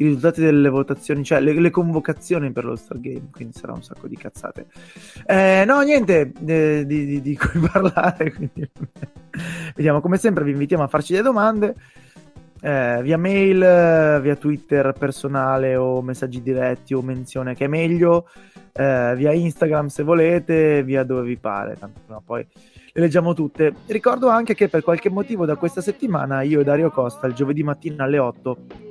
i 0.00 0.04
risultati 0.04 0.40
delle 0.40 0.70
votazioni, 0.70 1.22
cioè 1.22 1.40
le, 1.40 1.52
le, 1.52 1.70
convocazioni 1.70 2.50
per 2.52 2.64
lo 2.64 2.74
Star 2.74 2.98
Game, 2.98 3.28
quindi 3.30 3.56
sarà 3.56 3.72
un 3.74 3.82
sacco 3.82 4.08
di 4.08 4.16
cazzate. 4.16 4.66
Eh, 5.26 5.64
no, 5.66 5.80
niente 5.82 6.32
eh, 6.46 6.84
di, 6.86 7.04
di, 7.04 7.20
di, 7.20 7.36
cui 7.36 7.60
parlare. 7.70 8.32
Quindi... 8.32 8.70
Vediamo, 9.74 10.00
come 10.00 10.16
sempre 10.16 10.42
vi 10.44 10.52
invitiamo 10.52 10.82
a 10.82 10.88
farci 10.88 11.12
delle 11.12 11.24
domande. 11.24 11.74
Eh, 12.62 13.00
via 13.02 13.18
mail, 13.18 14.20
via 14.20 14.36
Twitter 14.36 14.94
personale 14.98 15.76
o 15.76 16.02
messaggi 16.02 16.42
diretti 16.42 16.92
o 16.92 17.00
menzione 17.00 17.54
che 17.54 17.64
è 17.64 17.68
meglio, 17.68 18.28
eh, 18.72 19.14
via 19.16 19.32
Instagram 19.32 19.86
se 19.86 20.02
volete, 20.02 20.82
via 20.82 21.02
dove 21.02 21.22
vi 21.22 21.36
pare, 21.36 21.76
tanto 21.78 22.00
prima 22.04 22.22
poi 22.24 22.46
le 22.92 23.00
leggiamo 23.00 23.34
tutte. 23.34 23.72
Ricordo 23.86 24.28
anche 24.28 24.54
che 24.54 24.68
per 24.68 24.82
qualche 24.82 25.10
motivo 25.10 25.44
da 25.44 25.56
questa 25.56 25.80
settimana 25.80 26.42
io 26.42 26.60
e 26.60 26.64
Dario 26.64 26.90
Costa 26.90 27.26
il 27.26 27.34
giovedì 27.34 27.62
mattina 27.62 28.04
alle 28.04 28.18
8 28.18 28.88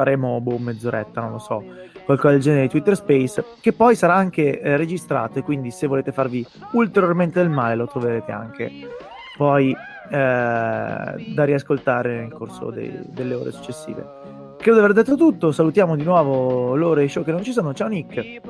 faremo 0.00 0.40
boh, 0.40 0.56
mezz'oretta, 0.56 1.20
non 1.20 1.32
lo 1.32 1.38
so, 1.38 1.62
qualcosa 2.06 2.32
del 2.32 2.40
genere 2.40 2.62
di 2.62 2.68
Twitter 2.68 2.96
Space, 2.96 3.44
che 3.60 3.74
poi 3.74 3.94
sarà 3.94 4.14
anche 4.14 4.58
eh, 4.58 4.78
registrato 4.78 5.38
e 5.38 5.42
quindi 5.42 5.70
se 5.70 5.86
volete 5.86 6.10
farvi 6.10 6.46
ulteriormente 6.72 7.38
del 7.38 7.50
male 7.50 7.74
lo 7.74 7.86
troverete 7.86 8.32
anche 8.32 8.88
poi 9.36 9.72
eh, 9.72 9.74
da 10.08 11.44
riascoltare 11.44 12.20
nel 12.20 12.32
corso 12.32 12.70
dei, 12.70 12.98
delle 13.08 13.34
ore 13.34 13.50
successive. 13.52 14.56
Credo 14.56 14.78
di 14.78 14.84
aver 14.84 14.94
detto 14.94 15.16
tutto, 15.16 15.52
salutiamo 15.52 15.96
di 15.96 16.02
nuovo 16.02 16.74
loro 16.76 17.00
e 17.00 17.08
show 17.08 17.22
che 17.22 17.32
non 17.32 17.42
ci 17.42 17.52
sono, 17.52 17.74
ciao 17.74 17.88
Nick. 17.88 18.40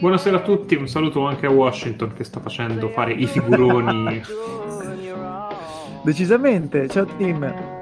Buonasera 0.00 0.38
a 0.38 0.40
tutti, 0.40 0.74
un 0.74 0.88
saluto 0.88 1.24
anche 1.26 1.46
a 1.46 1.50
Washington 1.50 2.12
che 2.12 2.24
sta 2.24 2.40
facendo 2.40 2.88
fare 2.88 3.12
i 3.12 3.26
figuroni. 3.26 4.20
Decisamente, 6.02 6.88
ciao 6.88 7.04
team. 7.16 7.78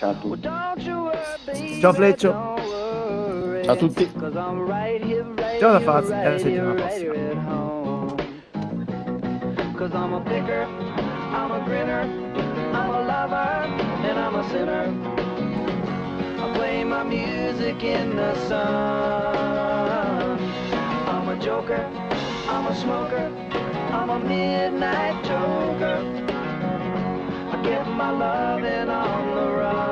Ciao 0.00 0.12
a 0.12 0.14
tutti. 0.14 0.48
Ciao 1.78 1.92
Fleccio. 1.92 2.32
Ciao 3.62 3.72
a 3.74 3.76
tutti. 3.76 4.10
Ciao 5.58 5.72
da 5.72 5.80
Faz, 5.80 6.08
e 6.08 6.14
alla 6.14 6.38
settimana 6.38 6.72
prossima. 6.72 7.12
Play 16.54 16.82
my 16.82 17.04
music 17.04 17.82
in 17.82 18.16
the 18.16 18.34
sun. 18.46 18.56
I'm 21.08 21.28
a 21.28 21.36
joker, 21.36 21.84
I'm 22.48 22.66
a 22.68 22.74
smoker, 22.74 23.30
I'm 23.92 24.08
a 24.08 24.18
midnight 24.18 25.22
joker. 25.24 26.00
I 27.52 27.62
get 27.62 27.86
my 27.86 28.10
loving 28.10 28.88
on 28.88 29.34
the 29.34 29.50
run. 29.58 29.89